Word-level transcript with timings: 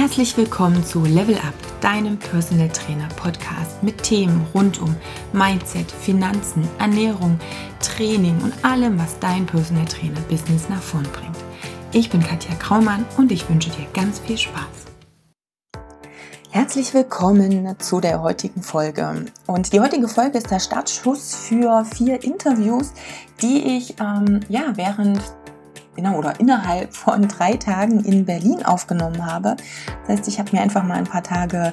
Herzlich 0.00 0.34
willkommen 0.38 0.82
zu 0.82 1.04
Level 1.04 1.34
Up, 1.34 1.52
deinem 1.82 2.18
Personal 2.18 2.70
Trainer 2.70 3.06
Podcast 3.16 3.82
mit 3.82 4.02
Themen 4.02 4.46
rund 4.54 4.80
um 4.80 4.96
Mindset, 5.34 5.92
Finanzen, 5.92 6.66
Ernährung, 6.78 7.38
Training 7.82 8.40
und 8.40 8.54
allem, 8.64 8.98
was 8.98 9.18
dein 9.18 9.44
Personal 9.44 9.84
Trainer 9.84 10.22
Business 10.22 10.70
nach 10.70 10.80
vorn 10.80 11.06
bringt. 11.12 11.36
Ich 11.92 12.08
bin 12.08 12.22
Katja 12.22 12.54
Kraumann 12.54 13.04
und 13.18 13.30
ich 13.30 13.46
wünsche 13.50 13.68
dir 13.68 13.84
ganz 13.92 14.20
viel 14.20 14.38
Spaß. 14.38 14.86
Herzlich 16.50 16.94
willkommen 16.94 17.78
zu 17.78 18.00
der 18.00 18.22
heutigen 18.22 18.62
Folge. 18.62 19.26
Und 19.46 19.70
die 19.74 19.80
heutige 19.80 20.08
Folge 20.08 20.38
ist 20.38 20.50
der 20.50 20.60
Startschuss 20.60 21.34
für 21.34 21.84
vier 21.84 22.24
Interviews, 22.24 22.94
die 23.42 23.76
ich 23.76 23.96
ähm, 24.00 24.40
ja 24.48 24.72
während 24.76 25.20
genau, 26.00 26.18
oder 26.18 26.38
innerhalb 26.40 26.94
von 26.94 27.28
drei 27.28 27.56
Tagen 27.56 28.00
in 28.00 28.24
Berlin 28.24 28.64
aufgenommen 28.64 29.26
habe. 29.26 29.56
Das 30.06 30.18
heißt, 30.18 30.28
ich 30.28 30.38
habe 30.38 30.50
mir 30.52 30.62
einfach 30.62 30.82
mal 30.82 30.94
ein 30.94 31.04
paar 31.04 31.22
Tage 31.22 31.72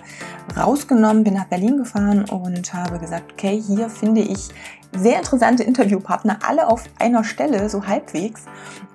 rausgenommen, 0.56 1.24
bin 1.24 1.34
nach 1.34 1.46
Berlin 1.46 1.78
gefahren 1.78 2.26
und 2.26 2.74
habe 2.74 3.00
gesagt, 3.00 3.34
okay, 3.34 3.62
hier 3.62 3.90
finde 3.90 4.22
ich 4.22 4.50
sehr 4.96 5.18
interessante 5.18 5.64
Interviewpartner, 5.64 6.40
alle 6.48 6.68
auf 6.68 6.84
einer 7.00 7.24
Stelle, 7.24 7.70
so 7.70 7.86
halbwegs. 7.86 8.46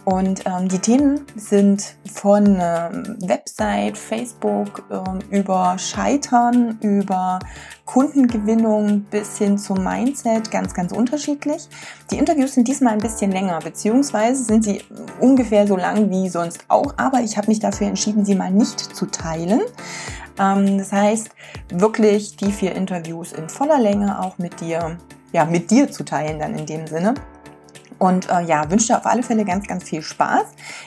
Und 0.04 0.42
ähm, 0.46 0.68
die 0.68 0.80
Themen 0.80 1.20
sind 1.36 1.94
von 2.12 2.58
ähm, 2.60 3.16
Website, 3.20 3.96
Facebook, 3.96 4.82
ähm, 4.90 5.20
über 5.30 5.76
Scheitern, 5.78 6.76
über 6.80 7.38
Kundengewinnung 7.84 9.02
bis 9.10 9.38
hin 9.38 9.58
zum 9.58 9.84
Mindset 9.84 10.50
ganz, 10.50 10.74
ganz 10.74 10.90
unterschiedlich. 10.90 11.68
Die 12.10 12.18
Interviews 12.18 12.54
sind 12.54 12.66
diesmal 12.66 12.94
ein 12.94 13.00
bisschen 13.00 13.30
länger, 13.30 13.60
beziehungsweise 13.60 14.42
sind 14.42 14.64
sie 14.64 14.82
ungefähr 15.20 15.68
so 15.68 15.76
lang 15.76 16.10
wie 16.10 16.28
sonst 16.28 16.64
auch, 16.66 16.94
aber 16.96 17.20
ich 17.20 17.36
habe 17.36 17.46
mich 17.46 17.60
dafür 17.60 17.86
entschieden, 17.86 18.24
sie 18.24 18.34
mal 18.34 18.50
nicht 18.50 18.80
zu 18.80 19.06
teilen. 19.06 19.60
Ähm, 20.36 20.78
das 20.78 20.90
heißt, 20.90 21.30
wirklich 21.70 22.36
die 22.36 22.50
vier 22.50 22.74
Interviews 22.74 23.32
in 23.32 23.48
voller 23.48 23.78
Länge 23.78 24.20
auch 24.20 24.38
mit 24.38 24.60
dir, 24.60 24.98
ja, 25.32 25.44
mit 25.44 25.70
dir 25.70 25.90
zu 25.90 26.04
teilen 26.04 26.38
dann 26.38 26.54
in 26.54 26.66
dem 26.66 26.86
Sinne. 26.86 27.14
Und 28.02 28.28
äh, 28.30 28.42
ja, 28.42 28.68
wünsche 28.68 28.88
dir 28.88 28.98
auf 28.98 29.06
alle 29.06 29.22
Fälle 29.22 29.44
ganz, 29.44 29.68
ganz 29.68 29.84
viel 29.84 30.02
Spaß. 30.02 30.42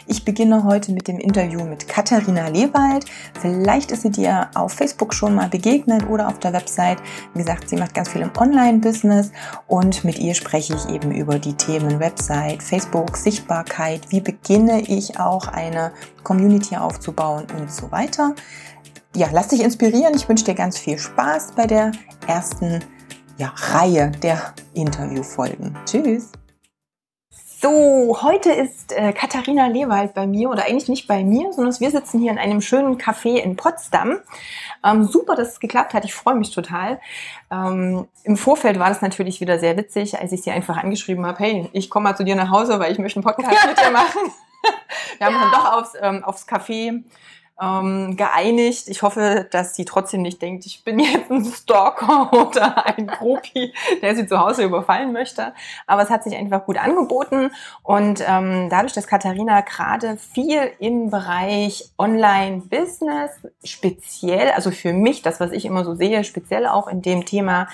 Ich 0.06 0.26
beginne 0.26 0.66
heute 0.66 0.92
mit 0.92 1.08
dem 1.08 1.18
Interview 1.18 1.64
mit 1.64 1.88
Katharina 1.88 2.50
Lewald. 2.50 3.06
Vielleicht 3.40 3.92
ist 3.92 4.02
sie 4.02 4.10
dir 4.10 4.50
auf 4.54 4.74
Facebook 4.74 5.14
schon 5.14 5.34
mal 5.34 5.48
begegnet 5.48 6.10
oder 6.10 6.28
auf 6.28 6.40
der 6.40 6.52
Website. 6.52 6.98
Wie 7.34 7.40
gesagt, 7.40 7.70
sie 7.70 7.78
macht 7.78 7.94
ganz 7.94 8.10
viel 8.10 8.20
im 8.20 8.32
Online-Business 8.38 9.32
und 9.68 10.04
mit 10.04 10.20
ihr 10.20 10.34
spreche 10.34 10.76
ich 10.76 10.94
eben 10.94 11.14
über 11.14 11.40
die 11.40 11.54
Themen 11.54 12.02
Website, 12.02 12.62
Facebook, 12.62 13.16
Sichtbarkeit. 13.16 14.02
Wie 14.10 14.20
beginne 14.20 14.82
ich 14.82 15.18
auch 15.18 15.48
eine 15.48 15.94
Community 16.24 16.76
aufzubauen 16.76 17.48
und 17.58 17.72
so 17.72 17.90
weiter. 17.92 18.36
Ja, 19.16 19.30
lass 19.32 19.48
dich 19.48 19.64
inspirieren. 19.64 20.16
Ich 20.16 20.28
wünsche 20.28 20.44
dir 20.44 20.56
ganz 20.56 20.78
viel 20.78 20.98
Spaß 20.98 21.54
bei 21.56 21.66
der 21.66 21.94
ersten 22.28 22.82
ja, 23.38 23.54
Reihe 23.56 24.12
der 24.24 24.54
Interviewfolgen. 24.74 25.78
Tschüss! 25.86 26.32
So, 27.30 28.20
heute 28.22 28.52
ist 28.52 28.92
äh, 28.92 29.12
Katharina 29.12 29.68
Lewald 29.68 30.14
bei 30.14 30.28
mir 30.28 30.50
oder 30.50 30.66
eigentlich 30.66 30.88
nicht 30.88 31.08
bei 31.08 31.24
mir, 31.24 31.52
sondern 31.52 31.78
wir 31.80 31.90
sitzen 31.90 32.20
hier 32.20 32.32
in 32.32 32.38
einem 32.38 32.62
schönen 32.62 32.98
Café 32.98 33.38
in 33.38 33.56
Potsdam. 33.56 34.20
Ähm, 34.84 35.06
super, 35.06 35.36
dass 35.36 35.54
es 35.54 35.60
geklappt 35.60 35.94
hat. 35.94 36.06
Ich 36.06 36.14
freue 36.14 36.36
mich 36.36 36.52
total. 36.52 37.00
Ähm, 37.50 38.08
Im 38.24 38.38
Vorfeld 38.38 38.78
war 38.78 38.90
das 38.90 39.02
natürlich 39.02 39.42
wieder 39.42 39.58
sehr 39.58 39.78
witzig, 39.78 40.20
als 40.20 40.32
ich 40.32 40.44
sie 40.44 40.52
einfach 40.52 40.78
angeschrieben 40.78 41.26
habe, 41.26 41.40
hey, 41.40 41.70
ich 41.74 41.90
komme 41.90 42.10
mal 42.10 42.16
zu 42.16 42.24
dir 42.24 42.36
nach 42.36 42.52
Hause, 42.52 42.80
weil 42.80 42.92
ich 42.92 43.00
möchte 43.00 43.18
einen 43.18 43.24
Podcast 43.24 43.68
mit 43.68 43.80
dir 43.80 43.92
machen. 43.92 44.32
Wir 45.18 45.28
haben 45.28 45.36
ja. 45.36 45.42
dann 45.42 45.52
doch 45.52 45.74
aufs, 45.74 45.94
ähm, 46.00 46.24
aufs 46.24 46.48
Café 46.48 47.04
ähm, 47.62 48.18
geeinigt. 48.18 48.88
Ich 48.88 49.02
hoffe, 49.02 49.48
dass 49.50 49.76
sie 49.76 49.86
trotzdem 49.86 50.22
nicht 50.22 50.42
denkt, 50.42 50.66
ich 50.66 50.84
bin 50.84 51.00
jetzt 51.00 51.32
ein 51.32 51.46
Stalker 51.46 52.32
oder 52.34 52.86
ein 52.86 53.08
Groupie, 53.08 53.74
der 54.02 54.16
sie 54.16 54.28
zu 54.28 54.40
Hause 54.40 54.64
überfallen 54.64 55.14
möchte. 55.14 55.54
Aber 55.88 56.04
es 56.04 56.10
hat 56.10 56.24
sich 56.24 56.36
einfach 56.36 56.66
gut 56.66 56.78
angeboten 56.78 57.52
und 57.84 58.24
ähm, 58.28 58.70
dadurch, 58.70 58.94
dass 58.94 59.08
Katharina 59.08 59.62
gerade 59.62 60.18
viel 60.18 60.72
im 60.80 61.10
Bereich 61.10 61.90
Online-Business 61.98 63.32
speziell, 63.64 64.52
also 64.52 64.72
für 64.72 64.94
mich, 64.94 65.22
das, 65.22 65.40
was 65.40 65.52
ich 65.52 65.66
immer 65.66 65.86
so 65.86 65.96
sehe, 65.96 66.24
speziell 66.24 66.68
auch 66.68 66.88
in 66.88 67.02
dem 67.02 67.26
Thema 67.26 67.68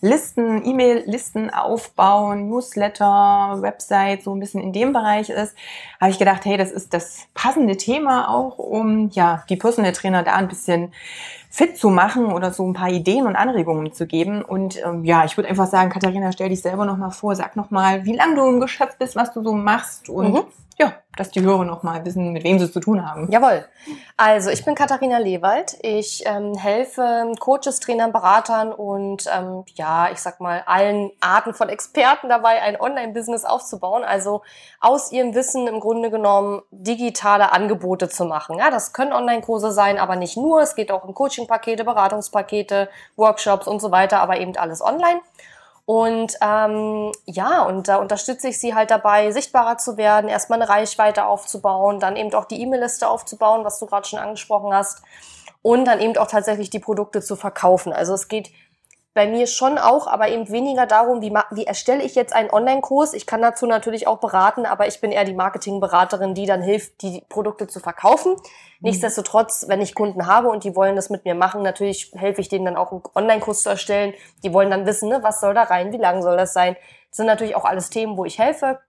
Listen, 0.00 0.64
E-Mail-Listen 0.64 1.50
aufbauen, 1.50 2.48
Newsletter, 2.48 3.58
Website, 3.60 4.22
so 4.22 4.34
ein 4.34 4.40
bisschen 4.40 4.60
in 4.60 4.72
dem 4.72 4.92
Bereich 4.92 5.30
ist, 5.30 5.56
habe 6.00 6.10
ich 6.10 6.18
gedacht, 6.18 6.44
hey, 6.44 6.56
das 6.56 6.72
ist 6.72 6.92
das 6.92 7.26
passende 7.32 7.76
Thema 7.76 8.28
auch, 8.28 8.58
um 8.58 9.08
ja 9.10 9.44
die 9.48 9.56
Personal 9.56 9.92
Trainer 9.92 10.22
da 10.22 10.34
ein 10.34 10.48
bisschen 10.48 10.92
fit 11.54 11.78
zu 11.78 11.88
machen 11.88 12.32
oder 12.32 12.52
so 12.52 12.66
ein 12.66 12.72
paar 12.72 12.88
Ideen 12.88 13.28
und 13.28 13.36
Anregungen 13.36 13.92
zu 13.92 14.08
geben. 14.08 14.42
Und 14.42 14.84
ähm, 14.84 15.04
ja, 15.04 15.24
ich 15.24 15.36
würde 15.36 15.48
einfach 15.48 15.68
sagen, 15.68 15.88
Katharina, 15.88 16.32
stell 16.32 16.48
dich 16.48 16.60
selber 16.60 16.84
nochmal 16.84 17.12
vor, 17.12 17.36
sag 17.36 17.54
nochmal, 17.54 18.04
wie 18.04 18.16
lange 18.16 18.34
du 18.34 18.48
im 18.48 18.58
Geschäft 18.58 18.98
bist, 18.98 19.14
was 19.14 19.32
du 19.32 19.40
so 19.40 19.52
machst 19.52 20.08
und 20.08 20.32
mhm 20.32 20.44
ja, 20.78 20.92
dass 21.16 21.30
die 21.30 21.40
Hörer 21.40 21.64
noch 21.64 21.84
mal 21.84 22.04
wissen, 22.04 22.32
mit 22.32 22.42
wem 22.42 22.58
sie 22.58 22.64
es 22.64 22.72
zu 22.72 22.80
tun 22.80 23.08
haben. 23.08 23.30
Jawohl. 23.30 23.64
Also 24.16 24.50
ich 24.50 24.64
bin 24.64 24.74
Katharina 24.74 25.18
Lewald. 25.18 25.76
Ich 25.82 26.24
ähm, 26.26 26.56
helfe 26.56 27.32
Coaches, 27.38 27.78
Trainern, 27.78 28.12
Beratern 28.12 28.72
und 28.72 29.26
ähm, 29.32 29.64
ja, 29.74 30.10
ich 30.10 30.18
sag 30.18 30.40
mal 30.40 30.64
allen 30.66 31.12
Arten 31.20 31.54
von 31.54 31.68
Experten 31.68 32.28
dabei, 32.28 32.60
ein 32.60 32.80
Online-Business 32.80 33.44
aufzubauen. 33.44 34.02
Also 34.02 34.42
aus 34.80 35.12
ihrem 35.12 35.34
Wissen 35.34 35.68
im 35.68 35.78
Grunde 35.78 36.10
genommen 36.10 36.62
digitale 36.72 37.52
Angebote 37.52 38.08
zu 38.08 38.24
machen. 38.24 38.58
Ja, 38.58 38.70
das 38.70 38.92
können 38.92 39.12
Online-Kurse 39.12 39.70
sein, 39.70 39.98
aber 39.98 40.16
nicht 40.16 40.36
nur. 40.36 40.60
Es 40.60 40.74
geht 40.74 40.90
auch 40.90 41.04
um 41.04 41.14
Coaching-Pakete, 41.46 41.84
Beratungspakete, 41.84 42.88
Workshops 43.16 43.66
und 43.66 43.80
so 43.80 43.90
weiter, 43.90 44.20
aber 44.20 44.38
eben 44.38 44.56
alles 44.56 44.82
online. 44.82 45.20
Und 45.86 46.34
ähm, 46.40 47.12
ja, 47.26 47.62
und 47.64 47.88
da 47.88 47.96
unterstütze 47.96 48.48
ich 48.48 48.58
sie 48.58 48.74
halt 48.74 48.90
dabei, 48.90 49.30
sichtbarer 49.32 49.76
zu 49.76 49.98
werden, 49.98 50.28
erstmal 50.28 50.60
eine 50.60 50.70
Reichweite 50.70 51.26
aufzubauen, 51.26 52.00
dann 52.00 52.16
eben 52.16 52.32
auch 52.34 52.46
die 52.46 52.60
E-Mail-Liste 52.62 53.06
aufzubauen, 53.06 53.64
was 53.64 53.78
du 53.78 53.86
gerade 53.86 54.08
schon 54.08 54.18
angesprochen 54.18 54.72
hast, 54.72 55.02
und 55.60 55.84
dann 55.84 56.00
eben 56.00 56.16
auch 56.16 56.26
tatsächlich 56.26 56.70
die 56.70 56.78
Produkte 56.78 57.20
zu 57.20 57.36
verkaufen. 57.36 57.92
Also 57.92 58.14
es 58.14 58.28
geht 58.28 58.50
bei 59.14 59.28
mir 59.28 59.46
schon 59.46 59.78
auch, 59.78 60.08
aber 60.08 60.28
eben 60.28 60.50
weniger 60.50 60.86
darum, 60.86 61.22
wie, 61.22 61.32
wie 61.52 61.64
erstelle 61.64 62.02
ich 62.02 62.16
jetzt 62.16 62.34
einen 62.34 62.50
Online-Kurs. 62.50 63.14
Ich 63.14 63.26
kann 63.26 63.40
dazu 63.40 63.64
natürlich 63.64 64.08
auch 64.08 64.18
beraten, 64.18 64.66
aber 64.66 64.88
ich 64.88 65.00
bin 65.00 65.12
eher 65.12 65.24
die 65.24 65.34
Marketingberaterin, 65.34 66.34
die 66.34 66.46
dann 66.46 66.62
hilft, 66.62 67.00
die 67.00 67.22
Produkte 67.28 67.68
zu 67.68 67.78
verkaufen. 67.78 68.32
Mhm. 68.32 68.38
Nichtsdestotrotz, 68.80 69.66
wenn 69.68 69.80
ich 69.80 69.94
Kunden 69.94 70.26
habe 70.26 70.48
und 70.48 70.64
die 70.64 70.74
wollen 70.74 70.96
das 70.96 71.10
mit 71.10 71.24
mir 71.24 71.36
machen, 71.36 71.62
natürlich 71.62 72.10
helfe 72.16 72.40
ich 72.40 72.48
denen 72.48 72.64
dann 72.64 72.76
auch 72.76 72.90
einen 72.90 73.02
Online-Kurs 73.14 73.62
zu 73.62 73.68
erstellen. 73.68 74.14
Die 74.42 74.52
wollen 74.52 74.70
dann 74.70 74.84
wissen, 74.84 75.08
ne, 75.08 75.22
was 75.22 75.40
soll 75.40 75.54
da 75.54 75.62
rein, 75.62 75.92
wie 75.92 75.98
lang 75.98 76.20
soll 76.20 76.36
das 76.36 76.52
sein. 76.52 76.76
Das 77.10 77.18
sind 77.18 77.26
natürlich 77.26 77.54
auch 77.54 77.64
alles 77.64 77.90
Themen, 77.90 78.16
wo 78.16 78.24
ich 78.24 78.40
helfe. 78.40 78.80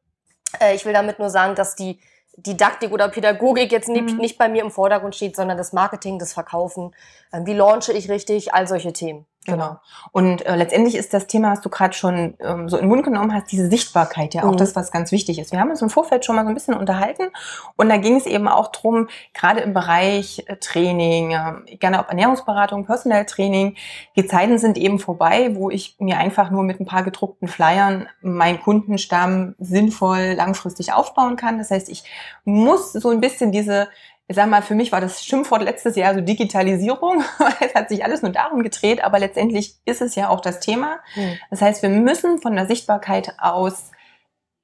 Äh, 0.59 0.73
ich 0.73 0.85
will 0.85 0.93
damit 0.93 1.19
nur 1.19 1.29
sagen, 1.29 1.53
dass 1.53 1.75
die 1.75 1.99
Didaktik 2.37 2.91
oder 2.91 3.09
Pädagogik 3.09 3.71
jetzt 3.71 3.89
nicht, 3.89 4.13
mhm. 4.13 4.17
nicht 4.17 4.39
bei 4.39 4.49
mir 4.49 4.63
im 4.63 4.71
Vordergrund 4.71 5.15
steht, 5.15 5.35
sondern 5.35 5.57
das 5.57 5.71
Marketing, 5.71 6.17
das 6.17 6.33
Verkaufen. 6.33 6.95
Äh, 7.31 7.41
wie 7.45 7.53
launche 7.53 7.93
ich 7.93 8.09
richtig, 8.09 8.55
all 8.55 8.67
solche 8.67 8.91
Themen. 8.91 9.27
Genau. 9.45 9.77
Und 10.11 10.43
äh, 10.45 10.55
letztendlich 10.55 10.95
ist 10.95 11.13
das 11.13 11.27
Thema, 11.27 11.51
was 11.51 11.61
du 11.61 11.69
gerade 11.69 11.93
schon 11.93 12.33
ähm, 12.39 12.67
so 12.67 12.77
in 12.77 12.83
den 12.83 12.89
Mund 12.89 13.03
genommen 13.03 13.31
hast, 13.31 13.51
diese 13.51 13.69
Sichtbarkeit 13.69 14.33
ja 14.33 14.43
auch 14.43 14.53
mhm. 14.53 14.57
das, 14.57 14.75
was 14.75 14.91
ganz 14.91 15.11
wichtig 15.11 15.37
ist. 15.37 15.51
Wir 15.51 15.59
haben 15.59 15.69
uns 15.69 15.83
im 15.83 15.91
Vorfeld 15.91 16.25
schon 16.25 16.35
mal 16.35 16.43
so 16.43 16.49
ein 16.49 16.55
bisschen 16.55 16.73
unterhalten 16.73 17.29
und 17.75 17.87
da 17.89 17.97
ging 17.97 18.15
es 18.15 18.25
eben 18.25 18.47
auch 18.47 18.71
drum, 18.71 19.07
gerade 19.33 19.61
im 19.61 19.73
Bereich 19.73 20.43
äh, 20.47 20.55
Training, 20.55 21.31
äh, 21.31 21.75
gerne 21.75 21.99
auch 22.03 22.09
Ernährungsberatung, 22.09 22.85
Personal 22.85 23.25
Training, 23.25 23.75
die 24.15 24.25
Zeiten 24.25 24.57
sind 24.57 24.77
eben 24.77 24.97
vorbei, 24.97 25.51
wo 25.53 25.69
ich 25.69 25.95
mir 25.99 26.17
einfach 26.17 26.49
nur 26.49 26.63
mit 26.63 26.79
ein 26.79 26.87
paar 26.87 27.03
gedruckten 27.03 27.47
Flyern 27.47 28.07
meinen 28.21 28.59
Kundenstamm 28.59 29.53
sinnvoll 29.59 30.33
langfristig 30.35 30.91
aufbauen 30.91 31.35
kann. 31.35 31.59
Das 31.59 31.69
heißt, 31.69 31.89
ich 31.89 32.03
muss 32.45 32.93
so 32.93 33.11
ein 33.11 33.21
bisschen 33.21 33.51
diese 33.51 33.89
ich 34.27 34.35
sag 34.35 34.49
mal, 34.49 34.61
für 34.61 34.75
mich 34.75 34.91
war 34.91 35.01
das 35.01 35.23
Schimpfwort 35.23 35.61
letztes 35.61 35.95
Jahr 35.95 36.15
so 36.15 36.21
Digitalisierung. 36.21 37.23
es 37.59 37.75
hat 37.75 37.89
sich 37.89 38.03
alles 38.03 38.21
nur 38.21 38.31
darum 38.31 38.63
gedreht, 38.63 39.03
aber 39.03 39.19
letztendlich 39.19 39.75
ist 39.85 40.01
es 40.01 40.15
ja 40.15 40.29
auch 40.29 40.41
das 40.41 40.59
Thema. 40.59 40.99
Mhm. 41.15 41.37
Das 41.51 41.61
heißt, 41.61 41.83
wir 41.83 41.89
müssen 41.89 42.39
von 42.39 42.55
der 42.55 42.65
Sichtbarkeit 42.65 43.35
aus 43.39 43.91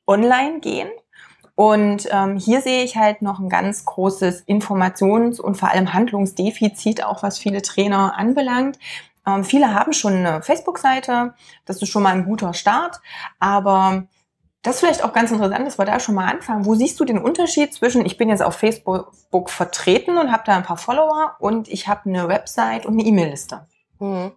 online 0.07 0.59
gehen. 0.59 0.89
Und 1.53 2.07
ähm, 2.11 2.37
hier 2.37 2.61
sehe 2.61 2.83
ich 2.83 2.97
halt 2.97 3.21
noch 3.21 3.39
ein 3.39 3.49
ganz 3.49 3.85
großes 3.85 4.47
Informations- 4.47 5.39
und 5.39 5.55
vor 5.55 5.69
allem 5.69 5.93
Handlungsdefizit, 5.93 7.03
auch 7.03 7.21
was 7.21 7.37
viele 7.37 7.61
Trainer 7.61 8.17
anbelangt. 8.17 8.79
Ähm, 9.27 9.43
viele 9.43 9.73
haben 9.75 9.93
schon 9.93 10.25
eine 10.25 10.41
Facebook-Seite, 10.41 11.35
das 11.65 11.81
ist 11.81 11.89
schon 11.89 12.01
mal 12.01 12.13
ein 12.13 12.25
guter 12.25 12.55
Start, 12.55 12.99
aber 13.39 14.07
das 14.63 14.75
ist 14.75 14.79
vielleicht 14.81 15.03
auch 15.03 15.13
ganz 15.13 15.31
interessant, 15.31 15.65
dass 15.65 15.79
wir 15.79 15.85
da 15.85 15.99
schon 15.99 16.15
mal 16.15 16.29
anfangen. 16.29 16.65
Wo 16.65 16.75
siehst 16.75 16.99
du 16.99 17.05
den 17.05 17.17
Unterschied 17.17 17.73
zwischen, 17.73 18.05
ich 18.05 18.17
bin 18.17 18.29
jetzt 18.29 18.43
auf 18.43 18.55
Facebook 18.55 19.49
vertreten 19.49 20.17
und 20.17 20.31
habe 20.31 20.43
da 20.45 20.55
ein 20.55 20.63
paar 20.63 20.77
Follower 20.77 21.35
und 21.39 21.67
ich 21.67 21.87
habe 21.87 22.01
eine 22.05 22.27
Website 22.27 22.85
und 22.85 22.93
eine 22.93 23.03
E-Mail-Liste? 23.03 23.65
Mhm. 23.99 24.31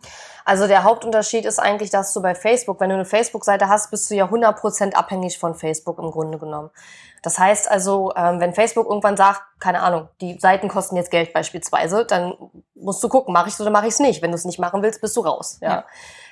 Also 0.47 0.67
der 0.67 0.85
Hauptunterschied 0.85 1.45
ist 1.45 1.59
eigentlich, 1.59 1.91
dass 1.91 2.13
du 2.13 2.23
bei 2.23 2.35
Facebook, 2.35 2.81
wenn 2.81 2.91
du 2.91 2.95
eine 2.95 3.05
Facebook-Seite 3.05 3.69
hast, 3.69 3.91
bist 3.91 4.11
du 4.11 4.15
ja 4.15 4.27
100% 4.27 4.95
abhängig 4.95 5.39
von 5.39 5.55
Facebook 5.55 5.99
im 5.99 6.11
Grunde 6.11 6.39
genommen. 6.39 6.71
Das 7.23 7.39
heißt 7.39 7.71
also, 7.71 8.13
ähm, 8.17 8.41
wenn 8.41 8.53
Facebook 8.53 8.87
irgendwann 8.87 9.17
sagt, 9.17 9.41
keine 9.59 9.81
Ahnung, 9.81 10.09
die 10.21 10.39
Seiten 10.39 10.69
kosten 10.69 10.97
jetzt 10.97 11.11
Geld 11.11 11.33
beispielsweise, 11.33 12.05
dann 12.05 12.35
musst 12.75 13.03
du 13.03 13.09
gucken, 13.09 13.33
mache 13.33 13.49
ich 13.49 13.55
es 13.55 13.61
oder 13.61 13.71
mache 13.71 13.87
ich 13.87 13.95
es 13.95 14.01
nicht. 14.01 14.21
Wenn 14.21 14.31
du 14.31 14.37
es 14.37 14.45
nicht 14.45 14.59
machen 14.59 14.83
willst, 14.83 15.01
bist 15.01 15.17
du 15.17 15.23
raus. 15.23 15.59
Ja. 15.63 15.71
ja. 15.71 15.85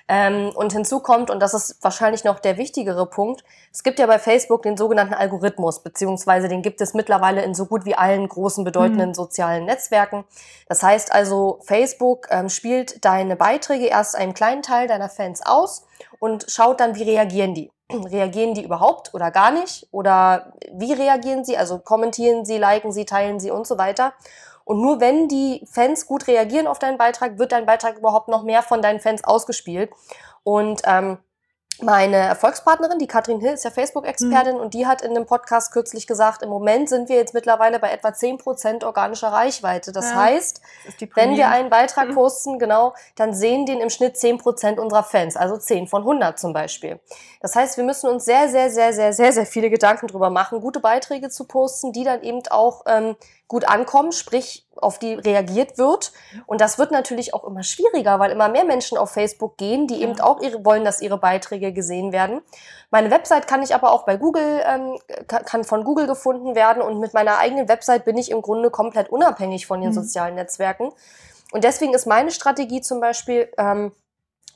Ähm, 0.08 0.50
und 0.54 0.72
hinzu 0.72 1.00
kommt, 1.00 1.30
und 1.30 1.40
das 1.40 1.54
ist 1.54 1.82
wahrscheinlich 1.82 2.24
noch 2.24 2.40
der 2.40 2.56
wichtigere 2.58 3.06
Punkt, 3.06 3.44
es 3.72 3.82
gibt 3.82 3.98
ja 3.98 4.06
bei 4.06 4.18
Facebook 4.18 4.62
den 4.62 4.76
sogenannten 4.76 5.14
Algorithmus, 5.14 5.82
beziehungsweise 5.82 6.48
den 6.48 6.62
gibt 6.62 6.80
es 6.80 6.94
mittlerweile 6.94 7.42
in 7.42 7.54
so 7.54 7.66
gut 7.66 7.84
wie 7.84 7.94
allen 7.94 8.28
großen 8.28 8.64
bedeutenden 8.64 9.10
mhm. 9.10 9.14
sozialen 9.14 9.64
Netzwerken. 9.64 10.24
Das 10.68 10.82
heißt 10.82 11.12
also, 11.12 11.60
Facebook 11.62 12.26
ähm, 12.30 12.48
spielt 12.48 13.04
deine 13.04 13.36
Beiträge 13.36 13.86
erst 13.86 14.16
einen 14.16 14.34
kleinen 14.34 14.62
Teil 14.62 14.88
deiner 14.88 15.08
Fans 15.08 15.44
aus 15.44 15.86
und 16.18 16.46
schaut 16.48 16.80
dann, 16.80 16.94
wie 16.94 17.04
reagieren 17.04 17.54
die. 17.54 17.70
Reagieren 17.90 18.54
die 18.54 18.64
überhaupt 18.64 19.14
oder 19.14 19.30
gar 19.30 19.50
nicht? 19.50 19.88
Oder 19.90 20.52
wie 20.72 20.92
reagieren 20.92 21.44
sie? 21.44 21.56
Also 21.56 21.78
kommentieren 21.78 22.44
sie, 22.44 22.58
liken 22.58 22.92
sie, 22.92 23.04
teilen 23.04 23.40
sie 23.40 23.50
und 23.50 23.66
so 23.66 23.78
weiter. 23.78 24.12
Und 24.64 24.80
nur 24.80 25.00
wenn 25.00 25.28
die 25.28 25.66
Fans 25.70 26.06
gut 26.06 26.26
reagieren 26.26 26.66
auf 26.66 26.78
deinen 26.78 26.98
Beitrag, 26.98 27.38
wird 27.38 27.52
dein 27.52 27.66
Beitrag 27.66 27.98
überhaupt 27.98 28.28
noch 28.28 28.42
mehr 28.42 28.62
von 28.62 28.82
deinen 28.82 29.00
Fans 29.00 29.24
ausgespielt. 29.24 29.90
Und 30.44 30.82
ähm, 30.84 31.18
meine 31.80 32.16
Erfolgspartnerin, 32.16 32.98
die 32.98 33.06
Katrin 33.06 33.40
Hill, 33.40 33.54
ist 33.54 33.64
ja 33.64 33.70
Facebook-Expertin 33.70 34.54
mhm. 34.54 34.60
und 34.60 34.74
die 34.74 34.86
hat 34.86 35.02
in 35.02 35.10
einem 35.10 35.26
Podcast 35.26 35.72
kürzlich 35.72 36.06
gesagt, 36.06 36.42
im 36.42 36.48
Moment 36.48 36.88
sind 36.88 37.08
wir 37.08 37.16
jetzt 37.16 37.34
mittlerweile 37.34 37.78
bei 37.78 37.90
etwa 37.90 38.08
10% 38.08 38.84
organischer 38.84 39.28
Reichweite. 39.28 39.90
Das 39.90 40.10
ja, 40.10 40.16
heißt, 40.16 40.60
das 40.84 41.08
wenn 41.14 41.36
wir 41.36 41.48
einen 41.48 41.70
Beitrag 41.70 42.10
mhm. 42.10 42.14
posten, 42.14 42.58
genau, 42.58 42.94
dann 43.16 43.34
sehen 43.34 43.66
den 43.66 43.80
im 43.80 43.90
Schnitt 43.90 44.16
10% 44.16 44.78
unserer 44.78 45.02
Fans, 45.02 45.36
also 45.36 45.56
10 45.56 45.88
von 45.88 46.02
100 46.02 46.38
zum 46.38 46.52
Beispiel. 46.52 47.00
Das 47.40 47.56
heißt, 47.56 47.76
wir 47.76 47.84
müssen 47.84 48.08
uns 48.08 48.24
sehr, 48.24 48.48
sehr, 48.48 48.70
sehr, 48.70 48.92
sehr, 48.92 49.12
sehr, 49.12 49.32
sehr 49.32 49.46
viele 49.46 49.70
Gedanken 49.70 50.06
drüber 50.06 50.30
machen, 50.30 50.60
gute 50.60 50.80
Beiträge 50.80 51.30
zu 51.30 51.44
posten, 51.44 51.92
die 51.92 52.04
dann 52.04 52.22
eben 52.22 52.42
auch 52.50 52.82
ähm, 52.86 53.16
gut 53.52 53.68
ankommen, 53.68 54.12
sprich 54.12 54.66
auf 54.76 54.98
die 54.98 55.12
reagiert 55.12 55.76
wird. 55.76 56.12
Und 56.46 56.62
das 56.62 56.78
wird 56.78 56.90
natürlich 56.90 57.34
auch 57.34 57.44
immer 57.44 57.62
schwieriger, 57.62 58.18
weil 58.18 58.30
immer 58.30 58.48
mehr 58.48 58.64
Menschen 58.64 58.96
auf 58.96 59.10
Facebook 59.10 59.58
gehen, 59.58 59.86
die 59.86 59.96
ja. 59.96 60.08
eben 60.08 60.18
auch 60.22 60.40
ihre, 60.40 60.64
wollen, 60.64 60.84
dass 60.84 61.02
ihre 61.02 61.18
Beiträge 61.18 61.74
gesehen 61.74 62.12
werden. 62.12 62.40
Meine 62.90 63.10
Website 63.10 63.46
kann 63.46 63.62
ich 63.62 63.74
aber 63.74 63.92
auch 63.92 64.06
bei 64.06 64.16
Google, 64.16 64.62
ähm, 64.66 64.98
kann 65.26 65.64
von 65.64 65.84
Google 65.84 66.06
gefunden 66.06 66.54
werden 66.54 66.82
und 66.82 66.98
mit 66.98 67.12
meiner 67.12 67.36
eigenen 67.36 67.68
Website 67.68 68.06
bin 68.06 68.16
ich 68.16 68.30
im 68.30 68.40
Grunde 68.40 68.70
komplett 68.70 69.10
unabhängig 69.10 69.66
von 69.66 69.82
den 69.82 69.90
mhm. 69.90 69.96
sozialen 69.96 70.34
Netzwerken. 70.34 70.90
Und 71.52 71.62
deswegen 71.62 71.92
ist 71.92 72.06
meine 72.06 72.30
Strategie 72.30 72.80
zum 72.80 73.00
Beispiel, 73.00 73.52
ähm, 73.58 73.92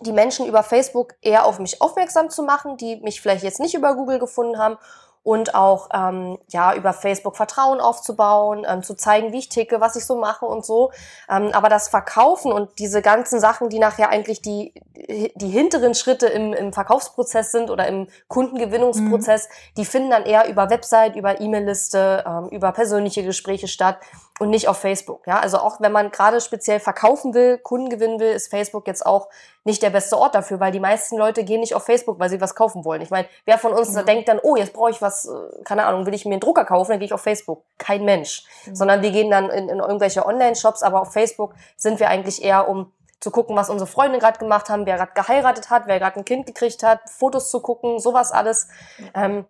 die 0.01 0.13
Menschen 0.13 0.47
über 0.47 0.63
Facebook 0.63 1.17
eher 1.21 1.45
auf 1.45 1.59
mich 1.59 1.83
aufmerksam 1.83 2.31
zu 2.31 2.43
machen, 2.43 2.79
die 2.79 2.97
mich 2.97 3.21
vielleicht 3.21 3.45
jetzt 3.45 3.61
nicht 3.61 3.75
über 3.75 3.95
Google 3.95 4.19
gefunden 4.19 4.59
haben 4.59 4.79
und 5.27 5.57
auch 5.57 5.89
ähm, 5.93 6.39
ja 6.51 6.73
über 6.77 6.93
Facebook 6.93 7.37
Vertrauen 7.37 7.81
aufzubauen, 7.81 8.65
ähm, 8.65 8.85
zu 8.85 8.95
zeigen, 8.95 9.33
wie 9.33 9.39
ich 9.39 9.49
ticke, 9.49 9.81
was 9.81 9.97
ich 9.97 10.07
so 10.07 10.15
mache 10.15 10.47
und 10.47 10.65
so. 10.65 10.93
Ähm, 11.29 11.51
aber 11.53 11.69
das 11.69 11.89
Verkaufen 11.89 12.53
und 12.53 12.79
diese 12.79 13.03
ganzen 13.03 13.41
Sachen, 13.41 13.69
die 13.69 13.81
nachher 13.81 14.11
eigentlich 14.11 14.41
die 14.41 14.73
die 15.09 15.49
hinteren 15.49 15.95
Schritte 15.95 16.27
im, 16.27 16.53
im 16.53 16.73
Verkaufsprozess 16.73 17.51
sind 17.51 17.71
oder 17.71 17.89
im 17.89 18.07
Kundengewinnungsprozess, 18.29 19.49
mhm. 19.49 19.75
die 19.77 19.85
finden 19.85 20.11
dann 20.11 20.25
eher 20.25 20.49
über 20.49 20.71
Website, 20.71 21.17
über 21.17 21.41
E-Mail-Liste, 21.41 22.25
ähm, 22.27 22.49
über 22.51 22.71
persönliche 22.71 23.25
Gespräche 23.25 23.67
statt 23.67 23.99
und 24.39 24.51
nicht 24.51 24.69
auf 24.69 24.79
Facebook. 24.79 25.27
Ja, 25.27 25.41
also 25.41 25.59
auch 25.59 25.81
wenn 25.81 25.93
man 25.93 26.11
gerade 26.11 26.41
speziell 26.41 26.79
verkaufen 26.79 27.33
will, 27.33 27.59
Kunden 27.59 27.89
gewinnen 27.89 28.21
will, 28.21 28.33
ist 28.33 28.51
Facebook 28.51 28.87
jetzt 28.87 29.05
auch 29.05 29.29
nicht 29.65 29.83
der 29.83 29.91
beste 29.91 30.19
Ort 30.19 30.35
dafür, 30.35 30.61
weil 30.61 30.73
die 30.73 30.81
meisten 30.81 31.17
Leute 31.17 31.43
gehen 31.43 31.61
nicht 31.61 31.75
auf 31.75 31.85
Facebook, 31.85 32.19
weil 32.21 32.29
sie 32.29 32.41
was 32.41 32.55
kaufen 32.55 32.85
wollen. 32.85 33.01
Ich 33.01 33.11
meine, 33.11 33.27
wer 33.47 33.59
von 33.59 33.73
uns 33.73 33.93
mhm. 33.93 34.05
denkt 34.05 34.29
dann, 34.29 34.39
oh, 34.43 34.57
jetzt 34.57 34.75
brauche 34.75 34.91
ich 34.91 35.01
was, 35.01 35.27
äh, 35.27 35.63
keine 35.65 35.87
Ahnung, 35.87 36.07
will 36.07 36.15
ich 36.15 36.25
mir 36.27 36.33
einen 36.33 36.41
Drucker 36.41 36.65
kaufen, 36.65 36.93
dann 36.93 36.99
gehe 36.99 37.07
ich 37.07 37.15
auf 37.15 37.23
Facebook. 37.23 37.65
Kein 37.79 38.05
Mensch. 38.05 38.45
Mhm. 38.67 38.77
Sondern 38.77 39.03
wir 39.03 39.11
gehen 39.11 39.31
dann 39.31 39.49
in, 39.49 39.69
in 39.69 39.79
irgendwelche 39.79 40.27
Online-Shops, 40.27 40.83
aber 40.83 41.01
auf 41.01 41.13
Facebook 41.13 41.55
sind 41.77 41.99
wir 41.99 42.09
eigentlich 42.09 42.43
eher 42.43 42.69
um 42.69 42.93
zu 43.21 43.31
gucken, 43.31 43.57
was 43.57 43.71
unsere 43.71 43.91
Freunde 43.91 44.19
gerade 44.19 44.39
gemacht 44.39 44.69
haben, 44.69 44.85
wer 44.85 44.97
gerade 44.97 45.13
geheiratet 45.15 45.71
hat, 45.71 45.87
wer 45.87 45.99
gerade 45.99 46.17
ein 46.17 46.25
Kind 46.27 46.45
gekriegt 46.45 46.83
hat, 46.83 47.01
Fotos 47.09 47.51
zu 47.51 47.61
gucken, 47.61 47.99
sowas 47.99 48.31
alles. 48.31 48.69
Mhm. 48.99 49.11
Ähm, 49.15 49.45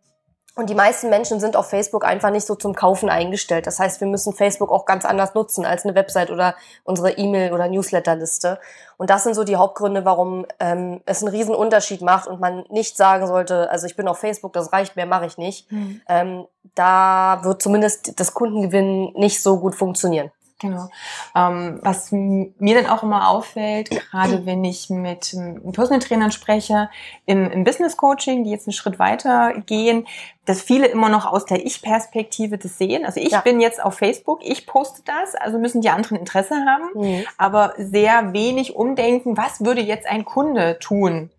und 0.56 0.70
die 0.70 0.74
meisten 0.74 1.10
Menschen 1.10 1.38
sind 1.38 1.54
auf 1.54 1.68
Facebook 1.68 2.06
einfach 2.06 2.30
nicht 2.30 2.46
so 2.46 2.54
zum 2.54 2.74
Kaufen 2.74 3.10
eingestellt. 3.10 3.66
Das 3.66 3.78
heißt, 3.78 4.00
wir 4.00 4.08
müssen 4.08 4.32
Facebook 4.32 4.72
auch 4.72 4.86
ganz 4.86 5.04
anders 5.04 5.34
nutzen 5.34 5.66
als 5.66 5.84
eine 5.84 5.94
Website 5.94 6.30
oder 6.30 6.54
unsere 6.82 7.12
E-Mail- 7.12 7.52
oder 7.52 7.68
Newsletterliste. 7.68 8.58
Und 8.96 9.10
das 9.10 9.24
sind 9.24 9.34
so 9.34 9.44
die 9.44 9.56
Hauptgründe, 9.56 10.06
warum 10.06 10.46
ähm, 10.58 11.02
es 11.04 11.22
einen 11.22 11.30
riesen 11.30 11.54
Unterschied 11.54 12.00
macht 12.00 12.26
und 12.26 12.40
man 12.40 12.64
nicht 12.70 12.96
sagen 12.96 13.26
sollte, 13.26 13.70
also 13.70 13.86
ich 13.86 13.96
bin 13.96 14.08
auf 14.08 14.18
Facebook, 14.18 14.54
das 14.54 14.72
reicht, 14.72 14.96
mehr 14.96 15.04
mache 15.04 15.26
ich 15.26 15.36
nicht. 15.36 15.70
Mhm. 15.70 16.00
Ähm, 16.08 16.46
da 16.74 17.40
wird 17.42 17.60
zumindest 17.60 18.18
das 18.18 18.32
Kundengewinn 18.32 19.12
nicht 19.12 19.42
so 19.42 19.60
gut 19.60 19.74
funktionieren. 19.74 20.30
Genau. 20.58 20.88
Ähm, 21.34 21.80
was 21.82 22.12
mir 22.12 22.74
dann 22.74 22.86
auch 22.86 23.02
immer 23.02 23.28
auffällt, 23.28 23.90
gerade 23.90 24.46
wenn 24.46 24.64
ich 24.64 24.88
mit 24.88 25.34
ähm, 25.34 25.60
Personal 25.72 26.00
Trainern 26.00 26.32
spreche, 26.32 26.88
im, 27.26 27.50
im 27.50 27.64
Business 27.64 27.98
Coaching, 27.98 28.44
die 28.44 28.50
jetzt 28.50 28.66
einen 28.66 28.72
Schritt 28.72 28.98
weiter 28.98 29.52
gehen, 29.66 30.06
dass 30.46 30.62
viele 30.62 30.86
immer 30.86 31.10
noch 31.10 31.26
aus 31.26 31.44
der 31.44 31.66
Ich-Perspektive 31.66 32.56
das 32.56 32.78
sehen. 32.78 33.04
Also 33.04 33.20
ich 33.20 33.32
ja. 33.32 33.40
bin 33.42 33.60
jetzt 33.60 33.82
auf 33.82 33.98
Facebook, 33.98 34.40
ich 34.42 34.66
poste 34.66 35.02
das, 35.04 35.34
also 35.34 35.58
müssen 35.58 35.82
die 35.82 35.90
anderen 35.90 36.16
Interesse 36.16 36.54
haben, 36.64 36.88
mhm. 36.94 37.24
aber 37.36 37.74
sehr 37.76 38.32
wenig 38.32 38.74
umdenken, 38.74 39.36
was 39.36 39.62
würde 39.62 39.82
jetzt 39.82 40.06
ein 40.06 40.24
Kunde 40.24 40.78
tun? 40.78 41.30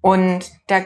Und 0.00 0.50
da 0.68 0.80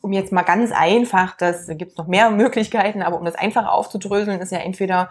um 0.00 0.12
jetzt 0.12 0.32
mal 0.32 0.42
ganz 0.42 0.70
einfach, 0.70 1.36
das 1.36 1.66
gibt 1.66 1.90
es 1.90 1.96
noch 1.98 2.06
mehr 2.06 2.30
Möglichkeiten, 2.30 3.02
aber 3.02 3.18
um 3.18 3.24
das 3.24 3.34
einfach 3.34 3.66
aufzudröseln, 3.66 4.40
ist 4.40 4.52
ja 4.52 4.58
entweder 4.58 5.08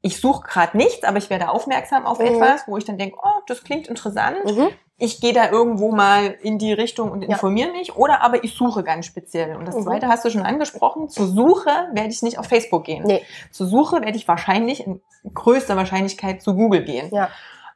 ich 0.00 0.20
suche 0.20 0.46
gerade 0.46 0.76
nichts, 0.76 1.04
aber 1.04 1.18
ich 1.18 1.30
werde 1.30 1.48
aufmerksam 1.48 2.06
auf 2.06 2.18
mhm. 2.18 2.26
etwas, 2.26 2.62
wo 2.66 2.76
ich 2.76 2.84
dann 2.84 2.98
denke, 2.98 3.18
oh, 3.22 3.40
das 3.46 3.64
klingt 3.64 3.88
interessant. 3.88 4.44
Mhm. 4.44 4.68
Ich 5.00 5.20
gehe 5.20 5.32
da 5.32 5.50
irgendwo 5.50 5.92
mal 5.92 6.36
in 6.42 6.58
die 6.58 6.72
Richtung 6.72 7.12
und 7.12 7.22
informiere 7.22 7.68
ja. 7.68 7.74
mich. 7.74 7.96
Oder 7.96 8.20
aber 8.20 8.42
ich 8.42 8.54
suche 8.54 8.82
ganz 8.82 9.06
speziell. 9.06 9.56
Und 9.56 9.66
das 9.66 9.76
mhm. 9.76 9.82
zweite 9.84 10.08
hast 10.08 10.24
du 10.24 10.30
schon 10.30 10.42
angesprochen. 10.42 11.08
Zur 11.08 11.26
Suche 11.26 11.70
werde 11.92 12.08
ich 12.08 12.22
nicht 12.22 12.38
auf 12.38 12.46
Facebook 12.46 12.84
gehen. 12.84 13.04
Nee. 13.04 13.22
Zur 13.52 13.68
Suche 13.68 14.00
werde 14.00 14.16
ich 14.16 14.26
wahrscheinlich 14.26 14.84
in 14.84 15.00
größter 15.34 15.76
Wahrscheinlichkeit 15.76 16.42
zu 16.42 16.54
Google 16.54 16.82
gehen. 16.82 17.10
Ja. 17.12 17.28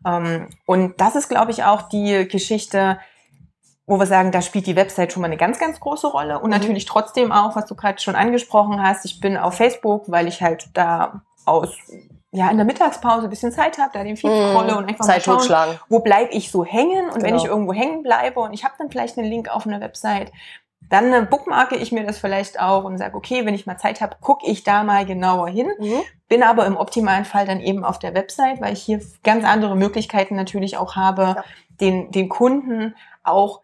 Ähm, 0.04 0.48
und 0.66 1.00
das 1.00 1.14
ist, 1.14 1.28
glaube 1.28 1.52
ich, 1.52 1.62
auch 1.62 1.82
die 1.82 2.26
Geschichte, 2.28 2.98
wo 3.86 3.98
wir 3.98 4.06
sagen, 4.06 4.32
da 4.32 4.42
spielt 4.42 4.66
die 4.66 4.76
Website 4.76 5.12
schon 5.12 5.22
mal 5.22 5.28
eine 5.28 5.36
ganz, 5.36 5.60
ganz 5.60 5.78
große 5.78 6.08
Rolle. 6.08 6.38
Und 6.38 6.50
mhm. 6.50 6.58
natürlich 6.58 6.86
trotzdem 6.86 7.30
auch, 7.30 7.54
was 7.54 7.66
du 7.66 7.76
gerade 7.76 8.00
schon 8.00 8.16
angesprochen 8.16 8.82
hast, 8.82 9.04
ich 9.04 9.20
bin 9.20 9.36
auf 9.36 9.54
Facebook, 9.54 10.10
weil 10.10 10.26
ich 10.26 10.42
halt 10.42 10.70
da 10.74 11.22
aus 11.44 11.70
ja, 12.34 12.50
in 12.50 12.56
der 12.56 12.64
Mittagspause 12.64 13.24
ein 13.24 13.30
bisschen 13.30 13.52
Zeit 13.52 13.76
habe, 13.76 13.90
da 13.92 14.02
den 14.02 14.16
Feed 14.16 14.30
mm, 14.30 14.50
scrolle 14.50 14.78
und 14.78 14.88
einfach 14.88 15.04
Zeit 15.04 15.26
mal 15.26 15.38
schauen, 15.40 15.78
wo 15.90 15.98
bleibe 15.98 16.32
ich 16.32 16.50
so 16.50 16.64
hängen 16.64 17.06
und 17.06 17.16
genau. 17.16 17.26
wenn 17.26 17.36
ich 17.36 17.44
irgendwo 17.44 17.74
hängen 17.74 18.02
bleibe 18.02 18.40
und 18.40 18.54
ich 18.54 18.64
habe 18.64 18.74
dann 18.78 18.90
vielleicht 18.90 19.18
einen 19.18 19.28
Link 19.28 19.54
auf 19.54 19.66
einer 19.66 19.82
Website, 19.82 20.32
dann 20.88 21.12
äh, 21.12 21.26
bookmarke 21.28 21.76
ich 21.76 21.92
mir 21.92 22.04
das 22.04 22.18
vielleicht 22.18 22.58
auch 22.58 22.84
und 22.84 22.96
sage, 22.96 23.16
okay, 23.16 23.44
wenn 23.44 23.54
ich 23.54 23.66
mal 23.66 23.76
Zeit 23.76 24.00
habe, 24.00 24.16
gucke 24.20 24.46
ich 24.46 24.64
da 24.64 24.82
mal 24.82 25.04
genauer 25.04 25.48
hin. 25.48 25.70
Mhm. 25.78 26.00
Bin 26.28 26.42
aber 26.42 26.66
im 26.66 26.76
optimalen 26.76 27.26
Fall 27.26 27.46
dann 27.46 27.60
eben 27.60 27.84
auf 27.84 27.98
der 27.98 28.14
Website, 28.14 28.60
weil 28.62 28.72
ich 28.72 28.82
hier 28.82 29.00
ganz 29.22 29.44
andere 29.44 29.76
Möglichkeiten 29.76 30.34
natürlich 30.34 30.78
auch 30.78 30.96
habe, 30.96 31.22
ja. 31.22 31.44
den, 31.80 32.10
den 32.12 32.30
Kunden 32.30 32.94
auch 33.22 33.60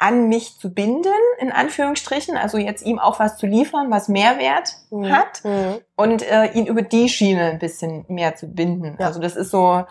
an 0.00 0.28
mich 0.28 0.58
zu 0.58 0.72
binden, 0.72 1.12
in 1.38 1.52
Anführungsstrichen, 1.52 2.36
also 2.36 2.56
jetzt 2.56 2.82
ihm 2.82 2.98
auch 2.98 3.20
was 3.20 3.36
zu 3.36 3.46
liefern, 3.46 3.90
was 3.90 4.08
Mehrwert 4.08 4.76
mhm. 4.90 5.12
hat 5.12 5.44
mhm. 5.44 5.78
und 5.94 6.22
äh, 6.22 6.46
ihn 6.52 6.66
über 6.66 6.80
die 6.80 7.10
Schiene 7.10 7.50
ein 7.50 7.58
bisschen 7.58 8.06
mehr 8.08 8.34
zu 8.34 8.48
binden. 8.48 8.96
Ja. 8.98 9.06
Also 9.06 9.20
das 9.20 9.36
ist 9.36 9.50
so 9.50 9.84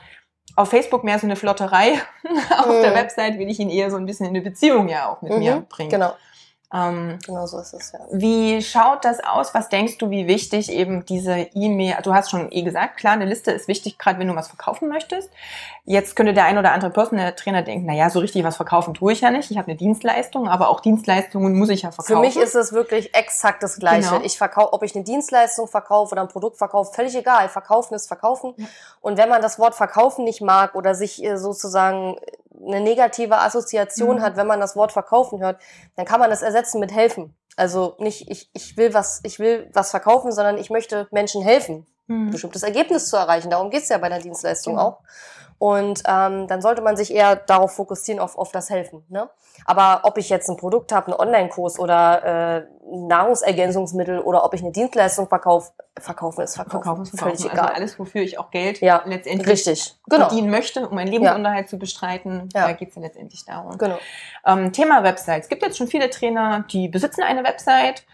auf 0.56 0.70
Facebook 0.70 1.04
mehr 1.04 1.20
so 1.20 1.28
eine 1.28 1.36
Flotterei, 1.36 1.94
auf 2.58 2.66
mhm. 2.66 2.82
der 2.82 2.96
Website 2.96 3.38
will 3.38 3.50
ich 3.50 3.60
ihn 3.60 3.70
eher 3.70 3.92
so 3.92 3.98
ein 3.98 4.08
bisschen 4.08 4.26
in 4.26 4.32
eine 4.32 4.42
Beziehung 4.42 4.90
ja 4.90 5.10
auch 5.10 5.22
mit 5.22 5.38
mir 5.38 5.58
mhm. 5.58 5.66
bringen. 5.68 5.92
Genau. 5.92 6.14
Ähm, 6.72 7.18
genau 7.26 7.48
so 7.48 7.60
ist 7.60 7.74
es, 7.74 7.94
ja. 7.94 8.00
Wie 8.12 8.62
schaut 8.62 9.04
das 9.04 9.24
aus? 9.24 9.56
Was 9.56 9.70
denkst 9.70 9.98
du, 9.98 10.12
wie 10.12 10.28
wichtig 10.28 10.72
eben 10.72 11.04
diese 11.04 11.40
E-Mail, 11.56 11.98
du 12.04 12.14
hast 12.14 12.30
schon 12.30 12.52
eh 12.52 12.62
gesagt, 12.62 12.98
klar, 12.98 13.14
eine 13.14 13.26
Liste 13.26 13.52
ist 13.52 13.68
wichtig, 13.68 13.98
gerade 13.98 14.20
wenn 14.20 14.28
du 14.28 14.36
was 14.36 14.50
verkaufen 14.50 14.88
möchtest. 14.88 15.32
Jetzt 15.86 16.16
könnte 16.16 16.36
der 16.36 16.46
ein 16.46 16.60
oder 16.60 16.72
andere 16.72 16.92
Personal 16.92 17.34
Trainer 17.34 17.64
denken, 17.64 17.88
na 17.88 17.94
ja, 17.94 18.12
so 18.12 18.20
richtig 18.20 18.44
was 18.44 18.56
verkaufen 18.56 18.94
tue 18.94 19.14
ich 19.14 19.22
ja 19.22 19.32
nicht. 19.32 19.50
Ich 19.50 19.58
habe 19.58 19.68
eine 19.68 19.78
Dienstleistung, 19.78 20.48
aber 20.48 20.70
auch 20.70 20.82
Dienstleistungen 20.82 21.58
muss 21.58 21.70
ich 21.70 21.82
ja 21.82 21.90
verkaufen. 21.90 22.16
Für 22.16 22.22
mich 22.22 22.38
ist 22.38 22.54
es 22.54 22.72
wirklich 22.72 23.16
exakt 23.16 23.64
das 23.64 23.80
Gleiche. 23.80 24.12
Genau. 24.12 24.22
Ich 24.24 24.38
verkaufe, 24.38 24.74
ob 24.74 24.84
ich 24.84 24.94
eine 24.94 25.04
Dienstleistung 25.04 25.68
verkaufe 25.68 26.12
oder 26.12 26.22
ein 26.22 26.28
Produkt 26.28 26.58
verkaufe, 26.58 26.94
völlig 26.94 27.16
egal. 27.16 27.50
Verkaufen 27.50 27.96
ist 27.96 28.08
verkaufen. 28.08 28.54
Ja. 28.58 28.68
Und 29.02 29.18
wenn 29.18 29.30
man 29.30 29.42
das 29.42 29.58
Wort 29.58 29.74
verkaufen 29.74 30.24
nicht 30.24 30.42
mag 30.42 30.76
oder 30.76 30.94
sich 30.94 31.24
äh, 31.24 31.38
sozusagen 31.38 32.18
eine 32.66 32.82
negative 32.82 33.38
Assoziation 33.38 34.18
mhm. 34.18 34.22
hat, 34.22 34.38
wenn 34.38 34.48
man 34.48 34.60
das 34.60 34.76
Wort 34.76 34.92
verkaufen 34.92 35.40
hört, 35.42 35.62
dann 35.96 36.06
kann 36.06 36.20
man 36.20 36.30
das 36.30 36.42
ersetzen 36.42 36.80
mit 36.80 36.94
helfen. 36.94 37.36
Also 37.56 37.96
nicht 38.00 38.30
ich, 38.30 38.50
ich 38.54 38.78
will 38.78 38.94
was 38.94 39.20
ich 39.24 39.40
will 39.40 39.70
was 39.74 39.92
verkaufen, 39.92 40.32
sondern 40.32 40.58
ich 40.58 40.70
möchte 40.70 41.08
Menschen 41.12 41.42
helfen. 41.42 41.86
mhm. 42.08 42.32
bestimmtes 42.32 42.64
Ergebnis 42.64 43.10
zu 43.10 43.18
erreichen. 43.18 43.50
Darum 43.50 43.70
geht 43.70 43.84
es 43.84 43.90
ja 43.90 43.98
bei 43.98 44.10
der 44.10 44.20
Dienstleistung 44.20 44.74
genau. 44.76 44.88
auch. 44.88 45.00
Und 45.60 46.04
ähm, 46.08 46.48
dann 46.48 46.62
sollte 46.62 46.82
man 46.82 46.96
sich 46.96 47.14
eher 47.14 47.36
darauf 47.36 47.74
fokussieren, 47.74 48.22
auf, 48.22 48.38
auf 48.38 48.54
das 48.54 48.70
Helfen. 48.70 49.04
Ne? 49.10 49.30
Aber 49.66 50.02
ob 50.04 50.18
ich 50.18 50.30
jetzt 50.30 50.50
ein 50.50 50.56
Produkt 50.56 50.94
habe, 50.94 51.08
einen 51.08 51.20
Online-Kurs 51.20 51.78
oder 51.80 52.64
äh, 52.64 52.66
Nahrungsergänzungsmittel 52.90 54.20
oder 54.20 54.46
ob 54.46 54.54
ich 54.54 54.62
eine 54.62 54.72
Dienstleistung 54.72 55.28
verkaufe, 55.28 55.74
verkaufen 56.00 56.44
ist 56.44 56.56
verkaufen. 56.56 56.82
verkaufen 56.82 57.04
ist 57.04 57.10
verkaufen. 57.10 57.38
Völlig 57.38 57.52
also 57.52 57.62
egal. 57.62 57.76
alles, 57.76 58.00
wofür 58.00 58.22
ich 58.22 58.40
auch 58.40 58.52
Geld 58.52 58.80
ja, 58.80 59.04
letztendlich 59.06 59.48
richtig. 59.48 59.96
Genau. 60.10 60.28
verdienen 60.28 60.50
möchte, 60.50 60.88
um 60.88 60.96
meinen 60.96 61.10
Lebensunterhalt 61.10 61.66
ja. 61.66 61.70
zu 61.70 61.78
bestreiten. 61.78 62.48
Ja. 62.54 62.68
Da 62.68 62.72
geht 62.72 62.90
es 62.90 62.96
ja 62.96 63.02
letztendlich 63.02 63.44
darum. 63.46 63.78
Genau. 63.78 63.98
Ähm, 64.46 64.72
Thema 64.72 65.04
Website. 65.04 65.44
Es 65.44 65.50
gibt 65.50 65.62
jetzt 65.62 65.78
schon 65.78 65.88
viele 65.88 66.10
Trainer, 66.10 66.66
die 66.72 66.88
besitzen 66.88 67.22
eine 67.22 67.44
Website 67.44 68.06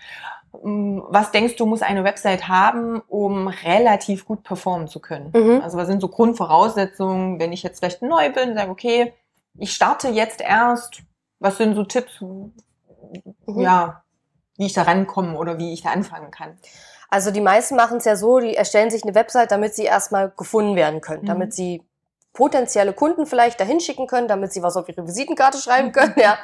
was 0.63 1.31
denkst 1.31 1.55
du, 1.55 1.65
muss 1.65 1.81
eine 1.81 2.03
Website 2.03 2.47
haben, 2.47 3.01
um 3.07 3.47
relativ 3.47 4.25
gut 4.25 4.43
performen 4.43 4.87
zu 4.87 4.99
können? 4.99 5.31
Mhm. 5.33 5.61
Also 5.61 5.77
was 5.77 5.87
sind 5.87 6.01
so 6.01 6.07
Grundvoraussetzungen, 6.07 7.39
wenn 7.39 7.53
ich 7.53 7.63
jetzt 7.63 7.79
vielleicht 7.79 8.01
neu 8.01 8.31
bin, 8.31 8.55
sage, 8.55 8.71
okay, 8.71 9.13
ich 9.57 9.73
starte 9.73 10.09
jetzt 10.09 10.41
erst, 10.41 11.03
was 11.39 11.57
sind 11.57 11.75
so 11.75 11.83
Tipps, 11.83 12.21
mhm. 12.21 12.51
ja, 13.47 14.03
wie 14.57 14.65
ich 14.65 14.73
da 14.73 14.83
rankomme 14.83 15.37
oder 15.37 15.57
wie 15.57 15.73
ich 15.73 15.81
da 15.81 15.91
anfangen 15.91 16.31
kann? 16.31 16.57
Also 17.09 17.31
die 17.31 17.41
meisten 17.41 17.75
machen 17.75 17.97
es 17.97 18.05
ja 18.05 18.15
so, 18.15 18.39
die 18.39 18.55
erstellen 18.55 18.89
sich 18.89 19.03
eine 19.03 19.15
Website, 19.15 19.51
damit 19.51 19.75
sie 19.75 19.83
erstmal 19.83 20.31
gefunden 20.31 20.75
werden 20.75 21.01
können, 21.01 21.23
mhm. 21.23 21.27
damit 21.27 21.53
sie 21.53 21.83
potenzielle 22.35 22.93
Kunden 22.93 23.25
vielleicht 23.25 23.59
dahin 23.59 23.79
schicken 23.79 24.05
können, 24.05 24.27
damit 24.27 24.53
sie 24.53 24.61
was 24.61 24.77
auf 24.77 24.87
ihre 24.87 25.07
Visitenkarte 25.07 25.57
schreiben 25.57 25.91
können, 25.91 26.13
ja, 26.17 26.37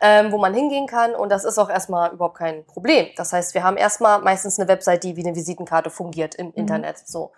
ähm, 0.00 0.32
wo 0.32 0.38
man 0.38 0.54
hingehen 0.54 0.86
kann. 0.86 1.14
Und 1.14 1.28
das 1.28 1.44
ist 1.44 1.58
auch 1.58 1.68
erstmal 1.68 2.12
überhaupt 2.12 2.38
kein 2.38 2.64
Problem. 2.64 3.08
Das 3.16 3.34
heißt, 3.34 3.52
wir 3.52 3.62
haben 3.62 3.76
erstmal 3.76 4.20
meistens 4.22 4.58
eine 4.58 4.68
Website, 4.68 5.04
die 5.04 5.16
wie 5.16 5.26
eine 5.26 5.34
Visitenkarte 5.34 5.90
fungiert 5.90 6.36
im 6.36 6.46
mhm. 6.46 6.52
Internet. 6.54 6.96
So. 7.06 7.32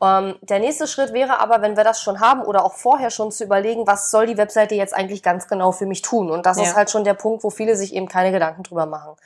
Ähm, 0.00 0.36
der 0.42 0.60
nächste 0.60 0.86
Schritt 0.86 1.12
wäre 1.12 1.40
aber, 1.40 1.60
wenn 1.60 1.76
wir 1.76 1.84
das 1.84 2.00
schon 2.00 2.20
haben 2.20 2.42
oder 2.42 2.64
auch 2.64 2.74
vorher 2.74 3.10
schon 3.10 3.32
zu 3.32 3.44
überlegen, 3.44 3.86
was 3.86 4.10
soll 4.10 4.26
die 4.26 4.36
Webseite 4.36 4.74
jetzt 4.74 4.94
eigentlich 4.94 5.22
ganz 5.22 5.48
genau 5.48 5.72
für 5.72 5.86
mich 5.86 6.02
tun? 6.02 6.30
Und 6.30 6.46
das 6.46 6.58
ja. 6.58 6.64
ist 6.64 6.76
halt 6.76 6.90
schon 6.90 7.02
der 7.02 7.14
Punkt, 7.14 7.42
wo 7.42 7.50
viele 7.50 7.74
sich 7.74 7.94
eben 7.94 8.08
keine 8.08 8.30
Gedanken 8.30 8.62
drüber 8.62 8.86
machen. 8.86 9.16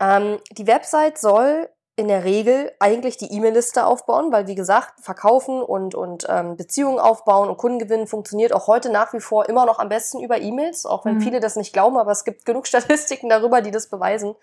Ähm, 0.00 0.38
die 0.50 0.66
Website 0.66 1.18
soll 1.18 1.68
in 1.96 2.08
der 2.08 2.24
Regel 2.24 2.72
eigentlich 2.80 3.16
die 3.16 3.32
E-Mail-Liste 3.32 3.86
aufbauen, 3.86 4.32
weil 4.32 4.48
wie 4.48 4.56
gesagt, 4.56 5.00
verkaufen 5.00 5.62
und, 5.62 5.94
und 5.94 6.26
ähm, 6.28 6.56
Beziehungen 6.56 6.98
aufbauen 6.98 7.48
und 7.48 7.56
Kunden 7.56 7.78
gewinnen 7.78 8.08
funktioniert 8.08 8.52
auch 8.52 8.66
heute 8.66 8.90
nach 8.90 9.12
wie 9.12 9.20
vor 9.20 9.48
immer 9.48 9.64
noch 9.64 9.78
am 9.78 9.88
besten 9.88 10.20
über 10.20 10.40
E-Mails, 10.40 10.86
auch 10.86 11.04
wenn 11.04 11.16
mhm. 11.16 11.20
viele 11.20 11.40
das 11.40 11.54
nicht 11.54 11.72
glauben, 11.72 11.96
aber 11.96 12.10
es 12.10 12.24
gibt 12.24 12.44
genug 12.44 12.66
Statistiken 12.68 13.28
darüber, 13.28 13.60
die 13.60 13.70
das 13.70 13.88
beweisen. 13.88 14.34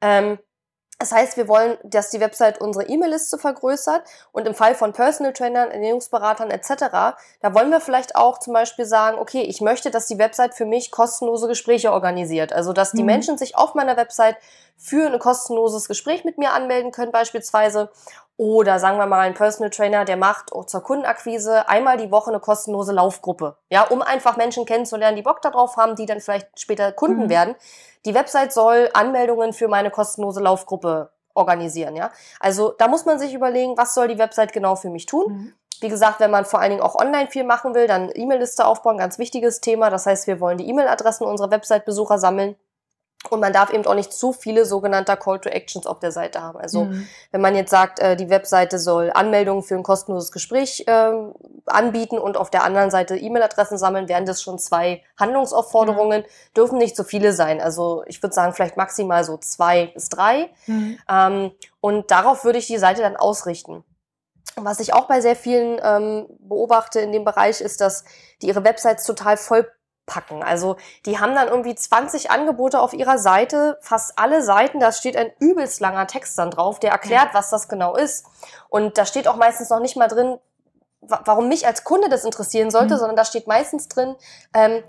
Ähm, 0.00 0.38
das 1.04 1.12
heißt, 1.12 1.36
wir 1.36 1.48
wollen, 1.48 1.76
dass 1.82 2.08
die 2.08 2.18
Website 2.18 2.62
unsere 2.62 2.86
E-Mail-Liste 2.86 3.36
vergrößert 3.36 4.04
und 4.32 4.46
im 4.48 4.54
Fall 4.54 4.74
von 4.74 4.94
Personal 4.94 5.34
Trainern, 5.34 5.70
Ernährungsberatern 5.70 6.50
etc., 6.50 6.74
da 7.42 7.54
wollen 7.54 7.70
wir 7.70 7.82
vielleicht 7.82 8.16
auch 8.16 8.38
zum 8.38 8.54
Beispiel 8.54 8.86
sagen, 8.86 9.18
okay, 9.18 9.42
ich 9.42 9.60
möchte, 9.60 9.90
dass 9.90 10.06
die 10.06 10.16
Website 10.16 10.54
für 10.54 10.64
mich 10.64 10.90
kostenlose 10.90 11.46
Gespräche 11.46 11.92
organisiert. 11.92 12.54
Also, 12.54 12.72
dass 12.72 12.92
die 12.92 13.02
mhm. 13.02 13.06
Menschen 13.06 13.36
sich 13.36 13.54
auf 13.54 13.74
meiner 13.74 13.98
Website 13.98 14.38
für 14.78 15.12
ein 15.12 15.18
kostenloses 15.18 15.88
Gespräch 15.88 16.24
mit 16.24 16.38
mir 16.38 16.54
anmelden 16.54 16.90
können 16.90 17.12
beispielsweise. 17.12 17.90
Oder 18.36 18.80
sagen 18.80 18.98
wir 18.98 19.06
mal, 19.06 19.20
ein 19.20 19.34
Personal 19.34 19.70
Trainer, 19.70 20.04
der 20.04 20.16
macht 20.16 20.50
zur 20.66 20.82
Kundenakquise 20.82 21.68
einmal 21.68 21.98
die 21.98 22.10
Woche 22.10 22.30
eine 22.30 22.40
kostenlose 22.40 22.92
Laufgruppe. 22.92 23.56
Ja, 23.70 23.82
um 23.84 24.02
einfach 24.02 24.36
Menschen 24.36 24.64
kennenzulernen, 24.64 25.16
die 25.16 25.22
Bock 25.22 25.40
darauf 25.40 25.76
haben, 25.76 25.94
die 25.94 26.06
dann 26.06 26.20
vielleicht 26.20 26.58
später 26.58 26.90
Kunden 26.90 27.24
mhm. 27.24 27.28
werden. 27.28 27.54
Die 28.04 28.14
Website 28.14 28.52
soll 28.52 28.90
Anmeldungen 28.92 29.52
für 29.52 29.68
meine 29.68 29.90
kostenlose 29.90 30.40
Laufgruppe 30.40 31.10
organisieren, 31.34 31.96
ja. 31.96 32.10
Also 32.40 32.74
da 32.76 32.88
muss 32.88 33.06
man 33.06 33.18
sich 33.18 33.34
überlegen, 33.34 33.76
was 33.76 33.94
soll 33.94 34.08
die 34.08 34.18
Website 34.18 34.52
genau 34.52 34.74
für 34.74 34.90
mich 34.90 35.06
tun. 35.06 35.32
Mhm. 35.32 35.54
Wie 35.80 35.88
gesagt, 35.88 36.20
wenn 36.20 36.30
man 36.30 36.44
vor 36.44 36.60
allen 36.60 36.70
Dingen 36.70 36.82
auch 36.82 36.94
online 36.94 37.28
viel 37.28 37.44
machen 37.44 37.74
will, 37.74 37.86
dann 37.86 38.10
E-Mail-Liste 38.12 38.64
aufbauen, 38.64 38.98
ganz 38.98 39.18
wichtiges 39.18 39.60
Thema. 39.60 39.90
Das 39.90 40.06
heißt, 40.06 40.26
wir 40.26 40.40
wollen 40.40 40.58
die 40.58 40.68
E-Mail-Adressen 40.68 41.26
unserer 41.26 41.50
Website-Besucher 41.50 42.18
sammeln. 42.18 42.56
Und 43.30 43.40
man 43.40 43.52
darf 43.52 43.72
eben 43.72 43.86
auch 43.86 43.94
nicht 43.94 44.12
zu 44.12 44.32
viele 44.32 44.66
sogenannte 44.66 45.16
Call 45.16 45.40
to 45.40 45.48
Actions 45.48 45.86
auf 45.86 45.98
der 45.98 46.12
Seite 46.12 46.42
haben. 46.42 46.58
Also 46.58 46.84
mhm. 46.84 47.08
wenn 47.30 47.40
man 47.40 47.54
jetzt 47.54 47.70
sagt, 47.70 47.98
äh, 47.98 48.16
die 48.16 48.28
Webseite 48.28 48.78
soll 48.78 49.10
Anmeldungen 49.12 49.62
für 49.62 49.74
ein 49.74 49.82
kostenloses 49.82 50.30
Gespräch 50.30 50.84
äh, 50.86 51.12
anbieten 51.66 52.18
und 52.18 52.36
auf 52.36 52.50
der 52.50 52.64
anderen 52.64 52.90
Seite 52.90 53.16
E-Mail-Adressen 53.16 53.78
sammeln, 53.78 54.08
wären 54.08 54.26
das 54.26 54.42
schon 54.42 54.58
zwei 54.58 55.02
Handlungsaufforderungen, 55.18 56.22
mhm. 56.22 56.54
dürfen 56.54 56.78
nicht 56.78 56.96
zu 56.96 57.04
viele 57.04 57.32
sein. 57.32 57.60
Also 57.60 58.04
ich 58.06 58.22
würde 58.22 58.34
sagen, 58.34 58.52
vielleicht 58.52 58.76
maximal 58.76 59.24
so 59.24 59.38
zwei 59.38 59.86
bis 59.86 60.10
drei. 60.10 60.50
Mhm. 60.66 60.98
Ähm, 61.10 61.50
und 61.80 62.10
darauf 62.10 62.44
würde 62.44 62.58
ich 62.58 62.66
die 62.66 62.78
Seite 62.78 63.02
dann 63.02 63.16
ausrichten. 63.16 63.84
Was 64.56 64.80
ich 64.80 64.92
auch 64.92 65.06
bei 65.06 65.20
sehr 65.20 65.34
vielen 65.34 65.80
ähm, 65.82 66.26
beobachte 66.40 67.00
in 67.00 67.10
dem 67.10 67.24
Bereich 67.24 67.60
ist, 67.60 67.80
dass 67.80 68.04
die 68.40 68.48
ihre 68.48 68.64
Websites 68.64 69.04
total 69.04 69.36
voll 69.36 69.68
packen. 70.06 70.42
Also 70.42 70.76
die 71.06 71.18
haben 71.18 71.34
dann 71.34 71.48
irgendwie 71.48 71.74
20 71.74 72.30
Angebote 72.30 72.80
auf 72.80 72.92
ihrer 72.92 73.18
Seite, 73.18 73.78
fast 73.80 74.18
alle 74.18 74.42
Seiten, 74.42 74.80
da 74.80 74.92
steht 74.92 75.16
ein 75.16 75.30
übelst 75.40 75.80
langer 75.80 76.06
Text 76.06 76.38
dann 76.38 76.50
drauf, 76.50 76.78
der 76.78 76.92
erklärt, 76.92 77.30
was 77.32 77.50
das 77.50 77.68
genau 77.68 77.96
ist. 77.96 78.26
Und 78.68 78.98
da 78.98 79.06
steht 79.06 79.28
auch 79.28 79.36
meistens 79.36 79.70
noch 79.70 79.80
nicht 79.80 79.96
mal 79.96 80.08
drin, 80.08 80.38
warum 81.00 81.48
mich 81.48 81.66
als 81.66 81.84
Kunde 81.84 82.08
das 82.08 82.24
interessieren 82.24 82.70
sollte, 82.70 82.94
mhm. 82.94 82.98
sondern 82.98 83.16
da 83.16 83.24
steht 83.24 83.46
meistens 83.46 83.88
drin, 83.88 84.16
ähm, 84.54 84.82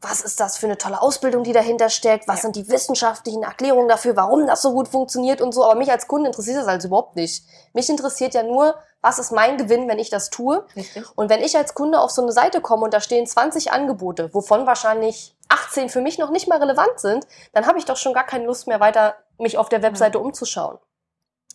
was 0.00 0.20
ist 0.20 0.38
das 0.38 0.56
für 0.56 0.66
eine 0.66 0.78
tolle 0.78 1.02
Ausbildung, 1.02 1.42
die 1.42 1.52
dahinter 1.52 1.90
steckt, 1.90 2.28
was 2.28 2.36
ja. 2.36 2.42
sind 2.42 2.56
die 2.56 2.68
wissenschaftlichen 2.68 3.42
Erklärungen 3.42 3.88
dafür, 3.88 4.14
warum 4.16 4.46
das 4.46 4.62
so 4.62 4.72
gut 4.72 4.88
funktioniert 4.88 5.40
und 5.40 5.52
so. 5.52 5.64
Aber 5.64 5.74
mich 5.74 5.90
als 5.90 6.06
Kunde 6.06 6.28
interessiert 6.28 6.58
das 6.58 6.68
also 6.68 6.88
überhaupt 6.88 7.16
nicht. 7.16 7.44
Mich 7.72 7.88
interessiert 7.88 8.34
ja 8.34 8.44
nur, 8.44 8.76
was 9.00 9.18
ist 9.18 9.32
mein 9.32 9.58
Gewinn, 9.58 9.88
wenn 9.88 9.98
ich 9.98 10.10
das 10.10 10.30
tue. 10.30 10.64
Richtig. 10.76 11.04
Und 11.16 11.30
wenn 11.30 11.42
ich 11.42 11.56
als 11.56 11.74
Kunde 11.74 12.00
auf 12.00 12.10
so 12.10 12.22
eine 12.22 12.32
Seite 12.32 12.60
komme 12.60 12.84
und 12.84 12.94
da 12.94 13.00
stehen 13.00 13.26
20 13.26 13.72
Angebote, 13.72 14.32
wovon 14.34 14.66
wahrscheinlich 14.66 15.36
18 15.48 15.88
für 15.88 16.00
mich 16.00 16.18
noch 16.18 16.30
nicht 16.30 16.48
mal 16.48 16.58
relevant 16.58 16.98
sind, 17.00 17.26
dann 17.52 17.66
habe 17.66 17.78
ich 17.78 17.84
doch 17.84 17.96
schon 17.96 18.12
gar 18.12 18.24
keine 18.24 18.46
Lust 18.46 18.66
mehr 18.66 18.80
weiter, 18.80 19.16
mich 19.38 19.58
auf 19.58 19.68
der 19.68 19.82
Webseite 19.82 20.18
ja. 20.18 20.24
umzuschauen. 20.24 20.78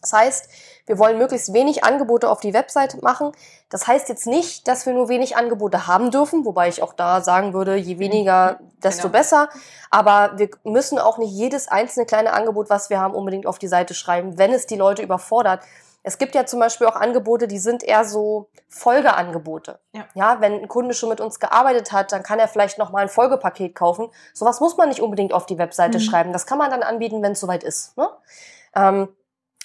Das 0.03 0.12
heißt, 0.12 0.50
wir 0.86 1.00
wollen 1.00 1.17
möglichst 1.17 1.53
wenig 1.53 1.86
Angebote 1.86 2.29
auf 2.29 2.41
die 2.41 2.53
Website 2.53 3.01
machen. 3.01 3.31
Das 3.69 3.88
heißt 3.88 4.10
jetzt 4.10 4.27
nicht, 4.27 4.67
dass 4.67 4.86
wir 4.86 4.91
nur 4.91 5.07
wenig 5.07 5.38
Angebote 5.38 5.88
haben 5.88 6.12
dürfen, 6.12 6.43
wobei 6.43 6.67
ich 6.67 6.83
auch 6.83 6.91
da 6.91 7.22
sagen 7.22 7.53
würde, 7.53 7.77
je 7.77 8.00
weniger, 8.00 8.60
mhm. 8.60 8.81
desto 8.83 9.03
genau. 9.03 9.17
besser. 9.17 9.50
Aber 9.91 10.33
wir 10.36 10.50
müssen 10.65 11.00
auch 11.00 11.17
nicht 11.17 11.31
jedes 11.31 11.69
einzelne 11.69 12.05
kleine 12.05 12.33
Angebot, 12.33 12.69
was 12.69 12.89
wir 12.89 13.00
haben, 13.00 13.15
unbedingt 13.15 13.48
auf 13.48 13.60
die 13.60 13.69
Seite 13.69 13.93
schreiben, 13.93 14.38
wenn 14.38 14.51
es 14.51 14.65
die 14.65 14.75
Leute 14.75 15.01
überfordert. 15.01 15.62
Es 16.05 16.17
gibt 16.17 16.36
ja 16.36 16.45
zum 16.45 16.60
Beispiel 16.60 16.86
auch 16.86 16.98
Angebote, 16.98 17.48
die 17.48 17.60
sind 17.60 17.81
eher 17.81 18.03
so 18.03 18.50
Folgeangebote. 18.67 19.79
Ja. 19.93 20.05
ja, 20.15 20.41
wenn 20.41 20.51
ein 20.51 20.67
Kunde 20.67 20.93
schon 20.93 21.07
mit 21.07 21.22
uns 21.22 21.39
gearbeitet 21.39 21.93
hat, 21.93 22.12
dann 22.12 22.24
kann 22.24 22.39
er 22.39 22.50
vielleicht 22.50 22.77
noch 22.77 22.91
mal 22.91 23.03
ein 23.03 23.07
Folgepaket 23.07 23.74
kaufen. 23.74 24.10
Sowas 24.33 24.60
muss 24.60 24.75
man 24.75 24.89
nicht 24.89 25.00
unbedingt 25.00 25.31
auf 25.31 25.45
die 25.45 25.57
Webseite 25.57 26.00
mhm. 26.00 26.01
schreiben. 26.01 26.33
Das 26.33 26.45
kann 26.45 26.57
man 26.57 26.69
dann 26.69 26.83
anbieten, 26.83 27.24
wenn 27.24 27.31
es 27.31 27.39
soweit 27.39 27.63
ist. 27.63 27.95
Ne? 27.95 28.10
Ähm, 28.75 29.07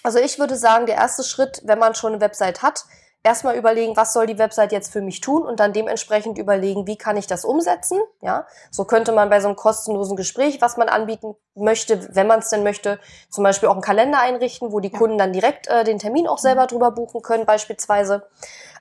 also 0.03 0.19
ich 0.19 0.39
würde 0.39 0.57
sagen, 0.57 0.87
der 0.87 0.97
erste 0.97 1.25
Schritt, 1.25 1.63
wenn 1.65 1.79
man 1.79 1.95
schon 1.95 2.13
eine 2.13 2.21
Website 2.21 2.63
hat, 2.63 2.85
erstmal 3.25 3.57
überlegen, 3.57 3.97
was 3.97 4.13
soll 4.13 4.27
die 4.27 4.39
Website 4.39 4.73
jetzt 4.73 4.93
für 4.93 5.01
mich 5.01 5.21
tun 5.21 5.43
und 5.43 5.61
dann 5.61 5.73
dementsprechend 5.73 6.39
überlegen, 6.39 6.87
wie 6.87 6.97
kann 6.97 7.17
ich 7.17 7.27
das 7.27 7.45
umsetzen. 7.45 7.99
Ja, 8.23 8.47
so 8.71 8.85
könnte 8.85 9.13
man 9.13 9.29
bei 9.29 9.41
so 9.41 9.49
einem 9.49 9.57
kostenlosen 9.57 10.17
Gespräch, 10.17 10.61
was 10.61 10.77
man 10.77 10.89
anbieten 10.89 11.35
möchte, 11.55 12.15
wenn 12.15 12.27
man 12.27 12.39
es 12.41 12.49
denn 12.49 12.63
möchte, 12.63 12.99
zum 13.29 13.45
Beispiel 13.45 13.69
auch 13.69 13.75
einen 13.75 13.83
Kalender 13.83 14.21
einrichten, 14.21 14.73
wo 14.73 14.81
die 14.81 14.93
ja. 14.93 14.99
Kunden 14.99 15.19
dann 15.19 15.33
direkt 15.33 15.67
äh, 15.67 15.85
den 15.85 15.99
Termin 15.99 16.29
auch 16.29 16.39
selber 16.39 16.63
mhm. 16.63 16.69
drüber 16.69 16.91
buchen 16.93 17.23
können, 17.23 17.45
beispielsweise. 17.45 18.27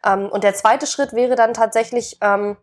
Ähm, 0.05 0.29
und 0.29 0.43
der 0.43 0.53
zweite 0.53 0.87
Schritt 0.87 1.13
wäre 1.13 1.35
dann 1.35 1.53
tatsächlich 1.53 2.17
ähm, 2.21 2.57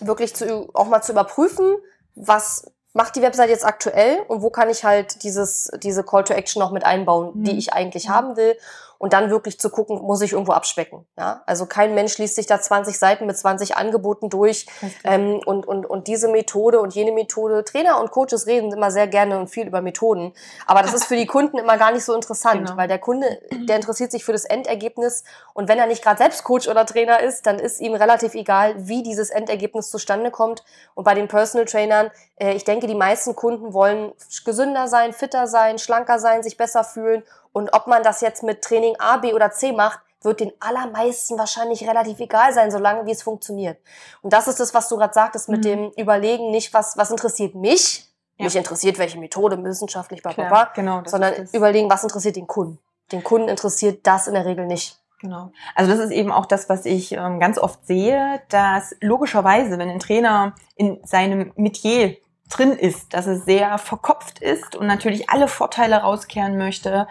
wirklich 0.00 0.34
zu, 0.34 0.68
auch 0.74 0.86
mal 0.86 1.02
zu 1.02 1.12
überprüfen, 1.12 1.76
was 2.14 2.70
macht 2.98 3.14
die 3.14 3.22
Website 3.22 3.48
jetzt 3.48 3.64
aktuell 3.64 4.22
und 4.26 4.42
wo 4.42 4.50
kann 4.50 4.68
ich 4.68 4.82
halt 4.84 5.22
dieses, 5.22 5.70
diese 5.84 6.02
Call 6.02 6.24
to 6.24 6.34
Action 6.34 6.58
noch 6.58 6.72
mit 6.72 6.84
einbauen, 6.84 7.30
mhm. 7.32 7.44
die 7.44 7.56
ich 7.56 7.72
eigentlich 7.72 8.08
mhm. 8.08 8.12
haben 8.12 8.36
will 8.36 8.56
und 8.98 9.12
dann 9.12 9.30
wirklich 9.30 9.58
zu 9.58 9.70
gucken, 9.70 10.02
muss 10.02 10.20
ich 10.20 10.32
irgendwo 10.32 10.52
abspecken. 10.52 11.06
Ja? 11.16 11.42
Also 11.46 11.66
kein 11.66 11.94
Mensch 11.94 12.18
liest 12.18 12.34
sich 12.34 12.46
da 12.46 12.60
20 12.60 12.98
Seiten 12.98 13.26
mit 13.26 13.38
20 13.38 13.76
Angeboten 13.76 14.28
durch 14.28 14.66
ähm, 15.04 15.40
und, 15.46 15.66
und, 15.66 15.86
und 15.86 16.08
diese 16.08 16.28
Methode 16.28 16.80
und 16.80 16.94
jene 16.94 17.12
Methode. 17.12 17.64
Trainer 17.64 18.00
und 18.00 18.10
Coaches 18.10 18.46
reden 18.46 18.72
immer 18.72 18.90
sehr 18.90 19.06
gerne 19.06 19.38
und 19.38 19.48
viel 19.48 19.66
über 19.66 19.80
Methoden, 19.80 20.34
aber 20.66 20.82
das 20.82 20.92
ist 20.92 21.04
für 21.04 21.16
die 21.16 21.26
Kunden 21.38 21.58
immer 21.58 21.78
gar 21.78 21.92
nicht 21.92 22.04
so 22.04 22.14
interessant, 22.14 22.66
genau. 22.66 22.76
weil 22.76 22.88
der 22.88 22.98
Kunde, 22.98 23.40
der 23.68 23.76
interessiert 23.76 24.10
sich 24.10 24.24
für 24.24 24.32
das 24.32 24.44
Endergebnis 24.44 25.22
und 25.54 25.68
wenn 25.68 25.78
er 25.78 25.86
nicht 25.86 26.02
gerade 26.02 26.18
selbst 26.18 26.44
Coach 26.44 26.68
oder 26.68 26.84
Trainer 26.84 27.20
ist, 27.20 27.46
dann 27.46 27.58
ist 27.58 27.80
ihm 27.80 27.94
relativ 27.94 28.34
egal, 28.34 28.74
wie 28.78 29.02
dieses 29.02 29.30
Endergebnis 29.30 29.90
zustande 29.90 30.30
kommt. 30.30 30.64
Und 30.94 31.04
bei 31.04 31.14
den 31.14 31.28
Personal 31.28 31.66
Trainern, 31.66 32.10
äh, 32.36 32.54
ich 32.54 32.64
denke, 32.64 32.86
die 32.86 32.94
meisten 32.94 33.36
Kunden 33.36 33.72
wollen 33.72 34.12
gesünder 34.44 34.88
sein, 34.88 35.12
fitter 35.12 35.46
sein, 35.46 35.78
schlanker 35.78 36.18
sein, 36.18 36.42
sich 36.42 36.56
besser 36.56 36.84
fühlen 36.84 37.22
und 37.58 37.72
ob 37.72 37.86
man 37.86 38.02
das 38.02 38.20
jetzt 38.20 38.42
mit 38.42 38.62
Training 38.62 38.94
A, 38.98 39.16
B 39.16 39.34
oder 39.34 39.50
C 39.50 39.72
macht, 39.72 40.00
wird 40.22 40.40
den 40.40 40.52
allermeisten 40.60 41.38
wahrscheinlich 41.38 41.88
relativ 41.88 42.18
egal 42.18 42.52
sein, 42.52 42.70
solange 42.70 43.06
wie 43.06 43.12
es 43.12 43.22
funktioniert. 43.22 43.78
Und 44.22 44.32
das 44.32 44.48
ist 44.48 44.58
das, 44.58 44.74
was 44.74 44.88
du 44.88 44.96
gerade 44.96 45.14
sagtest 45.14 45.48
mit 45.48 45.60
mhm. 45.60 45.62
dem 45.62 45.92
Überlegen, 45.96 46.50
nicht 46.50 46.72
was, 46.74 46.96
was 46.96 47.10
interessiert 47.10 47.54
mich, 47.54 48.04
ja. 48.36 48.44
mich 48.44 48.56
interessiert 48.56 48.98
welche 48.98 49.18
Methode, 49.18 49.62
wissenschaftlich, 49.62 50.22
bla, 50.22 50.32
bla, 50.32 50.48
bla, 50.48 50.70
genau, 50.74 51.02
sondern 51.04 51.48
überlegen, 51.52 51.90
was 51.90 52.02
interessiert 52.02 52.36
den 52.36 52.46
Kunden. 52.46 52.78
Den 53.12 53.24
Kunden 53.24 53.48
interessiert 53.48 54.06
das 54.06 54.26
in 54.26 54.34
der 54.34 54.44
Regel 54.44 54.66
nicht. 54.66 54.98
Genau. 55.20 55.50
Also 55.74 55.90
das 55.90 56.00
ist 56.00 56.10
eben 56.12 56.30
auch 56.30 56.46
das, 56.46 56.68
was 56.68 56.84
ich 56.84 57.12
ähm, 57.12 57.40
ganz 57.40 57.58
oft 57.58 57.84
sehe, 57.86 58.40
dass 58.50 58.94
logischerweise, 59.00 59.78
wenn 59.78 59.88
ein 59.88 59.98
Trainer 59.98 60.54
in 60.76 61.00
seinem 61.04 61.52
Metier 61.56 62.16
drin 62.48 62.72
ist, 62.72 63.14
dass 63.14 63.26
es 63.26 63.44
sehr 63.44 63.78
verkopft 63.78 64.40
ist 64.40 64.76
und 64.76 64.86
natürlich 64.86 65.30
alle 65.30 65.48
Vorteile 65.48 65.96
rauskehren 65.96 66.56
möchte, 66.56 67.06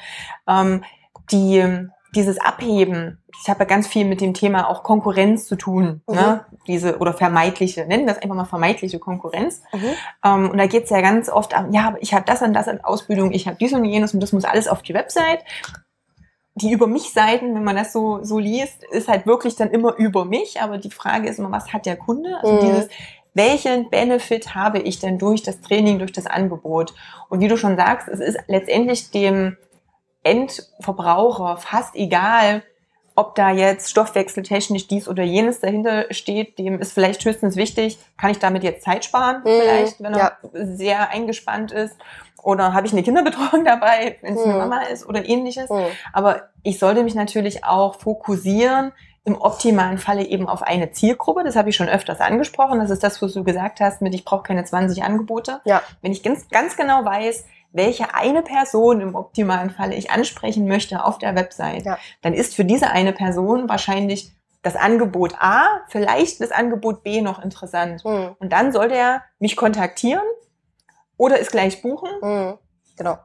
ähm, 0.47 0.83
die 1.31 1.89
dieses 2.15 2.39
Abheben, 2.39 3.21
ich 3.41 3.49
habe 3.49 3.59
ja 3.59 3.65
ganz 3.65 3.87
viel 3.87 4.05
mit 4.05 4.21
dem 4.21 4.33
Thema 4.33 4.69
auch 4.69 4.83
Konkurrenz 4.83 5.45
zu 5.45 5.55
tun, 5.55 6.01
mhm. 6.07 6.15
ne? 6.15 6.45
diese 6.65 6.97
oder 6.97 7.13
vermeidliche, 7.13 7.85
nennen 7.85 8.05
wir 8.05 8.13
das 8.13 8.23
einfach 8.23 8.35
mal 8.35 8.45
vermeidliche 8.45 8.97
Konkurrenz. 8.97 9.61
Mhm. 9.73 9.89
Ähm, 10.23 10.49
und 10.49 10.57
da 10.57 10.67
geht 10.67 10.85
es 10.85 10.89
ja 10.89 11.01
ganz 11.01 11.29
oft 11.29 11.53
an, 11.53 11.73
ja, 11.73 11.95
ich 11.99 12.13
habe 12.13 12.25
das 12.25 12.41
und 12.41 12.53
das 12.53 12.67
an 12.67 12.81
Ausbildung, 12.81 13.31
ich 13.31 13.47
habe 13.47 13.57
dies 13.59 13.73
und 13.73 13.85
jenes 13.85 14.13
und 14.13 14.21
das 14.21 14.33
muss 14.33 14.45
alles 14.45 14.67
auf 14.67 14.81
die 14.81 14.93
Website. 14.93 15.43
Die 16.55 16.71
über 16.71 16.87
mich 16.87 17.13
Seiten, 17.13 17.53
wenn 17.53 17.63
man 17.63 17.75
das 17.75 17.93
so, 17.93 18.23
so 18.23 18.39
liest, 18.39 18.83
ist 18.85 19.07
halt 19.07 19.27
wirklich 19.27 19.55
dann 19.55 19.69
immer 19.69 19.95
über 19.97 20.25
mich. 20.25 20.59
Aber 20.59 20.79
die 20.79 20.89
Frage 20.89 21.29
ist 21.29 21.37
immer, 21.37 21.51
was 21.51 21.71
hat 21.71 21.85
der 21.85 21.97
Kunde? 21.97 22.35
Also 22.41 22.53
mhm. 22.53 22.59
dieses, 22.61 22.89
welchen 23.37 23.89
Benefit 23.89 24.55
habe 24.55 24.79
ich 24.79 24.99
denn 24.99 25.17
durch 25.17 25.43
das 25.43 25.61
Training, 25.61 25.99
durch 25.99 26.11
das 26.11 26.25
Angebot? 26.25 26.93
Und 27.29 27.39
wie 27.39 27.47
du 27.47 27.57
schon 27.57 27.77
sagst, 27.77 28.07
es 28.07 28.19
ist 28.19 28.37
letztendlich 28.47 29.11
dem 29.11 29.57
Endverbraucher 30.23 31.57
fast 31.57 31.95
egal, 31.95 32.63
ob 33.15 33.33
da 33.33 33.49
jetzt 33.49 33.89
stoffwechseltechnisch 33.89 34.87
dies 34.87 35.07
oder 35.07 35.23
jenes 35.23 35.59
dahinter 35.59 36.05
steht, 36.11 36.59
dem 36.59 36.79
ist 36.79 36.93
vielleicht 36.93 37.25
höchstens 37.25 37.55
wichtig, 37.55 37.97
kann 38.15 38.29
ich 38.29 38.37
damit 38.37 38.63
jetzt 38.63 38.83
Zeit 38.83 39.05
sparen, 39.05 39.41
mhm, 39.43 39.59
vielleicht, 39.59 40.03
wenn 40.03 40.13
er 40.13 40.19
ja. 40.19 40.37
sehr 40.53 41.09
eingespannt 41.09 41.71
ist. 41.71 41.95
Oder 42.43 42.73
habe 42.73 42.85
ich 42.85 42.93
eine 42.93 43.01
Kinderbetreuung 43.01 43.65
dabei, 43.65 44.17
wenn 44.21 44.35
es 44.35 44.45
mhm. 44.45 44.51
eine 44.51 44.59
Mama 44.59 44.81
ist 44.83 45.07
oder 45.07 45.27
ähnliches. 45.27 45.67
Mhm. 45.69 45.85
Aber 46.13 46.49
ich 46.61 46.77
sollte 46.77 47.03
mich 47.03 47.15
natürlich 47.15 47.63
auch 47.63 47.95
fokussieren, 47.95 48.91
im 49.27 49.35
optimalen 49.35 49.97
Falle 49.97 50.25
eben 50.25 50.47
auf 50.47 50.63
eine 50.63 50.91
Zielgruppe. 50.91 51.43
Das 51.43 51.57
habe 51.57 51.69
ich 51.69 51.75
schon 51.75 51.89
öfters 51.89 52.21
angesprochen. 52.21 52.79
Das 52.79 52.89
ist 52.89 53.03
das, 53.03 53.21
was 53.21 53.33
du 53.33 53.43
gesagt 53.43 53.81
hast 53.81 54.01
mit, 54.01 54.15
ich 54.15 54.23
brauche 54.23 54.43
keine 54.43 54.63
20 54.63 55.03
Angebote. 55.03 55.59
Ja. 55.65 55.81
Wenn 56.01 56.13
ich 56.13 56.23
ganz, 56.23 56.47
ganz 56.47 56.77
genau 56.77 57.03
weiß, 57.03 57.43
welche 57.73 58.15
eine 58.15 58.41
Person 58.41 59.01
im 59.01 59.15
optimalen 59.15 59.69
Falle 59.69 59.95
ich 59.95 60.11
ansprechen 60.11 60.65
möchte 60.65 61.03
auf 61.03 61.17
der 61.17 61.35
Website, 61.35 61.85
ja. 61.85 61.97
dann 62.21 62.33
ist 62.33 62.55
für 62.55 62.63
diese 62.63 62.89
eine 62.89 63.11
Person 63.11 63.67
wahrscheinlich 63.67 64.31
das 64.61 64.77
Angebot 64.77 65.35
A, 65.39 65.81
vielleicht 65.89 66.39
das 66.39 66.51
Angebot 66.51 67.03
B 67.03 67.19
noch 67.19 67.43
interessant. 67.43 68.05
Mhm. 68.05 68.33
Und 68.39 68.53
dann 68.53 68.71
sollte 68.71 68.95
er 68.95 69.23
mich 69.39 69.57
kontaktieren 69.57 70.23
oder 71.17 71.41
es 71.41 71.51
gleich 71.51 71.81
buchen. 71.81 72.09
Mhm. 72.21 72.57
Genau. 72.95 73.17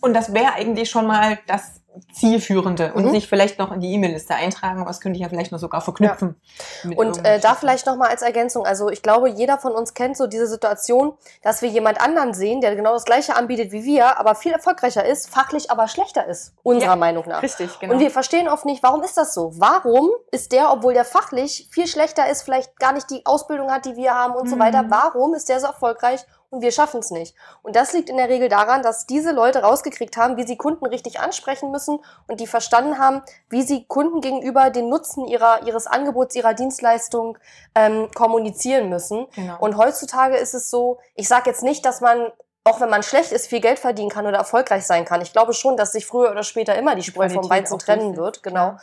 Und 0.00 0.14
das 0.14 0.34
wäre 0.34 0.54
eigentlich 0.54 0.90
schon 0.90 1.06
mal 1.06 1.38
das 1.46 1.79
zielführende 2.12 2.92
und 2.94 3.06
mhm. 3.06 3.10
sich 3.10 3.28
vielleicht 3.28 3.58
noch 3.58 3.72
in 3.72 3.80
die 3.80 3.92
E-Mail-Liste 3.92 4.34
eintragen. 4.34 4.86
Was 4.86 5.00
könnte 5.00 5.16
ich 5.16 5.22
ja 5.22 5.28
vielleicht 5.28 5.52
noch 5.52 5.58
sogar 5.58 5.80
verknüpfen. 5.80 6.40
Ja. 6.84 6.96
Und 6.96 7.24
äh, 7.24 7.38
da 7.40 7.54
vielleicht 7.54 7.86
noch 7.86 7.96
mal 7.96 8.08
als 8.08 8.22
Ergänzung. 8.22 8.64
Also 8.64 8.88
ich 8.88 9.02
glaube, 9.02 9.28
jeder 9.28 9.58
von 9.58 9.72
uns 9.72 9.94
kennt 9.94 10.16
so 10.16 10.26
diese 10.26 10.46
Situation, 10.46 11.12
dass 11.42 11.62
wir 11.62 11.68
jemand 11.68 12.00
anderen 12.00 12.34
sehen, 12.34 12.60
der 12.60 12.74
genau 12.76 12.92
das 12.92 13.04
Gleiche 13.04 13.36
anbietet 13.36 13.72
wie 13.72 13.84
wir, 13.84 14.18
aber 14.18 14.34
viel 14.34 14.52
erfolgreicher 14.52 15.04
ist, 15.04 15.28
fachlich 15.28 15.70
aber 15.70 15.88
schlechter 15.88 16.26
ist, 16.26 16.54
unserer 16.62 16.90
ja, 16.90 16.96
Meinung 16.96 17.24
nach. 17.28 17.42
Richtig, 17.42 17.78
genau. 17.78 17.94
Und 17.94 18.00
wir 18.00 18.10
verstehen 18.10 18.48
oft 18.48 18.64
nicht, 18.64 18.82
warum 18.82 19.02
ist 19.02 19.16
das 19.16 19.34
so? 19.34 19.52
Warum 19.54 20.10
ist 20.30 20.52
der, 20.52 20.72
obwohl 20.72 20.94
der 20.94 21.04
fachlich 21.04 21.68
viel 21.70 21.86
schlechter 21.86 22.28
ist, 22.28 22.42
vielleicht 22.42 22.78
gar 22.78 22.92
nicht 22.92 23.10
die 23.10 23.24
Ausbildung 23.24 23.70
hat, 23.70 23.84
die 23.84 23.96
wir 23.96 24.14
haben 24.14 24.34
und 24.34 24.46
mhm. 24.46 24.50
so 24.50 24.58
weiter, 24.58 24.84
warum 24.88 25.34
ist 25.34 25.48
der 25.48 25.60
so 25.60 25.66
erfolgreich 25.66 26.24
und 26.50 26.62
wir 26.62 26.72
schaffen 26.72 27.00
es 27.00 27.10
nicht. 27.10 27.34
Und 27.62 27.76
das 27.76 27.92
liegt 27.92 28.10
in 28.10 28.16
der 28.16 28.28
Regel 28.28 28.48
daran, 28.48 28.82
dass 28.82 29.06
diese 29.06 29.32
Leute 29.32 29.62
rausgekriegt 29.62 30.16
haben, 30.16 30.36
wie 30.36 30.46
sie 30.46 30.56
Kunden 30.56 30.84
richtig 30.84 31.20
ansprechen 31.20 31.70
müssen 31.70 32.00
und 32.26 32.40
die 32.40 32.46
verstanden 32.46 32.98
haben, 32.98 33.22
wie 33.48 33.62
sie 33.62 33.84
Kunden 33.86 34.20
gegenüber 34.20 34.70
den 34.70 34.88
Nutzen 34.88 35.26
ihrer, 35.26 35.66
ihres 35.66 35.86
Angebots, 35.86 36.34
ihrer 36.34 36.54
Dienstleistung 36.54 37.38
ähm, 37.74 38.10
kommunizieren 38.14 38.88
müssen. 38.88 39.26
Genau. 39.34 39.56
Und 39.60 39.76
heutzutage 39.76 40.36
ist 40.36 40.54
es 40.54 40.70
so, 40.70 40.98
ich 41.14 41.28
sage 41.28 41.48
jetzt 41.48 41.62
nicht, 41.62 41.84
dass 41.84 42.00
man 42.00 42.32
auch 42.62 42.80
wenn 42.80 42.90
man 42.90 43.02
schlecht 43.02 43.32
ist, 43.32 43.46
viel 43.46 43.60
Geld 43.60 43.78
verdienen 43.78 44.10
kann 44.10 44.26
oder 44.26 44.36
erfolgreich 44.36 44.86
sein 44.86 45.06
kann. 45.06 45.22
Ich 45.22 45.32
glaube 45.32 45.54
schon, 45.54 45.78
dass 45.78 45.92
sich 45.92 46.04
früher 46.04 46.30
oder 46.30 46.42
später 46.42 46.76
immer 46.76 46.94
die 46.94 47.02
Spreu 47.02 47.30
vom 47.30 47.48
Weizen 47.48 47.78
trennen 47.78 48.18
wird. 48.18 48.42
Genau. 48.42 48.76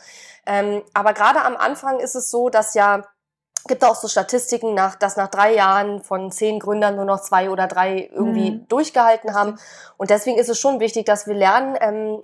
Ähm, 0.46 0.82
aber 0.94 1.12
gerade 1.12 1.42
am 1.42 1.56
Anfang 1.56 2.00
ist 2.00 2.16
es 2.16 2.28
so, 2.28 2.48
dass 2.48 2.74
ja 2.74 3.04
gibt 3.64 3.84
auch 3.84 3.94
so 3.94 4.08
Statistiken, 4.08 4.74
nach, 4.74 4.94
dass 4.94 5.16
nach 5.16 5.28
drei 5.28 5.54
Jahren 5.54 6.02
von 6.02 6.30
zehn 6.30 6.58
Gründern 6.58 6.96
nur 6.96 7.04
noch 7.04 7.20
zwei 7.20 7.50
oder 7.50 7.66
drei 7.66 8.08
irgendwie 8.12 8.52
mhm. 8.52 8.68
durchgehalten 8.68 9.34
haben. 9.34 9.58
Und 9.96 10.10
deswegen 10.10 10.38
ist 10.38 10.48
es 10.48 10.58
schon 10.58 10.80
wichtig, 10.80 11.06
dass 11.06 11.26
wir 11.26 11.34
lernen, 11.34 11.76
ähm, 11.80 12.22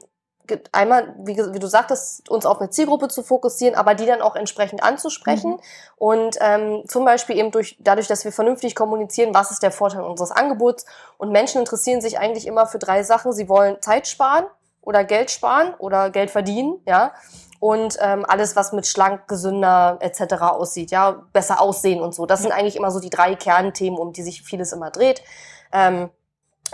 einmal, 0.72 1.14
wie, 1.18 1.37
wie, 1.37 1.58
du 1.58 1.66
sagtest, 1.66 2.28
uns 2.28 2.44
auf 2.44 2.61
eine 2.61 2.68
Zielgruppe 2.70 3.08
zu 3.08 3.22
fokussieren, 3.22 3.74
aber 3.74 3.94
die 3.94 4.06
dann 4.06 4.20
auch 4.20 4.37
entsprechend 4.37 4.82
anzusprechen. 4.82 5.52
Mhm. 5.52 5.61
Und 5.96 6.37
ähm, 6.40 6.82
zum 6.87 7.04
Beispiel 7.04 7.38
eben 7.38 7.50
durch, 7.50 7.76
dadurch, 7.80 8.08
dass 8.08 8.24
wir 8.24 8.32
vernünftig 8.32 8.74
kommunizieren, 8.74 9.35
was 9.35 9.50
ist 9.50 9.62
der 9.62 9.70
Vorteil 9.70 10.02
unseres 10.02 10.30
Angebots. 10.30 10.85
Und 11.16 11.32
Menschen 11.32 11.61
interessieren 11.61 12.00
sich 12.00 12.18
eigentlich 12.18 12.46
immer 12.46 12.66
für 12.66 12.78
drei 12.78 13.02
Sachen. 13.02 13.32
Sie 13.32 13.48
wollen 13.48 13.80
Zeit 13.80 14.06
sparen 14.06 14.44
oder 14.82 15.02
Geld 15.04 15.30
sparen 15.30 15.74
oder 15.78 16.11
Geld 16.11 16.30
verdienen, 16.30 16.80
ja 16.87 17.12
und 17.60 17.96
ähm, 18.00 18.24
alles, 18.26 18.56
was 18.56 18.72
mit 18.72 18.86
schlank, 18.86 19.28
gesünder 19.28 19.98
etc. 20.00 20.34
aussieht, 20.42 20.90
ja, 20.90 21.22
besser 21.32 21.60
aussehen 21.60 22.00
und 22.00 22.14
so. 22.14 22.26
Das 22.26 22.42
sind 22.42 22.52
eigentlich 22.52 22.76
immer 22.76 22.90
so 22.90 23.00
die 23.00 23.10
drei 23.10 23.34
Kernthemen, 23.34 23.98
um 23.98 24.12
die 24.12 24.22
sich 24.22 24.42
vieles 24.42 24.72
immer 24.72 24.90
dreht. 24.90 25.22
Ähm, 25.72 26.10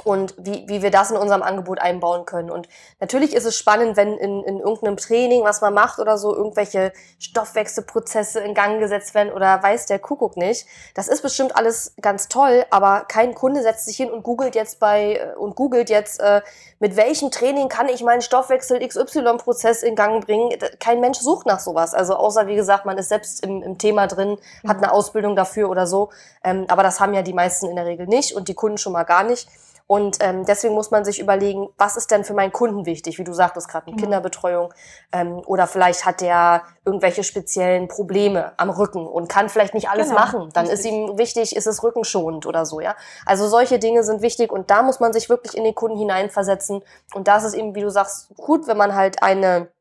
und 0.05 0.35
wie, 0.39 0.65
wie 0.67 0.83
wir 0.83 0.91
das 0.91 1.11
in 1.11 1.17
unserem 1.17 1.43
Angebot 1.43 1.79
einbauen 1.79 2.25
können. 2.25 2.51
Und 2.51 2.69
natürlich 3.01 3.35
ist 3.35 3.45
es 3.45 3.57
spannend, 3.57 3.97
wenn 3.97 4.17
in, 4.17 4.43
in 4.45 4.59
irgendeinem 4.59 4.97
Training, 4.97 5.45
was 5.45 5.61
man 5.61 5.75
macht 5.75 5.99
oder 5.99 6.17
so, 6.17 6.35
irgendwelche 6.35 6.93
Stoffwechselprozesse 7.19 8.41
in 8.41 8.55
Gang 8.55 8.81
gesetzt 8.81 9.15
werden 9.15 9.33
oder 9.33 9.63
weiß 9.63 9.87
der 9.87 9.99
Kuckuck 9.99 10.37
nicht. 10.37 10.67
Das 10.95 11.09
ist 11.09 11.23
bestimmt 11.23 11.55
alles 11.57 11.95
ganz 12.01 12.29
toll, 12.29 12.65
aber 12.71 13.05
kein 13.09 13.35
Kunde 13.35 13.63
setzt 13.63 13.87
sich 13.87 13.97
hin 13.97 14.11
und 14.11 14.23
googelt 14.23 14.55
jetzt 14.55 14.81
bei 14.81 15.15
äh, 15.17 15.37
und 15.37 15.55
googelt 15.57 15.91
jetzt, 15.91 16.21
äh, 16.21 16.41
mit 16.79 16.97
welchem 16.97 17.31
Training 17.31 17.69
kann 17.69 17.89
ich 17.89 18.03
meinen 18.03 18.23
Stoffwechsel 18.23 18.87
XY-Prozess 18.87 19.83
in 19.83 19.97
Gang 19.97 20.25
bringen. 20.25 20.51
Kein 20.79 21.01
Mensch 21.01 21.19
sucht 21.19 21.47
nach 21.47 21.61
sowas. 21.61 21.93
Also 21.93 22.15
außer, 22.15 22.47
wie 22.47 22.57
gesagt, 22.57 22.87
man 22.87 22.97
ist 22.97 23.11
selbst 23.11 23.45
im, 23.45 23.63
im 23.63 23.77
Thema 23.77 24.07
drin, 24.07 24.39
hat 24.67 24.79
eine 24.79 24.93
Ausbildung 24.93 25.37
dafür 25.37 25.69
oder 25.69 25.87
so. 25.87 26.11
Ähm, 26.43 26.65
aber 26.69 26.83
das 26.83 27.01
haben 27.01 27.13
ja 27.13 27.21
die 27.21 27.35
meisten 27.35 27.67
in 27.67 27.77
der 27.77 27.85
Regel 27.85 28.07
nicht 28.07 28.35
und 28.35 28.49
die 28.49 28.55
Kunden 28.55 28.79
schon 28.79 28.95
mal 28.95 29.05
gar 29.05 29.25
nicht. 29.25 29.47
Und 29.91 30.19
ähm, 30.21 30.45
deswegen 30.45 30.75
muss 30.75 30.93
man 30.93 31.05
sich 31.05 31.19
überlegen, 31.19 31.69
was 31.77 31.97
ist 31.97 32.13
denn 32.13 32.23
für 32.23 32.33
meinen 32.33 32.53
Kunden 32.53 32.87
wichtig, 32.87 33.19
wie 33.19 33.25
du 33.25 33.33
sagtest 33.33 33.69
gerade, 33.69 33.89
eine 33.89 33.97
mhm. 33.97 34.01
Kinderbetreuung. 34.01 34.73
Ähm, 35.11 35.43
oder 35.47 35.67
vielleicht 35.67 36.07
hat 36.07 36.21
der 36.21 36.63
irgendwelche 36.85 37.25
speziellen 37.25 37.89
Probleme 37.89 38.53
am 38.57 38.71
Rücken 38.71 39.05
und 39.05 39.29
kann 39.29 39.49
vielleicht 39.49 39.75
nicht 39.75 39.89
alles 39.91 40.11
genau. 40.11 40.21
machen. 40.21 40.51
Dann 40.53 40.69
Richtig. 40.69 40.79
ist 40.79 40.95
ihm 40.95 41.19
wichtig, 41.19 41.57
ist 41.57 41.67
es 41.67 41.83
rückenschonend 41.83 42.47
oder 42.47 42.67
so, 42.67 42.79
ja. 42.79 42.95
Also 43.27 43.49
solche 43.49 43.81
Dinge 43.81 44.05
sind 44.05 44.23
wichtig 44.23 44.53
und 44.53 44.71
da 44.71 44.85
muss 44.85 45.01
man 45.01 45.13
sich 45.13 45.29
wirklich 45.29 45.57
in 45.57 45.65
den 45.65 45.75
Kunden 45.75 45.99
hineinversetzen. 45.99 46.85
Und 47.13 47.27
das 47.27 47.43
ist 47.43 47.55
eben, 47.55 47.75
wie 47.75 47.81
du 47.81 47.91
sagst, 47.91 48.33
gut, 48.37 48.69
wenn 48.69 48.77
man 48.77 48.95
halt 48.95 49.25
eine 49.25 49.73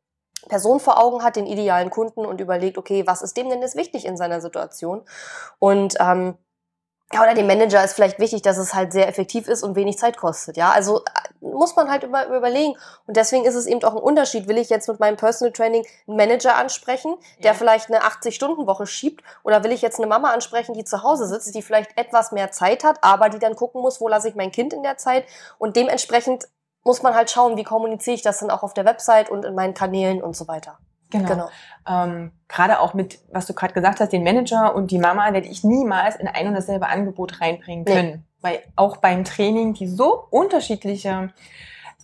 Person 0.48 0.80
vor 0.80 1.00
Augen 1.00 1.24
hat, 1.24 1.36
den 1.36 1.46
idealen 1.46 1.92
Kunden 1.92 2.26
und 2.26 2.42
überlegt, 2.42 2.80
okay, 2.80 3.06
was 3.06 3.22
ist 3.22 3.38
dem 3.38 3.48
denn 3.48 3.62
jetzt 3.62 3.76
wichtig 3.76 4.06
in 4.06 4.18
seiner 4.18 4.42
Situation? 4.42 5.04
Und 5.60 5.98
ähm, 6.00 6.36
ja, 7.12 7.24
oder 7.24 7.34
dem 7.34 7.48
Manager 7.48 7.84
ist 7.84 7.94
vielleicht 7.94 8.20
wichtig, 8.20 8.44
dass 8.44 8.58
es 8.58 8.76
halt 8.76 8.94
sehr 8.94 9.08
effektiv 9.08 9.48
ist 9.48 9.64
und 9.64 9.76
wenig 9.76 9.98
Zeit 9.98 10.16
kostet. 10.16 10.58
Ja, 10.58 10.72
also 10.72 11.00
äh, 11.00 11.46
muss 11.46 11.76
man 11.76 11.90
halt 11.90 12.04
über, 12.04 12.28
überlegen. 12.28 12.78
Und 13.08 13.18
deswegen 13.18 13.46
ist 13.46 13.56
es 13.56 13.66
eben 13.66 13.84
auch 13.84 13.96
ein 13.96 14.02
Unterschied. 14.02 14.48
Will 14.48 14.60
ich 14.60 14.70
jetzt 14.70 14.88
mit 14.88 15.00
meinem 15.00 15.18
Personal 15.18 15.52
Training 15.52 15.84
einen 16.08 16.18
Manager 16.18 16.56
ansprechen, 16.56 17.16
der 17.40 17.52
ja. 17.52 17.58
vielleicht 17.58 17.90
eine 17.90 18.04
80-Stunden-Woche 18.04 18.86
schiebt? 18.86 19.24
Oder 19.44 19.64
will 19.64 19.72
ich 19.72 19.82
jetzt 19.82 19.98
eine 19.98 20.06
Mama 20.06 20.32
ansprechen, 20.32 20.76
die 20.76 20.84
zu 20.84 21.02
Hause 21.02 21.26
sitzt, 21.26 21.56
die 21.56 21.64
vielleicht 21.64 21.98
etwas 21.98 22.32
mehr 22.32 22.52
Zeit 22.52 22.84
hat, 22.84 23.00
aber 23.02 23.30
die 23.30 23.40
dann 23.40 23.56
gucken 23.56 23.82
muss, 23.82 24.00
wo 24.00 24.08
lasse 24.08 24.30
ich 24.30 24.36
mein 24.36 24.52
Kind 24.52 24.74
in 24.74 24.84
der 24.84 24.98
Zeit? 24.98 25.26
Und 25.58 25.76
dementsprechend 25.78 26.48
muss 26.84 27.02
man 27.02 27.16
halt 27.16 27.32
schauen, 27.32 27.58
wie 27.58 27.64
kommuniziere 27.64 28.16
ich 28.16 28.22
das 28.22 28.38
dann 28.38 28.52
auch 28.52 28.62
auf 28.62 28.76
der 28.76 28.86
Website 28.86 29.32
und 29.32 29.46
in 29.46 29.56
meinen 29.56 29.74
Kanälen 29.74 30.22
und 30.22 30.36
so 30.36 30.48
weiter. 30.48 30.78
Genau. 31.12 31.28
genau. 31.28 31.50
Ähm, 31.88 32.32
gerade 32.48 32.80
auch 32.80 32.94
mit, 32.94 33.20
was 33.32 33.46
du 33.46 33.54
gerade 33.54 33.74
gesagt 33.74 34.00
hast, 34.00 34.14
den 34.14 34.24
Manager 34.24 34.76
und 34.76 34.92
die 34.92 35.00
Mama 35.00 35.34
werde 35.34 35.48
ich 35.48 35.64
niemals 35.64 36.16
in 36.16 36.28
ein 36.28 36.48
und 36.48 36.54
dasselbe 36.54 36.88
Angebot 36.88 37.42
reinbringen 37.42 37.86
können. 37.86 38.10
Nee. 38.10 38.22
Weil 38.42 38.60
auch 38.76 38.98
beim 38.98 39.24
Training, 39.24 39.74
die 39.74 39.88
so 39.88 40.28
unterschiedliche 40.30 41.32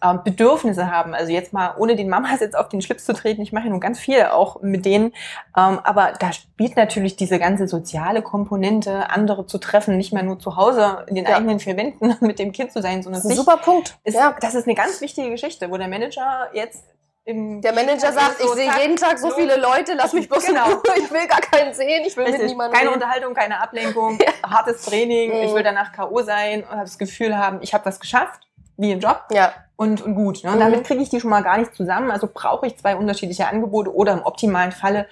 äh, 0.02 0.18
Bedürfnisse 0.24 0.92
haben. 0.92 1.14
Also 1.14 1.32
jetzt 1.32 1.54
mal, 1.54 1.76
ohne 1.78 1.96
den 1.96 2.10
Mamas 2.10 2.42
jetzt 2.42 2.58
auf 2.58 2.68
den 2.68 2.82
Schlips 2.82 3.06
zu 3.06 3.14
treten, 3.14 3.42
ich 3.42 3.54
mache 3.54 3.66
ja 3.66 3.70
nun 3.70 3.80
ganz 3.80 4.00
viel 4.00 4.24
auch 4.26 4.62
mit 4.62 4.86
denen. 4.86 5.14
Ähm, 5.56 5.80
aber 5.84 6.14
da 6.20 6.34
spielt 6.34 6.76
natürlich 6.76 7.16
diese 7.16 7.40
ganze 7.40 7.68
soziale 7.68 8.22
Komponente, 8.22 9.10
andere 9.10 9.46
zu 9.46 9.58
treffen, 9.58 9.98
nicht 9.98 10.12
mehr 10.12 10.24
nur 10.24 10.38
zu 10.40 10.58
Hause 10.58 11.06
in 11.08 11.16
den 11.16 11.26
ja. 11.26 11.38
eigenen 11.38 11.60
vier 11.60 11.78
Wänden 11.78 12.16
mit 12.26 12.40
dem 12.40 12.52
Kind 12.52 12.72
zu 12.72 12.82
sein, 12.82 13.04
sondern 13.04 13.22
das 13.22 13.32
ist 13.32 13.38
ein 13.38 13.38
super 13.38 13.58
Punkt. 13.58 13.98
Ist, 14.04 14.16
ja. 14.16 14.36
Das 14.42 14.56
ist 14.56 14.68
eine 14.68 14.76
ganz 14.76 15.00
wichtige 15.00 15.30
Geschichte, 15.30 15.72
wo 15.72 15.78
der 15.78 15.88
Manager 15.88 16.50
jetzt 16.54 16.84
der 17.28 17.74
Manager 17.74 18.12
sagt, 18.12 18.40
ich 18.40 18.50
sehe 18.52 18.72
jeden 18.80 18.98
Tag 18.98 19.18
so 19.18 19.32
viele 19.32 19.56
Leute, 19.56 19.94
lass 19.96 20.14
mich 20.14 20.30
bloß 20.30 20.46
genau. 20.46 20.68
ich 20.96 21.12
will 21.12 21.28
gar 21.28 21.42
keinen 21.42 21.74
sehen, 21.74 22.04
ich 22.06 22.16
will 22.16 22.26
Richtig. 22.26 22.42
mit 22.42 22.50
niemandem 22.52 22.78
Keine 22.78 22.90
reden. 22.90 23.02
Unterhaltung, 23.02 23.34
keine 23.34 23.62
Ablenkung, 23.62 24.20
ja. 24.44 24.50
hartes 24.50 24.84
Training, 24.86 25.32
mhm. 25.32 25.44
ich 25.48 25.54
will 25.54 25.64
danach 25.64 25.92
K.O. 25.92 26.22
sein 26.22 26.62
und 26.62 26.70
habe 26.70 26.82
das 26.82 27.00
Gefühl 27.00 27.36
haben, 27.36 27.60
ich 27.62 27.74
habe 27.74 27.86
was 27.86 28.00
geschafft, 28.00 28.42
wie 28.78 28.92
im 28.92 29.00
Job. 29.00 29.24
Ja. 29.32 29.54
und, 29.76 30.02
und 30.04 30.14
gut. 30.14 30.44
Ne? 30.44 30.52
Und 30.52 30.60
damit 30.60 30.86
kriege 30.86 31.02
ich 31.02 31.10
die 31.10 31.20
schon 31.20 31.32
mal 31.32 31.42
gar 31.42 31.58
nicht 31.58 31.74
zusammen. 31.74 32.12
Also 32.12 32.30
brauche 32.32 32.68
ich 32.68 32.78
zwei 32.78 32.96
unterschiedliche 32.96 33.48
Angebote 33.48 33.94
oder 33.94 34.14
im 34.14 34.22
optimalen 34.22 34.72
Falle 34.72 35.08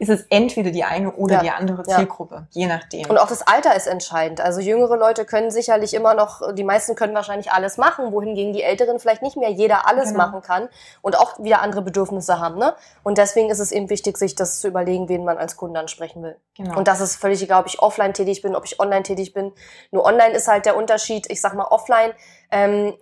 ist 0.00 0.10
es 0.10 0.26
entweder 0.30 0.70
die 0.70 0.84
eine 0.84 1.12
oder 1.12 1.34
Ja. 1.36 1.40
die 1.42 1.50
andere 1.50 1.82
Ja. 1.86 1.96
Zielgruppe, 1.96 2.46
je 2.50 2.66
nachdem. 2.66 3.10
Und 3.10 3.18
auch 3.18 3.26
das 3.26 3.42
Alter 3.42 3.74
ist 3.74 3.88
entscheidend. 3.88 4.40
Also 4.40 4.60
jüngere 4.60 4.96
Leute 4.96 5.24
können 5.24 5.50
sicherlich 5.50 5.92
immer 5.92 6.14
noch, 6.14 6.54
die 6.54 6.62
meisten 6.62 6.94
können 6.94 7.14
wahrscheinlich 7.16 7.50
alles 7.50 7.78
machen, 7.78 8.12
wohingegen 8.12 8.52
die 8.52 8.62
Älteren 8.62 9.00
vielleicht 9.00 9.22
nicht 9.22 9.36
mehr 9.36 9.50
jeder 9.50 9.88
alles 9.88 10.12
Genau. 10.12 10.26
machen 10.26 10.42
kann 10.42 10.68
und 11.02 11.18
auch 11.18 11.42
wieder 11.42 11.62
andere 11.62 11.82
Bedürfnisse 11.82 12.38
haben. 12.38 12.58
Ne? 12.58 12.74
Und 13.02 13.18
deswegen 13.18 13.50
ist 13.50 13.58
es 13.58 13.72
eben 13.72 13.90
wichtig, 13.90 14.18
sich 14.18 14.36
das 14.36 14.60
zu 14.60 14.68
überlegen, 14.68 15.08
wen 15.08 15.24
man 15.24 15.36
als 15.36 15.56
Kunde 15.56 15.80
ansprechen 15.80 16.22
will. 16.22 16.36
genau. 16.56 16.76
Und 16.78 16.86
das 16.86 17.00
ist 17.00 17.16
völlig 17.16 17.42
egal, 17.42 17.60
ob 17.62 17.66
ich 17.66 17.80
offline 17.80 18.14
tätig 18.14 18.40
bin, 18.42 18.54
ob 18.54 18.64
ich 18.66 18.78
online 18.78 19.02
tätig 19.02 19.32
bin. 19.32 19.52
Nur 19.90 20.04
online 20.04 20.30
ist 20.34 20.46
halt 20.46 20.64
der 20.64 20.76
Unterschied. 20.76 21.28
Ich 21.30 21.40
sag 21.40 21.54
mal, 21.54 21.64
offline 21.64 22.12
ähm, 22.52 22.94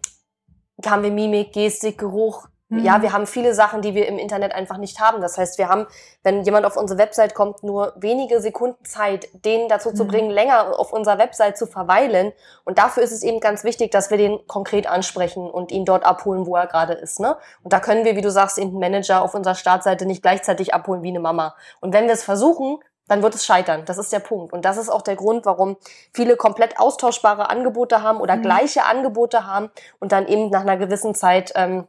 haben 0.87 1.03
wir 1.03 1.11
Mimik, 1.11 1.53
Gestik, 1.53 1.99
Geruch. 1.99 2.49
Mhm. 2.69 2.85
Ja, 2.85 3.01
wir 3.01 3.13
haben 3.13 3.27
viele 3.27 3.55
Sachen, 3.55 3.81
die 3.81 3.95
wir 3.95 4.09
im 4.09 4.19
Internet 4.19 4.53
einfach 4.53 4.77
nicht 4.77 5.01
haben. 5.01 5.21
Das 5.21 5.39
heißt, 5.39 5.57
wir 5.59 5.69
haben, 5.69 5.87
wenn 6.25 6.43
jemand 6.43 6.67
auf 6.67 6.77
unsere 6.77 6.99
Website 6.99 7.35
kommt, 7.35 7.63
nur 7.63 7.93
wenige 7.97 8.41
Sekunden 8.41 8.85
Zeit, 8.85 9.29
den 9.45 9.69
dazu 9.69 9.93
zu 9.93 10.05
Mhm. 10.05 10.09
bringen, 10.09 10.31
länger 10.31 10.79
auf 10.79 10.93
unserer 10.93 11.19
Website 11.19 11.57
zu 11.57 11.67
verweilen. 11.67 12.33
Und 12.65 12.79
dafür 12.79 13.05
ist 13.05 13.13
es 13.13 13.23
eben 13.23 13.39
ganz 13.39 13.63
wichtig, 13.63 13.93
dass 13.93 14.11
wir 14.11 14.19
den 14.19 14.45
konkret 14.49 14.89
ansprechen 14.89 15.49
und 15.49 15.71
ihn 15.71 15.85
dort 15.85 16.05
abholen, 16.05 16.45
wo 16.47 16.57
er 16.57 16.67
gerade 16.67 16.95
ist. 16.95 17.21
Ne? 17.21 17.37
Und 17.63 17.73
da 17.73 17.79
können 17.79 18.05
wir, 18.05 18.17
wie 18.17 18.21
du 18.23 18.31
sagst, 18.33 18.59
den 18.59 18.77
Manager 18.79 19.23
auf 19.23 19.35
unserer 19.35 19.55
Startseite 19.55 20.05
nicht 20.05 20.23
gleichzeitig 20.23 20.75
abholen 20.75 21.03
wie 21.03 21.09
eine 21.11 21.21
Mama. 21.21 21.55
Und 21.81 21.93
wenn 21.95 22.07
wir 22.07 22.15
es 22.15 22.25
versuchen, 22.25 22.79
dann 23.09 23.23
wird 23.23 23.37
es 23.37 23.47
scheitern. 23.47 23.85
Das 23.85 23.99
ist 23.99 24.13
der 24.13 24.19
Punkt. 24.19 24.53
Und 24.53 24.65
das 24.65 24.77
ist 24.77 24.89
auch 24.89 25.03
der 25.03 25.15
Grund, 25.15 25.47
warum 25.47 25.77
viele 26.13 26.35
komplett 26.37 26.81
austauschbare 26.81 27.49
Angebote 27.49 28.03
haben 28.03 28.21
oder 28.21 28.35
Mhm. 28.35 28.43
gleiche 28.43 28.85
Angebote 28.85 29.47
haben 29.47 29.71
und 30.01 30.11
dann 30.11 30.27
eben 30.27 30.51
nach 30.51 30.63
einer 30.63 30.77
gewissen 30.77 31.15
Zeit 31.15 31.53
ähm, 31.55 31.87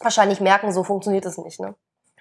wahrscheinlich 0.00 0.40
merken, 0.40 0.72
so 0.72 0.84
funktioniert 0.84 1.24
es 1.26 1.38
nicht. 1.38 1.60
Ne? 1.60 1.74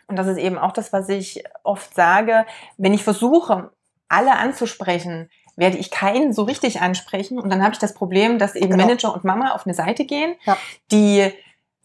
Und 0.08 0.18
das 0.18 0.28
ist 0.28 0.38
eben 0.38 0.58
auch 0.58 0.72
das, 0.72 0.94
was 0.94 1.10
ich 1.10 1.44
oft 1.64 1.94
sage. 1.96 2.46
Wenn 2.78 2.94
ich 2.94 3.04
versuche, 3.04 3.72
alle 4.08 4.36
anzusprechen, 4.38 5.30
werde 5.56 5.78
ich 5.78 5.90
keinen 5.90 6.34
so 6.34 6.44
richtig 6.44 6.82
ansprechen. 6.82 7.40
Und 7.40 7.50
dann 7.50 7.64
habe 7.64 7.74
ich 7.74 7.80
das 7.80 7.94
Problem, 7.94 8.38
dass 8.40 8.56
eben 8.56 8.72
Genau. 8.72 8.84
Manager 8.86 9.14
und 9.14 9.24
Mama 9.24 9.52
auf 9.54 9.66
eine 9.66 9.74
Seite 9.74 10.06
gehen, 10.06 10.36
Ja. 10.46 10.58
die 10.92 11.32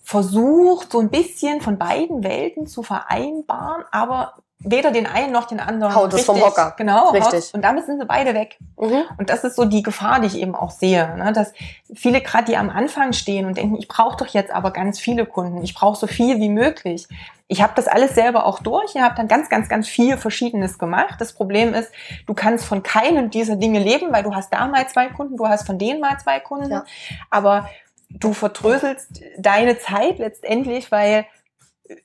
versucht, 0.02 0.90
so 0.90 0.98
ein 0.98 1.08
bisschen 1.10 1.60
von 1.60 1.78
beiden 1.78 2.24
Welten 2.24 2.66
zu 2.66 2.82
vereinbaren, 2.82 3.84
aber 3.92 4.34
weder 4.62 4.90
den 4.90 5.06
einen 5.06 5.32
noch 5.32 5.46
den 5.46 5.58
anderen. 5.58 5.94
Haut 5.94 6.12
es 6.12 6.24
vom 6.26 6.40
Hocker. 6.40 6.74
Genau, 6.76 7.10
Richtig. 7.10 7.46
Haut, 7.46 7.54
und 7.54 7.62
damit 7.62 7.86
sind 7.86 7.98
sie 7.98 8.06
beide 8.06 8.34
weg. 8.34 8.58
Mhm. 8.78 9.02
Und 9.16 9.30
das 9.30 9.42
ist 9.42 9.56
so 9.56 9.64
die 9.64 9.82
Gefahr, 9.82 10.20
die 10.20 10.26
ich 10.26 10.38
eben 10.38 10.54
auch 10.54 10.70
sehe, 10.70 11.16
ne? 11.16 11.32
dass 11.32 11.52
viele 11.94 12.20
gerade, 12.20 12.44
die 12.44 12.56
am 12.56 12.68
Anfang 12.68 13.12
stehen 13.14 13.46
und 13.46 13.56
denken, 13.56 13.76
ich 13.76 13.88
brauche 13.88 14.18
doch 14.18 14.26
jetzt 14.26 14.50
aber 14.50 14.70
ganz 14.70 15.00
viele 15.00 15.24
Kunden, 15.24 15.62
ich 15.62 15.74
brauche 15.74 15.98
so 15.98 16.06
viel 16.06 16.38
wie 16.40 16.50
möglich. 16.50 17.08
Ich 17.48 17.62
habe 17.62 17.72
das 17.74 17.88
alles 17.88 18.14
selber 18.14 18.46
auch 18.46 18.60
durch, 18.60 18.94
ihr 18.94 19.02
habt 19.02 19.18
dann 19.18 19.26
ganz, 19.26 19.48
ganz, 19.48 19.68
ganz 19.68 19.88
viel 19.88 20.16
Verschiedenes 20.16 20.78
gemacht. 20.78 21.16
Das 21.18 21.32
Problem 21.32 21.74
ist, 21.74 21.90
du 22.26 22.34
kannst 22.34 22.64
von 22.64 22.82
keinem 22.82 23.30
dieser 23.30 23.56
Dinge 23.56 23.80
leben, 23.80 24.12
weil 24.12 24.22
du 24.22 24.34
hast 24.34 24.52
da 24.52 24.66
mal 24.68 24.86
zwei 24.88 25.08
Kunden, 25.08 25.36
du 25.36 25.48
hast 25.48 25.66
von 25.66 25.78
denen 25.78 26.00
mal 26.00 26.16
zwei 26.18 26.38
Kunden, 26.38 26.70
Ja. 26.70 26.84
aber 27.30 27.68
du 28.10 28.34
vertröselst 28.34 29.22
deine 29.38 29.78
Zeit 29.78 30.18
letztendlich, 30.18 30.92
weil 30.92 31.26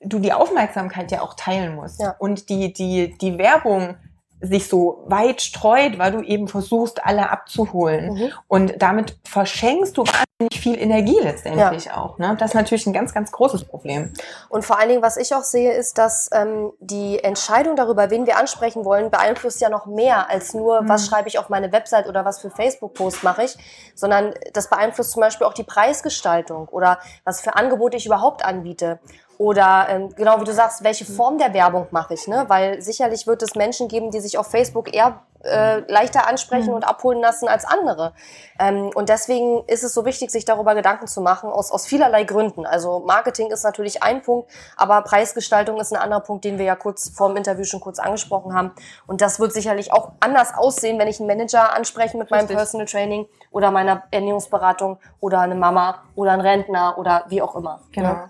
du 0.01 0.19
die 0.19 0.33
Aufmerksamkeit 0.33 1.11
ja 1.11 1.21
auch 1.21 1.33
teilen 1.35 1.75
musst. 1.75 2.01
Ja. 2.01 2.15
Und 2.19 2.49
die, 2.49 2.73
die, 2.73 3.17
die 3.17 3.37
Werbung 3.37 3.95
sich 4.41 4.67
so 4.67 5.03
weit 5.07 5.41
streut, 5.41 5.97
weil 5.97 6.11
du 6.11 6.21
eben 6.21 6.47
versuchst, 6.47 7.05
alle 7.05 7.29
abzuholen. 7.29 8.13
Mhm. 8.13 8.31
Und 8.47 8.73
damit 8.79 9.17
verschenkst 9.23 9.97
du 9.97 10.03
wahnsinnig 10.03 10.59
viel 10.61 10.77
Energie 10.77 11.17
letztendlich 11.21 11.91
auch. 11.91 12.17
Ne? 12.17 12.35
Das 12.37 12.51
ist 12.51 12.53
natürlich 12.53 12.85
ein 12.85 12.93
ganz, 12.93 13.13
ganz 13.13 13.31
großes 13.31 13.63
Problem. 13.63 14.13
Und 14.49 14.65
vor 14.65 14.77
allen 14.77 14.89
Dingen, 14.89 15.01
was 15.01 15.15
ich 15.15 15.33
auch 15.33 15.43
sehe, 15.43 15.71
ist, 15.71 15.97
dass 15.97 16.29
ähm, 16.33 16.71
die 16.79 17.23
Entscheidung 17.23 17.77
darüber, 17.77 18.09
wen 18.09 18.25
wir 18.25 18.37
ansprechen 18.37 18.83
wollen, 18.83 19.09
beeinflusst 19.09 19.61
ja 19.61 19.69
noch 19.69 19.85
mehr 19.85 20.29
als 20.29 20.53
nur, 20.53 20.81
Mhm. 20.81 20.89
was 20.89 21.07
schreibe 21.07 21.29
ich 21.29 21.39
auf 21.39 21.47
meine 21.49 21.71
Website 21.71 22.07
oder 22.07 22.25
was 22.25 22.39
für 22.39 22.49
Facebook-Post 22.49 23.23
mache 23.23 23.43
ich, 23.43 23.57
sondern 23.95 24.33
das 24.53 24.69
beeinflusst 24.69 25.11
zum 25.11 25.21
Beispiel 25.21 25.47
auch 25.47 25.53
die 25.53 25.63
Preisgestaltung 25.63 26.67
oder 26.67 26.99
was 27.23 27.39
für 27.39 27.55
Angebote 27.55 27.95
ich 27.95 28.05
überhaupt 28.05 28.43
anbiete. 28.43 28.99
Oder 29.37 29.87
ähm, 29.89 30.15
genau 30.15 30.39
wie 30.39 30.45
du 30.45 30.53
sagst, 30.53 30.83
welche 30.83 31.05
Form 31.05 31.37
der 31.37 31.53
Werbung 31.53 31.87
mache 31.91 32.13
ich, 32.13 32.27
ne? 32.27 32.45
Weil 32.47 32.81
sicherlich 32.81 33.27
wird 33.27 33.41
es 33.41 33.55
Menschen 33.55 33.87
geben, 33.87 34.11
die 34.11 34.19
sich 34.21 34.37
auf 34.37 34.47
Facebook 34.47 34.93
eher 34.95 35.21
äh, 35.45 35.79
leichter 35.91 36.27
ansprechen 36.27 36.69
Mhm. 36.69 36.75
und 36.75 36.83
abholen 36.83 37.19
lassen 37.21 37.47
als 37.47 37.65
andere. 37.65 38.13
Ähm, 38.57 38.89
und 38.95 39.09
deswegen 39.09 39.63
ist 39.67 39.83
es 39.83 39.93
so 39.93 40.03
wichtig, 40.05 40.31
sich 40.31 40.45
darüber 40.45 40.73
Gedanken 40.73 41.05
zu 41.07 41.21
machen, 41.21 41.51
aus, 41.51 41.71
aus 41.71 41.85
vielerlei 41.85 42.23
Gründen. 42.23 42.65
Also 42.65 42.99
Marketing 43.05 43.51
ist 43.51 43.63
natürlich 43.63 44.01
ein 44.01 44.23
Punkt, 44.23 44.49
aber 44.75 45.01
Preisgestaltung 45.03 45.79
ist 45.79 45.93
ein 45.93 46.01
anderer 46.01 46.21
Punkt, 46.21 46.45
den 46.45 46.57
wir 46.57 46.65
ja 46.65 46.75
kurz 46.75 47.09
vor 47.09 47.27
dem 47.27 47.37
Interview 47.37 47.63
schon 47.63 47.79
kurz 47.79 47.99
angesprochen 47.99 48.55
haben. 48.55 48.71
Und 49.05 49.21
das 49.21 49.39
wird 49.39 49.53
sicherlich 49.53 49.93
auch 49.93 50.13
anders 50.19 50.53
aussehen, 50.55 50.97
wenn 50.97 51.07
ich 51.07 51.19
einen 51.19 51.27
Manager 51.27 51.75
anspreche 51.75 52.17
mit 52.17 52.31
meinem 52.31 52.41
Richtig. 52.41 52.57
Personal 52.57 52.87
Training 52.87 53.27
oder 53.51 53.69
meiner 53.69 54.03
Ernährungsberatung 54.09 54.97
oder 55.19 55.41
eine 55.41 55.55
Mama 55.55 56.03
oder 56.15 56.31
einen 56.31 56.41
Rentner 56.41 56.97
oder 56.97 57.25
wie 57.27 57.41
auch 57.41 57.55
immer. 57.55 57.81
Genau. 57.91 58.13
Ne? 58.13 58.29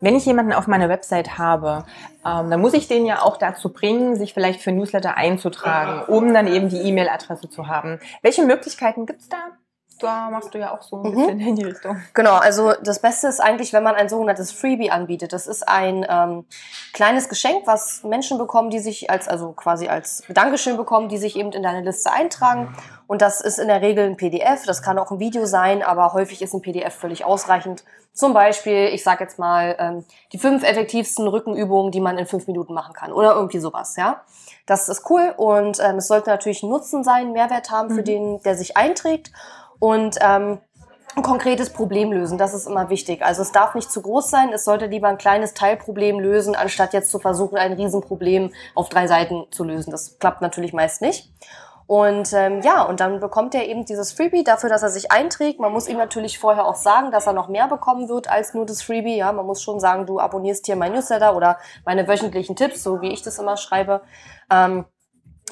Wenn 0.00 0.14
ich 0.14 0.26
jemanden 0.26 0.52
auf 0.52 0.66
meiner 0.66 0.88
Website 0.90 1.38
habe, 1.38 1.84
ähm, 2.24 2.50
dann 2.50 2.60
muss 2.60 2.74
ich 2.74 2.86
den 2.86 3.06
ja 3.06 3.22
auch 3.22 3.38
dazu 3.38 3.72
bringen, 3.72 4.16
sich 4.16 4.34
vielleicht 4.34 4.60
für 4.60 4.72
Newsletter 4.72 5.16
einzutragen, 5.16 6.12
um 6.12 6.34
dann 6.34 6.46
eben 6.46 6.68
die 6.68 6.80
E-Mail-Adresse 6.80 7.48
zu 7.48 7.68
haben. 7.68 7.98
Welche 8.20 8.44
Möglichkeiten 8.44 9.06
gibt's 9.06 9.28
da? 9.28 9.38
Da 10.00 10.28
machst 10.30 10.52
du 10.52 10.58
ja 10.58 10.74
auch 10.74 10.82
so 10.82 10.96
ein 10.96 11.02
Mhm. 11.10 11.14
bisschen 11.14 11.40
in 11.40 11.56
die 11.56 11.64
Richtung. 11.64 11.96
Genau, 12.14 12.34
also 12.34 12.72
das 12.82 12.98
Beste 13.00 13.28
ist 13.28 13.40
eigentlich, 13.40 13.72
wenn 13.72 13.82
man 13.82 13.94
ein 13.94 14.08
sogenanntes 14.08 14.52
Freebie 14.52 14.90
anbietet. 14.90 15.32
Das 15.32 15.46
ist 15.46 15.66
ein 15.66 16.04
ähm, 16.08 16.44
kleines 16.92 17.28
Geschenk, 17.28 17.66
was 17.66 18.02
Menschen 18.04 18.36
bekommen, 18.38 18.70
die 18.70 18.78
sich 18.78 19.10
als, 19.10 19.26
also 19.28 19.52
quasi 19.52 19.88
als 19.88 20.22
Dankeschön 20.28 20.76
bekommen, 20.76 21.08
die 21.08 21.18
sich 21.18 21.36
eben 21.36 21.52
in 21.52 21.62
deine 21.62 21.80
Liste 21.80 22.12
eintragen. 22.12 22.74
Und 23.06 23.22
das 23.22 23.40
ist 23.40 23.58
in 23.58 23.68
der 23.68 23.80
Regel 23.82 24.04
ein 24.04 24.16
PDF, 24.16 24.64
das 24.66 24.82
kann 24.82 24.98
auch 24.98 25.10
ein 25.12 25.20
Video 25.20 25.46
sein, 25.46 25.82
aber 25.82 26.12
häufig 26.12 26.42
ist 26.42 26.52
ein 26.54 26.60
PDF 26.60 26.92
völlig 26.94 27.24
ausreichend. 27.24 27.84
Zum 28.12 28.34
Beispiel, 28.34 28.86
ich 28.88 29.04
sage 29.04 29.22
jetzt 29.24 29.38
mal, 29.38 29.76
ähm, 29.78 30.04
die 30.32 30.38
fünf 30.38 30.64
effektivsten 30.64 31.28
Rückenübungen, 31.28 31.92
die 31.92 32.00
man 32.00 32.18
in 32.18 32.26
fünf 32.26 32.46
Minuten 32.48 32.74
machen 32.74 32.94
kann 32.94 33.12
oder 33.12 33.34
irgendwie 33.34 33.60
sowas, 33.60 33.94
ja. 33.96 34.22
Das 34.66 34.88
ist 34.88 35.08
cool 35.08 35.32
und 35.36 35.78
ähm, 35.80 35.98
es 35.98 36.08
sollte 36.08 36.28
natürlich 36.30 36.62
ein 36.64 36.70
Nutzen 36.70 37.04
sein, 37.04 37.30
Mehrwert 37.32 37.70
haben 37.70 37.90
für 37.90 38.00
Mhm. 38.00 38.04
den, 38.04 38.42
der 38.42 38.56
sich 38.56 38.76
einträgt. 38.76 39.30
Und 39.78 40.16
ähm, 40.20 40.58
ein 41.16 41.22
konkretes 41.22 41.70
Problem 41.70 42.12
lösen, 42.12 42.36
das 42.36 42.52
ist 42.52 42.66
immer 42.66 42.90
wichtig. 42.90 43.24
Also 43.24 43.40
es 43.40 43.50
darf 43.50 43.74
nicht 43.74 43.90
zu 43.90 44.02
groß 44.02 44.28
sein, 44.28 44.52
es 44.52 44.64
sollte 44.64 44.86
lieber 44.86 45.08
ein 45.08 45.16
kleines 45.16 45.54
Teilproblem 45.54 46.20
lösen, 46.20 46.54
anstatt 46.54 46.92
jetzt 46.92 47.10
zu 47.10 47.18
versuchen, 47.18 47.56
ein 47.56 47.72
Riesenproblem 47.72 48.52
auf 48.74 48.90
drei 48.90 49.06
Seiten 49.06 49.46
zu 49.50 49.64
lösen. 49.64 49.90
Das 49.90 50.18
klappt 50.18 50.42
natürlich 50.42 50.74
meist 50.74 51.00
nicht. 51.00 51.30
Und 51.86 52.32
ähm, 52.32 52.62
ja, 52.62 52.82
und 52.82 52.98
dann 52.98 53.20
bekommt 53.20 53.54
er 53.54 53.66
eben 53.68 53.84
dieses 53.84 54.12
Freebie 54.12 54.42
dafür, 54.42 54.68
dass 54.68 54.82
er 54.82 54.88
sich 54.88 55.12
einträgt. 55.12 55.60
Man 55.60 55.72
muss 55.72 55.88
ihm 55.88 55.96
natürlich 55.98 56.38
vorher 56.38 56.66
auch 56.66 56.74
sagen, 56.74 57.12
dass 57.12 57.28
er 57.28 57.32
noch 57.32 57.48
mehr 57.48 57.68
bekommen 57.68 58.08
wird 58.08 58.28
als 58.28 58.54
nur 58.54 58.66
das 58.66 58.82
Freebie. 58.82 59.16
Ja, 59.16 59.32
man 59.32 59.46
muss 59.46 59.62
schon 59.62 59.78
sagen, 59.78 60.04
du 60.04 60.18
abonnierst 60.18 60.66
hier 60.66 60.74
mein 60.74 60.92
Newsletter 60.92 61.36
oder 61.36 61.58
meine 61.84 62.08
wöchentlichen 62.08 62.56
Tipps, 62.56 62.82
so 62.82 63.00
wie 63.00 63.12
ich 63.12 63.22
das 63.22 63.38
immer 63.38 63.56
schreibe. 63.56 64.02
Ähm, 64.50 64.84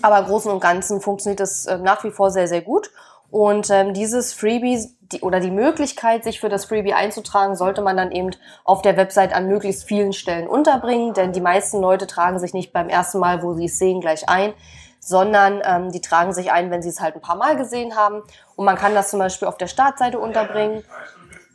aber 0.03 0.19
im 0.19 0.25
Großen 0.25 0.51
und 0.51 0.59
Ganzen 0.59 1.01
funktioniert 1.01 1.39
das 1.39 1.67
äh, 1.67 1.79
nach 1.79 2.03
wie 2.03 2.11
vor 2.11 2.33
sehr, 2.33 2.49
sehr 2.49 2.63
gut. 2.63 2.91
Und 3.35 3.69
ähm, 3.71 3.95
dieses 3.95 4.33
Freebie 4.33 4.87
die, 5.11 5.23
oder 5.23 5.41
die 5.41 5.51
Möglichkeit, 5.51 6.23
sich 6.23 6.39
für 6.39 6.49
das 6.49 6.67
Freebie 6.67 6.95
einzutragen, 6.95 7.57
sollte 7.57 7.83
man 7.83 7.97
dann 7.97 8.13
eben 8.13 8.31
auf 8.63 8.81
der 8.81 8.97
Website 8.97 9.35
an 9.35 9.49
möglichst 9.49 9.89
vielen 9.89 10.13
Stellen 10.13 10.47
unterbringen, 10.47 11.15
denn 11.15 11.33
die 11.33 11.41
meisten 11.41 11.81
Leute 11.81 12.07
tragen 12.07 12.39
sich 12.39 12.55
nicht 12.55 12.73
beim 12.73 12.89
ersten 12.89 13.19
Mal, 13.19 13.43
wo 13.43 13.53
sie 13.55 13.65
es 13.65 13.77
sehen, 13.77 14.01
gleich 14.01 14.29
ein, 14.29 14.55
sondern 15.01 15.61
ähm, 15.65 15.91
die 15.91 16.01
tragen 16.01 16.33
sich 16.33 16.53
ein, 16.53 16.71
wenn 16.71 16.81
sie 16.81 16.91
es 16.91 17.01
halt 17.01 17.17
ein 17.17 17.23
paar 17.23 17.35
Mal 17.35 17.57
gesehen 17.57 17.97
haben. 17.97 18.23
Und 18.55 18.67
man 18.67 18.77
kann 18.77 18.95
das 18.95 19.11
zum 19.11 19.19
Beispiel 19.19 19.49
auf 19.49 19.59
der 19.59 19.67
Startseite 19.67 20.21
unterbringen. 20.21 20.85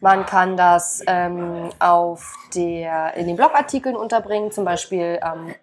Man 0.02 0.26
kann 0.26 0.58
das 0.58 1.02
ähm, 1.08 1.70
auf 1.80 2.34
der, 2.56 3.14
in 3.14 3.26
den 3.26 3.38
Blogartikeln 3.38 3.96
unterbringen, 3.96 4.52
zum 4.52 4.66
Beispiel 4.66 5.22
ähm, 5.24 5.56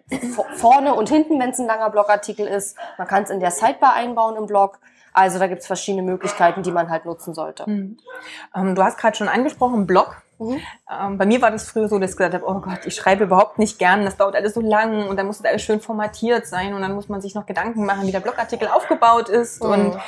vorne 0.55 0.95
und 0.95 1.09
hinten, 1.09 1.39
wenn 1.39 1.51
es 1.51 1.59
ein 1.59 1.67
langer 1.67 1.91
Blogartikel 1.91 2.47
ist. 2.47 2.75
Man 2.97 3.05
kann 3.05 3.21
es 3.21 3.29
in 3.29 3.39
der 3.39 3.51
Sidebar 3.51 3.93
einbauen 3.93 4.35
im 4.35 4.47
Blog. 4.47 4.79
Also 5.17 5.39
da 5.39 5.47
gibt 5.47 5.61
es 5.61 5.67
verschiedene 5.67 6.03
Möglichkeiten, 6.03 6.61
die 6.61 6.71
man 6.71 6.91
halt 6.91 7.05
nutzen 7.05 7.33
sollte. 7.33 7.67
Mhm. 7.67 7.97
Ähm, 8.55 8.75
du 8.75 8.83
hast 8.83 8.99
gerade 8.99 9.17
schon 9.17 9.27
angesprochen, 9.27 9.87
Blog. 9.87 10.21
Mhm. 10.37 10.59
Ähm, 10.91 11.17
bei 11.17 11.25
mir 11.25 11.41
war 11.41 11.49
das 11.49 11.67
früher 11.67 11.89
so, 11.89 11.97
dass 11.97 12.11
ich 12.11 12.17
gesagt 12.17 12.35
habe, 12.35 12.45
oh 12.47 12.59
Gott, 12.59 12.85
ich 12.85 12.93
schreibe 12.93 13.23
überhaupt 13.23 13.57
nicht 13.57 13.79
gern, 13.79 14.05
das 14.05 14.15
dauert 14.15 14.35
alles 14.35 14.53
so 14.53 14.61
lang 14.61 15.07
und 15.07 15.17
dann 15.17 15.25
muss 15.25 15.39
das 15.39 15.49
alles 15.49 15.63
schön 15.63 15.81
formatiert 15.81 16.45
sein 16.45 16.75
und 16.75 16.83
dann 16.83 16.93
muss 16.93 17.09
man 17.09 17.19
sich 17.19 17.33
noch 17.33 17.47
Gedanken 17.47 17.83
machen, 17.83 18.05
wie 18.05 18.11
der 18.11 18.19
Blogartikel 18.19 18.67
aufgebaut 18.67 19.27
ist. 19.27 19.63
Mhm. 19.63 19.69
Und 19.71 19.99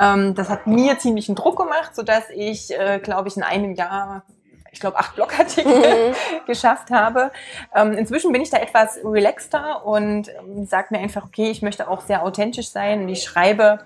ähm, 0.00 0.34
das 0.34 0.48
hat 0.48 0.66
mir 0.66 0.98
ziemlichen 0.98 1.34
Druck 1.34 1.58
gemacht, 1.58 1.94
sodass 1.94 2.24
ich, 2.34 2.72
äh, 2.72 3.00
glaube 3.00 3.28
ich, 3.28 3.36
in 3.36 3.42
einem 3.42 3.74
Jahr 3.74 4.22
ich 4.72 4.80
glaube, 4.80 4.98
acht 4.98 5.14
Blogartikel 5.14 5.72
Mhm. 5.72 6.14
geschafft 6.46 6.90
habe. 6.90 7.30
Ähm, 7.74 7.92
inzwischen 7.92 8.32
bin 8.32 8.40
ich 8.40 8.50
da 8.50 8.56
etwas 8.56 8.98
relaxter 9.04 9.84
und 9.86 10.30
ähm, 10.30 10.64
sage 10.64 10.88
mir 10.90 11.00
einfach, 11.00 11.26
okay, 11.26 11.50
ich 11.50 11.60
möchte 11.60 11.86
auch 11.86 12.00
sehr 12.00 12.24
authentisch 12.24 12.70
sein 12.70 13.02
und 13.02 13.08
ich 13.10 13.22
schreibe 13.22 13.80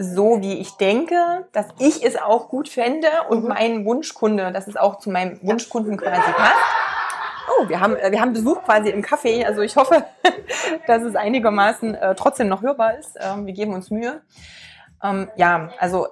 so, 0.00 0.40
wie 0.40 0.60
ich 0.60 0.76
denke, 0.76 1.46
dass 1.52 1.66
ich 1.80 2.04
es 2.04 2.16
auch 2.16 2.48
gut 2.48 2.68
fände 2.68 3.08
und 3.28 3.42
mhm. 3.42 3.48
mein 3.48 3.84
Wunschkunde, 3.84 4.52
dass 4.52 4.68
es 4.68 4.76
auch 4.76 4.98
zu 4.98 5.10
meinem 5.10 5.40
Wunschkunden 5.42 5.96
quasi 5.96 6.32
passt. 6.32 6.54
Oh, 7.58 7.68
wir 7.68 7.80
haben, 7.80 7.96
äh, 7.96 8.12
wir 8.12 8.20
haben 8.20 8.32
Besuch 8.32 8.62
quasi 8.62 8.90
im 8.90 9.02
Café. 9.02 9.44
Also 9.44 9.60
ich 9.62 9.74
hoffe, 9.76 10.04
dass 10.86 11.02
es 11.02 11.16
einigermaßen 11.16 11.96
äh, 11.96 12.14
trotzdem 12.14 12.46
noch 12.46 12.62
hörbar 12.62 12.96
ist. 12.96 13.16
Ähm, 13.20 13.46
wir 13.46 13.52
geben 13.52 13.74
uns 13.74 13.90
Mühe. 13.90 14.20
Ähm, 15.02 15.28
ja, 15.34 15.70
also 15.80 16.06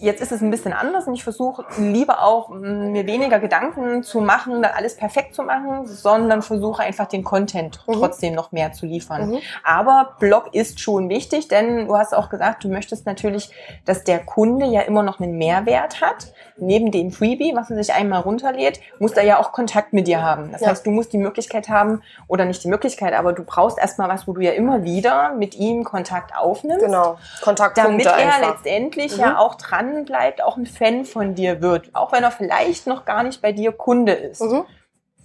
Jetzt 0.00 0.20
ist 0.20 0.30
es 0.30 0.42
ein 0.42 0.50
bisschen 0.50 0.74
anders 0.74 1.06
und 1.06 1.14
ich 1.14 1.24
versuche 1.24 1.64
lieber 1.78 2.22
auch, 2.22 2.50
mir 2.50 3.06
weniger 3.06 3.38
Gedanken 3.38 4.02
zu 4.02 4.20
machen, 4.20 4.62
alles 4.62 4.94
perfekt 4.94 5.34
zu 5.34 5.42
machen, 5.42 5.86
sondern 5.86 6.42
versuche 6.42 6.82
einfach 6.82 7.06
den 7.06 7.24
Content 7.24 7.82
mhm. 7.86 7.94
trotzdem 7.94 8.34
noch 8.34 8.52
mehr 8.52 8.72
zu 8.72 8.84
liefern. 8.84 9.30
Mhm. 9.30 9.38
Aber 9.64 10.16
Blog 10.18 10.50
ist 10.52 10.80
schon 10.80 11.08
wichtig, 11.08 11.48
denn 11.48 11.86
du 11.86 11.96
hast 11.96 12.14
auch 12.14 12.28
gesagt, 12.28 12.62
du 12.64 12.68
möchtest 12.68 13.06
natürlich, 13.06 13.50
dass 13.86 14.04
der 14.04 14.18
Kunde 14.18 14.66
ja 14.66 14.82
immer 14.82 15.02
noch 15.02 15.18
einen 15.18 15.38
Mehrwert 15.38 16.02
hat. 16.02 16.34
Neben 16.58 16.90
dem 16.90 17.10
Freebie, 17.10 17.54
was 17.56 17.70
er 17.70 17.82
sich 17.82 17.94
einmal 17.94 18.20
runterlädt, 18.20 18.80
muss 18.98 19.12
er 19.12 19.24
ja 19.24 19.38
auch 19.38 19.50
Kontakt 19.52 19.94
mit 19.94 20.06
dir 20.06 20.20
haben. 20.22 20.52
Das 20.52 20.60
ja. 20.60 20.68
heißt, 20.68 20.84
du 20.84 20.90
musst 20.90 21.14
die 21.14 21.18
Möglichkeit 21.18 21.70
haben, 21.70 22.02
oder 22.28 22.44
nicht 22.44 22.62
die 22.62 22.68
Möglichkeit, 22.68 23.14
aber 23.14 23.32
du 23.32 23.44
brauchst 23.44 23.78
erstmal 23.78 24.10
was, 24.10 24.28
wo 24.28 24.34
du 24.34 24.42
ja 24.42 24.52
immer 24.52 24.84
wieder 24.84 25.32
mit 25.32 25.54
ihm 25.54 25.84
Kontakt 25.84 26.36
aufnimmst. 26.36 26.84
Genau, 26.84 27.16
Kontaktpunkte 27.40 28.04
Damit 28.04 28.06
er 28.06 28.34
einfach. 28.34 28.56
letztendlich 28.56 29.16
mhm. 29.16 29.22
ja 29.22 29.38
auch 29.38 29.54
dran 29.70 30.04
bleibt, 30.04 30.42
auch 30.42 30.56
ein 30.56 30.66
Fan 30.66 31.04
von 31.04 31.34
dir 31.34 31.60
wird, 31.62 31.94
auch 31.94 32.12
wenn 32.12 32.22
er 32.22 32.30
vielleicht 32.30 32.86
noch 32.86 33.04
gar 33.04 33.22
nicht 33.22 33.42
bei 33.42 33.52
dir 33.52 33.72
Kunde 33.72 34.12
ist. 34.12 34.42
Mhm. 34.42 34.64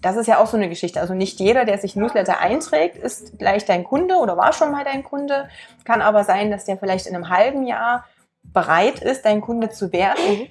Das 0.01 0.17
ist 0.17 0.27
ja 0.27 0.39
auch 0.39 0.47
so 0.47 0.57
eine 0.57 0.69
Geschichte. 0.69 1.01
Also 1.01 1.13
nicht 1.13 1.39
jeder, 1.39 1.65
der 1.65 1.77
sich 1.77 1.95
Newsletter 1.95 2.39
einträgt, 2.39 2.97
ist 2.97 3.39
gleich 3.39 3.65
dein 3.65 3.83
Kunde 3.83 4.15
oder 4.15 4.37
war 4.37 4.53
schon 4.53 4.71
mal 4.71 4.83
dein 4.83 5.03
Kunde. 5.03 5.49
Kann 5.83 6.01
aber 6.01 6.23
sein, 6.23 6.51
dass 6.51 6.65
der 6.65 6.77
vielleicht 6.77 7.07
in 7.07 7.15
einem 7.15 7.29
halben 7.29 7.65
Jahr 7.65 8.05
bereit 8.43 8.99
ist, 8.99 9.25
dein 9.25 9.41
Kunde 9.41 9.69
zu 9.69 9.91
werden. 9.91 10.39
Mhm. 10.39 10.47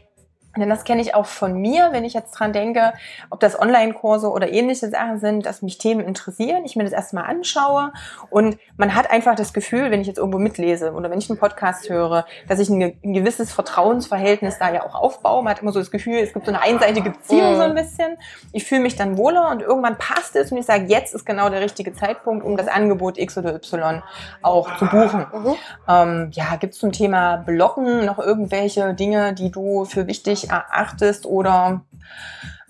Denn 0.56 0.68
das 0.68 0.84
kenne 0.84 1.00
ich 1.02 1.14
auch 1.14 1.26
von 1.26 1.60
mir, 1.60 1.88
wenn 1.92 2.04
ich 2.04 2.14
jetzt 2.14 2.32
dran 2.32 2.52
denke, 2.52 2.92
ob 3.30 3.40
das 3.40 3.58
Online-Kurse 3.58 4.30
oder 4.30 4.52
ähnliche 4.52 4.88
Sachen 4.88 5.18
sind, 5.18 5.46
dass 5.46 5.62
mich 5.62 5.78
Themen 5.78 6.06
interessieren, 6.06 6.64
ich 6.64 6.76
mir 6.76 6.84
das 6.84 6.92
erstmal 6.92 7.24
anschaue 7.24 7.92
und 8.30 8.58
man 8.76 8.94
hat 8.94 9.10
einfach 9.10 9.34
das 9.34 9.52
Gefühl, 9.52 9.90
wenn 9.90 10.00
ich 10.00 10.06
jetzt 10.06 10.18
irgendwo 10.18 10.38
mitlese 10.38 10.92
oder 10.92 11.10
wenn 11.10 11.18
ich 11.18 11.30
einen 11.30 11.38
Podcast 11.38 11.88
höre, 11.88 12.26
dass 12.48 12.58
ich 12.58 12.68
ein, 12.68 12.94
gewisses 13.02 13.52
Vertrauensverhältnis 13.52 14.58
da 14.58 14.72
ja 14.72 14.84
auch 14.84 14.94
aufbaue. 14.94 15.42
Man 15.42 15.52
hat 15.52 15.62
immer 15.62 15.72
so 15.72 15.78
das 15.78 15.90
Gefühl, 15.90 16.18
es 16.18 16.32
gibt 16.32 16.46
so 16.46 16.52
eine 16.52 16.60
einseitige 16.60 17.10
Beziehung 17.10 17.56
so 17.56 17.62
ein 17.62 17.74
bisschen. 17.74 18.16
Ich 18.52 18.64
fühle 18.64 18.80
mich 18.80 18.96
dann 18.96 19.16
wohler 19.16 19.50
und 19.50 19.62
irgendwann 19.62 19.96
passt 19.98 20.36
es 20.36 20.50
und 20.52 20.58
ich 20.58 20.66
sage, 20.66 20.84
jetzt 20.86 21.14
ist 21.14 21.24
genau 21.24 21.48
der 21.48 21.60
richtige 21.60 21.94
Zeitpunkt, 21.94 22.44
um 22.44 22.56
das 22.56 22.68
Angebot 22.68 23.18
X 23.18 23.38
oder 23.38 23.54
Y 23.54 24.02
auch 24.42 24.76
zu 24.76 24.86
buchen. 24.86 25.26
Mhm. 25.32 25.54
Ähm, 25.88 26.30
ja, 26.32 26.56
gibt 26.56 26.74
es 26.74 26.80
zum 26.80 26.92
Thema 26.92 27.36
Blocken 27.36 28.04
noch 28.04 28.18
irgendwelche 28.18 28.94
Dinge, 28.94 29.32
die 29.34 29.50
du 29.50 29.84
für 29.84 30.06
wichtig 30.06 30.43
erachtest 30.48 31.26
oder 31.26 31.83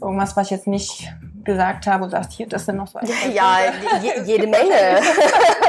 irgendwas, 0.01 0.37
was 0.37 0.47
ich 0.47 0.51
jetzt 0.51 0.67
nicht 0.67 1.13
gesagt 1.45 1.87
habe 1.87 2.05
und 2.05 2.11
sagst, 2.11 2.33
hier, 2.33 2.49
das 2.49 2.65
sind 2.67 2.77
noch 2.77 2.87
so. 2.87 2.99
Ja, 3.33 3.59
je, 4.03 4.23
jede 4.25 4.47
Menge. 4.47 5.01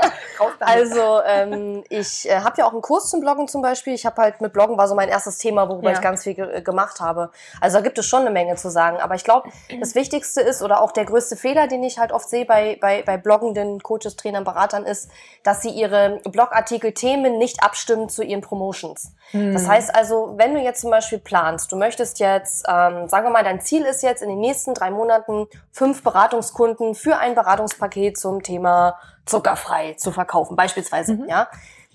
also 0.59 1.21
ähm, 1.25 1.83
ich 1.89 2.29
äh, 2.29 2.39
habe 2.39 2.55
ja 2.57 2.65
auch 2.65 2.71
einen 2.71 2.81
Kurs 2.81 3.09
zum 3.09 3.21
Bloggen 3.21 3.47
zum 3.47 3.61
Beispiel. 3.61 3.93
Ich 3.93 4.05
habe 4.05 4.21
halt 4.21 4.41
mit 4.41 4.53
Bloggen 4.53 4.77
war 4.77 4.87
so 4.87 4.95
mein 4.95 5.09
erstes 5.09 5.37
Thema, 5.37 5.69
worüber 5.69 5.91
ja. 5.91 5.95
ich 5.95 6.01
ganz 6.01 6.23
viel 6.23 6.33
ge 6.33 6.61
gemacht 6.61 6.99
habe. 6.99 7.31
Also 7.61 7.77
da 7.77 7.83
gibt 7.83 7.97
es 7.97 8.05
schon 8.05 8.21
eine 8.21 8.31
Menge 8.31 8.55
zu 8.55 8.69
sagen. 8.69 8.97
Aber 8.97 9.15
ich 9.15 9.23
glaube, 9.23 9.49
das 9.79 9.95
Wichtigste 9.95 10.41
ist 10.41 10.61
oder 10.61 10.81
auch 10.81 10.91
der 10.91 11.05
größte 11.05 11.35
Fehler, 11.35 11.67
den 11.67 11.83
ich 11.83 11.99
halt 11.99 12.11
oft 12.11 12.29
sehe 12.29 12.45
bei, 12.45 12.77
bei, 12.79 13.03
bei 13.03 13.17
bloggenden 13.17 13.81
Coaches, 13.81 14.15
Trainern, 14.15 14.43
Beratern, 14.43 14.85
ist, 14.85 15.09
dass 15.43 15.61
sie 15.61 15.69
ihre 15.69 16.19
Blogartikel 16.23 16.93
Themen 16.93 17.37
nicht 17.37 17.63
abstimmen 17.63 18.09
zu 18.09 18.23
ihren 18.23 18.41
Promotions. 18.41 19.11
Hm. 19.31 19.53
Das 19.53 19.67
heißt 19.67 19.93
also, 19.93 20.33
wenn 20.37 20.53
du 20.53 20.59
jetzt 20.59 20.81
zum 20.81 20.91
Beispiel 20.91 21.19
planst, 21.19 21.71
du 21.71 21.77
möchtest 21.77 22.19
jetzt, 22.19 22.65
ähm, 22.67 23.07
sagen 23.07 23.25
wir 23.25 23.31
mal, 23.31 23.43
dein 23.43 23.61
Ziel 23.61 23.83
ist 23.83 24.03
jetzt 24.03 24.21
in 24.21 24.29
den 24.29 24.39
nächsten 24.39 24.73
drei 24.73 24.91
Monaten 24.91 25.47
fünf 25.71 26.03
Beratungskunden 26.03 26.95
für 26.95 27.17
ein 27.17 27.35
Beratungspaket 27.35 28.17
zum 28.17 28.43
Thema 28.43 28.99
zuckerfrei 29.25 29.93
zu 29.93 30.11
verkaufen, 30.11 30.55
beispielsweise, 30.55 31.15
mhm. 31.15 31.29
ja. 31.29 31.47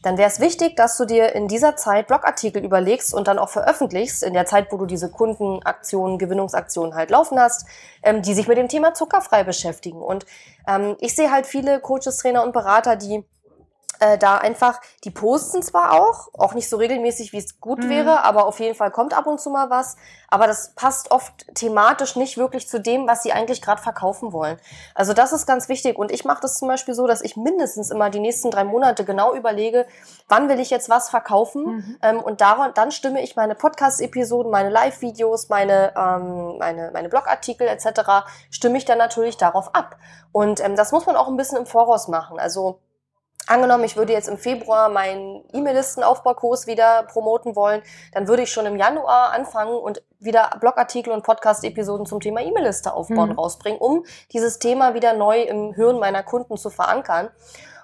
Dann 0.03 0.17
wäre 0.17 0.31
es 0.31 0.41
wichtig, 0.41 0.77
dass 0.77 0.97
du 0.97 1.05
dir 1.05 1.35
in 1.35 1.47
dieser 1.47 1.77
Zeit 1.77 2.07
Blogartikel 2.07 2.65
überlegst 2.65 3.13
und 3.13 3.29
dann 3.29 3.39
auch 3.39 3.51
veröffentlichst, 3.51 4.23
in 4.23 4.33
der 4.33 4.47
Zeit, 4.47 4.73
wo 4.73 4.79
du 4.79 4.87
diese 4.87 5.11
Kundenaktionen, 5.11 6.17
Gewinnungsaktionen 6.17 6.95
halt 6.95 7.11
laufen 7.11 7.39
hast, 7.39 7.67
ähm, 8.03 8.23
die 8.23 8.33
sich 8.33 8.49
mit 8.49 8.57
dem 8.57 8.69
Thema 8.69 8.95
zuckerfrei 8.95 9.45
beschäftigen. 9.45 10.01
Und 10.01 10.25
ähm, 10.67 10.97
ich 11.01 11.15
sehe 11.15 11.31
halt 11.31 11.47
viele 11.47 11.81
Coaches, 11.81 12.17
Trainer 12.17 12.45
und 12.45 12.53
Berater, 12.53 12.97
die 12.97 13.25
äh, 14.01 14.19
da 14.19 14.39
einfach, 14.39 14.81
die 15.05 15.11
posten 15.11 15.63
zwar 15.63 15.93
auch, 15.93 16.29
auch 16.35 16.55
nicht 16.55 16.69
so 16.69 16.77
regelmäßig, 16.79 17.33
wie 17.33 17.39
es 17.39 17.61
gut 17.61 17.85
mhm. 17.85 17.91
wäre, 17.91 18.25
aber 18.25 18.47
auf 18.47 18.59
jeden 18.59 18.75
Fall 18.75 18.91
kommt 18.91 19.15
ab 19.15 19.27
und 19.27 19.41
zu 19.41 19.51
mal 19.51 19.71
was. 19.71 19.97
Aber 20.29 20.47
das 20.47 20.75
passt 20.75 21.11
oft 21.11 21.47
thematisch 21.55 22.17
nicht 22.17 22.39
wirklich 22.39 22.69
zu 22.69 22.81
dem, 22.81 23.07
was 23.07 23.23
sie 23.23 23.33
eigentlich 23.33 23.61
gerade 23.61 23.83
verkaufen 23.83 24.33
wollen. 24.33 24.59
Also 24.95 25.13
das 25.13 25.33
ist 25.33 25.47
ganz 25.47 25.69
wichtig. 25.69 25.99
Und 25.99 26.11
ich 26.13 26.25
mache 26.25 26.41
das 26.41 26.59
zum 26.59 26.69
Beispiel 26.69 26.95
so, 26.95 27.07
dass 27.07 27.21
ich 27.21 27.37
mindestens 27.37 27.91
immer 27.91 28.11
die 28.11 28.21
nächsten 28.21 28.51
drei 28.51 28.65
Monate 28.65 29.05
genau 29.05 29.35
überlege, 29.35 29.87
wann 30.29 30.49
will 30.49 30.61
ich 30.61 30.71
jetzt 30.71 30.89
was 30.89 31.11
verkaufen. 31.11 31.65
Mhm. 31.65 31.99
Ähm, 32.03 32.21
und 32.21 32.41
daran, 32.41 32.73
dann 32.75 32.93
stimme 32.93 33.23
ich 33.23 33.37
meine 33.37 33.55
Podcast-Episoden, 33.55 34.51
meine 34.51 34.71
Live-Videos, 34.71 35.49
meine, 35.49 35.93
ähm, 35.97 36.59
meine, 36.59 36.91
meine 36.93 37.09
Blogartikel 37.09 37.67
etc., 37.69 38.25
stimme 38.51 38.79
ich 38.79 38.85
dann 38.85 38.99
natürlich 38.99 39.37
darauf 39.37 39.75
ab. 39.75 39.97
Und 40.33 40.65
ähm, 40.65 40.77
das 40.77 40.93
muss 40.93 41.07
man 41.07 41.17
auch 41.17 41.29
ein 41.29 41.37
bisschen 41.37 41.59
im 41.59 41.67
Voraus 41.67 42.09
machen. 42.09 42.39
Also 42.39 42.79
Angenommen, 43.47 43.85
ich 43.85 43.97
würde 43.97 44.13
jetzt 44.13 44.29
im 44.29 44.39
Februar 44.39 44.89
meinen 44.89 45.43
E-Mail-Listenaufbaukurs 45.53 46.67
wieder 46.67 47.03
promoten 47.05 47.57
wollen, 47.57 47.83
dann 48.13 48.29
würde 48.29 48.43
ich 48.43 48.53
schon 48.53 48.67
im 48.67 48.77
Januar 48.77 49.33
anfangen 49.33 49.75
und 49.75 50.03
wieder 50.21 50.51
Blogartikel 50.61 51.13
und 51.13 51.25
Podcast-Episoden 51.25 52.07
zum 52.07 52.21
Thema 52.21 52.43
E-Mail-Liste 52.43 52.93
aufbauen 52.93 53.31
mhm. 53.31 53.39
rausbringen, 53.39 53.81
um 53.81 54.05
dieses 54.33 54.59
Thema 54.59 54.95
wieder 54.95 55.15
neu 55.15 55.43
im 55.43 55.73
Hirn 55.75 55.99
meiner 55.99 56.23
Kunden 56.23 56.57
zu 56.57 56.71
verankern. 56.71 57.31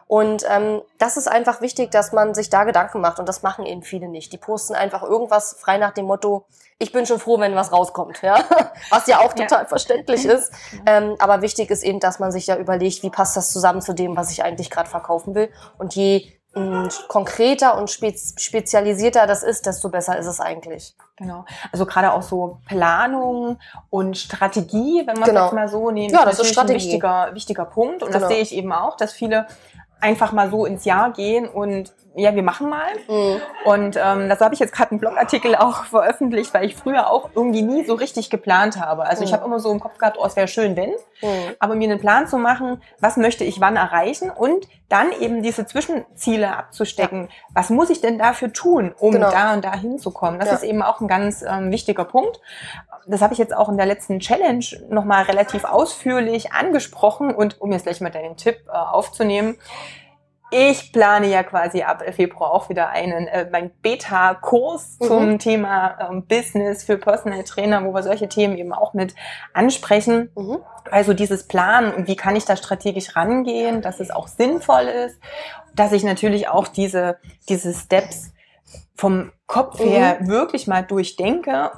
Und 0.09 0.45
ähm, 0.49 0.83
das 0.99 1.16
ist 1.16 1.27
einfach 1.27 1.61
wichtig, 1.61 1.90
dass 1.90 2.12
man 2.12 2.33
sich 2.33 2.49
da 2.49 2.62
Gedanken 2.64 3.01
macht. 3.01 3.19
Und 3.19 3.29
das 3.29 3.42
machen 3.42 3.66
eben 3.66 3.83
viele 3.83 4.09
nicht. 4.09 4.33
Die 4.33 4.38
posten 4.38 4.75
einfach 4.75 5.03
irgendwas 5.03 5.57
frei 5.59 5.79
nach 5.79 5.92
dem 5.92 6.07
Motto, 6.07 6.45
ich 6.79 6.92
bin 6.92 7.07
schon 7.07 7.19
froh, 7.19 7.40
wenn 7.40 7.57
was 7.57 7.73
rauskommt. 7.73 8.23
Ja? 8.23 8.38
Was 8.90 9.07
ja 9.07 9.21
auch 9.21 9.33
total 9.33 9.62
ja. 9.62 9.64
verständlich 9.64 10.25
ist. 10.27 10.53
Ähm, 10.85 11.16
aber 11.19 11.42
wichtig 11.42 11.71
ist 11.71 11.83
eben, 11.83 12.01
dass 12.01 12.19
man 12.19 12.31
sich 12.31 12.47
ja 12.47 12.57
überlegt, 12.57 13.03
wie 13.03 13.11
passt 13.11 13.37
das 13.37 13.51
zusammen 13.51 13.81
zu 13.81 13.95
dem, 13.95 14.16
was 14.16 14.31
ich 14.31 14.45
eigentlich 14.45 14.71
gerade 14.71 14.88
verkaufen 14.88 15.35
will. 15.35 15.51
Und 15.79 15.95
je 15.97 16.31
mh, 16.55 16.88
konkreter 17.09 17.79
und 17.79 17.90
spez 17.90 18.35
spezialisierter 18.38 19.27
das 19.27 19.42
ist, 19.42 19.66
desto 19.66 19.88
besser 19.88 20.19
ist 20.19 20.27
es 20.27 20.40
eigentlich. 20.40 20.95
Genau. 21.16 21.45
Also 21.73 21.87
gerade 21.87 22.12
auch 22.12 22.23
so 22.23 22.59
Planung 22.66 23.59
und 23.88 24.19
Strategie, 24.19 25.03
wenn 25.07 25.19
man 25.19 25.29
genau. 25.29 25.45
jetzt 25.45 25.55
mal 25.55 25.69
so 25.69 25.90
nehmen, 25.90 26.12
ja, 26.12 26.25
das 26.25 26.38
ist 26.38 26.49
Strategie. 26.49 26.75
ein 26.75 26.81
wichtiger, 26.81 27.31
wichtiger 27.35 27.64
Punkt. 27.64 28.03
Und 28.03 28.11
genau. 28.11 28.21
das 28.21 28.29
sehe 28.29 28.42
ich 28.42 28.55
eben 28.55 28.73
auch, 28.73 28.97
dass 28.97 29.12
viele 29.12 29.47
einfach 30.01 30.33
mal 30.33 30.51
so 30.51 30.67
ins 30.67 30.85
Jahr 30.85 31.13
gehen 31.13 31.49
und 31.49 31.95
ja, 32.19 32.35
wir 32.35 32.43
machen 32.43 32.71
mal. 32.71 32.93
Mhm. 33.09 33.41
Und 33.65 33.97
ähm, 34.03 34.29
das 34.31 34.41
habe 34.41 34.55
ich 34.55 34.61
jetzt 34.61 34.73
gerade 34.73 34.93
einen 34.93 35.01
Blogartikel 35.01 35.55
auch 35.55 35.85
veröffentlicht, 35.85 36.55
weil 36.55 36.65
ich 36.65 36.75
früher 36.75 37.11
auch 37.11 37.31
irgendwie 37.35 37.61
nie 37.61 37.85
so 37.85 37.95
richtig 37.95 38.31
geplant 38.31 38.81
habe. 38.81 39.05
Also 39.05 39.21
mhm. 39.21 39.27
ich 39.27 39.33
habe 39.35 39.45
immer 39.45 39.61
so 39.61 39.71
im 39.71 39.81
Kopf 39.81 39.99
gehabt, 39.99 40.17
oh, 40.19 40.25
es 40.25 40.35
wäre 40.35 40.49
schön, 40.49 40.77
wenn. 40.77 40.91
Mhm. 41.21 41.55
Aber 41.59 41.75
mir 41.75 41.91
einen 41.91 42.01
Plan 42.01 42.27
zu 42.27 42.39
machen, 42.39 42.83
was 43.01 43.19
möchte 43.19 43.45
ich 43.45 43.61
wann 43.61 43.77
erreichen 43.77 44.31
und 44.31 44.67
dann 44.89 45.13
eben 45.21 45.43
diese 45.43 45.67
Zwischenziele 45.67 46.57
abzustecken. 46.57 47.25
Ja. 47.25 47.29
Was 47.53 47.69
muss 47.71 47.91
ich 47.91 48.01
denn 48.01 48.19
dafür 48.19 48.53
tun, 48.53 48.95
um 48.99 49.13
genau. 49.13 49.31
da 49.31 49.53
und 49.53 49.65
da 49.65 49.75
hinzukommen? 49.75 50.41
Das 50.41 50.49
ja. 50.49 50.55
ist 50.55 50.63
eben 50.63 50.81
auch 50.81 51.01
ein 51.03 51.09
ganz 51.09 51.43
ähm, 51.43 51.71
wichtiger 51.71 52.05
Punkt. 52.05 52.41
Das 53.07 53.21
habe 53.21 53.35
ich 53.35 53.39
jetzt 53.39 53.55
auch 53.55 53.69
in 53.69 53.77
der 53.77 53.87
letzten 53.87 54.21
Challenge 54.21 54.65
nochmal 54.89 55.25
relativ 55.25 55.65
ausführlich 55.65 56.53
angesprochen 56.53 57.35
und 57.35 57.61
um 57.61 57.73
jetzt 57.73 57.85
gleich 57.85 58.01
mal 58.01 58.11
deinen 58.11 58.37
Tipp 58.37 58.57
äh, 58.69 58.77
aufzunehmen, 58.77 59.59
ich 60.57 60.90
plane 60.90 61.27
ja 61.27 61.42
quasi 61.42 61.83
ab 61.83 62.03
Februar 62.12 62.51
auch 62.51 62.71
wieder 62.71 62.88
einen 62.88 63.27
äh, 63.27 63.47
mein 63.53 63.71
Beta-Kurs 63.83 64.97
mhm. 65.01 65.05
zum 65.07 65.38
Thema 65.38 65.99
ähm, 66.01 66.25
Business 66.27 66.83
für 66.83 66.97
Personal 66.97 67.45
Trainer, 67.45 67.85
wo 67.85 67.92
wir 67.92 68.03
solche 68.03 68.27
Themen 68.29 68.57
eben 68.57 68.73
auch 68.73 68.95
mit 68.95 69.14
ansprechen. 69.53 70.31
Mhm. 70.35 70.59
Also 70.90 71.12
dieses 71.12 71.47
Planen 71.47 71.92
und 71.92 72.09
wie 72.09 72.16
kann 72.16 72.37
ich 72.37 72.47
da 72.47 72.57
strategisch 72.57 73.16
rangehen, 73.16 73.83
dass 73.83 74.01
es 74.01 74.11
auch 74.11 74.29
sinnvoll 74.29 74.85
ist, 74.85 75.21
dass 75.75 75.92
ich 75.92 76.05
natürlich 76.05 76.49
auch 76.49 76.69
diese 76.69 77.19
diese 77.49 77.75
Steps 77.75 78.33
vom 78.95 79.33
Kopf 79.47 79.79
her 79.79 80.19
mhm. 80.21 80.29
wirklich 80.29 80.66
mal 80.66 80.83
durchdenke 80.83 81.71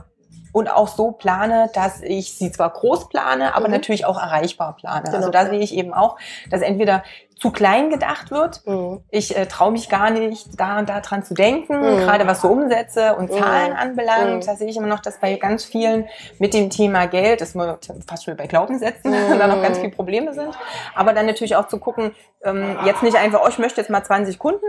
und 0.52 0.68
auch 0.68 0.88
so 0.88 1.12
plane, 1.12 1.70
dass 1.74 2.02
ich 2.02 2.34
sie 2.34 2.50
zwar 2.50 2.70
groß 2.70 3.08
plane, 3.08 3.54
aber 3.54 3.68
mhm. 3.68 3.74
natürlich 3.74 4.04
auch 4.04 4.18
erreichbar 4.18 4.76
plane. 4.76 5.04
Genau. 5.04 5.16
Also 5.16 5.30
da 5.30 5.46
sehe 5.46 5.61
ich 5.61 5.74
eben 5.74 5.92
auch, 5.92 6.16
dass 6.50 6.62
entweder 6.62 7.02
zu 7.38 7.52
klein 7.52 7.90
gedacht 7.90 8.30
wird. 8.30 8.66
Mhm. 8.66 9.00
Ich 9.11 9.37
äh, 9.37 9.46
traue 9.46 9.70
mich 9.70 9.88
gar 9.88 10.11
nicht, 10.11 10.58
da 10.58 10.80
und 10.80 10.88
da 10.88 11.00
dran 11.00 11.22
zu 11.22 11.34
denken, 11.34 11.78
mhm. 11.78 11.98
gerade 11.98 12.26
was 12.26 12.40
so 12.40 12.48
Umsätze 12.48 13.14
und 13.14 13.30
mhm. 13.30 13.38
Zahlen 13.38 13.72
anbelangt. 13.72 14.42
Mhm. 14.42 14.46
Da 14.46 14.56
sehe 14.56 14.68
ich 14.68 14.76
immer 14.76 14.88
noch, 14.88 15.00
dass 15.00 15.18
bei 15.18 15.37
ganz 15.37 15.64
vielen 15.64 16.08
mit 16.38 16.52
dem 16.52 16.70
Thema 16.70 17.06
Geld, 17.06 17.40
das 17.40 17.54
wir 17.54 17.78
fast 18.06 18.24
schon 18.24 18.37
bei 18.37 18.46
Glaubenssätzen, 18.46 19.11
mhm. 19.11 19.38
da 19.38 19.46
noch 19.46 19.62
ganz 19.62 19.78
viele 19.78 19.90
Probleme 19.90 20.34
sind. 20.34 20.50
Aber 20.94 21.12
dann 21.12 21.26
natürlich 21.26 21.56
auch 21.56 21.68
zu 21.68 21.78
gucken, 21.78 22.14
ähm, 22.42 22.76
jetzt 22.84 23.02
nicht 23.02 23.16
einfach, 23.16 23.42
oh, 23.44 23.48
ich 23.48 23.58
möchte 23.58 23.80
jetzt 23.80 23.90
mal 23.90 24.02
20 24.02 24.38
Kunden, 24.38 24.66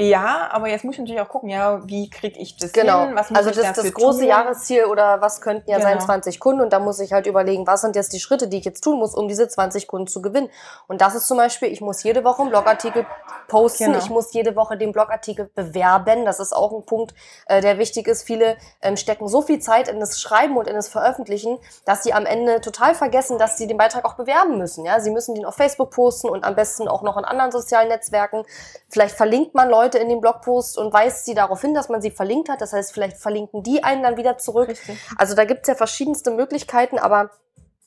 Ja, 0.00 0.48
aber 0.50 0.68
jetzt 0.68 0.82
muss 0.82 0.94
ich 0.94 1.00
natürlich 1.00 1.20
auch 1.20 1.28
gucken, 1.28 1.50
ja, 1.50 1.86
wie 1.86 2.08
kriege 2.08 2.38
ich 2.38 2.56
das 2.56 2.72
genau. 2.72 3.04
hin? 3.06 3.14
Was 3.14 3.28
muss 3.28 3.38
also 3.38 3.50
das, 3.50 3.74
das 3.74 3.92
große 3.92 4.20
tun? 4.20 4.28
Jahresziel 4.28 4.84
oder 4.86 5.20
was 5.20 5.42
könnten 5.42 5.68
ja 5.70 5.76
genau. 5.76 5.90
sein 5.90 6.00
20 6.00 6.40
Kunden 6.40 6.62
und 6.62 6.72
da 6.72 6.78
muss 6.78 7.00
ich 7.00 7.12
halt 7.12 7.26
überlegen, 7.26 7.66
was 7.66 7.82
sind 7.82 7.96
jetzt 7.96 8.14
die 8.14 8.20
Schritte, 8.20 8.48
die 8.48 8.58
ich 8.58 8.64
jetzt 8.64 8.82
tun 8.82 8.98
muss, 8.98 9.14
um 9.14 9.28
diese 9.28 9.46
20 9.46 9.86
Kunden 9.86 10.06
zu 10.06 10.22
gewinnen. 10.22 10.48
Und 10.86 11.02
das 11.02 11.14
ist 11.14 11.26
zum 11.26 11.36
Beispiel, 11.36 11.70
ich 11.70 11.82
muss 11.82 12.02
jede 12.02 12.24
Woche 12.24 12.40
einen 12.40 12.50
Blogartikel 12.50 13.04
posten, 13.48 13.86
genau. 13.86 13.98
ich 13.98 14.08
muss 14.08 14.32
jede 14.32 14.56
Woche 14.56 14.78
den 14.78 14.92
Blogartikel 14.92 15.50
bewerben. 15.54 16.24
Das 16.24 16.40
ist 16.40 16.54
auch 16.54 16.72
ein 16.72 16.86
Punkt, 16.86 17.14
äh, 17.46 17.60
der 17.60 17.76
wichtig 17.76 18.08
ist. 18.08 18.22
Viele 18.22 18.56
ähm, 18.80 18.96
stecken 18.96 19.28
so 19.28 19.42
viel 19.42 19.58
Zeit 19.58 19.88
in 19.88 20.00
das 20.00 20.18
Schreiben 20.18 20.56
und 20.56 20.66
in 20.66 20.76
das 20.76 20.88
Veröffentlichen, 20.88 21.58
dass 21.84 22.02
sie 22.04 22.14
am 22.14 22.24
Ende 22.24 22.62
total 22.62 22.94
vergessen, 22.94 23.36
dass 23.36 23.58
sie 23.58 23.66
den 23.66 23.76
Beitrag 23.76 24.06
auch 24.06 24.14
bewerben 24.14 24.56
müssen. 24.56 24.86
Ja, 24.86 25.00
sie 25.00 25.10
müssen 25.10 25.34
den 25.34 25.44
auf 25.44 25.56
Facebook 25.56 25.90
posten 25.90 26.28
und 26.30 26.44
am 26.44 26.54
besten 26.54 26.88
auch 26.88 27.02
noch 27.02 27.18
in 27.18 27.24
anderen 27.24 27.52
sozialen 27.52 27.88
Netzwerken. 27.88 28.44
Vielleicht 28.88 29.14
verlinkt 29.14 29.54
man 29.54 29.68
Leute 29.68 29.89
in 29.98 30.08
den 30.08 30.20
Blogpost 30.20 30.78
und 30.78 30.92
weist 30.92 31.24
sie 31.24 31.34
darauf 31.34 31.60
hin, 31.60 31.74
dass 31.74 31.88
man 31.88 32.00
sie 32.00 32.10
verlinkt 32.10 32.48
hat. 32.48 32.60
Das 32.60 32.72
heißt, 32.72 32.92
vielleicht 32.92 33.16
verlinken 33.16 33.62
die 33.62 33.82
einen 33.82 34.02
dann 34.02 34.16
wieder 34.16 34.38
zurück. 34.38 34.68
Richtig. 34.68 34.98
Also 35.16 35.34
da 35.34 35.44
gibt's 35.44 35.68
ja 35.68 35.74
verschiedenste 35.74 36.30
Möglichkeiten, 36.30 36.98
aber 36.98 37.30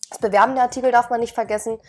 das 0.09 0.19
Bewerben 0.19 0.55
der 0.55 0.63
Artikel 0.63 0.91
darf 0.91 1.09
man 1.09 1.19
nicht 1.19 1.33
vergessen. 1.33 1.79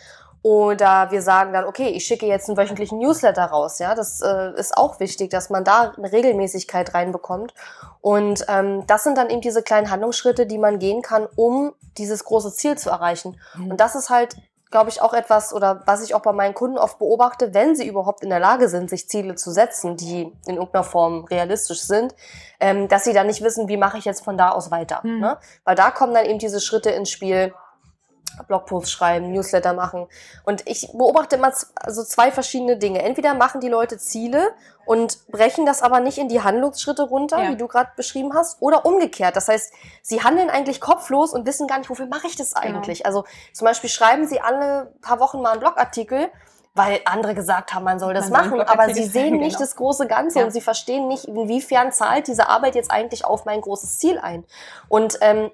Oder 0.41 1.09
wir 1.09 1.23
sagen 1.23 1.53
dann, 1.53 1.65
okay, 1.65 1.87
ich 1.87 2.05
schicke 2.05 2.27
jetzt 2.27 2.49
einen 2.49 2.57
wöchentlichen 2.57 2.99
Newsletter 2.99 3.45
raus. 3.45 3.79
Ja, 3.79 3.95
das 3.95 4.21
äh, 4.21 4.51
ist 4.55 4.77
auch 4.77 4.99
wichtig, 4.99 5.31
dass 5.31 5.49
man 5.49 5.63
da 5.63 5.93
eine 5.97 6.11
Regelmäßigkeit 6.11 6.93
reinbekommt. 6.93 7.55
Und 7.99 8.45
ähm, 8.47 8.85
das 8.85 9.03
sind 9.03 9.17
dann 9.17 9.31
eben 9.31 9.41
diese 9.41 9.63
kleinen 9.63 9.89
Handlungsschritte, 9.89 10.45
die 10.45 10.59
man 10.59 10.77
gehen 10.77 11.01
kann, 11.01 11.27
um 11.35 11.73
dieses 11.97 12.23
große 12.25 12.53
Ziel 12.53 12.77
zu 12.77 12.91
erreichen. 12.91 13.39
Mhm. 13.55 13.71
Und 13.71 13.79
das 13.79 13.95
ist 13.95 14.11
halt 14.11 14.35
glaube 14.75 14.89
ich, 14.89 15.01
auch 15.01 15.13
etwas 15.13 15.53
oder 15.53 15.83
was 15.85 16.03
ich 16.03 16.13
auch 16.15 16.19
bei 16.19 16.33
meinen 16.33 16.53
Kunden 16.53 16.77
oft 16.77 16.99
beobachte, 16.99 17.53
wenn 17.53 17.77
sie 17.77 17.87
überhaupt 17.87 18.21
in 18.23 18.29
der 18.29 18.41
Lage 18.41 18.67
sind, 18.67 18.89
sich 18.89 19.07
Ziele 19.07 19.35
zu 19.35 19.49
setzen, 19.51 19.95
die 19.95 20.23
in 20.45 20.55
irgendeiner 20.55 20.83
Form 20.83 21.23
realistisch 21.23 21.79
sind, 21.79 22.13
ähm, 22.59 22.89
dass 22.89 23.05
sie 23.05 23.13
dann 23.13 23.27
nicht 23.27 23.41
wissen, 23.41 23.69
wie 23.69 23.77
mache 23.77 23.97
ich 23.97 24.03
jetzt 24.03 24.25
von 24.25 24.37
da 24.37 24.49
aus 24.49 24.71
weiter. 24.71 24.99
Mhm. 25.03 25.19
Ne? 25.21 25.37
Weil 25.63 25.77
da 25.77 25.91
kommen 25.91 26.13
dann 26.13 26.25
eben 26.25 26.39
diese 26.39 26.59
Schritte 26.59 26.89
ins 26.89 27.09
Spiel, 27.09 27.53
Blogposts 28.47 28.91
schreiben, 28.91 29.31
Newsletter 29.31 29.73
machen. 29.73 30.07
Und 30.43 30.67
ich 30.67 30.91
beobachte 30.93 31.35
immer 31.37 31.53
also 31.75 32.03
zwei 32.03 32.31
verschiedene 32.31 32.77
Dinge. 32.77 33.01
Entweder 33.01 33.33
machen 33.33 33.61
die 33.61 33.69
Leute 33.69 33.97
Ziele 33.97 34.53
und 34.85 35.27
brechen 35.27 35.65
das 35.65 35.81
aber 35.81 35.99
nicht 35.99 36.17
in 36.17 36.29
die 36.29 36.41
Handlungsschritte 36.41 37.03
runter, 37.03 37.43
ja. 37.43 37.49
wie 37.49 37.57
du 37.57 37.67
gerade 37.67 37.89
beschrieben 37.95 38.33
hast, 38.33 38.61
oder 38.61 38.85
umgekehrt. 38.85 39.35
Das 39.35 39.47
heißt, 39.47 39.73
sie 40.01 40.23
handeln 40.23 40.49
eigentlich 40.49 40.79
kopflos 40.79 41.33
und 41.33 41.45
wissen 41.45 41.67
gar 41.67 41.79
nicht, 41.79 41.89
wofür 41.89 42.07
mache 42.07 42.27
ich 42.27 42.35
das 42.35 42.53
genau. 42.53 42.77
eigentlich. 42.77 42.99
Genau. 42.99 43.07
Also 43.07 43.25
zum 43.53 43.65
Beispiel 43.65 43.89
schreiben 43.89 44.27
sie 44.27 44.41
alle 44.41 44.93
paar 45.01 45.19
Wochen 45.19 45.41
mal 45.41 45.51
einen 45.51 45.59
Blogartikel, 45.59 46.29
weil 46.75 46.99
andere 47.05 47.33
gesagt 47.33 47.73
haben, 47.73 47.85
man 47.85 47.99
soll 47.99 48.13
das 48.13 48.29
man 48.29 48.49
machen, 48.49 48.61
aber 48.61 48.93
sie 48.93 49.05
sehen 49.05 49.37
nicht 49.37 49.55
genau. 49.55 49.59
das 49.59 49.75
große 49.77 50.07
Ganze 50.07 50.39
ja. 50.39 50.45
und 50.45 50.51
sie 50.51 50.61
verstehen 50.61 51.07
nicht, 51.07 51.25
inwiefern 51.25 51.93
zahlt 51.93 52.27
diese 52.27 52.49
Arbeit 52.49 52.75
jetzt 52.75 52.91
eigentlich 52.91 53.25
auf 53.25 53.45
mein 53.45 53.61
großes 53.61 53.97
Ziel 53.97 54.19
ein. 54.19 54.43
Und 54.89 55.17
ähm, 55.21 55.51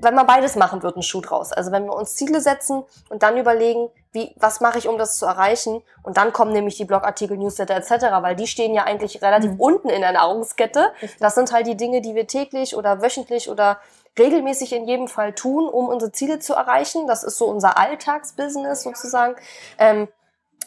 wenn 0.00 0.14
man 0.14 0.26
beides 0.26 0.56
machen, 0.56 0.82
wird 0.82 0.96
ein 0.96 1.02
Schuh 1.02 1.20
draus. 1.20 1.52
Also 1.52 1.72
wenn 1.72 1.84
wir 1.84 1.94
uns 1.94 2.14
Ziele 2.14 2.40
setzen 2.40 2.84
und 3.08 3.22
dann 3.22 3.36
überlegen, 3.36 3.90
wie, 4.12 4.34
was 4.36 4.60
mache 4.60 4.78
ich, 4.78 4.88
um 4.88 4.98
das 4.98 5.18
zu 5.18 5.26
erreichen? 5.26 5.82
Und 6.02 6.16
dann 6.16 6.32
kommen 6.32 6.52
nämlich 6.52 6.76
die 6.76 6.84
Blogartikel, 6.84 7.36
Newsletter 7.36 7.76
etc., 7.76 8.06
weil 8.20 8.36
die 8.36 8.46
stehen 8.46 8.74
ja 8.74 8.84
eigentlich 8.84 9.22
relativ 9.22 9.52
mhm. 9.52 9.60
unten 9.60 9.88
in 9.90 10.00
der 10.00 10.12
Nahrungskette. 10.12 10.92
Das 11.20 11.34
sind 11.34 11.52
halt 11.52 11.66
die 11.66 11.76
Dinge, 11.76 12.00
die 12.00 12.14
wir 12.14 12.26
täglich 12.26 12.74
oder 12.74 13.02
wöchentlich 13.02 13.50
oder 13.50 13.78
regelmäßig 14.18 14.72
in 14.72 14.86
jedem 14.86 15.08
Fall 15.08 15.34
tun, 15.34 15.68
um 15.68 15.88
unsere 15.88 16.10
Ziele 16.12 16.38
zu 16.38 16.54
erreichen. 16.54 17.06
Das 17.06 17.22
ist 17.22 17.38
so 17.38 17.46
unser 17.46 17.78
Alltagsbusiness 17.78 18.82
sozusagen. 18.82 19.36
Ähm, 19.78 20.08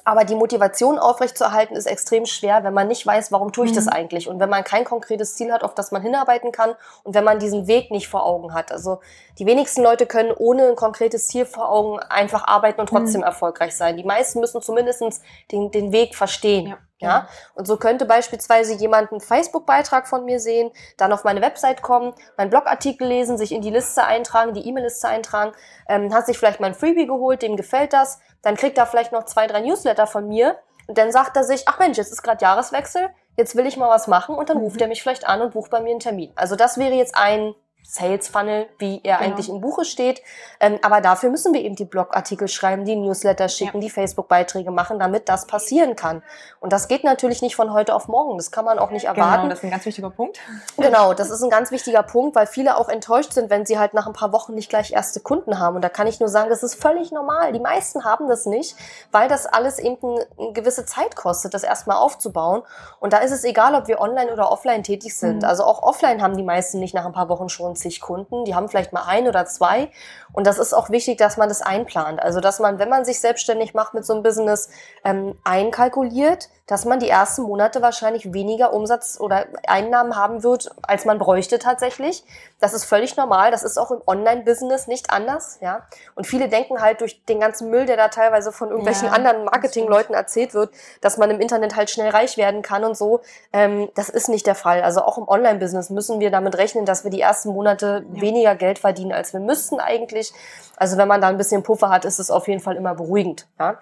aber 0.06 0.24
die 0.24 0.36
Motivation 0.36 0.98
aufrechtzuerhalten 0.98 1.76
ist 1.76 1.86
extrem 1.86 2.26
schwer, 2.26 2.64
wenn 2.64 2.74
man 2.74 2.88
nicht 2.88 3.06
weiß, 3.06 3.32
warum 3.32 3.52
tue 3.52 3.66
ich 3.66 3.72
mhm. 3.72 3.76
das 3.76 3.88
eigentlich 3.88 4.28
und 4.28 4.40
wenn 4.40 4.50
man 4.50 4.64
kein 4.64 4.86
konkretes 4.86 5.36
Ziel 5.36 5.52
hat, 5.52 5.64
auf 5.64 5.76
das 5.76 5.92
man 5.92 6.02
hinarbeiten 6.02 6.52
kann 6.52 6.76
und 7.04 7.16
wenn 7.16 7.24
man 7.24 7.40
diesen 7.40 7.68
Weg 7.68 7.92
nicht 7.92 8.08
vor 8.08 8.26
Augen 8.26 8.54
hat. 8.54 8.72
Also 8.72 9.00
die 9.40 9.46
wenigsten 9.46 9.84
Leute 9.84 10.06
können 10.06 10.32
ohne 10.32 10.68
ein 10.68 10.76
konkretes 10.76 11.28
Ziel 11.28 11.46
vor 11.46 11.70
Augen 11.70 12.00
einfach 12.00 12.48
arbeiten 12.48 12.82
und 12.82 12.88
trotzdem 12.88 13.22
mhm. 13.22 13.28
erfolgreich 13.28 13.76
sein. 13.76 13.98
Die 13.98 14.04
meisten 14.04 14.40
müssen 14.40 14.62
zumindest 14.62 15.22
den, 15.52 15.72
den 15.72 15.92
Weg 15.92 16.16
verstehen. 16.16 16.68
Ja. 16.68 16.78
Ja, 17.02 17.28
und 17.56 17.66
so 17.66 17.78
könnte 17.78 18.06
beispielsweise 18.06 18.74
jemand 18.74 19.12
einen 19.12 19.22
Facebook-Beitrag 19.22 20.08
von 20.08 20.24
mir 20.24 20.40
sehen, 20.40 20.72
dann 20.98 21.12
auf 21.12 21.24
meine 21.24 21.42
Website 21.42 21.82
kommen, 21.82 22.14
meinen 22.38 22.52
Blogartikel 22.52 23.08
lesen, 23.08 23.38
sich 23.38 23.52
in 23.52 23.62
die 23.62 23.72
Liste 23.72 24.04
eintragen, 24.04 24.54
die 24.54 24.68
E-Mail-Liste 24.68 25.08
eintragen, 25.08 25.54
ähm, 25.90 26.14
hat 26.14 26.28
sich 26.28 26.38
vielleicht 26.38 26.60
mein 26.60 26.76
Freebie 26.76 27.08
geholt, 27.08 27.42
dem 27.42 27.58
gefällt 27.58 27.94
das, 27.94 28.20
dann 28.44 28.56
kriegt 28.56 28.78
er 28.78 28.86
vielleicht 28.86 29.12
noch 29.12 29.26
zwei, 29.26 29.48
drei 29.48 29.62
Newsletter 29.62 30.06
von 30.06 30.28
mir 30.28 30.58
und 30.88 30.98
dann 30.98 31.12
sagt 31.12 31.36
er 31.38 31.44
sich, 31.44 31.64
ach 31.68 31.80
Mensch, 31.80 31.98
jetzt 31.98 32.12
ist 32.12 32.22
gerade 32.22 32.44
Jahreswechsel, 32.44 33.10
jetzt 33.38 33.56
will 33.56 33.66
ich 33.66 33.78
mal 33.78 33.90
was 33.90 34.08
machen 34.08 34.36
und 34.36 34.50
dann 34.50 34.58
ruft 34.58 34.76
mhm. 34.76 34.84
er 34.84 34.88
mich 34.88 35.02
vielleicht 35.02 35.28
an 35.28 35.42
und 35.42 35.54
bucht 35.54 35.72
bei 35.72 35.82
mir 35.82 35.92
einen 35.92 36.00
Termin. 36.00 36.32
Also 36.36 36.56
das 36.56 36.78
wäre 36.78 36.94
jetzt 36.94 37.16
ein 37.16 37.56
Sales 37.84 38.30
Funnel, 38.30 38.68
wie 38.78 39.02
er 39.04 39.18
genau. 39.18 39.30
eigentlich 39.30 39.50
im 39.50 39.60
Buche 39.60 39.84
steht. 39.84 40.22
Ähm, 40.60 40.80
aber 40.82 41.02
dafür 41.02 41.30
müssen 41.30 41.54
wir 41.54 41.62
eben 41.62 41.76
die 41.76 41.86
Blogartikel 41.86 42.48
schreiben, 42.48 42.86
die 42.86 42.96
Newsletter 42.96 43.50
schicken, 43.50 43.78
ja. 43.78 43.82
die 43.82 43.90
Facebook-Beiträge 43.90 44.72
machen, 44.72 45.00
damit 45.00 45.28
das 45.28 45.46
passieren 45.46 45.96
kann. 45.96 46.24
Und 46.62 46.72
das 46.72 46.88
geht 46.88 47.04
natürlich 47.04 47.42
nicht 47.42 47.56
von 47.56 47.74
heute 47.74 47.94
auf 47.94 48.08
morgen. 48.08 48.38
Das 48.38 48.52
kann 48.52 48.64
man 48.64 48.80
auch 48.80 48.92
nicht 48.92 49.06
erwarten. 49.06 49.44
Genau, 49.44 49.50
das 49.50 49.60
ist 49.60 49.64
ein 49.66 49.72
ganz 49.72 49.86
wichtiger 49.86 50.10
Punkt. 50.10 50.40
Genau, 50.78 51.14
das 51.14 51.30
ist 51.30 51.44
ein 51.44 51.50
ganz 51.50 51.72
wichtiger 51.72 52.04
Punkt, 52.04 52.36
weil 52.36 52.48
viele 52.48 52.78
auch 52.78 52.88
enttäuscht 52.88 53.34
sind, 53.34 53.50
wenn 53.50 53.66
sie 53.66 53.78
halt 53.78 53.94
nach 53.94 54.08
ein 54.08 54.14
paar 54.14 54.32
Wochen 54.32 54.54
nicht 54.54 54.70
gleich 54.70 54.94
erste 54.94 55.20
Kunden 55.20 55.60
haben. 55.60 55.76
Und 55.76 55.82
da 55.82 55.90
kann 55.90 56.08
ich 56.08 56.20
nur 56.20 56.30
sagen, 56.30 56.50
das 56.50 56.64
ist 56.64 56.76
völlig 56.76 57.12
normal. 57.12 57.52
Die 57.52 57.60
meisten 57.60 58.06
haben 58.06 58.28
das 58.30 58.46
nicht, 58.46 58.78
weil 59.12 59.28
das 59.28 59.46
alles 59.46 59.80
eben 59.80 59.98
eine 60.38 60.54
gewisse 60.54 60.86
Zeit 60.86 61.16
kostet, 61.16 61.54
das 61.54 61.64
erstmal 61.64 61.98
aufzubauen. 61.98 62.62
Und 63.00 63.12
da 63.12 63.18
ist 63.18 63.32
es 63.32 63.44
egal, 63.44 63.76
ob 63.76 63.88
wir 63.88 64.00
online 64.00 64.32
oder 64.32 64.52
offline 64.52 64.84
tätig 64.84 65.18
sind. 65.18 65.40
Mhm. 65.40 65.48
Also 65.50 65.64
auch 65.64 65.84
offline 65.84 66.22
haben 66.22 66.38
die 66.38 66.44
meisten 66.44 66.80
nicht 66.80 66.94
nach 66.94 67.06
ein 67.06 67.14
paar 67.14 67.28
Wochen 67.28 67.50
schon 67.50 67.71
zig 67.76 68.02
Kunden. 68.02 68.46
Die 68.46 68.56
haben 68.56 68.70
vielleicht 68.70 68.94
mal 68.94 69.04
ein 69.06 69.28
oder 69.28 69.46
zwei. 69.46 69.92
Und 70.34 70.48
das 70.48 70.58
ist 70.58 70.74
auch 70.74 70.90
wichtig, 70.90 71.18
dass 71.18 71.38
man 71.38 71.50
das 71.50 71.62
einplant. 71.62 72.22
Also, 72.22 72.40
dass 72.40 72.60
man, 72.60 72.80
wenn 72.80 72.90
man 72.90 73.06
sich 73.06 73.20
selbstständig 73.20 73.74
macht 73.74 73.94
mit 73.94 74.06
so 74.06 74.14
einem 74.14 74.24
Business, 74.24 74.70
ähm, 75.04 75.38
einkalkuliert, 75.44 76.50
dass 76.72 76.86
man 76.86 77.02
die 77.02 77.10
ersten 77.10 77.42
Monate 77.42 77.82
wahrscheinlich 77.82 78.32
weniger 78.32 78.72
Umsatz 78.72 79.20
oder 79.20 79.46
Einnahmen 79.68 80.16
haben 80.16 80.42
wird, 80.42 80.70
als 80.84 81.04
man 81.04 81.20
bräuchte 81.20 81.60
tatsächlich. 81.60 82.24
Das 82.62 82.72
ist 82.72 82.86
völlig 82.86 83.18
normal. 83.18 83.52
Das 83.52 83.64
ist 83.64 83.78
auch 83.78 83.92
im 83.92 84.02
Online-Business 84.08 84.88
nicht 84.88 85.12
anders, 85.12 85.58
ja. 85.60 85.86
Und 86.16 86.28
viele 86.28 86.48
denken 86.48 86.82
halt 86.82 87.02
durch 87.02 87.26
den 87.26 87.42
ganzen 87.42 87.70
Müll, 87.70 87.88
der 87.88 87.98
da 87.98 88.08
teilweise 88.08 88.54
von 88.54 88.70
irgendwelchen 88.70 89.08
ja, 89.08 89.12
anderen 89.12 89.44
Marketingleuten 89.44 90.16
erzählt 90.16 90.54
wird, 90.54 90.70
dass 91.02 91.18
man 91.18 91.30
im 91.30 91.42
Internet 91.42 91.76
halt 91.76 91.90
schnell 91.90 92.10
reich 92.10 92.38
werden 92.38 92.62
kann 92.62 92.86
und 92.86 92.96
so. 92.96 93.20
Ähm, 93.52 93.90
das 93.96 94.08
ist 94.08 94.30
nicht 94.30 94.48
der 94.48 94.56
Fall. 94.56 94.82
Also 94.82 95.02
auch 95.02 95.18
im 95.18 95.28
Online-Business 95.28 95.90
müssen 95.90 96.22
wir 96.22 96.32
damit 96.32 96.58
rechnen, 96.58 96.86
dass 96.86 97.04
wir 97.04 97.12
die 97.12 97.20
ersten 97.20 97.50
Monate 97.50 98.06
ja. 98.14 98.22
weniger 98.22 98.56
Geld 98.56 98.80
verdienen, 98.80 99.12
als 99.12 99.34
wir 99.34 99.42
müssten 99.42 99.82
eigentlich. 99.82 100.32
Also 100.78 100.96
wenn 100.96 101.10
man 101.10 101.20
da 101.20 101.28
ein 101.28 101.38
bisschen 101.38 101.64
Puffer 101.64 101.90
hat, 101.90 102.06
ist 102.06 102.20
es 102.20 102.32
auf 102.32 102.48
jeden 102.48 102.62
Fall 102.62 102.78
immer 102.78 102.96
beruhigend, 102.96 103.46
ja. 103.60 103.78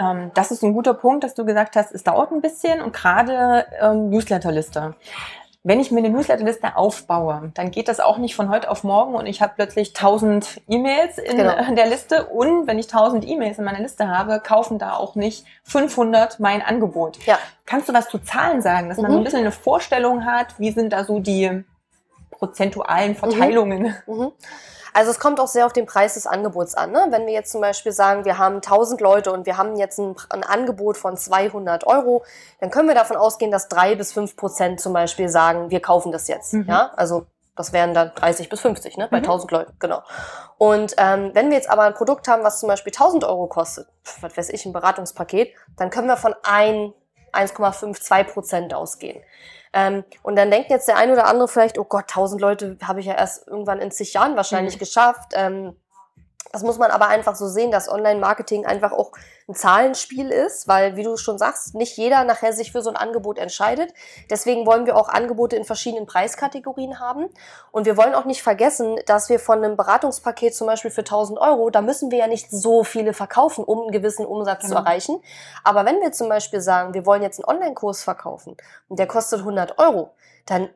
Ähm, 0.00 0.30
das 0.34 0.50
ist 0.50 0.64
ein 0.64 0.72
guter 0.72 0.94
Punkt, 0.94 1.22
dass 1.24 1.34
du 1.34 1.44
gesagt 1.44 1.76
hast, 1.76 1.92
es 1.92 2.02
dauert 2.02 2.32
ein 2.32 2.40
bisschen 2.40 2.80
und 2.80 2.92
gerade 2.92 3.66
ähm, 3.80 4.08
Newsletterliste. 4.08 4.94
Wenn 5.62 5.78
ich 5.78 5.90
mir 5.90 5.98
eine 5.98 6.08
Newsletterliste 6.08 6.74
aufbaue, 6.76 7.52
dann 7.52 7.70
geht 7.70 7.88
das 7.88 8.00
auch 8.00 8.16
nicht 8.16 8.34
von 8.34 8.48
heute 8.48 8.70
auf 8.70 8.82
morgen 8.82 9.14
und 9.14 9.26
ich 9.26 9.42
habe 9.42 9.52
plötzlich 9.56 9.90
1000 9.90 10.62
E-Mails 10.68 11.18
in 11.18 11.36
genau. 11.36 11.74
der 11.74 11.86
Liste 11.86 12.26
und 12.26 12.66
wenn 12.66 12.78
ich 12.78 12.86
1000 12.86 13.28
E-Mails 13.28 13.58
in 13.58 13.64
meiner 13.64 13.80
Liste 13.80 14.08
habe, 14.08 14.40
kaufen 14.40 14.78
da 14.78 14.94
auch 14.94 15.16
nicht 15.16 15.44
500 15.64 16.40
mein 16.40 16.62
Angebot. 16.62 17.18
Ja. 17.26 17.38
Kannst 17.66 17.90
du 17.90 17.92
was 17.92 18.08
zu 18.08 18.18
Zahlen 18.20 18.62
sagen, 18.62 18.88
dass 18.88 18.96
man 18.96 19.10
mhm. 19.10 19.14
so 19.14 19.20
ein 19.20 19.24
bisschen 19.24 19.40
eine 19.40 19.52
Vorstellung 19.52 20.24
hat, 20.24 20.58
wie 20.58 20.70
sind 20.70 20.94
da 20.94 21.04
so 21.04 21.18
die 21.18 21.62
prozentualen 22.30 23.14
Verteilungen? 23.14 23.94
Mhm. 24.06 24.14
Mhm. 24.14 24.32
Also 24.92 25.10
es 25.10 25.18
kommt 25.18 25.40
auch 25.40 25.46
sehr 25.46 25.66
auf 25.66 25.72
den 25.72 25.86
Preis 25.86 26.14
des 26.14 26.26
Angebots 26.26 26.74
an. 26.74 26.92
Ne? 26.92 27.06
Wenn 27.10 27.26
wir 27.26 27.32
jetzt 27.32 27.52
zum 27.52 27.60
Beispiel 27.60 27.92
sagen, 27.92 28.24
wir 28.24 28.38
haben 28.38 28.56
1000 28.56 29.00
Leute 29.00 29.32
und 29.32 29.46
wir 29.46 29.56
haben 29.56 29.76
jetzt 29.76 29.98
ein, 29.98 30.16
ein 30.30 30.42
Angebot 30.42 30.96
von 30.96 31.16
200 31.16 31.86
Euro, 31.86 32.24
dann 32.60 32.70
können 32.70 32.88
wir 32.88 32.94
davon 32.94 33.16
ausgehen, 33.16 33.50
dass 33.50 33.68
drei 33.68 33.94
bis 33.94 34.12
fünf 34.12 34.36
Prozent 34.36 34.80
zum 34.80 34.92
Beispiel 34.92 35.28
sagen, 35.28 35.70
wir 35.70 35.80
kaufen 35.80 36.12
das 36.12 36.28
jetzt. 36.28 36.54
Mhm. 36.54 36.66
Ja, 36.68 36.92
also 36.96 37.26
das 37.56 37.72
wären 37.72 37.92
dann 37.92 38.12
30 38.14 38.48
bis 38.48 38.60
50, 38.60 38.96
ne? 38.96 39.08
Bei 39.10 39.18
mhm. 39.18 39.24
1000 39.24 39.50
Leuten, 39.50 39.72
genau. 39.78 40.02
Und 40.56 40.94
ähm, 40.96 41.30
wenn 41.34 41.50
wir 41.50 41.56
jetzt 41.56 41.68
aber 41.68 41.82
ein 41.82 41.94
Produkt 41.94 42.26
haben, 42.28 42.42
was 42.42 42.60
zum 42.60 42.68
Beispiel 42.68 42.92
1000 42.92 43.24
Euro 43.24 43.46
kostet, 43.48 43.86
was 44.20 44.36
weiß 44.36 44.48
ich, 44.50 44.64
ein 44.64 44.72
Beratungspaket, 44.72 45.54
dann 45.76 45.90
können 45.90 46.08
wir 46.08 46.16
von 46.16 46.34
1, 46.42 46.94
1,5, 47.32 48.00
2 48.00 48.24
Prozent 48.24 48.74
ausgehen. 48.74 49.22
Ähm, 49.72 50.04
und 50.22 50.36
dann 50.36 50.50
denkt 50.50 50.70
jetzt 50.70 50.88
der 50.88 50.96
ein 50.96 51.10
oder 51.10 51.26
andere 51.26 51.48
vielleicht, 51.48 51.78
oh 51.78 51.84
Gott, 51.84 52.08
tausend 52.08 52.40
Leute 52.40 52.76
habe 52.82 53.00
ich 53.00 53.06
ja 53.06 53.14
erst 53.14 53.46
irgendwann 53.46 53.78
in 53.78 53.90
zig 53.90 54.12
Jahren 54.12 54.36
wahrscheinlich 54.36 54.74
mhm. 54.74 54.80
geschafft. 54.80 55.32
Ähm, 55.34 55.76
Das 56.52 56.62
muss 56.62 56.78
man 56.78 56.90
aber 56.90 57.06
einfach 57.06 57.36
so 57.36 57.46
sehen, 57.46 57.70
dass 57.70 57.88
Online-Marketing 57.88 58.66
einfach 58.66 58.90
auch 58.90 59.12
ein 59.48 59.54
Zahlenspiel 59.54 60.30
ist, 60.30 60.66
weil, 60.66 60.96
wie 60.96 61.04
du 61.04 61.16
schon 61.16 61.38
sagst, 61.38 61.74
nicht 61.76 61.96
jeder 61.96 62.24
nachher 62.24 62.52
sich 62.52 62.72
für 62.72 62.82
so 62.82 62.90
ein 62.90 62.96
Angebot 62.96 63.38
entscheidet. 63.38 63.94
Deswegen 64.30 64.66
wollen 64.66 64.84
wir 64.84 64.96
auch 64.96 65.08
Angebote 65.08 65.54
in 65.54 65.64
verschiedenen 65.64 66.06
Preiskategorien 66.06 66.98
haben. 66.98 67.28
Und 67.70 67.86
wir 67.86 67.96
wollen 67.96 68.14
auch 68.14 68.24
nicht 68.24 68.42
vergessen, 68.42 68.98
dass 69.06 69.28
wir 69.28 69.38
von 69.38 69.62
einem 69.62 69.76
Beratungspaket 69.76 70.54
zum 70.54 70.66
Beispiel 70.66 70.90
für 70.90 71.02
1000 71.02 71.38
Euro, 71.38 71.70
da 71.70 71.82
müssen 71.82 72.10
wir 72.10 72.18
ja 72.18 72.26
nicht 72.26 72.50
so 72.50 72.82
viele 72.82 73.12
verkaufen, 73.12 73.62
um 73.62 73.82
einen 73.82 73.92
gewissen 73.92 74.26
Umsatz 74.26 74.62
genau. 74.62 74.74
zu 74.74 74.78
erreichen. 74.78 75.22
Aber 75.62 75.84
wenn 75.84 76.00
wir 76.00 76.10
zum 76.10 76.28
Beispiel 76.28 76.60
sagen, 76.60 76.94
wir 76.94 77.06
wollen 77.06 77.22
jetzt 77.22 77.38
einen 77.38 77.56
Online-Kurs 77.56 78.02
verkaufen 78.02 78.56
und 78.88 78.98
der 78.98 79.06
kostet 79.06 79.40
100 79.40 79.78
Euro, 79.78 80.14
dann 80.46 80.68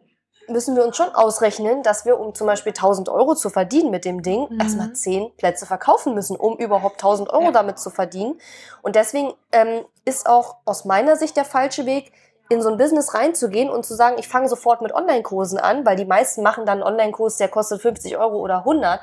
müssen 0.49 0.76
wir 0.76 0.84
uns 0.84 0.97
schon 0.97 1.14
ausrechnen, 1.14 1.82
dass 1.82 2.05
wir, 2.05 2.18
um 2.18 2.34
zum 2.34 2.47
Beispiel 2.47 2.70
1000 2.70 3.09
Euro 3.09 3.34
zu 3.34 3.51
verdienen 3.51 3.90
mit 3.90 4.05
dem 4.05 4.22
Ding, 4.22 4.49
mhm. 4.51 4.61
erstmal 4.61 4.92
10 4.92 5.36
Plätze 5.36 5.66
verkaufen 5.66 6.14
müssen, 6.14 6.36
um 6.36 6.57
überhaupt 6.57 6.97
1000 6.97 7.30
Euro 7.30 7.45
ja. 7.45 7.53
damit 7.53 7.78
zu 7.78 7.90
verdienen. 7.90 8.38
Und 8.82 8.97
deswegen 8.97 9.32
ähm, 9.53 9.84
ist 10.05 10.26
auch 10.26 10.57
aus 10.64 10.84
meiner 10.84 11.16
Sicht 11.16 11.36
der 11.36 11.45
falsche 11.45 11.86
Weg, 11.86 12.12
in 12.51 12.61
so 12.61 12.68
ein 12.68 12.76
Business 12.76 13.14
reinzugehen 13.14 13.70
und 13.70 13.86
zu 13.86 13.95
sagen, 13.95 14.16
ich 14.18 14.28
fange 14.28 14.49
sofort 14.49 14.82
mit 14.82 14.92
Online-Kursen 14.92 15.59
an, 15.59 15.86
weil 15.86 15.97
die 15.97 16.05
meisten 16.05 16.42
machen 16.42 16.66
dann 16.66 16.82
einen 16.82 16.92
Online-Kurs, 16.92 17.38
der 17.38 17.49
kostet 17.49 17.80
50 17.80 18.18
Euro 18.18 18.36
oder 18.38 18.59
100. 18.59 19.01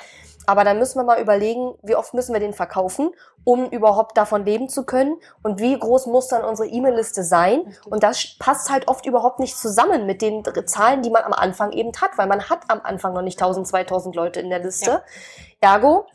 Aber 0.48 0.64
dann 0.64 0.80
müssen 0.80 1.00
wir 1.00 1.04
mal 1.04 1.22
überlegen, 1.22 1.76
wie 1.84 1.96
oft 1.96 2.14
müssen 2.14 2.34
wir 2.34 2.40
den 2.40 2.54
verkaufen, 2.54 3.12
um 3.44 3.70
überhaupt 3.70 4.18
davon 4.18 4.46
leben 4.46 4.70
zu 4.70 4.86
können 4.86 5.18
und 5.44 5.60
wie 5.60 5.78
groß 5.78 6.08
muss 6.08 6.28
dann 6.28 6.44
unsere 6.44 6.68
E-Mail-Liste 6.68 7.24
sein. 7.24 7.76
Und 7.90 8.04
das 8.04 8.38
passt 8.40 8.70
halt 8.70 8.88
oft 8.88 9.06
überhaupt 9.06 9.40
nicht 9.40 9.58
zusammen 9.58 10.06
mit 10.06 10.22
den 10.22 10.44
Zahlen, 10.66 11.02
die 11.02 11.10
man 11.10 11.24
am 11.24 11.34
Anfang 11.34 11.72
eben 11.72 11.92
hat, 12.00 12.18
weil 12.18 12.28
man 12.28 12.50
hat 12.50 12.62
am 12.70 12.82
Anfang 12.84 13.14
noch 13.14 13.22
nicht 13.22 13.42
1000, 13.42 13.68
2000 13.68 14.16
Leute 14.16 14.40
in 14.40 14.50
der 14.50 14.60
Liste. 14.60 14.90
Ja. 14.92 15.04
Ergo 15.60 16.06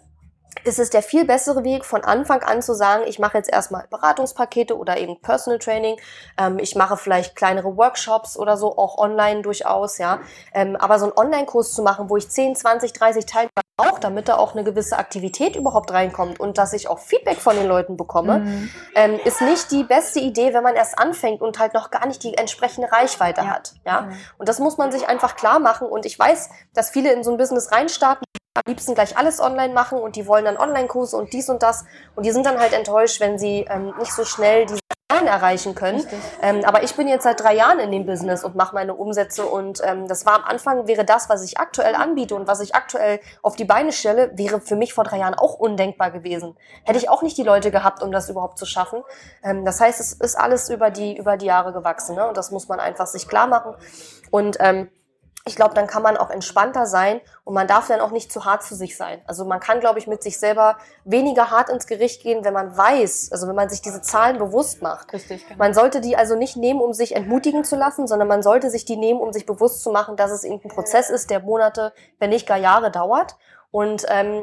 ist 0.65 0.79
es 0.79 0.91
der 0.91 1.03
viel 1.03 1.25
bessere 1.25 1.65
Weg, 1.65 1.85
von 1.85 2.05
Anfang 2.05 2.43
an 2.43 2.63
zu 2.63 2.75
sagen, 2.75 3.05
ich 3.07 3.19
mache 3.19 3.37
jetzt 3.39 3.51
erstmal 3.51 3.87
Beratungspakete 3.91 4.77
oder 4.77 4.99
eben 4.99 5.21
Personal 5.21 5.59
Training. 5.59 5.97
Ähm, 6.39 6.59
ich 6.59 6.75
mache 6.75 6.97
vielleicht 6.97 7.37
kleinere 7.37 7.77
Workshops 7.77 8.37
oder 8.37 8.57
so, 8.57 8.77
auch 8.77 8.99
online 8.99 9.43
durchaus, 9.43 9.99
ja. 9.99 10.21
Ähm, 10.53 10.77
aber 10.77 10.99
so 10.99 11.07
einen 11.07 11.17
Online-Kurs 11.17 11.75
zu 11.75 11.83
machen, 11.83 12.11
wo 12.11 12.17
ich 12.17 12.29
10, 12.29 12.57
20, 12.57 12.93
30 12.93 13.27
Teilnehmer 13.27 13.51
brauche, 13.77 14.01
damit 14.01 14.29
da 14.29 14.37
auch 14.37 14.55
eine 14.55 14.65
gewisse 14.65 14.99
Aktivität 14.99 15.55
überhaupt 15.55 15.93
reinkommt 15.93 16.41
und 16.41 16.57
dass 16.57 16.73
ich 16.73 16.89
auch 16.89 16.99
Feedback 16.99 17.39
von 17.39 17.57
den 17.57 17.67
Leuten 17.67 17.97
bekomme, 17.97 18.39
mhm. 18.39 18.71
ähm, 18.95 19.21
ist 19.25 19.43
nicht 19.43 19.71
die 19.71 19.85
beste 19.85 20.19
Idee, 20.19 20.55
wenn 20.55 20.63
man 20.63 20.77
erst 20.77 20.99
anfängt 20.99 21.43
und 21.43 21.59
halt 21.59 21.75
noch 21.75 21.91
gar 21.91 22.07
nicht 22.07 22.23
die 22.23 22.35
entsprechende 22.35 22.91
Reichweite 22.91 23.43
ja. 23.43 23.47
hat, 23.49 23.75
ja. 23.85 24.01
Mhm. 24.03 24.17
Und 24.39 24.49
das 24.49 24.59
muss 24.59 24.79
man 24.79 24.93
sich 24.93 25.09
einfach 25.09 25.37
klar 25.37 25.59
machen. 25.59 25.89
Und 25.89 26.07
ich 26.07 26.19
weiß, 26.19 26.49
dass 26.73 26.91
viele 26.91 27.13
in 27.13 27.23
so 27.23 27.31
ein 27.31 27.37
Business 27.37 27.71
reinstarten, 27.71 28.26
am 28.57 28.63
liebsten 28.67 28.95
gleich 28.95 29.17
alles 29.17 29.41
online 29.41 29.75
machen 29.75 29.99
und 29.99 30.17
die 30.17 30.27
wollen 30.27 30.45
dann 30.45 30.57
Online-Kurse 30.57 31.17
und 31.17 31.33
dies 31.33 31.49
und 31.49 31.63
das. 31.63 31.85
Und 32.15 32.25
die 32.25 32.33
sind 32.33 32.47
dann 32.47 32.59
halt 32.59 32.73
enttäuscht, 32.73 33.21
wenn 33.21 33.39
sie 33.39 33.67
ähm, 33.69 33.95
nicht 33.99 34.13
so 34.13 34.25
schnell 34.25 34.67
diese 34.67 34.81
Zahlen 35.11 35.27
erreichen 35.27 35.75
können. 35.75 36.07
Ähm, 36.43 36.65
aber 36.65 36.83
ich 36.83 36.95
bin 36.95 37.07
jetzt 37.07 37.25
seit 37.25 37.41
drei 37.41 37.55
Jahren 37.55 37.79
in 37.79 37.91
dem 37.91 38.07
Business 38.07 38.45
und 38.45 38.57
mache 38.57 38.75
meine 38.75 38.95
Umsätze 38.95 39.47
und 39.47 39.81
ähm, 39.85 40.09
das 40.09 40.27
war 40.27 40.37
am 40.37 40.45
Anfang, 40.45 40.87
wäre 40.87 41.05
das, 41.05 41.29
was 41.29 41.45
ich 41.45 41.59
aktuell 41.59 41.95
anbiete 41.95 42.35
und 42.35 42.47
was 42.49 42.61
ich 42.61 42.75
aktuell 42.75 43.21
auf 43.43 43.57
die 43.57 43.65
Beine 43.65 43.93
stelle, 43.93 44.33
wäre 44.35 44.61
für 44.61 44.77
mich 44.77 44.95
vor 44.95 45.05
drei 45.05 45.19
Jahren 45.19 45.35
auch 45.35 45.55
undenkbar 45.55 46.11
gewesen. 46.11 46.57
Hätte 46.85 46.99
ich 46.99 47.09
auch 47.09 47.23
nicht 47.23 47.37
die 47.37 47.43
Leute 47.43 47.71
gehabt, 47.71 48.03
um 48.03 48.11
das 48.11 48.29
überhaupt 48.29 48.59
zu 48.59 48.67
schaffen. 48.67 49.03
Ähm, 49.43 49.65
das 49.65 49.81
heißt, 49.81 50.01
es 50.01 50.13
ist 50.13 50.37
alles 50.37 50.71
über 50.71 50.91
die, 50.91 51.17
über 51.17 51.37
die 51.37 51.47
Jahre 51.47 51.73
gewachsen 51.73 52.17
ne? 52.17 52.27
und 52.27 52.37
das 52.37 52.51
muss 52.51 52.69
man 52.69 52.81
einfach 52.81 53.07
sich 53.07 53.29
klar 53.29 53.47
machen. 53.47 53.75
Und 54.31 54.57
ähm, 54.61 54.89
ich 55.47 55.55
glaube, 55.55 55.75
dann 55.75 55.87
kann 55.87 56.03
man 56.03 56.17
auch 56.17 56.31
entspannter 56.31 56.87
sein 56.87 57.21
und 57.45 57.55
man 57.55 57.69
darf 57.69 57.87
dann 57.87 58.01
auch 58.01 58.11
nicht 58.11 58.33
zu 58.33 58.45
hart 58.45 58.65
zu 58.65 58.75
sich 58.75 58.97
sein. 58.97 59.23
Also 59.27 59.45
man 59.45 59.61
kann, 59.61 59.79
glaube 59.79 60.01
ich, 60.01 60.09
mit 60.09 60.21
sich 60.21 60.41
selber 60.41 60.77
weniger 61.05 61.53
hart 61.53 61.71
ins 61.71 61.87
Gericht 61.87 62.23
gehen, 62.23 62.45
wenn 62.45 62.53
man 62.53 62.77
weiß, 62.77 63.31
also 63.31 63.47
wenn 63.47 63.55
man 63.55 63.69
sich 63.69 63.81
diese 63.81 64.03
Zahlen 64.03 64.39
bewusst 64.39 64.83
macht. 64.83 65.13
Richtig. 65.13 65.47
Genau. 65.47 65.59
Man 65.59 65.73
sollte 65.73 66.01
die 66.01 66.17
also 66.17 66.35
nicht 66.35 66.57
nehmen, 66.57 66.81
um 66.81 66.93
sich 66.93 67.15
entmutigen 67.15 67.63
zu 67.63 67.77
lassen, 67.77 68.09
sondern 68.09 68.27
man 68.27 68.43
sollte 68.43 68.71
sich 68.71 68.85
die 68.85 68.97
nehmen, 68.97 69.21
um 69.21 69.33
sich 69.33 69.47
bewusst 69.47 69.83
zu 69.83 69.93
machen, 69.93 70.17
dass 70.17 70.33
es 70.33 70.43
irgendein 70.43 70.73
Prozess 70.73 71.11
ist, 71.11 71.31
der 71.31 71.41
Monate, 71.41 71.93
wenn 72.19 72.31
nicht 72.31 72.49
gar 72.49 72.59
Jahre 72.59 72.91
dauert. 72.91 73.37
Und 73.71 74.05
ähm, 74.09 74.43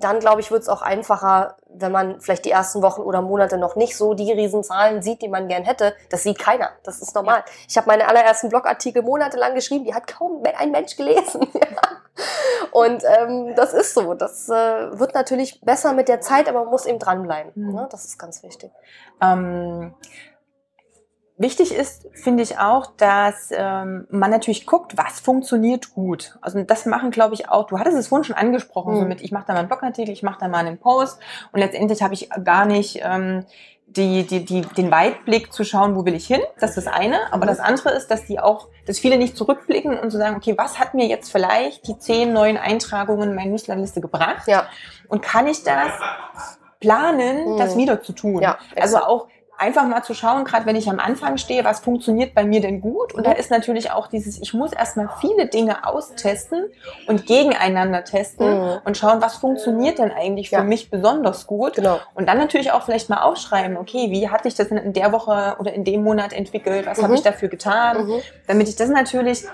dann 0.00 0.20
glaube 0.20 0.40
ich, 0.40 0.50
wird 0.50 0.62
es 0.62 0.68
auch 0.68 0.82
einfacher, 0.82 1.56
wenn 1.68 1.92
man 1.92 2.20
vielleicht 2.20 2.44
die 2.44 2.50
ersten 2.50 2.82
Wochen 2.82 3.02
oder 3.02 3.22
Monate 3.22 3.58
noch 3.58 3.76
nicht 3.76 3.96
so 3.96 4.14
die 4.14 4.32
Riesenzahlen 4.32 5.02
sieht, 5.02 5.22
die 5.22 5.28
man 5.28 5.48
gern 5.48 5.64
hätte. 5.64 5.94
Das 6.10 6.22
sieht 6.22 6.38
keiner. 6.38 6.70
Das 6.82 7.00
ist 7.00 7.14
normal. 7.14 7.38
Ja. 7.38 7.52
Ich 7.68 7.76
habe 7.76 7.88
meine 7.88 8.08
allerersten 8.08 8.48
Blogartikel 8.48 9.02
monatelang 9.02 9.54
geschrieben, 9.54 9.84
die 9.84 9.94
hat 9.94 10.06
kaum 10.06 10.42
ein 10.58 10.70
Mensch 10.70 10.96
gelesen. 10.96 11.46
Und 12.72 13.02
ähm, 13.04 13.54
das 13.54 13.72
ist 13.72 13.94
so. 13.94 14.14
Das 14.14 14.48
äh, 14.48 14.98
wird 14.98 15.14
natürlich 15.14 15.60
besser 15.60 15.92
mit 15.92 16.08
der 16.08 16.20
Zeit, 16.20 16.48
aber 16.48 16.60
man 16.60 16.70
muss 16.70 16.86
eben 16.86 16.98
dranbleiben. 16.98 17.52
Mhm. 17.54 17.74
Ne? 17.74 17.88
Das 17.90 18.04
ist 18.04 18.18
ganz 18.18 18.42
wichtig. 18.42 18.70
Ähm 19.20 19.94
Wichtig 21.38 21.72
ist, 21.72 22.08
finde 22.14 22.42
ich 22.42 22.58
auch, 22.58 22.86
dass 22.96 23.50
ähm, 23.52 24.08
man 24.10 24.30
natürlich 24.30 24.66
guckt, 24.66 24.96
was 24.98 25.20
funktioniert 25.20 25.94
gut. 25.94 26.36
Also 26.40 26.60
das 26.62 26.84
machen, 26.84 27.12
glaube 27.12 27.34
ich, 27.34 27.48
auch, 27.48 27.68
du 27.68 27.78
hattest 27.78 27.96
es 27.96 28.08
vorhin 28.08 28.24
schon 28.24 28.34
angesprochen, 28.36 28.94
mhm. 28.94 28.98
so 28.98 29.04
mit, 29.06 29.20
ich 29.20 29.30
mache 29.30 29.44
da 29.46 29.52
mal 29.52 29.60
einen 29.60 29.68
Blogartikel, 29.68 30.12
ich 30.12 30.24
mache 30.24 30.38
da 30.40 30.48
mal 30.48 30.66
einen 30.66 30.78
Post 30.78 31.20
und 31.52 31.60
letztendlich 31.60 32.02
habe 32.02 32.14
ich 32.14 32.28
gar 32.42 32.66
nicht 32.66 33.00
ähm, 33.04 33.44
die, 33.86 34.26
die, 34.26 34.44
die, 34.44 34.62
den 34.62 34.90
Weitblick 34.90 35.52
zu 35.52 35.64
schauen, 35.64 35.96
wo 35.96 36.04
will 36.04 36.14
ich 36.14 36.26
hin. 36.26 36.40
Das 36.60 36.76
ist 36.76 36.86
das 36.86 36.92
eine. 36.92 37.32
Aber 37.32 37.44
mhm. 37.44 37.48
das 37.48 37.60
andere 37.60 37.90
ist, 37.90 38.08
dass 38.10 38.26
die 38.26 38.38
auch, 38.38 38.68
dass 38.86 38.98
viele 38.98 39.16
nicht 39.16 39.36
zurückblicken 39.36 39.98
und 39.98 40.10
zu 40.10 40.16
so 40.16 40.18
sagen, 40.18 40.36
okay, 40.36 40.54
was 40.58 40.78
hat 40.78 40.94
mir 40.94 41.06
jetzt 41.06 41.30
vielleicht 41.30 41.86
die 41.86 41.98
zehn 41.98 42.32
neuen 42.32 42.56
Eintragungen 42.56 43.30
in 43.30 43.34
meine 43.34 43.50
Newsletterliste 43.52 44.00
gebracht? 44.00 44.46
Ja. 44.46 44.66
Und 45.08 45.22
kann 45.22 45.46
ich 45.46 45.62
das 45.62 45.92
planen, 46.80 47.54
mhm. 47.54 47.58
das 47.58 47.76
wieder 47.76 48.02
zu 48.02 48.12
tun? 48.12 48.42
Ja, 48.42 48.58
also 48.76 48.98
auch 48.98 49.28
einfach 49.58 49.86
mal 49.86 50.02
zu 50.02 50.14
schauen, 50.14 50.44
gerade 50.44 50.66
wenn 50.66 50.76
ich 50.76 50.88
am 50.88 51.00
Anfang 51.00 51.36
stehe, 51.36 51.64
was 51.64 51.80
funktioniert 51.80 52.34
bei 52.34 52.44
mir 52.44 52.60
denn 52.60 52.80
gut? 52.80 53.12
Und 53.12 53.26
da 53.26 53.32
ist 53.32 53.50
natürlich 53.50 53.90
auch 53.90 54.06
dieses, 54.06 54.40
ich 54.40 54.54
muss 54.54 54.72
erstmal 54.72 55.10
viele 55.20 55.46
Dinge 55.46 55.84
austesten 55.84 56.66
und 57.06 57.26
gegeneinander 57.26 58.04
testen 58.04 58.48
mhm. 58.48 58.78
und 58.84 58.96
schauen, 58.96 59.20
was 59.20 59.36
funktioniert 59.36 59.98
denn 59.98 60.12
eigentlich 60.12 60.50
für 60.50 60.56
ja. 60.56 60.62
mich 60.62 60.90
besonders 60.90 61.46
gut? 61.46 61.74
Genau. 61.74 61.98
Und 62.14 62.28
dann 62.28 62.38
natürlich 62.38 62.70
auch 62.70 62.84
vielleicht 62.84 63.10
mal 63.10 63.22
aufschreiben, 63.22 63.76
okay, 63.76 64.10
wie 64.10 64.28
hat 64.28 64.44
sich 64.44 64.54
das 64.54 64.68
in 64.68 64.92
der 64.92 65.12
Woche 65.12 65.56
oder 65.58 65.72
in 65.72 65.84
dem 65.84 66.04
Monat 66.04 66.32
entwickelt? 66.32 66.86
Was 66.86 66.98
mhm. 66.98 67.02
habe 67.02 67.14
ich 67.16 67.22
dafür 67.22 67.48
getan? 67.48 68.06
Mhm. 68.06 68.22
Damit 68.46 68.68
ich 68.68 68.76
das 68.76 68.88
natürlich 68.88 69.44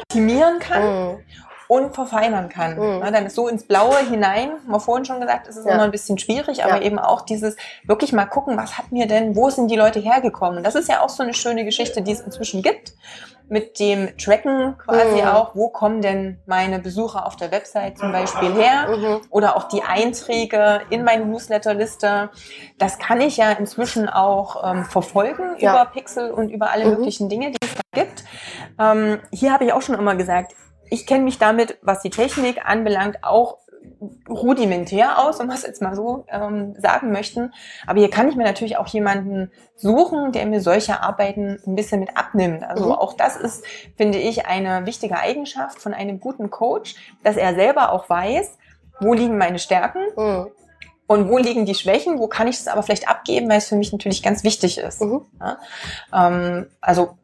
optimieren 0.00 0.60
kann 0.60 0.82
mhm 0.82 1.18
und 1.68 1.94
verfeinern 1.94 2.48
kann. 2.48 2.76
Mhm. 2.76 3.00
Ja, 3.00 3.10
dann 3.10 3.26
ist 3.26 3.36
so 3.36 3.48
ins 3.48 3.64
Blaue 3.64 3.98
hinein, 3.98 4.50
haben 4.50 4.72
wir 4.72 4.80
vorhin 4.80 5.04
schon 5.04 5.20
gesagt, 5.20 5.46
ist 5.46 5.56
es 5.56 5.64
ja. 5.64 5.72
immer 5.72 5.84
ein 5.84 5.90
bisschen 5.90 6.18
schwierig, 6.18 6.64
aber 6.64 6.76
ja. 6.76 6.82
eben 6.82 6.98
auch 6.98 7.22
dieses 7.22 7.56
wirklich 7.84 8.12
mal 8.12 8.26
gucken, 8.26 8.56
was 8.56 8.78
hat 8.78 8.90
mir 8.90 9.06
denn, 9.06 9.36
wo 9.36 9.50
sind 9.50 9.70
die 9.70 9.76
Leute 9.76 10.00
hergekommen? 10.00 10.64
Das 10.64 10.74
ist 10.74 10.88
ja 10.88 11.02
auch 11.02 11.10
so 11.10 11.22
eine 11.22 11.34
schöne 11.34 11.64
Geschichte, 11.64 12.02
die 12.02 12.12
es 12.12 12.20
inzwischen 12.20 12.62
gibt 12.62 12.94
mit 13.48 13.80
dem 13.80 14.16
Tracken 14.18 14.76
quasi 14.78 15.22
mhm. 15.22 15.28
auch, 15.28 15.54
wo 15.54 15.68
kommen 15.68 16.02
denn 16.02 16.38
meine 16.46 16.78
Besucher 16.78 17.26
auf 17.26 17.36
der 17.36 17.50
Website 17.50 17.98
zum 17.98 18.12
Beispiel 18.12 18.52
her 18.52 18.88
mhm. 18.88 19.20
oder 19.30 19.56
auch 19.56 19.64
die 19.64 19.82
Einträge 19.82 20.82
in 20.90 21.02
meine 21.02 21.24
Newsletterliste. 21.24 22.30
Das 22.78 22.98
kann 22.98 23.20
ich 23.20 23.38
ja 23.38 23.52
inzwischen 23.52 24.08
auch 24.08 24.70
ähm, 24.70 24.84
verfolgen 24.84 25.56
über 25.56 25.86
Pixel 25.86 26.30
und 26.30 26.50
über 26.50 26.70
alle 26.70 26.84
mhm. 26.84 26.90
möglichen 26.92 27.28
Dinge, 27.28 27.52
die 27.52 27.58
es 27.62 27.74
da 27.74 28.02
gibt. 28.02 28.24
Ähm, 28.78 29.20
hier 29.32 29.52
habe 29.52 29.64
ich 29.64 29.72
auch 29.72 29.82
schon 29.82 29.94
immer 29.98 30.14
gesagt, 30.14 30.52
ich 30.90 31.06
kenne 31.06 31.24
mich 31.24 31.38
damit, 31.38 31.78
was 31.82 32.00
die 32.00 32.10
Technik 32.10 32.64
anbelangt, 32.64 33.18
auch 33.22 33.58
rudimentär 34.28 35.18
aus, 35.18 35.38
wenn 35.38 35.48
wir 35.48 35.54
es 35.54 35.62
jetzt 35.62 35.82
mal 35.82 35.94
so 35.94 36.24
ähm, 36.28 36.74
sagen 36.78 37.10
möchten. 37.10 37.52
Aber 37.86 37.98
hier 37.98 38.10
kann 38.10 38.28
ich 38.28 38.36
mir 38.36 38.44
natürlich 38.44 38.76
auch 38.76 38.86
jemanden 38.88 39.50
suchen, 39.74 40.32
der 40.32 40.46
mir 40.46 40.60
solche 40.60 41.02
Arbeiten 41.02 41.58
ein 41.66 41.74
bisschen 41.74 42.00
mit 42.00 42.16
abnimmt. 42.16 42.62
Also 42.64 42.86
mhm. 42.86 42.92
auch 42.92 43.14
das 43.14 43.36
ist, 43.36 43.64
finde 43.96 44.18
ich, 44.18 44.46
eine 44.46 44.86
wichtige 44.86 45.18
Eigenschaft 45.18 45.80
von 45.80 45.94
einem 45.94 46.20
guten 46.20 46.50
Coach, 46.50 46.94
dass 47.24 47.36
er 47.36 47.54
selber 47.54 47.92
auch 47.92 48.08
weiß, 48.08 48.56
wo 49.00 49.14
liegen 49.14 49.38
meine 49.38 49.58
Stärken. 49.58 50.02
Mhm. 50.16 50.48
Und 51.06 51.30
wo 51.30 51.38
liegen 51.38 51.64
die 51.64 51.74
Schwächen? 51.74 52.18
Wo 52.18 52.26
kann 52.26 52.48
ich 52.48 52.56
es 52.56 52.68
aber 52.68 52.82
vielleicht 52.82 53.08
abgeben, 53.08 53.48
weil 53.48 53.58
es 53.58 53.68
für 53.68 53.76
mich 53.76 53.92
natürlich 53.92 54.22
ganz 54.22 54.44
wichtig 54.44 54.76
ist. 54.76 55.00
Mhm. 55.00 55.22
Ja? 55.40 55.58
Ähm, 56.12 56.66
also 56.82 57.16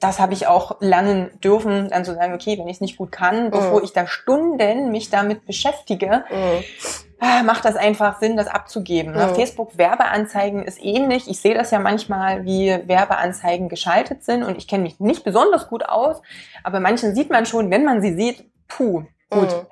das 0.00 0.18
habe 0.18 0.32
ich 0.32 0.46
auch 0.46 0.80
lernen 0.80 1.30
dürfen, 1.44 1.90
dann 1.90 2.06
zu 2.06 2.14
sagen, 2.14 2.32
okay, 2.32 2.58
wenn 2.58 2.66
ich 2.68 2.76
es 2.76 2.80
nicht 2.80 2.96
gut 2.96 3.12
kann, 3.12 3.46
mhm. 3.46 3.50
bevor 3.50 3.82
ich 3.82 3.92
da 3.92 4.06
Stunden 4.06 4.90
mich 4.90 5.10
damit 5.10 5.44
beschäftige, 5.46 6.24
mhm. 6.30 7.46
macht 7.46 7.66
das 7.66 7.76
einfach 7.76 8.18
Sinn, 8.18 8.36
das 8.36 8.46
abzugeben. 8.46 9.12
Mhm. 9.12 9.34
Facebook 9.34 9.76
Werbeanzeigen 9.76 10.64
ist 10.64 10.82
ähnlich. 10.82 11.28
Ich 11.28 11.40
sehe 11.40 11.54
das 11.54 11.70
ja 11.70 11.78
manchmal, 11.78 12.46
wie 12.46 12.68
Werbeanzeigen 12.86 13.68
geschaltet 13.68 14.24
sind 14.24 14.42
und 14.42 14.56
ich 14.56 14.66
kenne 14.66 14.84
mich 14.84 14.98
nicht 15.00 15.22
besonders 15.22 15.68
gut 15.68 15.86
aus, 15.86 16.22
aber 16.64 16.80
manchen 16.80 17.14
sieht 17.14 17.30
man 17.30 17.44
schon, 17.44 17.70
wenn 17.70 17.84
man 17.84 18.00
sie 18.00 18.14
sieht, 18.14 18.44
puh, 18.68 19.04
gut. 19.28 19.66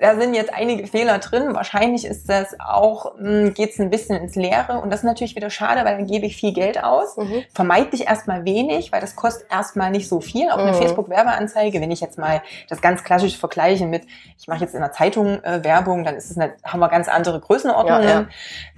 Da 0.00 0.18
sind 0.18 0.32
jetzt 0.32 0.52
einige 0.52 0.86
Fehler 0.86 1.18
drin. 1.18 1.54
Wahrscheinlich 1.54 2.06
ist 2.06 2.28
das 2.30 2.56
auch, 2.58 3.18
hm, 3.18 3.52
geht 3.52 3.72
es 3.72 3.80
ein 3.80 3.90
bisschen 3.90 4.16
ins 4.16 4.34
Leere. 4.34 4.80
Und 4.80 4.90
das 4.90 5.00
ist 5.00 5.04
natürlich 5.04 5.36
wieder 5.36 5.50
schade, 5.50 5.84
weil 5.84 5.96
dann 5.96 6.06
gebe 6.06 6.24
ich 6.24 6.36
viel 6.36 6.54
Geld 6.54 6.82
aus. 6.82 7.18
Mhm. 7.18 7.44
Vermeidlich 7.54 8.06
erstmal 8.06 8.46
wenig, 8.46 8.92
weil 8.92 9.02
das 9.02 9.14
kostet 9.14 9.50
erstmal 9.52 9.90
nicht 9.90 10.08
so 10.08 10.20
viel. 10.20 10.50
Auch 10.50 10.56
eine 10.56 10.72
mhm. 10.72 10.76
Facebook-Werbeanzeige, 10.76 11.82
wenn 11.82 11.90
ich 11.90 12.00
jetzt 12.00 12.16
mal 12.16 12.40
das 12.70 12.80
ganz 12.80 13.04
klassisch 13.04 13.36
vergleiche 13.36 13.86
mit, 13.86 14.04
ich 14.38 14.48
mache 14.48 14.60
jetzt 14.60 14.74
in 14.74 14.80
der 14.80 14.92
Zeitung 14.92 15.44
äh, 15.44 15.62
Werbung, 15.64 16.02
dann 16.02 16.16
ist 16.16 16.30
es 16.30 16.38
eine, 16.38 16.54
haben 16.64 16.80
wir 16.80 16.88
ganz 16.88 17.08
andere 17.08 17.38
Größenordnungen. 17.38 18.02
Ja, 18.02 18.20
ja. 18.20 18.26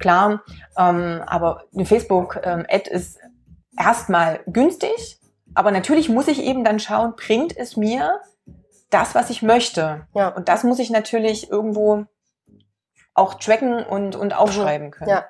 Klar. 0.01 0.43
Ähm, 0.77 1.23
aber 1.27 1.65
eine 1.73 1.87
Facebook-Ad 1.87 2.91
ähm, 2.91 2.97
ist 2.97 3.21
erstmal 3.79 4.41
günstig. 4.49 5.19
Aber 5.55 5.71
natürlich 5.71 6.09
muss 6.09 6.29
ich 6.29 6.43
eben 6.43 6.65
dann 6.65 6.81
schauen, 6.81 7.15
bringt 7.17 7.57
es 7.57 7.77
mir 7.77 8.21
das, 8.93 9.15
was 9.15 9.31
ich 9.31 9.43
möchte. 9.43 10.07
Ja. 10.15 10.29
Und 10.29 10.49
das 10.49 10.65
muss 10.65 10.79
ich 10.79 10.91
natürlich 10.91 11.51
irgendwo 11.51 12.07
auch 13.15 13.35
tracken 13.35 13.85
und, 13.85 14.17
und 14.17 14.33
aufschreiben 14.33 14.91
können. 14.91 15.11
Ja. 15.11 15.25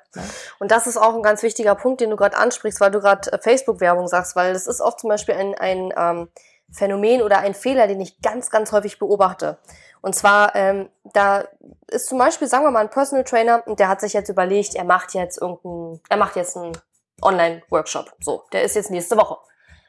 Und 0.59 0.71
das 0.71 0.87
ist 0.87 0.97
auch 0.97 1.15
ein 1.15 1.23
ganz 1.23 1.43
wichtiger 1.43 1.75
Punkt, 1.75 1.99
den 1.99 2.11
du 2.11 2.15
gerade 2.15 2.37
ansprichst, 2.37 2.79
weil 2.79 2.91
du 2.91 3.01
gerade 3.01 3.31
äh, 3.31 3.39
Facebook-Werbung 3.39 4.07
sagst, 4.07 4.35
weil 4.35 4.53
das 4.53 4.67
ist 4.67 4.79
auch 4.79 4.95
zum 4.95 5.09
Beispiel 5.09 5.35
ein, 5.35 5.55
ein 5.55 5.93
ähm, 5.97 6.29
Phänomen 6.71 7.21
oder 7.21 7.39
ein 7.39 7.53
Fehler, 7.53 7.87
den 7.87 7.99
ich 7.99 8.21
ganz, 8.21 8.49
ganz 8.49 8.71
häufig 8.71 8.99
beobachte. 8.99 9.57
Und 10.01 10.15
zwar, 10.15 10.55
ähm, 10.55 10.89
da 11.13 11.45
ist 11.87 12.07
zum 12.07 12.17
Beispiel, 12.17 12.47
sagen 12.47 12.63
wir 12.63 12.71
mal, 12.71 12.81
ein 12.81 12.89
Personal 12.89 13.23
Trainer 13.23 13.63
und 13.65 13.79
der 13.79 13.89
hat 13.89 14.01
sich 14.01 14.13
jetzt 14.13 14.29
überlegt, 14.29 14.75
er 14.75 14.83
macht 14.83 15.13
jetzt 15.13 15.41
irgendein, 15.41 16.01
er 16.09 16.17
macht 16.17 16.35
jetzt 16.35 16.57
einen 16.57 16.77
Online-Workshop. 17.21 18.13
So, 18.19 18.43
der 18.51 18.63
ist 18.63 18.75
jetzt 18.75 18.91
nächste 18.91 19.17
Woche. 19.17 19.37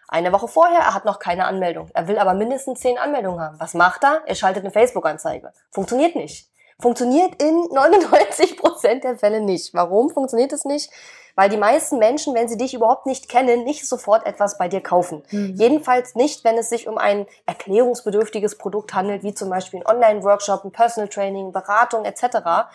Eine 0.09 0.33
Woche 0.33 0.49
vorher, 0.49 0.81
er 0.81 0.95
hat 0.95 1.05
noch 1.05 1.19
keine 1.19 1.47
Anmeldung. 1.47 1.89
Er 1.95 2.09
will 2.09 2.19
aber 2.19 2.35
mindestens 2.35 2.81
zehn 2.81 2.99
Anmeldungen 2.99 3.41
haben. 3.41 3.61
Was 3.61 3.75
macht 3.75 4.05
er? 4.05 4.23
Er 4.27 4.35
schaltet 4.35 4.63
eine 4.63 4.71
Facebook-Anzeige. 4.73 5.53
Funktioniert 5.71 6.15
nicht. 6.15 6.51
Funktioniert 6.81 7.43
in 7.43 7.69
99 7.73 8.57
Prozent 8.57 9.05
der 9.05 9.17
Fälle 9.17 9.41
nicht. 9.41 9.75
Warum 9.75 10.11
funktioniert 10.11 10.53
es 10.53 10.65
nicht? 10.65 10.91
Weil 11.37 11.49
die 11.49 11.57
meisten 11.57 11.99
Menschen, 11.99 12.33
wenn 12.35 12.49
sie 12.49 12.57
dich 12.57 12.75
überhaupt 12.75 13.07
nicht 13.07 13.29
kennen, 13.29 13.65
nicht 13.65 13.89
sofort 13.89 14.25
etwas 14.25 14.57
bei 14.57 14.69
dir 14.69 14.81
kaufen. 14.81 15.25
Mhm. 15.31 15.55
Jedenfalls 15.57 16.15
nicht, 16.15 16.45
wenn 16.45 16.57
es 16.57 16.69
sich 16.69 16.87
um 16.87 16.97
ein 16.97 17.27
erklärungsbedürftiges 17.47 18.57
Produkt 18.57 18.95
handelt, 18.95 19.25
wie 19.25 19.35
zum 19.35 19.51
Beispiel 19.51 19.81
ein 19.81 19.87
Online-Workshop, 19.97 20.65
ein 20.65 20.71
Personal 20.71 21.09
Training, 21.09 21.51
Beratung 21.51 22.05
etc. 22.05 22.23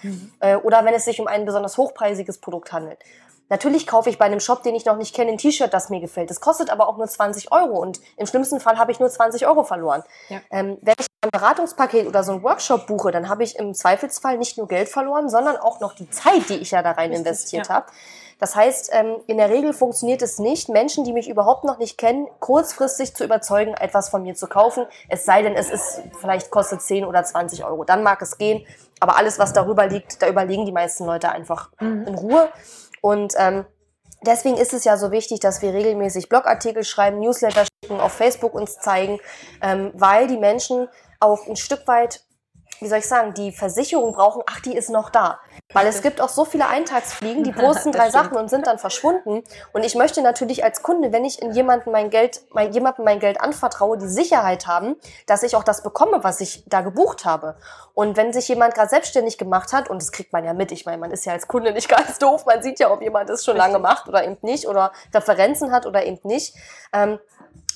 Mhm. 0.04 0.34
Äh, 0.42 0.56
oder 0.58 0.84
wenn 0.84 0.94
es 0.94 1.06
sich 1.06 1.22
um 1.22 1.28
ein 1.28 1.46
besonders 1.46 1.78
hochpreisiges 1.78 2.40
Produkt 2.40 2.74
handelt. 2.74 3.00
Natürlich 3.50 3.88
kaufe 3.88 4.10
ich 4.10 4.18
bei 4.18 4.26
einem 4.26 4.40
Shop, 4.40 4.64
den 4.64 4.76
ich 4.76 4.86
noch 4.86 4.98
nicht 4.98 5.16
kenne, 5.16 5.32
ein 5.32 5.38
T-Shirt, 5.38 5.74
das 5.74 5.90
mir 5.90 6.00
gefällt. 6.00 6.30
Das 6.30 6.40
kostet 6.40 6.70
aber 6.70 6.88
auch 6.88 6.98
nur 6.98 7.08
20 7.08 7.52
Euro 7.52 7.80
und 7.80 8.00
im 8.18 8.28
schlimmsten 8.28 8.60
Fall 8.60 8.78
habe 8.78 8.92
ich 8.92 9.00
nur 9.00 9.10
20 9.10 9.48
Euro 9.48 9.64
verloren. 9.64 10.04
Ja. 10.30 10.40
Ähm, 10.52 10.78
wenn 10.82 10.96
ich 11.00 11.08
ein 11.22 11.32
Beratungspaket 11.32 12.08
oder 12.08 12.24
so 12.24 12.34
ein 12.34 12.44
Workshop 12.44 12.88
buche, 12.88 13.12
dann 13.12 13.28
habe 13.28 13.44
ich 13.44 13.58
im 13.58 13.74
Zweifelsfall 13.74 14.38
nicht 14.38 14.58
nur 14.58 14.68
Geld 14.68 14.88
verloren, 14.88 15.30
sondern 15.30 15.58
auch 15.58 15.80
noch 15.80 15.94
die 15.94 16.10
Zeit, 16.10 16.48
die 16.50 16.56
ich 16.56 16.72
ja 16.72 16.82
da 16.82 16.92
rein 16.92 17.10
Richtig, 17.10 17.20
investiert 17.20 17.68
ja. 17.68 17.76
habe. 17.76 17.88
Das 18.40 18.56
heißt, 18.56 18.92
ähm, 18.94 19.18
in 19.28 19.38
der 19.38 19.50
Regel 19.50 19.74
funktioniert 19.74 20.22
es 20.22 20.40
nicht, 20.40 20.70
Menschen, 20.70 21.04
die 21.04 21.12
mich 21.12 21.30
überhaupt 21.30 21.66
noch 21.66 21.78
nicht 21.78 21.98
kennen, 21.98 22.28
kurzfristig 22.40 23.14
zu 23.14 23.26
überzeugen, 23.26 23.74
etwas 23.74 24.08
von 24.08 24.24
mir 24.24 24.34
zu 24.34 24.48
kaufen. 24.48 24.86
Es 25.10 25.26
sei 25.26 25.42
denn, 25.42 25.56
es 25.56 25.70
ist 25.70 26.02
vielleicht 26.22 26.50
kostet 26.50 26.82
10 26.82 27.04
oder 27.04 27.24
20 27.24 27.66
Euro. 27.66 27.84
Dann 27.84 28.02
mag 28.02 28.22
es 28.22 28.38
gehen. 28.38 28.66
Aber 29.02 29.18
alles, 29.18 29.40
was 29.40 29.52
darüber 29.52 29.88
liegt, 29.88 30.22
da 30.22 30.30
überlegen 30.30 30.66
die 30.66 30.72
meisten 30.72 31.06
Leute 31.06 31.30
einfach 31.32 31.70
mhm. 31.80 32.06
in 32.08 32.16
Ruhe. 32.16 32.50
Und 33.02 33.34
ähm, 33.38 33.66
deswegen 34.26 34.58
ist 34.58 34.74
es 34.74 34.84
ja 34.84 34.98
so 34.98 35.12
wichtig, 35.12 35.40
dass 35.40 35.62
wir 35.62 35.74
regelmäßig 35.74 36.30
Blogartikel 36.30 36.84
schreiben, 36.84 37.20
Newsletter 37.20 37.66
schicken, 37.66 38.00
auf 38.00 38.14
Facebook 38.14 38.54
uns 38.54 38.80
zeigen, 38.80 39.20
ähm, 39.62 39.92
weil 39.94 40.28
die 40.28 40.38
Menschen 40.38 40.88
auch 41.20 41.48
ein 41.48 41.56
Stück 41.56 41.88
weit 41.88 42.24
wie 42.80 42.88
soll 42.88 43.00
ich 43.00 43.08
sagen, 43.08 43.34
die 43.34 43.52
Versicherung 43.52 44.14
brauchen, 44.14 44.42
ach, 44.46 44.60
die 44.62 44.76
ist 44.76 44.90
noch 44.90 45.10
da. 45.10 45.40
Weil 45.74 45.86
es 45.88 46.02
gibt 46.02 46.20
auch 46.20 46.30
so 46.30 46.46
viele 46.46 46.68
Eintagsfliegen, 46.68 47.44
die 47.44 47.52
posten 47.54 47.92
drei 47.92 48.10
Sachen 48.10 48.38
und 48.38 48.50
sind 48.50 48.68
dann 48.68 48.80
verschwunden. 48.80 49.44
Und 49.74 49.84
ich 49.84 49.96
möchte 49.96 50.22
natürlich 50.22 50.64
als 50.64 50.82
Kunde, 50.82 51.12
wenn 51.12 51.26
ich 51.26 51.42
in 51.42 51.52
jemanden 51.52 51.92
mein 51.92 52.10
Geld, 52.10 52.42
mein, 52.52 52.74
jemandem 52.74 53.06
mein 53.06 53.20
Geld 53.20 53.40
anvertraue, 53.40 53.98
die 53.98 54.08
Sicherheit 54.08 54.68
haben, 54.68 54.96
dass 55.28 55.44
ich 55.44 55.56
auch 55.56 55.64
das 55.64 55.84
bekomme, 55.84 56.24
was 56.24 56.42
ich 56.42 56.64
da 56.68 56.82
gebucht 56.82 57.26
habe. 57.26 57.56
Und 57.94 58.18
wenn 58.18 58.34
sich 58.34 58.48
jemand 58.48 58.74
gerade 58.76 58.90
selbstständig 58.90 59.38
gemacht 59.38 59.74
hat, 59.74 59.90
und 59.90 60.02
das 60.02 60.12
kriegt 60.12 60.34
man 60.34 60.44
ja 60.44 60.54
mit, 60.54 60.72
ich 60.72 60.86
meine, 60.86 60.98
man 60.98 61.12
ist 61.12 61.26
ja 61.26 61.34
als 61.34 61.48
Kunde 61.48 61.74
nicht 61.74 61.90
ganz 61.90 62.18
doof, 62.18 62.46
man 62.46 62.64
sieht 62.64 62.80
ja, 62.80 62.92
ob 62.92 63.02
jemand 63.02 63.30
das 63.30 63.46
schon 63.46 63.58
lange 63.58 63.80
macht 63.80 64.08
oder 64.08 64.24
eben 64.24 64.38
nicht, 64.42 64.68
oder 64.68 64.92
Referenzen 65.14 65.72
hat 65.72 65.86
oder 65.86 66.06
eben 66.06 66.20
nicht. 66.24 66.56
Ähm, 66.94 67.20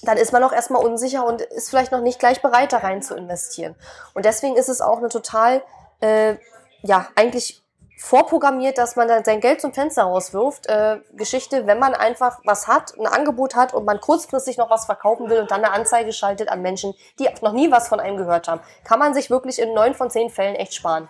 dann 0.03 0.17
ist 0.17 0.33
man 0.33 0.43
auch 0.43 0.53
erstmal 0.53 0.83
unsicher 0.83 1.25
und 1.25 1.41
ist 1.41 1.69
vielleicht 1.69 1.91
noch 1.91 2.01
nicht 2.01 2.19
gleich 2.19 2.41
bereit, 2.41 2.73
da 2.73 2.77
rein 2.77 3.01
zu 3.01 3.15
investieren. 3.15 3.75
Und 4.13 4.25
deswegen 4.25 4.55
ist 4.55 4.69
es 4.69 4.81
auch 4.81 4.97
eine 4.97 5.09
total, 5.09 5.61
äh, 6.01 6.35
ja, 6.81 7.07
eigentlich 7.15 7.63
vorprogrammiert, 7.97 8.77
dass 8.77 8.97
man 8.97 9.07
dann 9.07 9.23
sein 9.23 9.39
Geld 9.39 9.61
zum 9.61 9.73
Fenster 9.73 10.03
rauswirft. 10.03 10.67
Äh, 10.67 10.99
Geschichte, 11.13 11.67
wenn 11.67 11.79
man 11.79 11.93
einfach 11.93 12.39
was 12.43 12.67
hat, 12.67 12.93
ein 12.99 13.07
Angebot 13.07 13.55
hat 13.55 13.73
und 13.73 13.85
man 13.85 14.01
kurzfristig 14.01 14.57
noch 14.57 14.69
was 14.69 14.85
verkaufen 14.85 15.29
will 15.29 15.39
und 15.39 15.51
dann 15.51 15.63
eine 15.63 15.73
Anzeige 15.73 16.11
schaltet 16.11 16.49
an 16.49 16.61
Menschen, 16.61 16.93
die 17.19 17.29
noch 17.41 17.53
nie 17.53 17.71
was 17.71 17.87
von 17.87 18.01
einem 18.01 18.17
gehört 18.17 18.49
haben, 18.49 18.61
kann 18.83 18.99
man 18.99 19.13
sich 19.13 19.29
wirklich 19.29 19.59
in 19.59 19.73
neun 19.73 19.93
von 19.93 20.09
zehn 20.09 20.29
Fällen 20.29 20.55
echt 20.55 20.73
sparen 20.73 21.07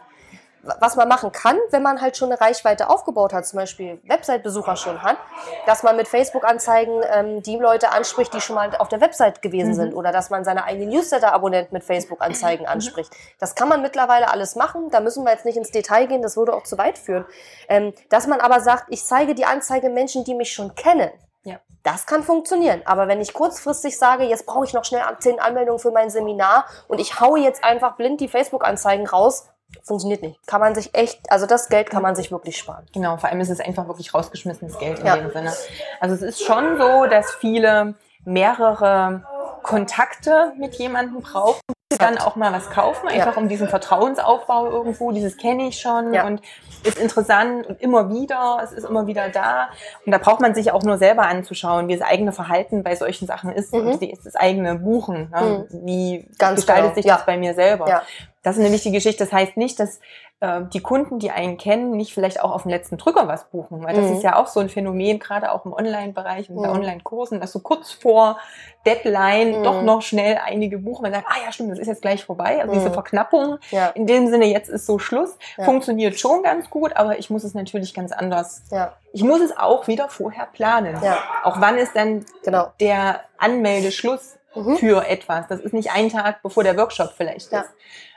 was 0.79 0.95
man 0.95 1.07
machen 1.07 1.31
kann, 1.31 1.57
wenn 1.71 1.83
man 1.83 1.99
halt 2.01 2.15
schon 2.15 2.31
eine 2.31 2.39
Reichweite 2.39 2.89
aufgebaut 2.89 3.33
hat, 3.33 3.45
zum 3.45 3.59
Beispiel 3.59 3.99
Website-Besucher 4.07 4.77
schon 4.77 5.01
hat, 5.01 5.17
dass 5.65 5.83
man 5.83 5.97
mit 5.97 6.07
Facebook-Anzeigen 6.07 7.01
ähm, 7.11 7.43
die 7.43 7.57
Leute 7.57 7.91
anspricht, 7.91 8.33
die 8.33 8.39
schon 8.39 8.55
mal 8.55 8.73
auf 8.77 8.87
der 8.87 9.01
Website 9.01 9.41
gewesen 9.41 9.71
mhm. 9.71 9.75
sind 9.75 9.93
oder 9.93 10.11
dass 10.11 10.29
man 10.29 10.45
seine 10.45 10.63
eigenen 10.63 10.89
Newsletter-Abonnenten 10.89 11.73
mit 11.73 11.83
Facebook-Anzeigen 11.83 12.63
mhm. 12.63 12.71
anspricht. 12.71 13.11
Das 13.39 13.55
kann 13.55 13.67
man 13.67 13.81
mittlerweile 13.81 14.31
alles 14.31 14.55
machen, 14.55 14.89
da 14.89 15.01
müssen 15.01 15.25
wir 15.25 15.31
jetzt 15.31 15.45
nicht 15.45 15.57
ins 15.57 15.71
Detail 15.71 16.07
gehen, 16.07 16.21
das 16.21 16.37
würde 16.37 16.53
auch 16.53 16.63
zu 16.63 16.77
weit 16.77 16.97
führen. 16.97 17.25
Ähm, 17.67 17.93
dass 18.09 18.27
man 18.27 18.39
aber 18.39 18.61
sagt, 18.61 18.85
ich 18.89 19.03
zeige 19.03 19.35
die 19.35 19.45
Anzeige 19.45 19.89
Menschen, 19.89 20.23
die 20.23 20.33
mich 20.33 20.53
schon 20.53 20.75
kennen. 20.75 21.11
Ja. 21.43 21.59
Das 21.83 22.05
kann 22.05 22.23
funktionieren. 22.23 22.81
Aber 22.85 23.09
wenn 23.09 23.19
ich 23.19 23.33
kurzfristig 23.33 23.99
sage, 23.99 24.23
jetzt 24.23 24.45
brauche 24.45 24.63
ich 24.63 24.73
noch 24.73 24.85
schnell 24.85 25.01
zehn 25.19 25.41
Anmeldungen 25.41 25.79
für 25.79 25.91
mein 25.91 26.09
Seminar 26.09 26.65
und 26.87 26.99
ich 26.99 27.19
haue 27.19 27.39
jetzt 27.39 27.65
einfach 27.65 27.97
blind 27.97 28.21
die 28.21 28.29
Facebook-Anzeigen 28.29 29.05
raus, 29.05 29.49
funktioniert 29.81 30.21
nicht. 30.21 30.45
Kann 30.47 30.61
man 30.61 30.75
sich 30.75 30.93
echt, 30.93 31.19
also 31.31 31.45
das 31.45 31.69
Geld 31.69 31.89
kann 31.89 32.01
man 32.01 32.15
sich 32.15 32.31
wirklich 32.31 32.57
sparen. 32.57 32.85
Genau, 32.93 33.17
vor 33.17 33.29
allem 33.29 33.41
ist 33.41 33.49
es 33.49 33.59
einfach 33.59 33.87
wirklich 33.87 34.13
rausgeschmissenes 34.13 34.77
Geld 34.77 34.99
in 34.99 35.05
ja. 35.05 35.17
dem 35.17 35.31
Sinne. 35.31 35.53
Also 35.99 36.15
es 36.15 36.21
ist 36.21 36.43
schon 36.43 36.77
so, 36.77 37.05
dass 37.05 37.31
viele 37.31 37.95
mehrere 38.25 39.23
Kontakte 39.63 40.53
mit 40.57 40.75
jemandem 40.75 41.21
brauchen, 41.21 41.61
die 41.91 41.97
dann 41.97 42.17
auch 42.17 42.35
mal 42.35 42.51
was 42.51 42.69
kaufen, 42.69 43.07
einfach 43.07 43.35
ja. 43.35 43.41
um 43.41 43.47
diesen 43.47 43.67
Vertrauensaufbau 43.67 44.69
irgendwo, 44.69 45.11
dieses 45.11 45.37
kenne 45.37 45.67
ich 45.67 45.79
schon 45.79 46.13
ja. 46.13 46.25
und 46.25 46.41
ist 46.83 46.99
interessant 46.99 47.65
und 47.67 47.81
immer 47.81 48.09
wieder, 48.09 48.59
es 48.63 48.71
ist 48.71 48.83
immer 48.83 49.07
wieder 49.07 49.29
da. 49.29 49.69
Und 50.05 50.11
da 50.11 50.17
braucht 50.17 50.41
man 50.41 50.53
sich 50.53 50.71
auch 50.71 50.83
nur 50.83 50.97
selber 50.97 51.23
anzuschauen, 51.23 51.87
wie 51.87 51.97
das 51.97 52.07
eigene 52.07 52.33
Verhalten 52.33 52.83
bei 52.83 52.95
solchen 52.95 53.25
Sachen 53.25 53.51
ist 53.51 53.73
mhm. 53.73 53.87
und 53.87 54.01
wie 54.01 54.11
ist 54.11 54.25
das 54.25 54.35
eigene 54.35 54.75
Buchen. 54.75 55.29
Ne? 55.31 55.67
Mhm. 55.71 55.85
Wie 55.85 56.27
Ganz 56.37 56.57
gestaltet 56.57 56.83
genau. 56.83 56.95
sich 56.95 57.05
das 57.05 57.25
bei 57.25 57.37
mir 57.37 57.53
selber? 57.53 58.03
Das 58.43 58.57
ist 58.57 58.63
eine 58.63 58.73
wichtige 58.73 58.97
Geschichte. 58.97 59.23
Das 59.23 59.31
heißt 59.31 59.55
nicht, 59.55 59.79
dass 59.79 60.01
äh, 60.43 60.65
die 60.73 60.81
Kunden, 60.81 61.19
die 61.19 61.31
einen 61.31 61.57
kennen, 61.57 61.91
nicht 61.91 62.13
vielleicht 62.13 62.41
auch 62.41 62.51
auf 62.51 62.63
dem 62.63 62.71
letzten 62.71 62.97
Drücker 62.97 63.29
was 63.29 63.45
buchen. 63.45 63.81
Weil 63.81 63.95
das 63.95 64.07
mhm. 64.07 64.17
ist 64.17 64.23
ja 64.23 64.35
auch 64.35 64.47
so 64.47 64.59
ein 64.59 64.67
Phänomen, 64.67 65.17
gerade 65.17 65.49
auch 65.53 65.65
im 65.65 65.71
Online-Bereich 65.71 66.49
und 66.49 66.57
bei 66.57 66.67
mhm. 66.67 66.75
Online-Kursen, 66.75 67.39
dass 67.39 67.53
so 67.53 67.59
kurz 67.59 67.93
vor 67.93 68.37
Deadline 68.85 69.59
mhm. 69.59 69.63
doch 69.63 69.81
noch 69.81 70.01
schnell 70.01 70.37
einige 70.43 70.79
buchen 70.79 71.05
und 71.05 71.13
sagen, 71.13 71.25
ah 71.29 71.37
ja, 71.45 71.53
stimmt, 71.53 71.71
das 71.71 71.79
ist 71.79 71.87
jetzt 71.87 72.01
gleich 72.01 72.25
vorbei. 72.25 72.59
Also 72.61 72.73
diese 72.73 72.89
mhm. 72.89 72.93
Verknappung, 72.93 73.57
ja. 73.71 73.87
in 73.89 74.05
dem 74.05 74.27
Sinne, 74.27 74.45
jetzt 74.47 74.67
ist 74.67 74.85
so 74.85 74.99
Schluss, 74.99 75.37
ja. 75.57 75.63
funktioniert 75.63 76.19
schon 76.19 76.43
ganz 76.43 76.69
gut, 76.69 76.93
aber 76.97 77.17
ich 77.17 77.29
muss 77.29 77.45
es 77.45 77.53
natürlich 77.53 77.93
ganz 77.93 78.11
anders. 78.11 78.63
Ja. 78.69 78.97
Ich 79.13 79.23
muss 79.23 79.39
es 79.39 79.57
auch 79.57 79.87
wieder 79.87 80.09
vorher 80.09 80.47
planen. 80.51 80.97
Auch 81.43 81.61
wann 81.61 81.77
ist 81.77 81.95
dann 81.95 82.25
genau. 82.43 82.73
der 82.81 83.21
Anmeldeschluss 83.37 84.35
mhm. 84.55 84.75
für 84.75 85.07
etwas? 85.07 85.47
Das 85.47 85.61
ist 85.61 85.73
nicht 85.73 85.91
ein 85.91 86.09
Tag, 86.09 86.43
bevor 86.43 86.65
der 86.65 86.75
Workshop 86.75 87.13
vielleicht 87.15 87.53
ist. 87.53 87.69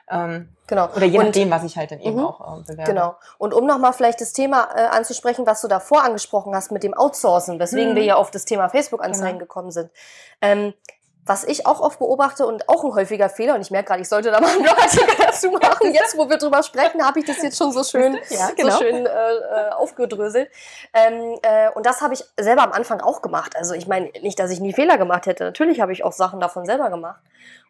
Ähm, 0.09 0.49
genau. 0.67 0.89
Oder 0.95 1.07
je 1.07 1.19
nachdem, 1.19 1.51
was 1.51 1.65
ich 1.65 1.77
halt 1.77 1.91
dann 1.91 2.01
eben 2.01 2.19
mhm. 2.19 2.27
auch 2.27 2.61
äh, 2.61 2.63
bewerbe. 2.63 2.93
Genau. 2.93 3.17
Und 3.39 3.55
um 3.55 3.67
nochmal 3.67 3.93
vielleicht 3.93 4.21
das 4.21 4.33
Thema 4.33 4.69
äh, 4.75 4.87
anzusprechen, 4.87 5.47
was 5.47 5.61
du 5.61 5.69
davor 5.69 6.05
angesprochen 6.05 6.55
hast 6.55 6.71
mit 6.71 6.83
dem 6.83 6.95
Outsourcen, 6.95 7.59
weswegen 7.59 7.93
mhm. 7.93 7.97
wir 7.97 8.05
ja 8.05 8.15
auf 8.17 8.31
das 8.31 8.45
Thema 8.45 8.69
Facebook-Anzeigen 8.69 9.39
genau. 9.39 9.47
gekommen 9.47 9.71
sind. 9.71 9.91
Ähm, 10.41 10.75
was 11.27 11.43
ich 11.43 11.67
auch 11.67 11.81
oft 11.81 11.99
beobachte 11.99 12.47
und 12.47 12.69
auch 12.69 12.85
ein 12.85 12.95
häufiger 12.95 13.29
Fehler, 13.29 13.57
und 13.57 13.61
ich 13.61 13.73
merke 13.73 13.89
gerade, 13.89 14.01
ich 14.01 14.09
sollte 14.09 14.31
da 14.31 14.41
mal 14.41 14.49
einen 14.49 14.63
Blogartikel 14.63 15.15
dazu 15.19 15.51
machen. 15.51 15.93
Jetzt, 15.93 16.17
wo 16.17 16.31
wir 16.31 16.39
drüber 16.39 16.63
sprechen, 16.63 17.05
habe 17.05 17.19
ich 17.19 17.27
das 17.27 17.43
jetzt 17.43 17.59
schon 17.59 17.73
so 17.73 17.83
schön, 17.83 18.17
ja, 18.31 18.51
genau. 18.57 18.71
so 18.71 18.79
schön 18.79 19.07
äh, 19.07 19.09
äh, 19.09 19.71
aufgedröselt. 19.71 20.49
Ähm, 20.95 21.37
äh, 21.43 21.71
und 21.75 21.85
das 21.85 22.01
habe 22.01 22.15
ich 22.15 22.25
selber 22.39 22.63
am 22.63 22.73
Anfang 22.73 23.01
auch 23.01 23.23
gemacht. 23.23 23.57
Also 23.57 23.75
ich 23.75 23.89
meine 23.89 24.11
nicht, 24.23 24.39
dass 24.39 24.53
ich 24.53 24.61
nie 24.61 24.73
Fehler 24.73 24.99
gemacht 24.99 25.27
hätte. 25.27 25.45
Natürlich 25.45 25.81
habe 25.81 25.93
ich 25.93 26.05
auch 26.05 26.13
Sachen 26.13 26.39
davon 26.39 26.65
selber 26.65 26.91
gemacht. 26.91 27.21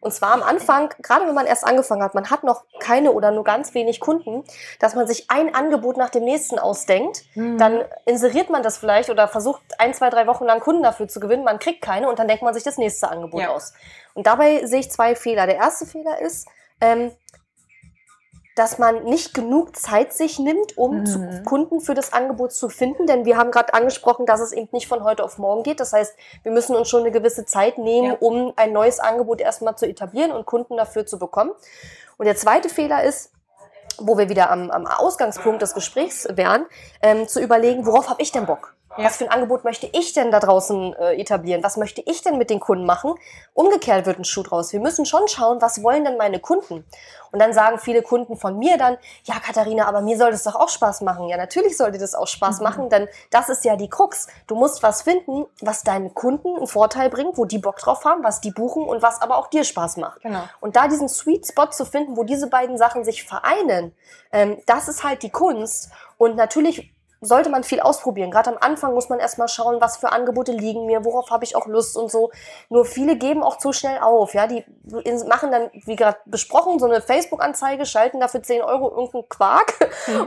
Und 0.06 0.12
zwar 0.12 0.34
am 0.34 0.44
Anfang, 0.44 0.94
gerade 1.02 1.26
wenn 1.26 1.34
man 1.34 1.46
erst 1.46 1.66
angefangen 1.66 2.00
hat, 2.00 2.14
man 2.14 2.30
hat 2.30 2.44
noch 2.44 2.62
keine 2.78 3.10
oder 3.10 3.32
nur 3.32 3.42
ganz 3.42 3.74
wenig 3.74 3.98
Kunden, 3.98 4.44
dass 4.78 4.94
man 4.94 5.08
sich 5.08 5.28
ein 5.32 5.52
Angebot 5.52 5.96
nach 5.96 6.10
dem 6.10 6.22
nächsten 6.22 6.60
ausdenkt. 6.60 7.24
Mhm. 7.34 7.58
Dann 7.58 7.84
inseriert 8.04 8.48
man 8.48 8.62
das 8.62 8.78
vielleicht 8.78 9.10
oder 9.10 9.26
versucht 9.26 9.62
ein, 9.78 9.94
zwei, 9.94 10.08
drei 10.08 10.28
Wochen 10.28 10.44
lang 10.44 10.60
Kunden 10.60 10.84
dafür 10.84 11.08
zu 11.08 11.18
gewinnen. 11.18 11.42
Man 11.42 11.58
kriegt 11.58 11.82
keine 11.82 12.08
und 12.08 12.20
dann 12.20 12.28
denkt 12.28 12.44
man 12.44 12.54
sich 12.54 12.62
das 12.62 12.78
nächste 12.78 13.08
Angebot 13.08 13.40
ja. 13.40 13.48
aus. 13.48 13.72
Und 14.14 14.28
dabei 14.28 14.64
sehe 14.64 14.78
ich 14.78 14.92
zwei 14.92 15.16
Fehler. 15.16 15.46
Der 15.46 15.56
erste 15.56 15.86
Fehler 15.86 16.20
ist, 16.20 16.46
ähm, 16.80 17.10
dass 18.56 18.78
man 18.78 19.04
nicht 19.04 19.34
genug 19.34 19.76
Zeit 19.76 20.12
sich 20.14 20.38
nimmt, 20.40 20.76
um 20.76 21.02
Mhm. 21.02 21.44
Kunden 21.44 21.80
für 21.80 21.94
das 21.94 22.12
Angebot 22.12 22.52
zu 22.52 22.68
finden. 22.68 23.06
Denn 23.06 23.24
wir 23.26 23.36
haben 23.36 23.50
gerade 23.50 23.74
angesprochen, 23.74 24.26
dass 24.26 24.40
es 24.40 24.52
eben 24.52 24.68
nicht 24.72 24.88
von 24.88 25.04
heute 25.04 25.22
auf 25.22 25.38
morgen 25.38 25.62
geht. 25.62 25.78
Das 25.78 25.92
heißt, 25.92 26.16
wir 26.42 26.50
müssen 26.52 26.74
uns 26.74 26.88
schon 26.88 27.00
eine 27.02 27.10
gewisse 27.12 27.44
Zeit 27.44 27.76
nehmen, 27.78 28.12
Ja. 28.12 28.16
um 28.18 28.52
ein 28.56 28.72
neues 28.72 28.98
Angebot 28.98 29.40
erstmal 29.40 29.76
zu 29.76 29.86
etablieren 29.86 30.32
und 30.32 30.46
Kunden 30.46 30.76
dafür 30.76 31.06
zu 31.06 31.18
bekommen. 31.18 31.52
Und 32.16 32.24
der 32.26 32.34
zweite 32.36 32.68
Fehler 32.70 33.04
ist, 33.04 33.30
wo 33.98 34.16
wir 34.18 34.28
wieder 34.28 34.50
am, 34.50 34.70
am 34.70 34.86
Ausgangspunkt 34.86 35.60
des 35.62 35.74
Gesprächs 35.74 36.26
wären, 36.30 36.66
ähm, 37.02 37.28
zu 37.28 37.40
überlegen, 37.40 37.86
worauf 37.86 38.08
habe 38.08 38.22
ich 38.22 38.32
denn 38.32 38.46
Bock? 38.46 38.74
Ja. 38.98 39.04
Was 39.04 39.16
für 39.18 39.24
ein 39.24 39.30
Angebot 39.30 39.64
möchte 39.64 39.88
ich 39.92 40.12
denn 40.12 40.30
da 40.30 40.40
draußen 40.40 40.94
äh, 40.94 41.20
etablieren? 41.20 41.62
Was 41.62 41.76
möchte 41.76 42.02
ich 42.06 42.22
denn 42.22 42.38
mit 42.38 42.50
den 42.50 42.60
Kunden 42.60 42.86
machen? 42.86 43.14
Umgekehrt 43.54 44.06
wird 44.06 44.18
ein 44.18 44.24
Schuh 44.24 44.42
draus. 44.42 44.72
Wir 44.72 44.80
müssen 44.80 45.04
schon 45.06 45.28
schauen, 45.28 45.60
was 45.60 45.82
wollen 45.82 46.04
denn 46.04 46.16
meine 46.16 46.40
Kunden? 46.40 46.84
Und 47.32 47.38
dann 47.40 47.52
sagen 47.52 47.78
viele 47.78 48.02
Kunden 48.02 48.36
von 48.36 48.58
mir 48.58 48.78
dann, 48.78 48.96
ja 49.24 49.34
Katharina, 49.40 49.86
aber 49.86 50.00
mir 50.00 50.16
soll 50.16 50.30
das 50.30 50.44
doch 50.44 50.54
auch 50.54 50.68
Spaß 50.70 51.02
machen. 51.02 51.28
Ja, 51.28 51.36
natürlich 51.36 51.76
soll 51.76 51.92
dir 51.92 51.98
das 51.98 52.14
auch 52.14 52.26
Spaß 52.26 52.58
Mhm. 52.58 52.64
machen, 52.64 52.88
denn 52.88 53.08
das 53.30 53.48
ist 53.48 53.64
ja 53.64 53.76
die 53.76 53.90
Krux. 53.90 54.28
Du 54.46 54.54
musst 54.54 54.82
was 54.82 55.02
finden, 55.02 55.44
was 55.60 55.82
deinen 55.82 56.14
Kunden 56.14 56.56
einen 56.56 56.66
Vorteil 56.66 57.10
bringt, 57.10 57.36
wo 57.36 57.44
die 57.44 57.58
Bock 57.58 57.76
drauf 57.76 58.04
haben, 58.04 58.24
was 58.24 58.40
die 58.40 58.50
buchen 58.52 58.84
und 58.84 59.02
was 59.02 59.20
aber 59.20 59.36
auch 59.36 59.48
dir 59.48 59.64
Spaß 59.64 59.98
macht. 59.98 60.22
Genau. 60.22 60.44
Und 60.60 60.76
da 60.76 60.88
diesen 60.88 61.08
Sweet 61.08 61.46
Spot 61.46 61.66
zu 61.70 61.84
finden, 61.84 62.16
wo 62.16 62.22
diese 62.24 62.48
beiden 62.48 62.78
Sachen 62.78 63.04
sich 63.04 63.24
vereinen, 63.24 63.94
ähm, 64.32 64.62
das 64.66 64.88
ist 64.88 65.04
halt 65.04 65.22
die 65.22 65.30
Kunst. 65.30 65.90
Und 66.18 66.36
natürlich 66.36 66.90
sollte 67.20 67.48
man 67.48 67.64
viel 67.64 67.80
ausprobieren. 67.80 68.30
Gerade 68.30 68.50
am 68.50 68.58
Anfang 68.60 68.92
muss 68.94 69.08
man 69.08 69.18
erstmal 69.18 69.48
schauen, 69.48 69.80
was 69.80 69.96
für 69.96 70.12
Angebote 70.12 70.52
liegen 70.52 70.86
mir, 70.86 71.04
worauf 71.04 71.30
habe 71.30 71.44
ich 71.44 71.56
auch 71.56 71.66
Lust 71.66 71.96
und 71.96 72.10
so. 72.10 72.30
Nur 72.68 72.84
viele 72.84 73.16
geben 73.16 73.42
auch 73.42 73.56
zu 73.58 73.72
schnell 73.72 73.98
auf. 74.00 74.34
Ja, 74.34 74.46
die 74.46 74.64
machen 75.26 75.50
dann, 75.50 75.70
wie 75.72 75.96
gerade 75.96 76.18
besprochen, 76.26 76.78
so 76.78 76.86
eine 76.86 77.00
Facebook-Anzeige, 77.00 77.86
schalten 77.86 78.20
dafür 78.20 78.42
10 78.42 78.62
Euro 78.62 78.90
irgendeinen 78.90 79.28
Quark 79.28 79.74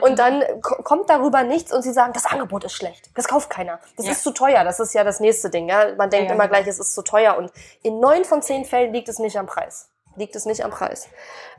und 0.02 0.18
dann 0.20 0.44
ko- 0.62 0.82
kommt 0.84 1.10
darüber 1.10 1.44
nichts 1.44 1.72
und 1.72 1.82
sie 1.84 1.94
sagen, 1.94 2.14
das 2.14 2.26
Angebot 2.26 2.64
ist 2.64 2.74
schlecht. 2.74 3.10
Das 3.16 3.28
kauft 3.28 3.50
keiner. 3.50 3.80
Das 3.98 4.06
Ja. 4.08 4.12
ist 4.14 4.24
zu 4.24 4.32
teuer. 4.32 4.64
Das 4.64 4.80
ist 4.80 4.94
ja 4.94 5.04
das 5.04 5.20
nächste 5.20 5.50
Ding. 5.50 5.70
Ja, 5.70 5.96
man 5.96 6.10
denkt 6.10 6.30
Ja, 6.30 6.36
immer 6.36 6.48
gleich, 6.48 6.66
es 6.68 6.80
ist 6.80 6.96
zu 6.96 7.02
teuer. 7.04 7.38
Und 7.38 7.52
in 7.84 8.00
neun 8.00 8.26
von 8.26 8.42
zehn 8.42 8.66
Fällen 8.66 8.94
liegt 8.94 9.10
es 9.10 9.20
nicht 9.20 9.38
am 9.38 9.46
Preis. 9.46 9.90
Liegt 10.16 10.36
es 10.36 10.46
nicht 10.46 10.64
am 10.66 10.72
Preis. 10.72 11.08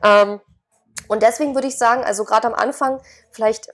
Ähm, 0.02 0.40
und 1.08 1.22
deswegen 1.22 1.54
würde 1.54 1.68
ich 1.68 1.78
sagen, 1.78 2.04
also 2.04 2.24
gerade 2.24 2.46
am 2.48 2.54
Anfang 2.54 3.00
vielleicht 3.30 3.72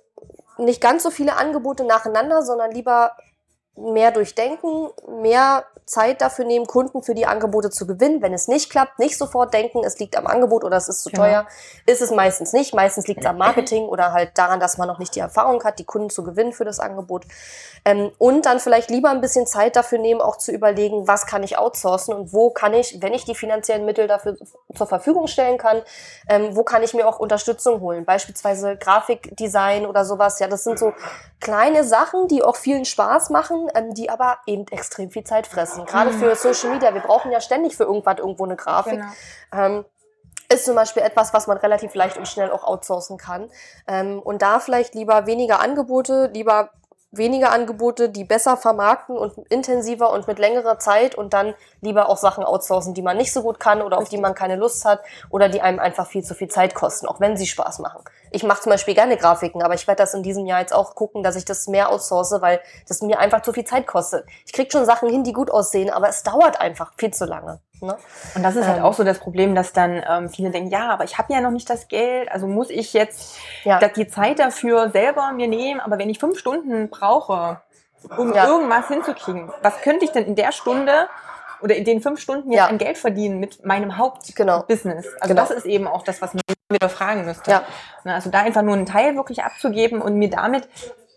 nicht 0.59 0.81
ganz 0.81 1.03
so 1.03 1.11
viele 1.11 1.37
Angebote 1.37 1.85
nacheinander, 1.85 2.43
sondern 2.43 2.71
lieber 2.71 3.17
mehr 3.77 4.11
durchdenken, 4.11 4.91
mehr 5.21 5.65
Zeit 5.85 6.21
dafür 6.21 6.45
nehmen, 6.45 6.67
Kunden 6.67 7.03
für 7.05 7.15
die 7.15 7.27
Angebote 7.27 7.71
zu 7.71 7.87
gewinnen. 7.87 8.21
Wenn 8.21 8.35
es 8.35 8.49
nicht 8.49 8.71
klappt, 8.71 8.99
nicht 8.99 9.17
sofort 9.17 9.55
denken, 9.55 9.85
es 9.85 9.99
liegt 10.01 10.17
am 10.17 10.27
Angebot 10.27 10.65
oder 10.65 10.77
es 10.77 10.89
ist 10.89 11.03
zu 11.05 11.11
Genau. 11.11 11.23
teuer. 11.23 11.47
Ist 11.87 12.03
es 12.03 12.11
meistens 12.11 12.53
nicht. 12.53 12.75
Meistens 12.75 13.07
liegt 13.07 13.21
es 13.21 13.27
am 13.27 13.39
Marketing 13.39 13.87
oder 13.87 14.13
halt 14.13 14.37
daran, 14.37 14.59
dass 14.59 14.79
man 14.79 14.89
noch 14.89 14.99
nicht 14.99 15.15
die 15.15 15.21
Erfahrung 15.21 15.63
hat, 15.63 15.79
die 15.79 15.85
Kunden 15.85 16.11
zu 16.11 16.25
gewinnen 16.25 16.53
für 16.53 16.65
das 16.65 16.81
Angebot. 16.81 17.25
Ähm, 17.85 18.11
und 18.19 18.47
dann 18.47 18.59
vielleicht 18.59 18.91
lieber 18.91 19.11
ein 19.11 19.21
bisschen 19.21 19.47
Zeit 19.47 19.77
dafür 19.77 19.99
nehmen, 19.99 20.21
auch 20.21 20.39
zu 20.39 20.51
überlegen, 20.51 21.07
was 21.07 21.27
kann 21.27 21.45
ich 21.45 21.57
outsourcen 21.57 22.15
und 22.15 22.33
wo 22.33 22.51
kann 22.51 22.75
ich, 22.75 23.01
wenn 23.01 23.15
ich 23.15 23.25
die 23.25 23.37
finanziellen 23.37 23.85
Mittel 23.85 24.09
dafür 24.09 24.37
zur 24.75 24.87
Verfügung 24.89 25.29
stellen 25.29 25.57
kann, 25.57 25.83
ähm, 26.29 26.57
wo 26.57 26.65
kann 26.65 26.83
ich 26.83 26.95
mir 26.95 27.07
auch 27.07 27.21
Unterstützung 27.21 27.81
holen. 27.81 28.05
Beispielsweise 28.05 28.77
Grafikdesign 28.77 29.87
oder 29.87 30.05
sowas. 30.05 30.41
Ja, 30.41 30.49
das 30.49 30.65
sind 30.65 30.81
so 30.81 30.93
kleine 31.41 31.85
Sachen, 31.85 32.27
die 32.27 32.43
auch 32.43 32.57
vielen 32.57 32.85
Spaß 32.85 33.31
machen, 33.31 33.66
ähm, 33.75 33.95
die 33.95 34.11
aber 34.11 34.39
eben 34.47 34.67
extrem 34.69 35.11
viel 35.11 35.25
Zeit 35.25 35.47
fressen. 35.47 35.85
Gerade 35.85 36.13
für 36.13 36.35
Social 36.35 36.71
Media. 36.71 36.93
Wir 36.95 37.01
brauchen 37.01 37.31
ja 37.31 37.41
ständig 37.41 37.77
für 37.77 37.85
irgendwas 37.85 38.19
irgendwo 38.19 38.45
eine 38.45 38.57
Grafik. 38.57 39.01
Genau. 39.01 39.13
Ähm, 39.53 39.85
ist 40.53 40.65
zum 40.65 40.77
Beispiel 40.77 41.03
etwas, 41.03 41.35
was 41.35 41.47
man 41.47 41.57
relativ 41.57 41.95
leicht 41.95 42.17
und 42.17 42.29
schnell 42.29 42.51
auch 42.51 42.65
outsourcen 42.65 43.19
kann. 43.19 43.51
Ähm, 43.89 44.21
und 44.21 44.43
da 44.43 44.61
vielleicht 44.61 44.95
lieber 44.95 45.27
weniger 45.27 45.61
Angebote, 45.61 46.31
lieber 46.33 46.71
weniger 47.13 47.51
Angebote, 47.51 48.09
die 48.09 48.25
besser 48.25 48.57
vermarkten 48.57 49.17
und 49.17 49.39
intensiver 49.49 50.13
und 50.13 50.27
mit 50.27 50.39
längerer 50.39 50.79
Zeit 50.79 51.15
und 51.15 51.33
dann 51.33 51.55
lieber 51.81 52.09
auch 52.09 52.17
Sachen 52.17 52.45
outsourcen, 52.45 52.95
die 52.95 53.03
man 53.03 53.17
nicht 53.17 53.33
so 53.33 53.43
gut 53.43 53.61
kann 53.61 53.81
oder 53.81 53.99
auf 53.99 54.09
die 54.09 54.19
man 54.19 54.35
keine 54.35 54.57
Lust 54.57 54.85
hat 54.85 55.01
oder 55.31 55.49
die 55.49 55.61
einem 55.61 55.79
einfach 55.79 56.07
viel 56.07 56.25
zu 56.25 56.35
viel 56.35 56.49
Zeit 56.49 56.75
kosten, 56.75 57.07
auch 57.07 57.21
wenn 57.21 57.37
sie 57.37 57.47
Spaß 57.47 57.79
machen. 57.79 58.03
Ich 58.37 58.43
mache 58.43 58.61
zum 58.61 58.69
Beispiel 58.71 58.93
gerne 58.95 59.17
Grafiken, 59.17 59.63
aber 59.63 59.73
ich 59.73 59.87
werde 59.89 60.03
das 60.03 60.13
in 60.13 60.23
diesem 60.23 60.45
Jahr 60.45 60.61
jetzt 60.61 60.75
auch 60.75 60.95
gucken, 60.95 61.23
dass 61.23 61.37
ich 61.37 61.47
das 61.47 61.69
mehr 61.69 61.89
outsource, 61.91 62.37
weil 62.43 62.61
das 62.87 63.01
mir 63.01 63.19
einfach 63.19 63.41
zu 63.41 63.55
viel 63.55 63.65
Zeit 63.65 63.87
kostet. 63.87 64.27
Ich 64.45 64.53
krieg 64.53 64.71
schon 64.71 64.85
Sachen 64.85 65.09
hin, 65.09 65.25
die 65.25 65.33
gut 65.33 65.51
aussehen, 65.51 65.89
aber 65.89 66.11
es 66.11 66.23
dauert 66.23 66.61
einfach 66.61 66.93
viel 66.99 67.15
zu 67.15 67.25
lange. 67.25 67.61
Ne? 67.81 67.97
Und 68.35 68.43
das 68.43 68.55
ist 68.55 68.67
halt 68.67 68.77
Ähm. 68.81 68.85
auch 68.85 68.93
so 68.93 69.05
das 69.05 69.21
Problem, 69.21 69.55
dass 69.55 69.73
dann 69.73 70.03
ähm, 70.07 70.29
viele 70.29 70.51
denken, 70.51 70.69
ja, 70.69 70.91
aber 70.91 71.05
ich 71.05 71.17
habe 71.17 71.33
ja 71.33 71.41
noch 71.41 71.51
nicht 71.51 71.71
das 71.71 71.89
Geld, 71.89 72.31
also 72.31 72.47
muss 72.47 72.69
ich 72.69 72.93
jetzt 72.93 73.37
Ja. 73.65 73.79
die 73.89 74.07
Zeit 74.07 74.39
dafür 74.39 74.91
selber 74.91 75.33
mir 75.33 75.49
nehmen. 75.49 75.81
Aber 75.81 75.97
wenn 75.99 76.11
ich 76.11 76.19
fünf 76.19 76.39
Stunden 76.39 76.91
brauche, 76.91 77.63
um 78.19 78.35
Ja. 78.35 78.47
irgendwas 78.49 78.89
hinzukriegen, 78.89 79.51
was 79.63 79.81
könnte 79.81 80.05
ich 80.05 80.13
denn 80.13 80.27
in 80.27 80.35
der 80.37 80.53
Stunde 80.53 81.09
oder 81.63 81.75
in 81.75 81.87
den 81.87 82.03
fünf 82.03 82.21
Stunden 82.21 82.53
jetzt 82.53 82.59
Ja. 82.59 82.67
an 82.67 82.77
Geld 82.77 82.99
verdienen 82.99 83.41
mit 83.41 83.65
meinem 83.65 83.89
Genau. 84.35 84.53
Hauptbusiness? 84.53 85.07
Also 85.21 85.35
Genau. 85.35 85.41
das 85.41 85.51
ist 85.53 85.65
eben 85.65 85.87
auch 85.87 86.03
das, 86.03 86.21
was 86.21 86.35
man 86.35 86.43
wieder 86.71 86.89
fragen 86.89 87.25
müsste. 87.25 87.51
Ja. 87.51 87.65
Ne, 88.05 88.15
Also 88.15 88.31
da 88.31 88.41
einfach 88.41 88.63
nur 88.63 88.75
einen 88.75 88.87
Teil 88.87 89.17
wirklich 89.17 89.45
abzugeben 89.45 90.03
und 90.03 90.17
mir 90.17 90.31
damit 90.31 90.69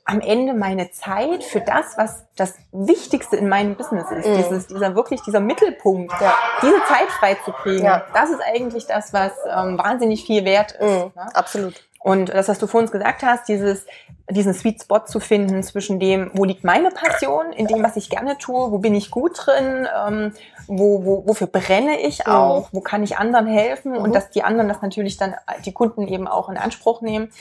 am 0.09 0.21
Ende 0.21 0.53
meine 0.53 0.89
Zeit 0.91 1.43
für 1.43 1.61
das, 1.61 1.97
was 1.97 2.23
das 2.35 2.55
Wichtigste 2.71 3.35
in 3.35 3.47
meinem 3.47 3.75
Business 3.75 4.09
ist, 4.11 4.27
Mhm. 4.27 4.35
dieses, 4.37 4.67
dieser 4.67 4.95
wirklich 4.95 5.21
dieser 5.21 5.39
Mittelpunkt, 5.39 6.13
Ja. 6.19 6.33
diese 6.61 6.77
Zeit 6.87 7.09
frei 7.19 7.35
zu 7.45 7.51
kriegen, 7.51 7.85
Ja. 7.85 8.03
das 8.13 8.29
ist 8.31 8.41
eigentlich 8.41 8.87
das, 8.87 9.13
was 9.13 9.33
ähm, 9.47 9.77
wahnsinnig 9.77 10.25
viel 10.25 10.45
wert 10.45 10.71
ist. 10.71 10.81
Mhm, 10.81 11.11
Ne? 11.15 11.35
absolut. 11.35 11.75
Und 12.01 12.29
das, 12.29 12.47
was 12.47 12.57
du 12.59 12.65
vor 12.65 12.79
uns 12.79 12.91
gesagt 12.91 13.23
hast, 13.23 13.49
dieses, 13.49 13.85
diesen 14.29 14.53
Sweet 14.53 14.81
Spot 14.81 14.99
zu 15.05 15.19
finden 15.19 15.61
zwischen 15.63 15.99
dem, 15.99 16.31
wo 16.33 16.45
liegt 16.45 16.63
meine 16.63 16.91
Passion, 16.91 17.51
in 17.51 17.67
dem, 17.67 17.83
was 17.83 17.97
ich 17.97 18.09
gerne 18.09 18.37
tue, 18.37 18.71
wo 18.71 18.77
bin 18.77 18.95
ich 18.95 19.11
gut 19.11 19.33
drin, 19.45 19.85
ähm, 20.07 20.31
wo, 20.67 21.03
wo, 21.03 21.27
wofür 21.27 21.47
brenne 21.47 21.99
ich 21.99 22.25
Mhm. 22.25 22.31
auch, 22.31 22.69
wo 22.71 22.79
kann 22.79 23.03
ich 23.03 23.17
anderen 23.17 23.47
helfen 23.47 23.91
Mhm. 23.91 23.97
und 23.97 24.15
dass 24.15 24.29
die 24.29 24.43
anderen 24.43 24.69
das 24.69 24.81
natürlich 24.81 25.17
dann, 25.17 25.35
die 25.65 25.73
Kunden 25.73 26.07
eben 26.07 26.27
auch 26.27 26.47
in 26.47 26.57
Anspruch 26.57 27.01
nehmen. 27.01 27.31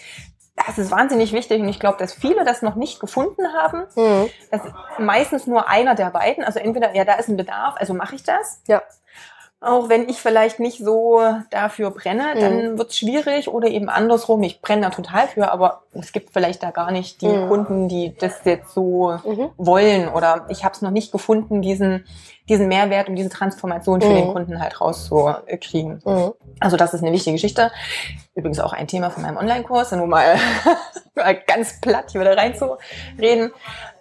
Das 0.67 0.79
ist 0.79 0.91
wahnsinnig 0.91 1.33
wichtig 1.33 1.61
und 1.61 1.69
ich 1.69 1.81
glaube, 1.81 1.99
dass 1.99 2.13
viele 2.13 2.45
das 2.45 2.63
noch 2.63 2.75
nicht 2.75 3.01
gefunden 3.01 3.53
haben. 3.55 3.85
Mhm. 3.97 4.31
Das 4.51 4.65
ist 4.65 4.73
meistens 4.99 5.47
nur 5.47 5.69
einer 5.69 5.95
der 5.95 6.11
beiden. 6.11 6.45
Also 6.45 6.59
entweder, 6.59 6.95
ja, 6.95 7.05
da 7.05 7.15
ist 7.15 7.29
ein 7.29 7.37
Bedarf, 7.37 7.75
also 7.79 7.95
mache 7.95 8.15
ich 8.15 8.23
das. 8.23 8.61
Ja. 8.67 8.83
Auch 9.61 9.89
wenn 9.89 10.09
ich 10.09 10.19
vielleicht 10.21 10.61
nicht 10.61 10.79
so 10.79 11.21
dafür 11.51 11.91
brenne, 11.91 12.35
Mhm. 12.37 12.41
dann 12.41 12.79
wird 12.79 12.91
es 12.91 12.99
schwierig 12.99 13.49
oder 13.49 13.67
eben 13.69 13.89
andersrum. 13.89 14.41
Ich 14.45 14.63
brenne 14.63 14.83
da 14.83 14.91
total 14.91 15.27
für, 15.27 15.51
aber 15.51 15.83
es 15.93 16.13
gibt 16.13 16.31
vielleicht 16.33 16.63
da 16.63 16.71
gar 16.71 16.93
nicht 16.93 17.23
die 17.23 17.27
Mhm. 17.29 17.49
Kunden, 17.49 17.89
die 17.89 18.15
das 18.17 18.37
jetzt 18.45 18.73
so 18.73 19.19
Mhm. 19.25 19.51
wollen 19.57 20.09
oder 20.11 20.47
ich 20.49 20.65
habe 20.65 20.75
es 20.77 20.83
noch 20.83 20.93
nicht 20.93 21.11
gefunden, 21.11 21.61
diesen, 21.61 22.07
diesen 22.49 22.69
Mehrwert 22.69 23.09
und 23.09 23.17
diese 23.17 23.31
Transformation 23.31 24.01
für 24.01 24.11
Mhm. 24.11 24.15
den 24.15 24.33
Kunden 24.33 24.61
halt 24.63 24.81
rauszukriegen. 24.81 26.03
Mhm. 26.05 26.33
Also 26.61 26.77
das 26.77 26.95
ist 26.95 27.03
eine 27.03 27.11
wichtige 27.13 27.35
Geschichte. 27.35 27.73
Übrigens 28.37 28.61
auch 28.61 28.73
ein 28.73 28.87
Thema 28.87 29.11
von 29.11 29.25
meinem 29.25 29.39
Online-Kurs, 29.39 29.91
nur 29.91 30.07
mal 30.07 30.37
ganz 31.49 31.81
platt 31.81 32.11
hier 32.13 32.21
wieder 32.21 32.37
reinzureden. 32.37 33.53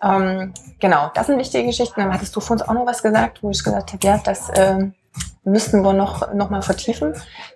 Ähm, 0.03 0.53
genau, 0.79 1.09
das 1.15 1.25
sind 1.25 1.39
wichtige 1.39 1.65
Geschichten. 1.65 1.99
Dann 1.99 2.13
hattest 2.13 2.35
du 2.35 2.39
vor 2.41 2.53
uns 2.53 2.61
auch 2.61 2.73
noch 2.73 2.85
was 2.85 3.01
gesagt, 3.01 3.41
wo 3.41 3.49
ich 3.49 3.63
gesagt 3.63 3.93
habe, 3.93 4.05
ja, 4.05 4.19
das 4.23 4.51
ähm, 4.55 4.93
müssten 5.43 5.81
wir 5.81 5.93
noch, 5.93 6.33
noch 6.33 6.49
mal 6.49 6.61
vertiefen. 6.61 7.13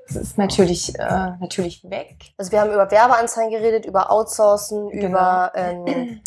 Das 0.08 0.16
ist 0.16 0.38
natürlich, 0.38 0.98
äh, 0.98 1.32
natürlich 1.40 1.84
weg. 1.90 2.16
Also 2.38 2.52
wir 2.52 2.62
haben 2.62 2.72
über 2.72 2.90
Werbeanzeigen 2.90 3.52
geredet, 3.52 3.86
über 3.86 4.12
Outsourcen, 4.12 4.90
Genau. 4.90 5.08
über 5.08 5.52
ähm, 5.56 6.22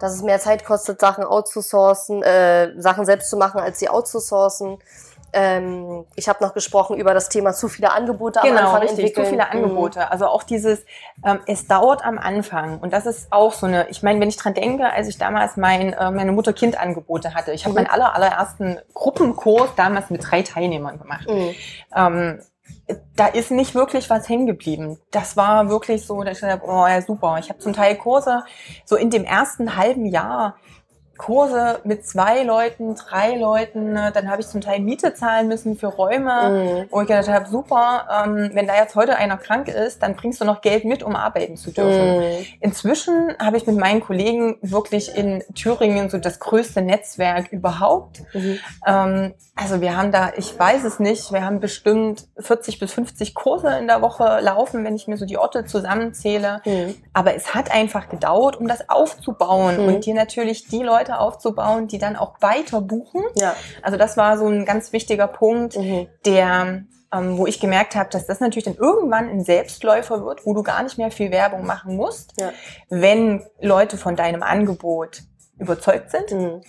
dass 0.00 0.14
es 0.14 0.22
mehr 0.22 0.38
Zeit 0.38 0.64
kostet, 0.64 1.00
Sachen 1.00 1.24
outzusourcen, 1.24 2.22
äh, 2.22 2.80
Sachen 2.80 3.04
selbst 3.04 3.30
zu 3.30 3.36
machen, 3.36 3.60
als 3.60 3.78
sie 3.78 3.88
outzusourcen. 3.88 4.78
Ähm, 5.32 6.06
ich 6.16 6.28
habe 6.28 6.42
noch 6.42 6.54
gesprochen 6.54 6.96
über 6.96 7.12
das 7.14 7.28
Thema 7.28 7.52
zu 7.52 7.68
viele 7.68 7.92
Angebote 7.92 8.40
am 8.40 8.48
Genau, 8.48 8.60
Anfang 8.60 8.80
richtig, 8.82 8.98
entwickeln. 9.00 9.24
zu 9.26 9.30
viele 9.30 9.50
Angebote. 9.50 10.10
Also 10.10 10.26
auch 10.26 10.42
dieses, 10.42 10.84
ähm, 11.24 11.40
es 11.46 11.66
dauert 11.66 12.04
am 12.04 12.18
Anfang. 12.18 12.78
Und 12.80 12.92
das 12.92 13.04
ist 13.06 13.30
auch 13.30 13.52
so 13.52 13.66
eine, 13.66 13.88
ich 13.90 14.02
meine, 14.02 14.20
wenn 14.20 14.28
ich 14.28 14.36
dran 14.36 14.54
denke, 14.54 14.90
als 14.90 15.06
ich 15.08 15.18
damals 15.18 15.56
mein, 15.56 15.92
äh, 15.92 16.10
meine 16.10 16.32
Mutter-Kind-Angebote 16.32 17.34
hatte, 17.34 17.52
ich 17.52 17.64
habe 17.64 17.70
Mhm. 17.72 17.76
meinen 17.82 17.90
aller, 17.90 18.14
allerersten 18.14 18.78
Gruppenkurs 18.94 19.70
damals 19.76 20.10
mit 20.10 20.30
drei 20.30 20.42
Teilnehmern 20.42 20.98
gemacht. 20.98 21.28
Mhm. 21.28 21.54
ähm, 21.94 22.40
da 23.16 23.26
ist 23.26 23.50
nicht 23.50 23.74
wirklich 23.74 24.08
was 24.08 24.28
hängen 24.28 24.46
geblieben. 24.46 24.98
Das 25.10 25.36
war 25.36 25.68
wirklich 25.68 26.06
so, 26.06 26.22
dass 26.22 26.36
ich 26.36 26.40
gesagt 26.40 26.62
habe, 26.62 26.72
oh 26.72 26.86
ja, 26.86 27.00
super. 27.02 27.36
Ich 27.38 27.48
habe 27.50 27.58
zum 27.58 27.72
Teil 27.74 27.96
Kurse 27.96 28.44
so 28.86 28.96
in 28.96 29.10
dem 29.10 29.24
ersten 29.24 29.76
halben 29.76 30.06
Jahr 30.06 30.56
Kurse 31.18 31.80
mit 31.84 32.06
zwei 32.06 32.44
Leuten, 32.44 32.94
drei 32.94 33.36
Leuten. 33.36 33.92
Ne? 33.92 34.10
Dann 34.14 34.30
habe 34.30 34.40
ich 34.40 34.48
zum 34.48 34.60
Teil 34.60 34.80
Miete 34.80 35.14
zahlen 35.14 35.48
müssen 35.48 35.76
für 35.76 35.88
Räume, 35.88 36.48
mhm. 36.48 36.86
wo 36.90 37.00
ich 37.02 37.08
gedacht 37.08 37.28
habe, 37.28 37.48
super, 37.48 38.24
ähm, 38.24 38.50
wenn 38.54 38.66
da 38.66 38.76
jetzt 38.76 38.94
heute 38.94 39.16
einer 39.16 39.36
krank 39.36 39.68
ist, 39.68 40.02
dann 40.02 40.14
bringst 40.14 40.40
du 40.40 40.44
noch 40.44 40.60
Geld 40.60 40.84
mit, 40.84 41.02
um 41.02 41.16
arbeiten 41.16 41.56
zu 41.56 41.72
dürfen. 41.72 42.18
Mhm. 42.18 42.46
Inzwischen 42.60 43.34
habe 43.38 43.56
ich 43.56 43.66
mit 43.66 43.76
meinen 43.76 44.00
Kollegen 44.00 44.56
wirklich 44.62 45.14
in 45.14 45.42
Thüringen 45.54 46.08
so 46.08 46.18
das 46.18 46.38
größte 46.38 46.80
Netzwerk 46.80 47.52
überhaupt. 47.52 48.22
Mhm. 48.32 48.58
Ähm, 48.86 49.34
also 49.56 49.80
wir 49.80 49.96
haben 49.96 50.12
da, 50.12 50.32
ich 50.36 50.56
weiß 50.56 50.84
es 50.84 51.00
nicht, 51.00 51.32
wir 51.32 51.44
haben 51.44 51.58
bestimmt 51.58 52.28
40 52.38 52.78
bis 52.78 52.92
50 52.92 53.34
Kurse 53.34 53.76
in 53.78 53.88
der 53.88 54.02
Woche 54.02 54.38
laufen, 54.40 54.84
wenn 54.84 54.94
ich 54.94 55.08
mir 55.08 55.16
so 55.16 55.26
die 55.26 55.36
Orte 55.36 55.64
zusammenzähle. 55.64 56.62
Mhm. 56.64 56.94
Aber 57.12 57.34
es 57.34 57.54
hat 57.54 57.72
einfach 57.72 58.08
gedauert, 58.08 58.56
um 58.56 58.68
das 58.68 58.88
aufzubauen 58.88 59.82
mhm. 59.82 59.88
und 59.88 60.04
hier 60.04 60.14
natürlich 60.14 60.68
die 60.68 60.84
Leute 60.84 61.07
aufzubauen, 61.10 61.88
die 61.88 61.98
dann 61.98 62.16
auch 62.16 62.40
weiter 62.40 62.80
buchen. 62.80 63.22
Ja. 63.36 63.54
Also 63.82 63.96
das 63.96 64.16
war 64.16 64.38
so 64.38 64.46
ein 64.46 64.64
ganz 64.64 64.92
wichtiger 64.92 65.26
Punkt, 65.26 65.76
mhm. 65.76 66.08
der 66.24 66.84
ähm, 67.10 67.38
wo 67.38 67.46
ich 67.46 67.58
gemerkt 67.58 67.96
habe, 67.96 68.10
dass 68.10 68.26
das 68.26 68.40
natürlich 68.40 68.64
dann 68.64 68.76
irgendwann 68.76 69.30
ein 69.30 69.42
Selbstläufer 69.42 70.24
wird, 70.26 70.44
wo 70.44 70.52
du 70.52 70.62
gar 70.62 70.82
nicht 70.82 70.98
mehr 70.98 71.10
viel 71.10 71.30
Werbung 71.30 71.64
machen 71.64 71.96
musst, 71.96 72.38
ja. 72.38 72.52
wenn 72.90 73.46
Leute 73.60 73.96
von 73.96 74.14
deinem 74.14 74.42
Angebot 74.42 75.22
überzeugt 75.58 76.10
sind. 76.10 76.32
Mhm 76.32 76.60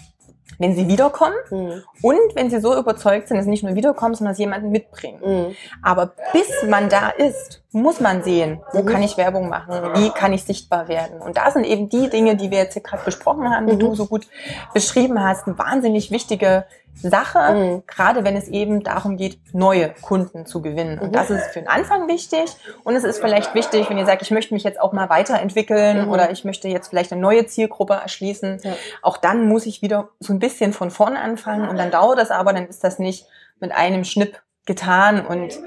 wenn 0.59 0.75
sie 0.75 0.87
wiederkommen 0.87 1.35
mhm. 1.49 1.83
und 2.03 2.35
wenn 2.35 2.49
sie 2.49 2.59
so 2.59 2.77
überzeugt 2.77 3.27
sind, 3.27 3.37
dass 3.37 3.45
sie 3.45 3.49
nicht 3.49 3.63
nur 3.63 3.75
wiederkommen, 3.75 4.13
sondern 4.13 4.31
dass 4.31 4.37
sie 4.37 4.43
jemanden 4.43 4.69
mitbringen. 4.69 5.21
Mhm. 5.23 5.55
Aber 5.81 6.11
bis 6.33 6.49
man 6.69 6.89
da 6.89 7.09
ist, 7.09 7.63
muss 7.71 7.99
man 7.99 8.23
sehen, 8.23 8.61
wo 8.73 8.81
mhm. 8.81 8.85
kann 8.85 9.01
ich 9.01 9.17
Werbung 9.17 9.47
machen, 9.47 9.73
wie 9.95 10.09
kann 10.09 10.33
ich 10.33 10.43
sichtbar 10.43 10.87
werden. 10.87 11.21
Und 11.21 11.37
da 11.37 11.49
sind 11.49 11.65
eben 11.65 11.89
die 11.89 12.09
Dinge, 12.09 12.35
die 12.35 12.51
wir 12.51 12.59
jetzt 12.59 12.73
hier 12.73 12.83
gerade 12.83 13.03
besprochen 13.03 13.49
haben, 13.49 13.67
die 13.67 13.75
mhm. 13.75 13.79
du 13.79 13.95
so 13.95 14.05
gut 14.05 14.27
beschrieben 14.73 15.23
hast, 15.23 15.47
wahnsinnig 15.47 16.11
wichtige 16.11 16.65
Sache, 16.95 17.53
mhm. 17.53 17.83
gerade 17.87 18.23
wenn 18.23 18.35
es 18.35 18.47
eben 18.47 18.83
darum 18.83 19.15
geht, 19.15 19.39
neue 19.53 19.89
Kunden 20.01 20.45
zu 20.45 20.61
gewinnen. 20.61 20.99
Und 20.99 21.09
mhm. 21.09 21.13
das 21.13 21.29
ist 21.29 21.51
für 21.51 21.59
den 21.59 21.67
Anfang 21.67 22.07
wichtig. 22.07 22.55
Und 22.83 22.95
es 22.95 23.03
ist 23.03 23.19
vielleicht 23.19 23.55
wichtig, 23.55 23.89
wenn 23.89 23.97
ihr 23.97 24.05
sagt, 24.05 24.21
ich 24.21 24.31
möchte 24.31 24.53
mich 24.53 24.63
jetzt 24.63 24.79
auch 24.79 24.91
mal 24.91 25.09
weiterentwickeln 25.09 26.05
mhm. 26.05 26.11
oder 26.11 26.31
ich 26.31 26.43
möchte 26.43 26.67
jetzt 26.67 26.89
vielleicht 26.89 27.11
eine 27.11 27.21
neue 27.21 27.45
Zielgruppe 27.45 27.93
erschließen. 27.93 28.59
Ja. 28.63 28.73
Auch 29.01 29.17
dann 29.17 29.47
muss 29.47 29.65
ich 29.65 29.81
wieder 29.81 30.09
so 30.19 30.33
ein 30.33 30.39
bisschen 30.39 30.73
von 30.73 30.91
vorne 30.91 31.19
anfangen. 31.19 31.69
Und 31.69 31.77
dann 31.77 31.91
dauert 31.91 32.19
das 32.19 32.31
aber, 32.31 32.53
dann 32.53 32.67
ist 32.67 32.83
das 32.83 32.99
nicht 32.99 33.25
mit 33.59 33.71
einem 33.71 34.03
Schnipp 34.03 34.41
getan 34.65 35.25
und 35.25 35.59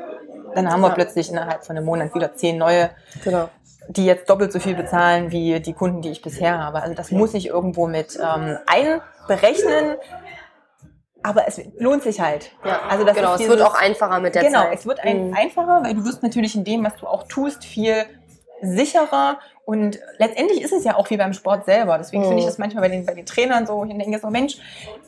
dann 0.55 0.71
haben 0.71 0.83
wir 0.83 0.89
ja. 0.89 0.95
plötzlich 0.95 1.31
innerhalb 1.31 1.65
von 1.65 1.77
einem 1.77 1.87
Monat 1.87 2.15
wieder 2.15 2.35
zehn 2.35 2.59
neue 2.59 2.91
genau 3.25 3.49
die 3.89 4.07
jetzt 4.07 4.29
doppelt 4.29 4.53
so 4.53 4.61
viel 4.61 4.75
bezahlen 4.75 5.31
wie 5.31 5.61
die 5.61 5.73
Kunden, 5.73 6.03
die 6.03 6.11
ich 6.11 6.23
bisher 6.23 6.59
habe. 6.59 6.83
Also 6.83 6.95
das 6.95 7.11
muss 7.11 7.35
ich 7.35 7.49
irgendwo 7.49 7.87
mit 7.87 8.17
ähm, 8.17 8.59
einberechnen 8.67 9.97
aber 11.23 11.47
es 11.47 11.61
lohnt 11.79 12.03
sich 12.03 12.21
halt. 12.21 12.51
Ja, 12.65 12.81
also 12.89 13.05
das 13.05 13.17
genau, 13.17 13.37
dieses, 13.37 13.53
es 13.53 13.59
wird 13.59 13.69
auch 13.69 13.75
einfacher 13.75 14.21
mit 14.21 14.35
der 14.35 14.43
genau, 14.43 14.61
Zeit. 14.61 14.69
Genau, 14.71 14.81
es 14.81 14.87
wird 14.87 15.01
ein, 15.01 15.29
mhm. 15.29 15.35
einfacher, 15.35 15.83
weil 15.85 15.95
du 15.95 16.05
wirst 16.05 16.23
natürlich 16.23 16.55
in 16.55 16.65
dem, 16.65 16.85
was 16.85 16.97
du 16.97 17.07
auch 17.07 17.25
tust, 17.29 17.65
viel 17.65 18.05
sicherer 18.61 19.39
und 19.65 20.01
letztendlich 20.19 20.61
ist 20.61 20.73
es 20.73 20.83
ja 20.83 20.97
auch 20.97 21.09
wie 21.11 21.17
beim 21.17 21.33
Sport 21.33 21.67
selber. 21.67 21.97
Deswegen 21.97 22.23
mhm. 22.23 22.29
finde 22.29 22.41
ich 22.41 22.47
das 22.47 22.59
manchmal 22.59 22.83
bei 22.83 22.89
den, 22.89 23.07
bei 23.07 23.15
den 23.15 23.25
Trainern 23.25 23.65
so, 23.65 23.85
ich 23.85 23.97
denke 23.97 24.19
so, 24.19 24.29
Mensch, 24.29 24.57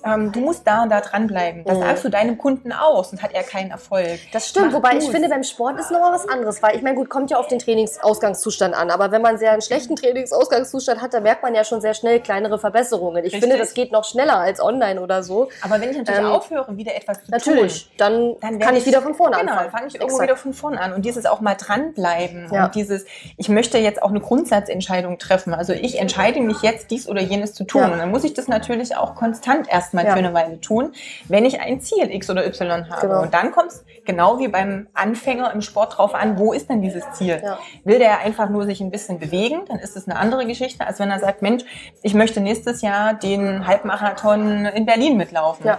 ähm, 0.04 0.30
du 0.30 0.40
musst 0.40 0.64
da 0.64 0.84
und 0.84 0.90
da 0.90 1.00
dranbleiben. 1.00 1.64
Das 1.64 1.78
mhm. 1.78 1.82
sagst 1.82 2.04
du 2.04 2.08
deinem 2.08 2.38
Kunden 2.38 2.72
aus 2.72 3.10
und 3.10 3.20
hat 3.20 3.32
er 3.34 3.42
keinen 3.42 3.72
Erfolg. 3.72 4.20
Das 4.32 4.48
stimmt, 4.48 4.66
Mach 4.66 4.74
wobei 4.74 4.94
du's. 4.94 5.04
ich 5.04 5.10
finde, 5.10 5.28
beim 5.28 5.42
Sport 5.42 5.80
ist 5.80 5.90
nochmal 5.90 6.12
was 6.12 6.28
anderes, 6.28 6.62
weil 6.62 6.76
ich 6.76 6.82
meine, 6.82 6.94
gut, 6.94 7.10
kommt 7.10 7.32
ja 7.32 7.38
auf 7.38 7.48
den 7.48 7.58
Trainingsausgangszustand 7.58 8.74
an, 8.74 8.90
aber 8.90 9.10
wenn 9.10 9.22
man 9.22 9.38
sehr 9.38 9.50
einen 9.50 9.62
schlechten 9.62 9.96
Trainingsausgangszustand 9.96 11.02
hat, 11.02 11.12
dann 11.14 11.24
merkt 11.24 11.42
man 11.42 11.54
ja 11.54 11.64
schon 11.64 11.80
sehr 11.80 11.94
schnell 11.94 12.20
kleinere 12.20 12.58
Verbesserungen. 12.58 13.24
Ich 13.24 13.32
Richtig. 13.32 13.40
finde, 13.40 13.58
das 13.58 13.74
geht 13.74 13.90
noch 13.90 14.04
schneller 14.04 14.38
als 14.38 14.60
online 14.60 15.00
oder 15.00 15.24
so. 15.24 15.48
Aber 15.62 15.80
wenn 15.80 15.90
ich 15.90 15.96
natürlich 15.96 16.20
ähm, 16.20 16.26
aufhöre, 16.26 16.76
wieder 16.76 16.94
etwas 16.94 17.24
zu 17.24 17.30
natürlich, 17.32 17.86
tun, 17.86 17.94
dann, 17.98 18.36
dann 18.40 18.58
kann 18.60 18.76
ich, 18.76 18.82
ich 18.82 18.86
wieder 18.86 19.02
von 19.02 19.14
vorne 19.14 19.36
genau, 19.36 19.50
anfangen. 19.50 19.66
Genau, 19.66 19.78
fange 19.78 19.88
ich 19.88 19.94
irgendwo 19.94 20.16
Exakt. 20.16 20.28
wieder 20.30 20.36
von 20.36 20.52
vorne 20.52 20.80
an. 20.80 20.92
Und 20.92 21.04
dieses 21.04 21.26
auch 21.26 21.40
mal 21.40 21.56
dranbleiben 21.56 22.48
ja. 22.52 22.66
und 22.66 22.74
dieses, 22.76 23.04
ich 23.36 23.48
möchte 23.48 23.78
jetzt 23.78 24.00
auch 24.00 24.10
eine 24.10 24.20
Grundsatzentscheidung 24.54 25.18
treffen. 25.18 25.54
Also 25.54 25.72
ich 25.72 25.98
entscheide 25.98 26.40
mich 26.40 26.62
jetzt, 26.62 26.90
dies 26.90 27.08
oder 27.08 27.20
jenes 27.20 27.54
zu 27.54 27.64
tun. 27.64 27.82
Ja. 27.82 27.92
Und 27.92 27.98
dann 27.98 28.10
muss 28.10 28.24
ich 28.24 28.34
das 28.34 28.48
natürlich 28.48 28.96
auch 28.96 29.14
konstant 29.14 29.68
erstmal 29.68 30.04
ja. 30.04 30.12
für 30.12 30.18
eine 30.18 30.32
Weile 30.32 30.60
tun, 30.60 30.92
wenn 31.28 31.44
ich 31.44 31.60
ein 31.60 31.80
Ziel 31.80 32.10
X 32.10 32.30
oder 32.30 32.46
Y 32.46 32.88
habe. 32.88 33.06
Genau. 33.06 33.22
Und 33.22 33.34
dann 33.34 33.50
kommt 33.50 33.72
es 33.72 33.84
genau 34.04 34.38
wie 34.38 34.48
beim 34.48 34.86
Anfänger 34.94 35.52
im 35.52 35.60
Sport 35.60 35.98
drauf 35.98 36.14
an, 36.14 36.38
wo 36.38 36.52
ist 36.52 36.68
denn 36.68 36.82
dieses 36.82 37.04
Ziel? 37.12 37.40
Ja. 37.42 37.58
Will 37.84 37.98
der 37.98 38.20
einfach 38.20 38.48
nur 38.48 38.64
sich 38.64 38.80
ein 38.80 38.90
bisschen 38.90 39.18
bewegen, 39.18 39.62
dann 39.68 39.78
ist 39.78 39.96
es 39.96 40.08
eine 40.08 40.18
andere 40.18 40.46
Geschichte, 40.46 40.86
als 40.86 40.98
wenn 41.00 41.10
er 41.10 41.18
sagt, 41.18 41.42
Mensch, 41.42 41.64
ich 42.02 42.14
möchte 42.14 42.40
nächstes 42.40 42.82
Jahr 42.82 43.14
den 43.14 43.66
Halbmarathon 43.66 44.66
in 44.66 44.86
Berlin 44.86 45.16
mitlaufen. 45.16 45.70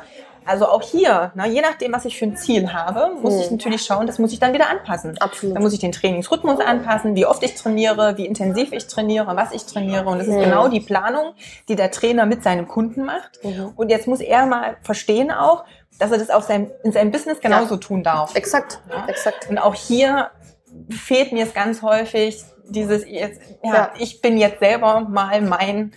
Also 0.46 0.68
auch 0.68 0.82
hier, 0.82 1.32
ne, 1.36 1.48
je 1.48 1.62
nachdem, 1.62 1.93
was 1.93 2.06
ich 2.06 2.18
für 2.18 2.26
ein 2.26 2.38
Ziel 2.38 2.72
habe, 2.72 3.16
muss 3.22 3.34
mhm. 3.34 3.39
ich 3.39 3.52
natürlich 3.52 3.82
schauen, 3.82 4.06
das 4.08 4.20
muss 4.20 4.32
ich 4.32 4.39
dann 4.39 4.54
wieder 4.54 4.70
anpassen. 4.70 5.18
Absolut. 5.20 5.56
Dann 5.56 5.64
muss 5.64 5.74
ich 5.74 5.80
den 5.80 5.91
Trainingsrhythmus 5.91 6.60
anpassen, 6.60 7.16
wie 7.16 7.26
oft 7.26 7.41
ich 7.43 7.56
trainiere, 7.56 8.18
wie 8.18 8.26
intensiv 8.26 8.72
ich 8.72 8.88
trainiere, 8.88 9.36
was 9.36 9.52
ich 9.52 9.66
trainiere. 9.66 10.06
Und 10.06 10.20
das 10.20 10.28
mhm. 10.28 10.38
ist 10.38 10.43
genau 10.43 10.68
die 10.68 10.82
Planung, 10.82 11.34
die 11.68 11.76
der 11.76 11.91
Trainer 11.91 12.26
mit 12.26 12.43
seinem 12.43 12.68
Kunden 12.68 13.06
macht. 13.06 13.43
Mhm. 13.43 13.74
Und 13.76 13.89
jetzt 13.89 14.08
muss 14.08 14.22
er 14.22 14.46
mal 14.46 14.78
verstehen 14.84 15.32
auch, 15.32 15.66
dass 16.00 16.12
er 16.12 16.18
das 16.18 16.30
auf 16.30 16.43
seinem, 16.43 16.72
in 16.84 16.91
seinem 16.91 17.12
Business 17.12 17.39
genauso 17.39 17.76
ja. 17.76 17.80
tun 17.80 18.04
darf. 18.04 18.36
Exakt, 18.36 18.80
ja? 18.89 19.06
exakt. 19.08 19.50
Und 19.50 19.58
auch 19.58 19.76
hier 19.76 20.30
fehlt 20.89 21.32
mir 21.32 21.46
es 21.46 21.54
ganz 21.54 21.82
häufig 21.82 22.43
dieses, 22.68 23.08
jetzt, 23.08 23.41
ja, 23.64 23.74
ja, 23.74 23.93
ich 23.98 24.22
bin 24.22 24.38
jetzt 24.38 24.60
selber 24.60 25.02
mal 25.02 25.41
mein 25.41 25.93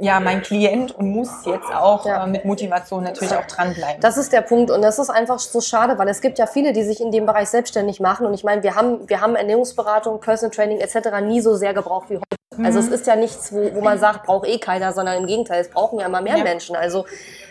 ja 0.00 0.20
mein 0.20 0.42
Klient 0.42 0.92
und 0.92 1.10
muss 1.10 1.44
jetzt 1.44 1.72
auch 1.72 2.06
ja. 2.06 2.24
äh, 2.24 2.28
mit 2.28 2.44
Motivation 2.44 3.04
natürlich 3.04 3.34
auch 3.34 3.46
dranbleiben. 3.46 4.00
Das 4.00 4.16
ist 4.16 4.32
der 4.32 4.42
Punkt 4.42 4.70
und 4.70 4.82
das 4.82 4.98
ist 4.98 5.10
einfach 5.10 5.38
so 5.38 5.60
schade, 5.60 5.98
weil 5.98 6.08
es 6.08 6.20
gibt 6.20 6.38
ja 6.38 6.46
viele, 6.46 6.72
die 6.72 6.82
sich 6.84 7.00
in 7.00 7.10
dem 7.10 7.26
Bereich 7.26 7.48
selbstständig 7.48 8.00
machen 8.00 8.26
und 8.26 8.34
ich 8.34 8.44
meine, 8.44 8.62
wir 8.62 8.74
haben, 8.74 9.08
wir 9.08 9.20
haben 9.20 9.36
Ernährungsberatung, 9.36 10.20
Personal 10.20 10.54
Training 10.54 10.78
etc. 10.80 11.20
nie 11.22 11.40
so 11.40 11.56
sehr 11.56 11.74
gebraucht 11.74 12.10
wie 12.10 12.16
heute. 12.16 12.40
Mhm. 12.56 12.66
Also 12.66 12.78
es 12.78 12.88
ist 12.88 13.06
ja 13.06 13.16
nichts, 13.16 13.52
wo, 13.52 13.74
wo 13.74 13.80
man 13.80 13.98
sagt, 13.98 14.26
braucht 14.26 14.46
eh 14.46 14.58
keiner, 14.58 14.92
sondern 14.92 15.18
im 15.18 15.26
Gegenteil, 15.26 15.60
es 15.60 15.70
brauchen 15.70 16.00
ja 16.00 16.06
immer 16.06 16.20
mehr 16.20 16.38
ja. 16.38 16.44
Menschen. 16.44 16.76
Also 16.76 17.06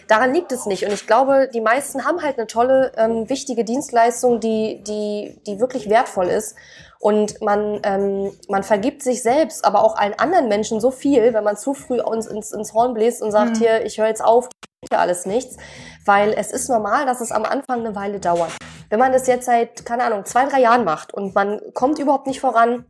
daran 0.07 0.33
liegt 0.33 0.51
es 0.51 0.65
nicht. 0.65 0.85
Und 0.85 0.93
ich 0.93 1.07
glaube, 1.07 1.49
die 1.53 1.61
meisten 1.61 2.05
haben 2.05 2.21
halt 2.21 2.37
eine 2.37 2.47
tolle, 2.47 2.91
ähm, 2.97 3.29
wichtige 3.29 3.63
Dienstleistung, 3.63 4.39
die, 4.39 4.83
die, 4.83 5.39
die 5.45 5.59
wirklich 5.59 5.89
wertvoll 5.89 6.27
ist. 6.27 6.55
Und 6.99 7.41
man, 7.41 7.79
ähm, 7.83 8.31
man 8.49 8.63
vergibt 8.63 9.03
sich 9.03 9.23
selbst, 9.23 9.63
aber 9.63 9.83
auch 9.83 9.95
allen 9.95 10.19
anderen 10.19 10.49
Menschen 10.49 10.81
so 10.81 10.91
viel, 10.91 11.33
wenn 11.33 11.43
man 11.45 11.55
zu 11.55 11.73
früh 11.73 12.01
uns 12.01 12.27
ins, 12.27 12.51
ins 12.51 12.73
Horn 12.73 12.93
bläst 12.93 13.21
und 13.21 13.31
sagt, 13.31 13.51
mhm. 13.51 13.59
hier, 13.59 13.85
ich 13.85 13.97
höre 13.97 14.07
jetzt 14.07 14.23
auf, 14.23 14.49
hier 14.89 14.99
alles 14.99 15.25
nichts. 15.25 15.55
Weil 16.05 16.33
es 16.33 16.51
ist 16.51 16.69
normal, 16.69 17.05
dass 17.05 17.21
es 17.21 17.31
am 17.31 17.45
Anfang 17.45 17.79
eine 17.79 17.95
Weile 17.95 18.19
dauert. 18.19 18.51
Wenn 18.89 18.99
man 18.99 19.13
das 19.13 19.27
jetzt 19.27 19.45
seit, 19.45 19.85
keine 19.85 20.03
Ahnung, 20.03 20.25
zwei, 20.25 20.45
drei 20.45 20.59
Jahren 20.59 20.83
macht 20.83 21.13
und 21.13 21.35
man 21.35 21.61
kommt 21.73 21.99
überhaupt 21.99 22.27
nicht 22.27 22.41
voran, 22.41 22.85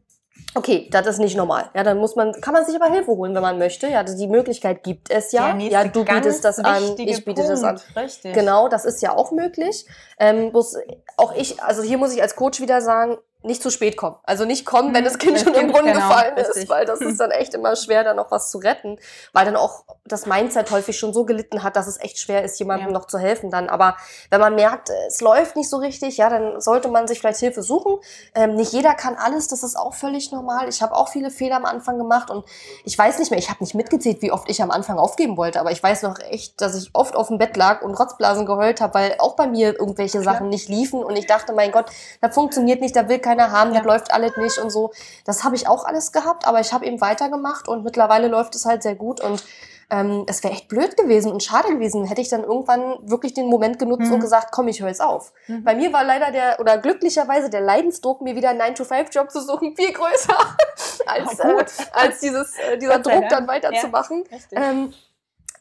Okay, 0.55 0.89
das 0.91 1.05
ist 1.05 1.19
nicht 1.19 1.37
normal. 1.37 1.69
Ja, 1.75 1.83
dann 1.83 1.97
muss 1.97 2.15
man, 2.15 2.33
kann 2.41 2.53
man 2.53 2.65
sich 2.65 2.75
aber 2.75 2.91
Hilfe 2.91 3.11
holen, 3.11 3.35
wenn 3.35 3.41
man 3.41 3.59
möchte. 3.59 3.87
Ja, 3.87 4.03
die 4.03 4.27
Möglichkeit 4.27 4.83
gibt 4.83 5.11
es 5.11 5.31
ja. 5.31 5.55
Ja, 5.55 5.83
du 5.83 6.03
bietest 6.03 6.43
das 6.43 6.57
an, 6.59 6.95
ich 6.97 7.23
biete 7.23 7.43
Punkt. 7.43 7.51
das 7.51 7.63
an. 7.63 7.79
Richtig. 7.95 8.33
Genau, 8.33 8.67
das 8.67 8.85
ist 8.85 9.01
ja 9.01 9.15
auch 9.15 9.31
möglich. 9.31 9.85
Ähm, 10.17 10.51
bloß 10.51 10.77
auch 11.17 11.35
ich, 11.35 11.61
also 11.61 11.83
hier 11.83 11.99
muss 11.99 12.13
ich 12.15 12.21
als 12.21 12.35
Coach 12.35 12.61
wieder 12.61 12.81
sagen, 12.81 13.17
nicht 13.41 13.63
zu 13.63 13.69
spät 13.69 13.95
kommen. 13.95 14.17
Also 14.23 14.43
nicht 14.43 14.65
kommen, 14.65 14.93
wenn 14.93 15.05
das 15.05 15.17
Kind 15.17 15.35
das 15.35 15.43
schon 15.43 15.53
kind, 15.53 15.67
im 15.67 15.71
Brunnen 15.71 15.93
genau, 15.93 16.07
gefallen 16.07 16.33
richtig. 16.35 16.63
ist, 16.63 16.69
weil 16.69 16.85
das 16.85 16.99
ist 16.99 17.19
dann 17.19 17.31
echt 17.31 17.53
immer 17.53 17.75
schwer, 17.77 18.03
da 18.03 18.13
noch 18.13 18.31
was 18.31 18.51
zu 18.51 18.57
retten, 18.57 18.97
weil 19.31 19.45
dann 19.45 19.55
auch 19.55 19.85
das 20.05 20.25
Mindset 20.25 20.69
häufig 20.71 20.99
schon 20.99 21.13
so 21.13 21.23
gelitten 21.23 21.63
hat, 21.63 21.77
dass 21.77 21.87
es 21.87 21.99
echt 22.01 22.19
schwer 22.19 22.43
ist, 22.43 22.59
jemandem 22.59 22.89
ja. 22.89 22.93
noch 22.93 23.05
zu 23.05 23.17
helfen 23.17 23.49
dann. 23.49 23.69
Aber 23.69 23.95
wenn 24.29 24.41
man 24.41 24.55
merkt, 24.55 24.89
es 25.07 25.21
läuft 25.21 25.55
nicht 25.55 25.69
so 25.69 25.77
richtig, 25.77 26.17
ja, 26.17 26.29
dann 26.29 26.59
sollte 26.59 26.89
man 26.89 27.07
sich 27.07 27.19
vielleicht 27.19 27.39
Hilfe 27.39 27.61
suchen. 27.61 27.99
Ähm, 28.35 28.55
nicht 28.55 28.73
jeder 28.73 28.93
kann 28.93 29.15
alles, 29.15 29.47
das 29.47 29.63
ist 29.63 29.77
auch 29.77 29.93
völlig 29.93 30.33
normal. 30.33 30.67
Ich 30.67 30.81
habe 30.81 30.93
auch 30.93 31.07
viele 31.07 31.31
Fehler 31.31 31.55
am 31.55 31.65
Anfang 31.65 31.97
gemacht 31.97 32.29
und 32.29 32.43
ich 32.83 32.97
weiß 32.97 33.19
nicht 33.19 33.31
mehr, 33.31 33.39
ich 33.39 33.49
habe 33.49 33.63
nicht 33.63 33.73
mitgezählt, 33.73 34.21
wie 34.21 34.33
oft 34.33 34.49
ich 34.49 34.61
am 34.61 34.71
Anfang 34.71 34.97
aufgeben 34.97 35.37
wollte, 35.37 35.61
aber 35.61 35.71
ich 35.71 35.81
weiß 35.81 36.01
noch 36.03 36.19
echt, 36.19 36.59
dass 36.59 36.75
ich 36.75 36.89
oft 36.93 37.15
auf 37.15 37.29
dem 37.29 37.37
Bett 37.37 37.55
lag 37.55 37.83
und 37.83 37.93
Rotzblasen 37.93 38.45
geheult 38.45 38.81
habe, 38.81 38.95
weil 38.95 39.15
auch 39.19 39.37
bei 39.37 39.47
mir 39.47 39.79
irgendwelche 39.79 40.21
Sachen 40.21 40.49
nicht 40.49 40.67
liefen 40.67 41.01
und 41.01 41.15
ich 41.15 41.25
dachte, 41.25 41.53
mein 41.53 41.71
Gott, 41.71 41.85
das 42.19 42.35
funktioniert 42.35 42.81
nicht, 42.81 42.95
da 42.95 43.07
will 43.07 43.19
keiner 43.29 43.51
haben, 43.51 43.71
ja. 43.71 43.79
das 43.79 43.85
läuft 43.85 44.11
alles 44.11 44.35
nicht 44.37 44.57
und 44.57 44.69
so. 44.69 44.91
Das 45.25 45.43
habe 45.43 45.55
ich 45.55 45.67
auch 45.67 45.85
alles 45.85 46.11
gehabt, 46.11 46.47
aber 46.47 46.59
ich 46.59 46.73
habe 46.73 46.85
eben 46.85 46.99
weitergemacht 47.01 47.67
und 47.67 47.83
mittlerweile 47.83 48.27
läuft 48.27 48.55
es 48.55 48.65
halt 48.65 48.83
sehr 48.83 48.95
gut 48.95 49.21
und 49.21 49.43
ähm, 49.91 50.25
es 50.27 50.43
wäre 50.43 50.53
echt 50.53 50.67
blöd 50.67 50.95
gewesen 50.97 51.31
und 51.31 51.41
schade 51.41 51.69
gewesen, 51.69 52.05
hätte 52.05 52.21
ich 52.21 52.29
dann 52.29 52.43
irgendwann 52.43 52.97
wirklich 53.01 53.33
den 53.33 53.47
Moment 53.47 53.79
genutzt 53.79 54.05
mhm. 54.05 54.13
und 54.13 54.19
gesagt, 54.19 54.49
komm, 54.51 54.67
ich 54.67 54.81
höre 54.81 54.89
jetzt 54.89 55.01
auf. 55.01 55.33
Mhm. 55.47 55.63
Bei 55.63 55.73
mir 55.73 55.91
war 55.91 56.03
leider 56.03 56.31
der, 56.31 56.59
oder 56.59 56.77
glücklicherweise 56.77 57.49
der 57.49 57.61
Leidensdruck, 57.61 58.21
mir 58.21 58.35
wieder 58.35 58.49
einen 58.49 58.61
9-to-5-Job 58.61 59.31
zu 59.31 59.41
suchen, 59.41 59.75
viel 59.75 59.91
größer 59.91 60.37
als, 61.07 61.39
oh, 61.43 61.59
äh, 61.59 61.65
als 61.93 62.19
dieses, 62.19 62.55
äh, 62.59 62.77
dieser 62.77 62.99
Druck 62.99 63.29
dann 63.29 63.47
weiterzumachen. 63.47 64.25
Ja, 64.51 64.69
ähm, 64.69 64.93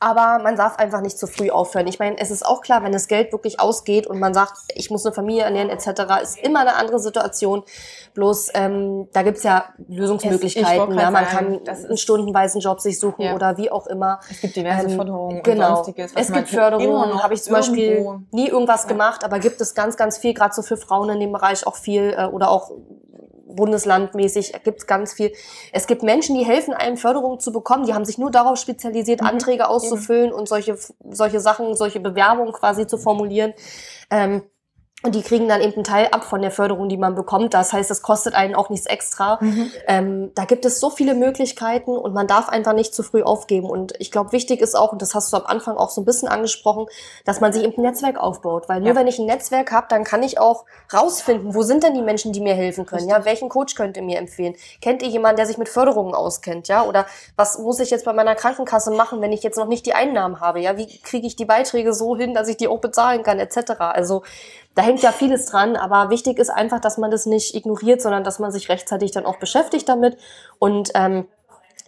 Aber 0.01 0.41
man 0.43 0.55
darf 0.57 0.79
einfach 0.79 1.01
nicht 1.01 1.19
zu 1.19 1.27
früh 1.27 1.51
aufhören. 1.51 1.89
Ich 1.89 1.99
meine, 1.99 2.19
es 2.19 2.31
ist 2.31 2.47
auch 2.47 2.61
klar, 2.61 2.85
wenn 2.85 2.93
das 2.93 3.09
Geld 3.09 3.33
wirklich 3.33 3.59
ausgeht 3.59 4.07
und 4.07 4.21
man 4.21 4.33
sagt, 4.33 4.53
ich 4.75 4.91
muss 4.91 5.05
eine 5.05 5.15
Familie 5.15 5.43
ernähren 5.43 5.71
etc., 5.71 6.23
ist 6.23 6.39
immer 6.39 6.61
eine 6.61 6.77
andere 6.77 7.01
Situation. 7.01 7.65
Bloß 8.15 8.51
ähm, 8.55 9.09
da 9.13 9.23
gibt's 9.23 9.43
ja 9.43 9.65
Lösungsmöglichkeiten. 9.89 10.97
Ja, 10.97 11.11
man 11.11 11.25
sagen, 11.25 11.65
kann 11.65 11.87
einen 11.87 11.97
stundenweisen 11.97 12.61
Job 12.61 12.81
sich 12.81 13.01
suchen 13.01 13.23
ja. 13.23 13.35
oder 13.35 13.57
wie 13.57 13.71
auch 13.71 13.89
immer. 13.89 14.21
Es 14.31 14.41
gibt 14.41 14.55
diverse 14.55 14.87
ähm, 14.87 14.97
Förderungen 14.97 15.43
genau. 15.43 15.69
und 15.69 15.75
sonstiges. 15.77 16.13
es 16.15 16.33
gibt 16.33 16.49
Förderungen, 16.49 17.23
habe 17.23 17.35
ich 17.35 17.43
zum 17.43 17.55
Beispiel 17.55 18.07
nie 18.31 18.49
irgendwas 18.49 18.85
ja. 18.85 18.89
gemacht, 18.89 19.25
aber 19.25 19.41
gibt 19.41 19.61
es 19.61 19.75
ganz, 19.75 19.97
ganz 19.97 20.19
viel, 20.19 20.33
gerade 20.33 20.55
so 20.55 20.63
für 20.63 20.77
Frauen 20.77 21.11
in 21.11 21.21
dem 21.21 21.33
Bereich 21.33 21.67
auch 21.67 21.77
viel 21.77 22.15
äh, 22.17 22.27
oder 22.27 22.51
auch 22.51 22.71
bundeslandmäßig 23.49 24.53
gibt 24.65 24.81
es 24.81 24.87
ganz 24.87 25.13
viel. 25.13 25.33
Es 25.73 25.87
gibt 25.87 26.03
Menschen, 26.03 26.37
die 26.37 26.45
helfen 26.45 26.75
einem 26.75 26.97
Förderungen 26.97 27.41
zu 27.41 27.53
bekommen, 27.53 27.87
die 27.87 27.95
haben 27.95 28.05
sich 28.05 28.19
nur 28.19 28.31
darauf 28.31 28.59
spezialisiert, 28.59 29.23
mhm. 29.23 29.29
Anträge 29.29 29.69
auszufüllen 29.69 30.33
und 30.33 30.49
solche, 30.49 30.79
solche 31.11 31.41
Sachen, 31.41 31.75
solche 31.75 32.01
Bewerbungen 32.01 32.53
quasi 32.53 32.87
zu 32.87 32.99
formulieren. 32.99 33.55
Ähm, 34.11 34.43
und 35.05 35.15
die 35.15 35.23
kriegen 35.23 35.47
dann 35.47 35.61
eben 35.61 35.75
einen 35.75 35.85
Teil 35.85 36.09
ab 36.11 36.25
von 36.25 36.43
der 36.43 36.51
Förderung, 36.51 36.89
die 36.89 36.97
man 36.97 37.15
bekommt. 37.15 37.55
Das 37.55 37.73
heißt, 37.73 37.89
es 37.89 38.03
kostet 38.03 38.35
einen 38.35 38.57
auch 38.57 38.69
nichts 38.69 38.87
extra. 38.87 39.39
Mhm. 39.41 39.71
Ähm, 39.87 40.33
da 40.35 40.45
gibt 40.45 40.65
es 40.65 40.81
so 40.81 40.91
viele 40.91 41.15
Möglichkeiten 41.15 41.97
und 41.97 42.15
man 42.15 42.27
darf 42.27 42.49
einfach 42.49 42.73
nicht 42.73 42.93
zu 42.93 43.05
früh 43.05 43.23
aufgeben. 43.23 43.71
Und 43.71 43.95
ich 44.01 44.11
glaube, 44.11 44.33
wichtig 44.33 44.61
ist 44.61 44.75
auch, 44.75 44.91
und 44.91 45.01
das 45.01 45.15
hast 45.15 45.33
du 45.33 45.37
am 45.37 45.47
Anfang 45.47 45.77
auch 45.77 45.91
so 45.91 46.01
ein 46.01 46.05
bisschen 46.05 46.27
angesprochen, 46.27 46.87
dass 47.25 47.41
man 47.41 47.53
sich 47.53 47.63
eben 47.63 47.75
ein 47.77 47.83
Netzwerk 47.83 48.19
aufbaut. 48.19 48.69
Weil 48.69 48.81
nur 48.81 48.89
ja. 48.89 48.97
wenn 48.97 49.07
ich 49.07 49.21
ein 49.21 49.27
Netzwerk 49.27 49.71
habe, 49.71 49.87
dann 49.89 50.03
kann 50.03 50.25
ich 50.25 50.41
auch 50.41 50.65
rausfinden, 50.93 51.55
wo 51.55 51.63
sind 51.63 51.85
denn 51.85 51.95
die 51.95 52.03
Menschen, 52.03 52.33
die 52.33 52.41
mir 52.41 52.55
helfen 52.55 52.85
können. 52.85 53.03
Richtig. 53.03 53.19
Ja, 53.19 53.25
welchen 53.25 53.49
Coach 53.49 53.77
könnt 53.77 53.97
ihr 53.97 54.03
mir 54.03 54.19
empfehlen? 54.19 54.57
Kennt 54.81 55.03
ihr 55.03 55.09
jemanden, 55.09 55.37
der 55.37 55.47
sich 55.47 55.59
mit 55.59 55.69
Förderungen 55.69 56.13
auskennt? 56.13 56.67
Ja, 56.67 56.83
oder 56.83 57.07
was 57.37 57.61
muss 57.61 57.79
ich 57.79 57.91
jetzt 57.91 58.05
bei 58.05 58.13
meiner 58.13 58.35
Krankenkasse 58.35 58.91
machen, 58.91 59.21
wenn 59.21 59.31
ich 59.31 59.45
jetzt 59.45 59.59
noch 59.59 59.69
nicht 59.69 59.87
die 59.87 59.95
Einnahmen 59.95 60.41
habe? 60.41 60.59
Ja, 60.59 60.77
wie 60.77 60.99
kriege 60.99 61.29
ich 61.29 61.37
die 61.37 61.45
Beiträge 61.45 61.95
so 61.95 62.17
hin, 62.17 62.35
dass 62.35 62.49
ich 62.49 62.57
die 62.57 62.67
auch 62.67 62.81
bezahlen 62.81 63.23
kann, 63.23 63.39
etc. 63.39 63.75
Also 63.79 64.25
da 64.79 64.85
hängt 64.85 65.03
ja 65.03 65.11
vieles 65.11 65.47
dran, 65.47 65.75
aber 65.75 66.09
wichtig 66.09 66.39
ist 66.39 66.51
einfach, 66.51 66.79
dass 66.79 66.99
man 66.99 67.11
das 67.11 67.27
nicht 67.27 67.57
ignoriert, 67.57 68.01
sondern 68.01 68.23
dass 68.23 68.39
man 68.39 68.53
sich 68.53 68.69
rechtzeitig 68.69 69.11
dann 69.11 69.27
auch 69.27 69.39
beschäftigt 69.39 69.89
damit 69.89 70.17
und 70.61 70.93
ähm, 70.95 71.27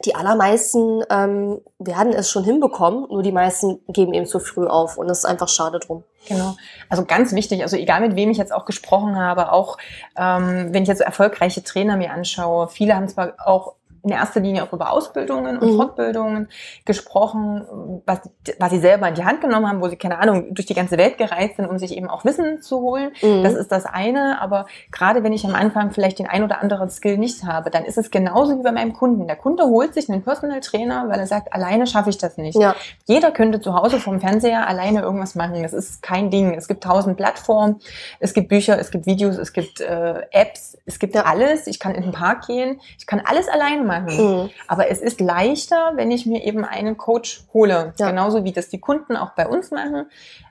die 0.05 0.17
allermeisten 0.17 1.05
ähm, 1.09 1.61
werden 1.79 2.13
es 2.13 2.29
schon 2.29 2.43
hinbekommen, 2.43 3.07
nur 3.09 3.23
die 3.23 3.31
meisten 3.31 3.79
geben 3.87 4.13
eben 4.13 4.27
zu 4.27 4.41
früh 4.41 4.67
auf 4.67 4.99
und 4.99 5.07
das 5.07 5.19
ist 5.19 5.25
einfach 5.25 5.49
schade 5.49 5.79
drum. 5.79 6.03
Genau. 6.27 6.57
Also 6.89 7.05
ganz 7.05 7.33
wichtig, 7.33 7.63
also 7.63 7.77
egal 7.77 8.01
mit 8.01 8.17
wem 8.17 8.29
ich 8.31 8.39
jetzt 8.39 8.53
auch 8.53 8.65
gesprochen 8.65 9.17
habe, 9.17 9.53
auch 9.53 9.79
ähm, 10.17 10.75
wenn 10.75 10.83
ich 10.83 10.89
jetzt 10.89 10.99
so 10.99 11.05
erfolgreiche 11.05 11.63
Trainer 11.63 11.97
mir 11.97 12.11
anschaue, 12.11 12.67
viele 12.67 12.97
haben 12.97 13.07
zwar 13.07 13.35
auch 13.47 13.75
in 14.03 14.11
erster 14.11 14.41
Linie 14.41 14.63
auch 14.63 14.73
über 14.73 14.93
Ausbildungen 14.93 15.59
und 15.59 15.73
mhm. 15.73 15.77
Fortbildungen 15.77 16.49
gesprochen, 16.85 18.03
was, 18.07 18.21
was 18.59 18.71
sie 18.71 18.79
selber 18.79 19.09
in 19.09 19.15
die 19.15 19.25
Hand 19.25 19.41
genommen 19.41 19.69
haben, 19.69 19.81
wo 19.81 19.89
sie, 19.89 19.97
keine 19.97 20.19
Ahnung, 20.19 20.55
durch 20.55 20.67
die 20.67 20.75
ganze 20.75 20.97
Welt 20.97 21.19
gereist 21.19 21.57
sind, 21.57 21.69
um 21.69 21.79
sich 21.79 21.97
eben 21.97 22.09
auch 22.09 22.25
Wissen 22.25 22.63
zu 22.63 22.81
holen. 22.81 23.13
Mhm. 23.23 23.43
Das 23.43 23.55
ist 23.55 23.71
das 23.71 23.85
eine. 23.85 24.41
Aber 24.41 24.67
gerade 24.91 25.23
wenn 25.23 25.33
ich 25.33 25.45
am 25.45 25.55
Anfang 25.55 25.91
vielleicht 25.91 26.19
den 26.19 26.27
ein 26.27 26.43
oder 26.43 26.61
anderen 26.63 26.89
Skill 26.89 27.19
nicht 27.19 27.45
habe, 27.45 27.71
dann 27.71 27.85
ist 27.85 27.99
es 27.99 28.11
genauso 28.11 28.59
wie 28.59 28.63
bei 28.63 28.73
meinem 28.73 28.93
Kunden. 28.93 29.27
Der 29.27 29.37
Kunde 29.37 29.65
holt 29.65 29.95
sich 29.95 30.09
einen 30.09 30.23
Personal 30.23 30.61
Trainer, 30.61 31.09
weil 31.09 31.19
er 31.19 31.27
sagt, 31.27 31.53
alleine 31.53 31.87
schaffe 31.87 32.11
ich 32.11 32.19
das 32.19 32.37
nicht. 32.37 32.59
Ja. 32.59 32.75
Jeder 33.07 33.31
könnte 33.33 33.61
zu 33.61 33.75
Hause 33.75 34.01
vom 34.01 34.21
Fernseher 34.21 34.67
alleine 34.67 35.03
irgendwas 35.03 35.35
machen. 35.35 35.63
Das 35.63 35.73
ist 35.73 36.03
kein 36.03 36.31
Ding. 36.31 36.55
Es 36.55 36.69
gibt 36.69 36.83
tausend 36.83 37.17
Plattformen, 37.17 37.81
es 38.19 38.33
gibt 38.35 38.49
Bücher, 38.49 38.79
es 38.79 38.91
gibt 38.91 39.07
Videos, 39.07 39.37
es 39.37 39.53
gibt 39.53 39.81
äh, 39.81 40.23
Apps, 40.31 40.79
es 40.87 40.99
gibt 40.99 41.15
ja. 41.15 41.25
alles. 41.25 41.67
Ich 41.67 41.79
kann 41.79 41.95
in 41.95 42.03
den 42.03 42.13
Park 42.13 42.47
gehen. 42.47 42.81
Ich 42.99 43.07
kann 43.07 43.21
alles 43.25 43.49
alleine 43.49 43.83
machen. 43.83 43.90
Mhm. 43.99 44.51
Aber 44.69 44.89
es 44.89 45.01
ist 45.01 45.21
leichter, 45.21 45.93
wenn 45.97 46.11
ich 46.11 46.27
mir 46.27 46.45
eben 46.45 46.65
einen 46.65 46.97
Coach 46.97 47.45
hole. 47.53 47.93
Ja. 47.99 48.11
Genauso 48.11 48.45
wie 48.45 48.53
das 48.53 48.69
die 48.69 48.81
Kunden 48.81 49.17
auch 49.17 49.31
bei 49.35 49.49
uns 49.49 49.71
machen. 49.71 50.07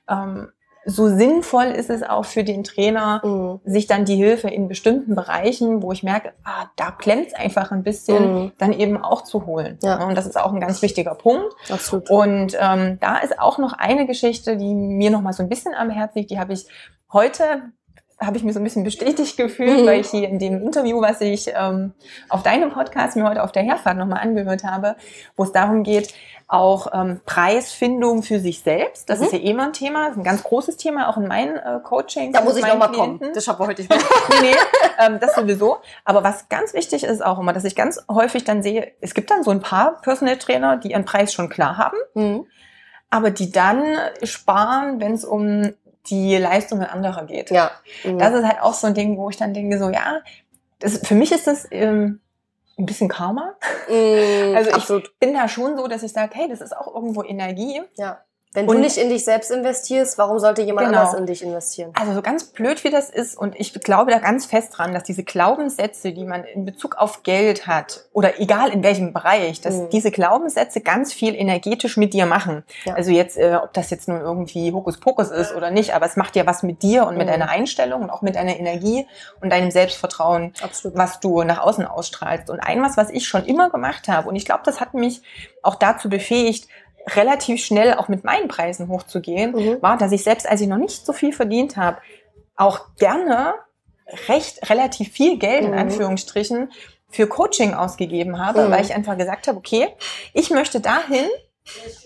Ähm, 0.09 0.49
so 0.85 1.07
sinnvoll 1.07 1.65
ist 1.65 1.89
es 1.89 2.03
auch 2.03 2.25
für 2.25 2.43
den 2.43 2.63
Trainer, 2.63 3.21
mhm. 3.23 3.59
sich 3.63 3.87
dann 3.87 4.05
die 4.05 4.15
Hilfe 4.15 4.49
in 4.49 4.67
bestimmten 4.67 5.15
Bereichen, 5.15 5.81
wo 5.81 5.91
ich 5.91 6.03
merke, 6.03 6.33
ah, 6.43 6.65
da 6.75 6.91
klemmt 6.91 7.27
es 7.27 7.33
einfach 7.33 7.71
ein 7.71 7.83
bisschen, 7.83 8.33
mhm. 8.33 8.51
dann 8.57 8.73
eben 8.73 8.97
auch 8.97 9.23
zu 9.23 9.45
holen. 9.45 9.77
Ja. 9.83 10.05
Und 10.05 10.15
das 10.15 10.25
ist 10.25 10.39
auch 10.39 10.53
ein 10.53 10.59
ganz 10.59 10.81
wichtiger 10.81 11.15
Punkt. 11.15 11.53
Absolut. 11.69 12.09
Und 12.09 12.57
ähm, 12.59 12.97
da 12.99 13.17
ist 13.17 13.39
auch 13.39 13.57
noch 13.57 13.73
eine 13.73 14.05
Geschichte, 14.07 14.57
die 14.57 14.73
mir 14.73 15.11
noch 15.11 15.21
mal 15.21 15.33
so 15.33 15.43
ein 15.43 15.49
bisschen 15.49 15.73
am 15.73 15.89
Herzen 15.89 16.19
liegt. 16.19 16.31
Die 16.31 16.39
habe 16.39 16.53
ich 16.53 16.65
heute 17.11 17.71
habe 18.19 18.37
ich 18.37 18.43
mir 18.43 18.53
so 18.53 18.59
ein 18.59 18.63
bisschen 18.63 18.83
bestätigt 18.83 19.37
gefühlt, 19.37 19.81
mhm. 19.81 19.85
weil 19.85 20.01
ich 20.01 20.09
hier 20.09 20.27
in 20.27 20.39
dem 20.39 20.61
Interview, 20.61 21.01
was 21.01 21.21
ich 21.21 21.51
ähm, 21.55 21.93
auf 22.27 22.43
deinem 22.43 22.71
Podcast 22.71 23.15
mir 23.15 23.23
heute 23.23 23.43
auf 23.43 23.51
der 23.51 23.63
Herfahrt 23.63 23.97
nochmal 23.97 24.19
angehört 24.21 24.63
habe, 24.63 24.95
wo 25.35 25.43
es 25.43 25.51
darum 25.51 25.83
geht, 25.83 26.13
auch 26.47 26.87
ähm, 26.93 27.21
Preisfindung 27.25 28.23
für 28.23 28.39
sich 28.39 28.61
selbst. 28.61 29.09
Das 29.09 29.19
mhm. 29.19 29.25
ist 29.25 29.33
ja 29.33 29.39
eh 29.39 29.51
immer 29.51 29.65
ein 29.65 29.73
Thema, 29.73 30.07
ein 30.07 30.23
ganz 30.23 30.43
großes 30.43 30.77
Thema, 30.77 31.07
auch 31.07 31.17
in 31.17 31.27
meinen 31.27 31.55
äh, 31.55 31.79
Coachings. 31.83 32.33
Da 32.33 32.43
muss 32.43 32.57
ich 32.57 32.65
nochmal 32.65 32.91
kommen. 32.91 33.19
Das 33.33 33.45
schaffen 33.45 33.61
wir 33.61 33.67
heute 33.67 33.83
nicht 33.83 33.89
mehr. 33.89 34.01
nee, 34.41 34.55
ähm, 34.99 35.19
das 35.21 35.35
sowieso. 35.35 35.77
Aber 36.03 36.23
was 36.23 36.49
ganz 36.49 36.73
wichtig 36.73 37.03
ist 37.03 37.23
auch 37.23 37.39
immer, 37.39 37.53
dass 37.53 37.63
ich 37.65 37.75
ganz 37.75 38.03
häufig 38.09 38.43
dann 38.43 38.63
sehe, 38.63 38.91
es 38.99 39.13
gibt 39.13 39.29
dann 39.31 39.43
so 39.43 39.51
ein 39.51 39.61
paar 39.61 40.01
Personal 40.01 40.37
Trainer, 40.37 40.77
die 40.77 40.91
ihren 40.91 41.05
Preis 41.05 41.33
schon 41.33 41.49
klar 41.49 41.77
haben. 41.77 41.97
Mhm 42.15 42.47
aber 43.09 43.31
die 43.31 43.51
dann 43.51 43.97
sparen, 44.23 44.99
wenn 44.99 45.13
es 45.13 45.25
um 45.25 45.73
die 46.07 46.37
Leistungen 46.37 46.83
anderer 46.83 47.25
geht. 47.25 47.51
Ja. 47.51 47.71
Mhm. 48.03 48.19
Das 48.19 48.33
ist 48.33 48.45
halt 48.45 48.61
auch 48.61 48.73
so 48.73 48.87
ein 48.87 48.93
Ding, 48.93 49.17
wo 49.17 49.29
ich 49.29 49.37
dann 49.37 49.53
denke, 49.53 49.77
so 49.77 49.89
ja, 49.89 50.21
das, 50.79 50.99
für 50.99 51.15
mich 51.15 51.31
ist 51.31 51.47
das 51.47 51.67
ähm, 51.71 52.19
ein 52.77 52.85
bisschen 52.85 53.09
Karma. 53.09 53.55
Mhm, 53.89 54.55
also 54.55 54.69
ich 54.69 54.75
absolut. 54.75 55.19
bin 55.19 55.33
da 55.33 55.47
schon 55.47 55.77
so, 55.77 55.87
dass 55.87 56.03
ich 56.03 56.13
sage, 56.13 56.31
hey, 56.35 56.47
das 56.47 56.61
ist 56.61 56.75
auch 56.75 56.93
irgendwo 56.93 57.23
Energie. 57.23 57.81
Ja. 57.97 58.21
Wenn 58.51 58.67
und 58.67 58.77
du 58.77 58.81
nicht 58.81 58.97
in 58.97 59.09
dich 59.09 59.25
selbst 59.25 59.51
investierst, 59.51 60.17
warum 60.17 60.39
sollte 60.39 60.63
jemand 60.63 60.87
genau. 60.87 61.01
anders 61.01 61.13
in 61.13 61.27
dich 61.27 61.43
investieren? 61.43 61.91
Also 61.93 62.13
so 62.13 62.23
ganz 62.23 62.45
blöd 62.45 62.83
wie 62.83 62.89
das 62.89 63.11
ist, 63.11 63.37
und 63.37 63.55
ich 63.59 63.73
glaube 63.75 64.09
da 64.09 64.17
ganz 64.17 64.47
fest 64.47 64.75
dran, 64.75 64.91
dass 64.91 65.03
diese 65.03 65.23
Glaubenssätze, 65.23 66.13
die 66.13 66.25
man 66.25 66.43
in 66.43 66.65
Bezug 66.65 66.95
auf 66.95 67.21
Geld 67.21 67.67
hat, 67.67 68.07
oder 68.11 68.39
egal 68.41 68.71
in 68.71 68.81
welchem 68.81 69.13
Bereich, 69.13 69.61
dass 69.61 69.75
mhm. 69.75 69.89
diese 69.91 70.09
Glaubenssätze 70.09 70.81
ganz 70.81 71.13
viel 71.13 71.35
energetisch 71.35 71.95
mit 71.95 72.15
dir 72.15 72.25
machen. 72.25 72.63
Ja. 72.85 72.95
Also 72.95 73.11
jetzt, 73.11 73.37
äh, 73.37 73.59
ob 73.61 73.71
das 73.73 73.91
jetzt 73.91 74.07
nun 74.07 74.19
irgendwie 74.19 74.73
Hokuspokus 74.73 75.29
ist 75.29 75.53
oder 75.53 75.69
nicht, 75.69 75.93
aber 75.93 76.07
es 76.07 76.15
macht 76.15 76.35
ja 76.35 76.47
was 76.47 76.63
mit 76.63 76.81
dir 76.81 77.05
und 77.05 77.17
mit 77.17 77.27
mhm. 77.27 77.31
deiner 77.31 77.49
Einstellung 77.49 78.01
und 78.01 78.09
auch 78.09 78.23
mit 78.23 78.35
deiner 78.35 78.57
Energie 78.57 79.05
und 79.41 79.51
deinem 79.51 79.69
Selbstvertrauen, 79.69 80.53
Absolut. 80.63 80.97
was 80.97 81.19
du 81.19 81.43
nach 81.43 81.59
außen 81.59 81.85
ausstrahlst. 81.85 82.49
Und 82.49 82.61
ein 82.61 82.81
was, 82.81 82.97
was 82.97 83.11
ich 83.11 83.27
schon 83.27 83.45
immer 83.45 83.69
gemacht 83.69 84.07
habe, 84.07 84.27
und 84.27 84.35
ich 84.35 84.45
glaube, 84.45 84.61
das 84.65 84.79
hat 84.79 84.95
mich 84.95 85.21
auch 85.61 85.75
dazu 85.75 86.09
befähigt, 86.09 86.67
relativ 87.15 87.63
schnell 87.63 87.93
auch 87.95 88.07
mit 88.07 88.23
meinen 88.23 88.47
Preisen 88.47 88.87
hochzugehen, 88.89 89.51
mhm. 89.51 89.81
war, 89.81 89.97
dass 89.97 90.11
ich 90.11 90.23
selbst, 90.23 90.47
als 90.47 90.61
ich 90.61 90.67
noch 90.67 90.77
nicht 90.77 91.05
so 91.05 91.13
viel 91.13 91.33
verdient 91.33 91.77
habe, 91.77 91.97
auch 92.55 92.95
gerne 92.97 93.53
recht 94.27 94.69
relativ 94.69 95.11
viel 95.11 95.37
Geld 95.37 95.63
in 95.63 95.71
mhm. 95.71 95.77
Anführungsstrichen 95.77 96.71
für 97.09 97.27
Coaching 97.27 97.73
ausgegeben 97.73 98.43
habe, 98.43 98.67
mhm. 98.67 98.71
weil 98.71 98.83
ich 98.83 98.93
einfach 98.93 99.17
gesagt 99.17 99.47
habe, 99.47 99.57
okay, 99.57 99.87
ich 100.33 100.49
möchte 100.49 100.79
dahin, 100.79 101.25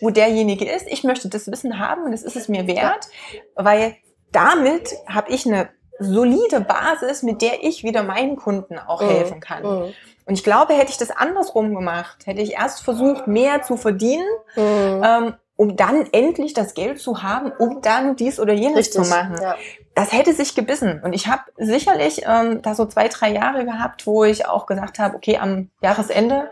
wo 0.01 0.09
derjenige 0.09 0.69
ist, 0.69 0.87
ich 0.87 1.03
möchte 1.03 1.29
das 1.29 1.49
Wissen 1.49 1.79
haben 1.79 2.03
und 2.03 2.11
das 2.11 2.23
ist 2.23 2.35
es 2.35 2.49
mir 2.49 2.67
wert, 2.67 3.07
weil 3.55 3.95
damit 4.31 4.89
habe 5.07 5.31
ich 5.31 5.45
eine 5.45 5.69
solide 5.99 6.59
Basis, 6.61 7.23
mit 7.23 7.41
der 7.41 7.63
ich 7.63 7.83
wieder 7.83 8.03
meinen 8.03 8.35
Kunden 8.35 8.77
auch 8.79 9.01
mhm. 9.01 9.09
helfen 9.09 9.39
kann. 9.39 9.63
Mhm. 9.63 9.93
Und 10.25 10.33
ich 10.35 10.43
glaube, 10.43 10.73
hätte 10.73 10.91
ich 10.91 10.97
das 10.97 11.11
andersrum 11.11 11.73
gemacht, 11.73 12.25
hätte 12.25 12.41
ich 12.41 12.53
erst 12.53 12.81
versucht, 12.81 13.27
mehr 13.27 13.61
zu 13.61 13.77
verdienen, 13.77 14.27
mhm. 14.55 15.03
ähm, 15.03 15.33
um 15.55 15.75
dann 15.75 16.07
endlich 16.11 16.53
das 16.53 16.73
Geld 16.73 16.99
zu 16.99 17.21
haben, 17.23 17.51
um 17.51 17.81
dann 17.81 18.15
dies 18.15 18.39
oder 18.39 18.53
jenes 18.53 18.77
Richtig, 18.77 19.03
zu 19.03 19.09
machen. 19.09 19.37
Ja. 19.41 19.55
Das 19.95 20.11
hätte 20.11 20.33
sich 20.33 20.55
gebissen. 20.55 21.01
Und 21.03 21.13
ich 21.13 21.27
habe 21.27 21.43
sicherlich 21.57 22.23
ähm, 22.25 22.61
da 22.61 22.73
so 22.73 22.85
zwei, 22.85 23.07
drei 23.07 23.31
Jahre 23.31 23.65
gehabt, 23.65 24.07
wo 24.07 24.23
ich 24.23 24.47
auch 24.47 24.65
gesagt 24.65 24.97
habe, 24.97 25.15
okay, 25.15 25.37
am 25.37 25.69
Jahresende, 25.81 26.49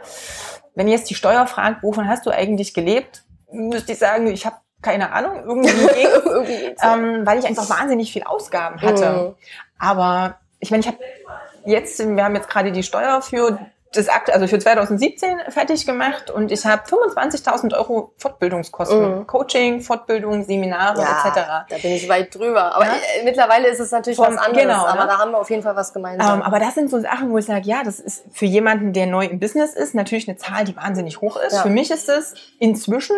wenn 0.76 0.88
jetzt 0.88 1.09
die 1.09 1.15
Steuer 1.15 1.47
fragt, 1.47 1.82
wovon 1.82 2.07
hast 2.07 2.26
du 2.26 2.30
eigentlich 2.30 2.74
gelebt, 2.74 3.24
müsste 3.51 3.93
ich 3.93 3.99
sagen, 3.99 4.28
ich 4.28 4.45
habe 4.45 4.57
keine 4.82 5.11
Ahnung, 5.11 5.43
irgendwie, 5.45 5.69
irgendwie 6.26 6.76
ähm, 6.82 7.26
weil 7.26 7.39
ich 7.39 7.45
einfach 7.45 7.69
wahnsinnig 7.69 8.11
viel 8.11 8.24
Ausgaben 8.24 8.82
hatte. 8.82 9.11
Mhm. 9.11 9.36
Aber 9.78 10.39
ich 10.59 10.72
meine, 10.72 10.82
ich 10.82 10.88
habe 10.88 10.97
jetzt, 11.66 11.99
wir 11.99 12.24
haben 12.24 12.36
jetzt 12.36 12.49
gerade 12.49 12.72
die 12.72 12.84
Steuer 12.84 13.22
für 13.22 13.59
das 13.93 14.07
Akt, 14.07 14.32
also 14.32 14.47
für 14.47 14.57
2017 14.57 15.39
fertig 15.49 15.86
gemacht 15.86 16.30
und 16.30 16.51
ich 16.51 16.66
habe 16.66 16.84
25.000 16.84 17.76
Euro 17.76 18.14
Fortbildungskosten. 18.18 19.20
Mhm. 19.20 19.28
Coaching, 19.28 19.82
Fortbildung, 19.82 20.43
Seminare 20.43 21.01
ja, 21.01 21.24
etc. 21.26 21.39
Da 21.70 21.78
bin 21.82 21.91
ich 21.91 22.07
weit 22.07 22.34
drüber. 22.34 22.74
Aber 22.74 22.86
ja? 22.86 22.93
mittlerweile 23.26 23.68
ist 23.68 23.80
es 23.80 23.91
natürlich 23.91 24.16
Vom, 24.16 24.28
was 24.28 24.38
anderes. 24.38 24.64
Genau, 24.64 24.86
aber 24.86 25.01
ne? 25.01 25.07
da 25.07 25.18
haben 25.18 25.32
wir 25.32 25.39
auf 25.39 25.49
jeden 25.49 25.62
Fall 25.62 25.76
was 25.76 25.91
gemeinsam. 25.91 26.36
Um, 26.36 26.39
ähm, 26.39 26.41
aber 26.41 26.59
das 26.59 26.76
sind 26.76 26.89
so 26.89 27.01
Sachen, 27.01 27.32
wo 27.32 27.38
ich 27.38 27.45
sage, 27.45 27.68
ja, 27.68 27.84
das 27.84 27.99
ist 27.99 28.24
für 28.32 28.45
jemanden, 28.45 28.93
der 28.93 29.07
neu 29.07 29.26
im 29.26 29.39
Business 29.39 29.74
ist, 29.74 29.93
natürlich 29.93 30.28
eine 30.30 30.38
Zahl, 30.38 30.64
die 30.64 30.76
wahnsinnig 30.76 31.20
hoch 31.20 31.36
ist. 31.36 31.53
Ja. 31.53 31.62
Für 31.64 31.70
mich 31.70 31.91
ist 31.91 32.07
es 32.07 32.36
inzwischen 32.59 33.16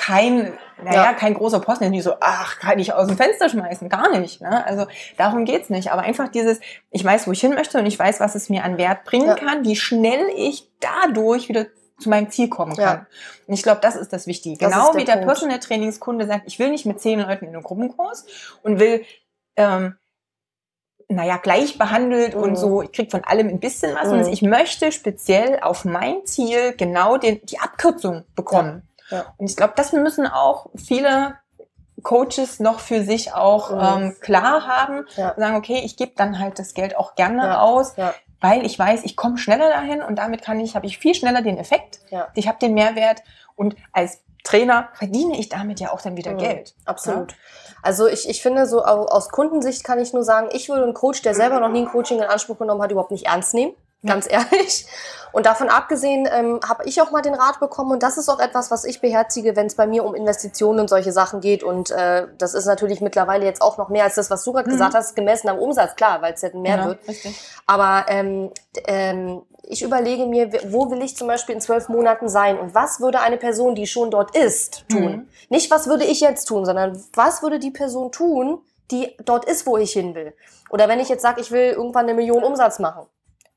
kein, 0.00 0.54
naja, 0.82 1.04
ja. 1.04 1.12
kein 1.12 1.34
großer 1.34 1.60
Posten, 1.60 1.84
der 1.84 1.90
nicht 1.90 2.04
so, 2.04 2.14
ach, 2.20 2.58
kann 2.58 2.78
ich 2.78 2.94
aus 2.94 3.06
dem 3.06 3.18
Fenster 3.18 3.50
schmeißen, 3.50 3.90
gar 3.90 4.18
nicht. 4.18 4.40
Ne? 4.40 4.64
Also 4.64 4.86
darum 5.18 5.44
geht's 5.44 5.68
nicht. 5.68 5.92
Aber 5.92 6.00
einfach 6.00 6.28
dieses, 6.28 6.58
ich 6.90 7.04
weiß, 7.04 7.26
wo 7.26 7.32
ich 7.32 7.40
hin 7.42 7.52
möchte 7.52 7.78
und 7.78 7.84
ich 7.84 7.98
weiß, 7.98 8.18
was 8.18 8.34
es 8.34 8.48
mir 8.48 8.64
an 8.64 8.78
Wert 8.78 9.04
bringen 9.04 9.26
ja. 9.26 9.34
kann, 9.34 9.62
wie 9.66 9.76
schnell 9.76 10.26
ich 10.34 10.70
dadurch 10.80 11.50
wieder 11.50 11.66
zu 11.98 12.08
meinem 12.08 12.30
Ziel 12.30 12.48
kommen 12.48 12.76
kann. 12.76 13.00
Ja. 13.00 13.06
Und 13.46 13.52
ich 13.52 13.62
glaube, 13.62 13.82
das 13.82 13.94
ist 13.94 14.10
das 14.10 14.26
Wichtige. 14.26 14.56
Das 14.56 14.72
genau 14.72 14.92
der 14.92 15.00
wie 15.02 15.04
der 15.04 15.12
Punkt. 15.12 15.26
Personal 15.26 15.58
Trainingskunde 15.58 16.26
sagt, 16.26 16.44
ich 16.46 16.58
will 16.58 16.70
nicht 16.70 16.86
mit 16.86 16.98
zehn 16.98 17.20
Leuten 17.20 17.44
in 17.44 17.54
einem 17.54 17.62
Gruppenkurs 17.62 18.24
und 18.62 18.80
will 18.80 19.04
ähm, 19.56 19.96
naja, 21.08 21.36
gleich 21.36 21.76
behandelt 21.76 22.36
mhm. 22.36 22.42
und 22.42 22.56
so, 22.56 22.82
ich 22.82 22.92
krieg 22.92 23.10
von 23.10 23.24
allem 23.24 23.48
ein 23.48 23.60
bisschen 23.60 23.94
was. 23.96 24.08
Mhm. 24.08 24.12
Und 24.12 24.28
ich 24.28 24.40
möchte 24.40 24.92
speziell 24.92 25.58
auf 25.60 25.84
mein 25.84 26.24
Ziel 26.24 26.72
genau 26.76 27.18
den, 27.18 27.44
die 27.44 27.58
Abkürzung 27.58 28.24
bekommen. 28.34 28.82
Ja. 29.10 29.18
Ja. 29.18 29.34
Und 29.36 29.50
ich 29.50 29.56
glaube, 29.56 29.74
das 29.76 29.92
müssen 29.92 30.26
auch 30.26 30.66
viele 30.76 31.34
Coaches 32.02 32.60
noch 32.60 32.80
für 32.80 33.02
sich 33.02 33.34
auch 33.34 33.70
mhm. 33.70 34.02
ähm, 34.02 34.16
klar 34.20 34.66
haben. 34.66 35.06
Ja. 35.16 35.34
Sagen, 35.36 35.56
okay, 35.56 35.82
ich 35.84 35.96
gebe 35.96 36.12
dann 36.16 36.38
halt 36.38 36.58
das 36.58 36.74
Geld 36.74 36.96
auch 36.96 37.14
gerne 37.14 37.60
aus, 37.60 37.94
weil 38.40 38.64
ich 38.64 38.78
weiß, 38.78 39.04
ich 39.04 39.16
komme 39.16 39.38
schneller 39.38 39.68
dahin 39.68 40.02
und 40.02 40.16
damit 40.16 40.42
kann 40.42 40.60
ich, 40.60 40.74
habe 40.74 40.86
ich 40.86 40.98
viel 40.98 41.14
schneller 41.14 41.42
den 41.42 41.58
Effekt. 41.58 42.00
Ich 42.34 42.48
habe 42.48 42.58
den 42.58 42.74
Mehrwert 42.74 43.22
und 43.54 43.76
als 43.92 44.22
Trainer 44.42 44.88
verdiene 44.94 45.38
ich 45.38 45.50
damit 45.50 45.80
ja 45.80 45.92
auch 45.92 46.00
dann 46.00 46.16
wieder 46.16 46.32
mhm. 46.32 46.38
Geld. 46.38 46.74
Absolut. 46.86 47.32
Ja? 47.32 47.38
Also 47.82 48.06
ich, 48.06 48.28
ich 48.28 48.42
finde, 48.42 48.66
so 48.66 48.84
aus 48.84 49.28
Kundensicht 49.28 49.84
kann 49.84 49.98
ich 49.98 50.12
nur 50.12 50.24
sagen, 50.24 50.48
ich 50.52 50.68
würde 50.68 50.84
einen 50.84 50.94
Coach, 50.94 51.22
der 51.22 51.34
selber 51.34 51.60
noch 51.60 51.68
nie 51.68 51.80
ein 51.80 51.88
Coaching 51.88 52.18
in 52.18 52.24
Anspruch 52.24 52.58
genommen 52.58 52.82
hat, 52.82 52.90
überhaupt 52.90 53.10
nicht 53.10 53.26
ernst 53.26 53.54
nehmen. 53.54 53.74
Ganz 54.04 54.26
ehrlich. 54.30 54.86
Und 55.32 55.46
davon 55.46 55.68
abgesehen 55.68 56.28
ähm, 56.32 56.60
habe 56.68 56.84
ich 56.86 57.00
auch 57.00 57.10
mal 57.10 57.22
den 57.22 57.34
Rat 57.34 57.60
bekommen 57.60 57.92
und 57.92 58.02
das 58.02 58.18
ist 58.18 58.28
auch 58.28 58.40
etwas, 58.40 58.70
was 58.70 58.84
ich 58.84 59.00
beherzige, 59.00 59.54
wenn 59.56 59.66
es 59.66 59.76
bei 59.76 59.86
mir 59.86 60.04
um 60.04 60.14
Investitionen 60.14 60.80
und 60.80 60.88
solche 60.88 61.12
Sachen 61.12 61.40
geht. 61.40 61.62
Und 61.62 61.90
äh, 61.90 62.26
das 62.38 62.54
ist 62.54 62.66
natürlich 62.66 63.00
mittlerweile 63.00 63.44
jetzt 63.44 63.62
auch 63.62 63.78
noch 63.78 63.88
mehr 63.90 64.04
als 64.04 64.16
das, 64.16 64.30
was 64.30 64.42
du 64.44 64.52
gerade 64.52 64.68
mhm. 64.68 64.72
gesagt 64.72 64.94
hast, 64.94 65.14
gemessen 65.14 65.48
am 65.48 65.58
Umsatz, 65.58 65.94
klar, 65.94 66.20
weil 66.22 66.34
es 66.34 66.42
ja 66.42 66.50
mehr 66.54 66.76
ja, 66.76 66.86
wird. 66.86 67.08
Richtig. 67.08 67.38
Aber 67.66 68.06
ähm, 68.08 68.50
ähm, 68.86 69.42
ich 69.62 69.82
überlege 69.82 70.26
mir, 70.26 70.50
wo 70.68 70.90
will 70.90 71.02
ich 71.02 71.16
zum 71.16 71.28
Beispiel 71.28 71.54
in 71.54 71.60
zwölf 71.60 71.88
Monaten 71.88 72.28
sein 72.28 72.58
und 72.58 72.74
was 72.74 73.00
würde 73.00 73.20
eine 73.20 73.36
Person, 73.36 73.74
die 73.74 73.86
schon 73.86 74.10
dort 74.10 74.36
ist, 74.36 74.88
tun? 74.88 75.12
Mhm. 75.12 75.28
Nicht, 75.48 75.70
was 75.70 75.86
würde 75.86 76.04
ich 76.04 76.20
jetzt 76.20 76.46
tun, 76.46 76.64
sondern 76.64 77.00
was 77.14 77.42
würde 77.42 77.60
die 77.60 77.70
Person 77.70 78.10
tun, 78.10 78.62
die 78.90 79.14
dort 79.24 79.44
ist, 79.44 79.66
wo 79.66 79.76
ich 79.76 79.92
hin 79.92 80.16
will? 80.16 80.34
Oder 80.70 80.88
wenn 80.88 80.98
ich 80.98 81.08
jetzt 81.08 81.22
sage, 81.22 81.40
ich 81.40 81.52
will 81.52 81.70
irgendwann 81.70 82.06
eine 82.06 82.14
Million 82.14 82.42
Umsatz 82.42 82.80
machen, 82.80 83.06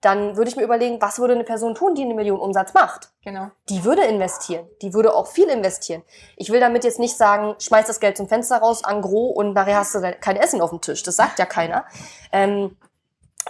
dann 0.03 0.35
würde 0.35 0.49
ich 0.49 0.57
mir 0.57 0.63
überlegen, 0.63 1.01
was 1.01 1.19
würde 1.19 1.33
eine 1.33 1.45
Person 1.45 1.75
tun, 1.75 1.95
die 1.95 2.03
eine 2.03 2.13
Million 2.13 2.39
Umsatz 2.39 2.73
macht? 2.73 3.09
Genau. 3.23 3.47
Die 3.69 3.85
würde 3.85 4.03
investieren. 4.03 4.67
Die 4.81 4.93
würde 4.93 5.15
auch 5.15 5.27
viel 5.27 5.47
investieren. 5.47 6.03
Ich 6.35 6.51
will 6.51 6.59
damit 6.59 6.83
jetzt 6.83 6.99
nicht 6.99 7.15
sagen, 7.15 7.55
schmeiß 7.59 7.87
das 7.87 7.99
Geld 7.99 8.17
zum 8.17 8.27
Fenster 8.27 8.57
raus, 8.57 8.83
an 8.83 9.01
gros 9.01 9.35
und 9.35 9.53
nachher 9.53 9.77
hast 9.77 9.95
du 9.95 10.01
kein 10.19 10.35
Essen 10.35 10.61
auf 10.61 10.71
dem 10.71 10.81
Tisch. 10.81 11.03
Das 11.03 11.15
sagt 11.15 11.39
ja 11.39 11.45
keiner. 11.45 11.85
Ähm, 12.33 12.75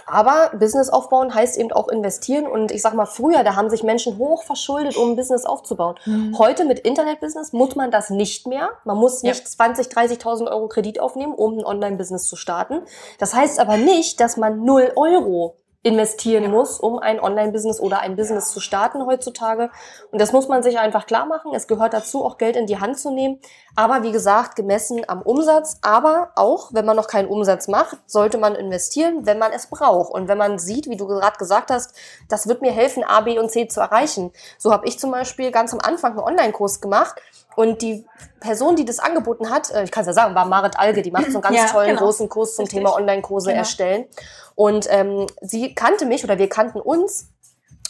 aber 0.06 0.50
Business 0.58 0.90
aufbauen 0.90 1.34
heißt 1.34 1.56
eben 1.56 1.72
auch 1.72 1.88
investieren. 1.88 2.46
Und 2.46 2.70
ich 2.70 2.82
sag 2.82 2.94
mal, 2.94 3.06
früher, 3.06 3.42
da 3.42 3.56
haben 3.56 3.70
sich 3.70 3.82
Menschen 3.82 4.18
hoch 4.18 4.44
verschuldet, 4.44 4.96
um 4.96 5.10
ein 5.10 5.16
Business 5.16 5.44
aufzubauen. 5.44 5.96
Mhm. 6.04 6.38
Heute 6.38 6.64
mit 6.64 6.80
Internetbusiness 6.80 7.52
muss 7.52 7.74
man 7.74 7.90
das 7.90 8.10
nicht 8.10 8.46
mehr. 8.46 8.70
Man 8.84 8.96
muss 8.96 9.22
nicht 9.22 9.40
ja. 9.40 9.44
20, 9.44 9.88
30.000 9.88 10.50
Euro 10.50 10.68
Kredit 10.68 11.00
aufnehmen, 11.00 11.34
um 11.34 11.58
ein 11.58 11.64
Online-Business 11.64 12.26
zu 12.26 12.36
starten. 12.36 12.82
Das 13.18 13.34
heißt 13.34 13.58
aber 13.58 13.76
nicht, 13.76 14.20
dass 14.20 14.36
man 14.36 14.64
0 14.64 14.92
Euro 14.96 15.56
investieren 15.84 16.50
muss, 16.50 16.80
um 16.80 16.98
ein 16.98 17.20
Online-Business 17.20 17.78
oder 17.78 18.00
ein 18.00 18.16
Business 18.16 18.50
zu 18.50 18.58
starten 18.58 19.04
heutzutage. 19.04 19.70
Und 20.10 20.18
das 20.18 20.32
muss 20.32 20.48
man 20.48 20.62
sich 20.62 20.78
einfach 20.78 21.04
klar 21.04 21.26
machen. 21.26 21.52
Es 21.54 21.66
gehört 21.66 21.92
dazu, 21.92 22.24
auch 22.24 22.38
Geld 22.38 22.56
in 22.56 22.66
die 22.66 22.80
Hand 22.80 22.98
zu 22.98 23.10
nehmen. 23.10 23.38
Aber 23.76 24.02
wie 24.02 24.10
gesagt, 24.10 24.56
gemessen 24.56 25.02
am 25.08 25.20
Umsatz. 25.20 25.76
Aber 25.82 26.30
auch, 26.36 26.70
wenn 26.72 26.86
man 26.86 26.96
noch 26.96 27.06
keinen 27.06 27.28
Umsatz 27.28 27.68
macht, 27.68 27.98
sollte 28.06 28.38
man 28.38 28.54
investieren, 28.54 29.26
wenn 29.26 29.38
man 29.38 29.52
es 29.52 29.66
braucht. 29.66 30.10
Und 30.10 30.26
wenn 30.26 30.38
man 30.38 30.58
sieht, 30.58 30.88
wie 30.88 30.96
du 30.96 31.06
gerade 31.06 31.36
gesagt 31.36 31.70
hast, 31.70 31.94
das 32.30 32.48
wird 32.48 32.62
mir 32.62 32.72
helfen, 32.72 33.04
A, 33.04 33.20
B 33.20 33.38
und 33.38 33.50
C 33.50 33.68
zu 33.68 33.80
erreichen. 33.80 34.32
So 34.56 34.72
habe 34.72 34.88
ich 34.88 34.98
zum 34.98 35.10
Beispiel 35.10 35.50
ganz 35.50 35.74
am 35.74 35.80
Anfang 35.80 36.12
einen 36.12 36.20
Online-Kurs 36.20 36.80
gemacht. 36.80 37.20
Und 37.56 37.82
die 37.82 38.04
Person, 38.40 38.74
die 38.74 38.84
das 38.84 38.98
angeboten 38.98 39.50
hat, 39.50 39.70
äh, 39.70 39.84
ich 39.84 39.90
kann 39.90 40.00
es 40.00 40.08
ja 40.08 40.12
sagen, 40.12 40.34
war 40.34 40.44
Marit 40.44 40.78
Alge, 40.78 41.02
die 41.02 41.10
macht 41.10 41.30
so 41.30 41.38
einen 41.38 41.42
ganz 41.42 41.56
ja, 41.56 41.66
tollen 41.66 41.90
genau. 41.90 42.00
großen 42.00 42.28
Kurs 42.28 42.56
zum 42.56 42.64
Richtig. 42.64 42.78
Thema 42.78 42.94
Online-Kurse 42.94 43.50
genau. 43.50 43.60
erstellen. 43.60 44.06
Und 44.54 44.86
ähm, 44.90 45.26
sie 45.40 45.74
kannte 45.74 46.06
mich 46.06 46.24
oder 46.24 46.38
wir 46.38 46.48
kannten 46.48 46.80
uns. 46.80 47.30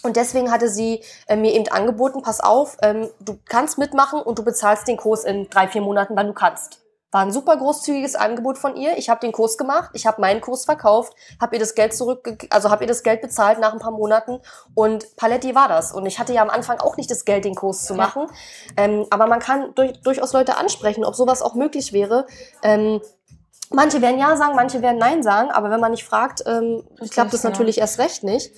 Und 0.03 0.17
deswegen 0.17 0.51
hatte 0.51 0.69
sie 0.69 1.03
äh, 1.29 1.37
mir 1.37 1.53
eben 1.53 1.69
angeboten, 1.69 2.21
pass 2.21 2.41
auf, 2.41 2.77
ähm, 2.83 3.09
du 3.21 3.39
kannst 3.47 3.79
mitmachen 3.79 4.21
und 4.21 4.39
du 4.39 4.45
bezahlst 4.45 4.87
den 4.87 4.99
Kurs 4.99 5.25
in 5.25 5.49
drei, 5.49 5.67
vier 5.67 5.81
Monaten, 5.81 6.15
wann 6.15 6.27
du 6.27 6.35
kannst. 6.35 6.85
War 7.15 7.23
ein 7.23 7.31
super 7.31 7.57
großzügiges 7.57 8.17
Angebot 8.17 8.59
von 8.59 8.75
ihr. 8.75 8.99
Ich 8.99 9.09
habe 9.09 9.21
den 9.21 9.31
Kurs 9.31 9.57
gemacht, 9.57 9.91
ich 9.93 10.05
habe 10.05 10.21
meinen 10.21 10.41
Kurs 10.41 10.65
verkauft, 10.65 11.15
habe 11.41 11.55
ihr 11.55 11.61
das 11.61 11.77
Geld 11.77 11.95
zurück, 11.95 12.49
also 12.51 12.71
habe 12.71 12.83
ihr 12.83 12.89
das 12.89 13.05
Geld 13.05 13.23
bezahlt 13.23 13.61
nach 13.61 13.73
ein 13.73 13.79
paar 13.79 13.93
Monaten 13.93 14.41
und 14.75 15.15
Paletti 15.15 15.55
war 15.55 15.69
das. 15.69 15.93
Und 15.93 16.07
ich 16.07 16.19
hatte 16.19 16.35
ja 16.35 16.43
am 16.43 16.51
Anfang 16.51 16.81
auch 16.81 16.97
nicht 16.97 17.09
das 17.09 17.25
Geld, 17.25 17.45
den 17.45 17.55
Kurs 17.55 17.85
zu 17.85 17.95
machen. 17.95 18.27
Ja. 18.77 18.85
Ähm, 18.85 19.07
aber 19.11 19.29
man 19.29 19.39
kann 19.39 19.77
durch, 19.77 19.93
durchaus 20.03 20.33
Leute 20.33 20.57
ansprechen, 20.57 21.05
ob 21.05 21.15
sowas 21.15 21.41
auch 21.41 21.55
möglich 21.55 21.93
wäre. 21.93 22.27
Ähm, 22.65 23.01
Manche 23.71 24.03
werden 24.03 24.19
Ja 24.19 24.37
sagen, 24.37 24.55
manche 24.55 24.83
werden 24.83 24.99
Nein 24.99 25.23
sagen, 25.23 25.51
aber 25.51 25.71
wenn 25.71 25.81
man 25.81 25.91
nicht 25.91 26.05
fragt, 26.05 26.45
ähm, 26.47 26.85
klappt 27.11 27.33
das 27.33 27.45
natürlich 27.45 27.79
erst 27.79 27.99
recht 27.99 28.23
nicht. 28.23 28.53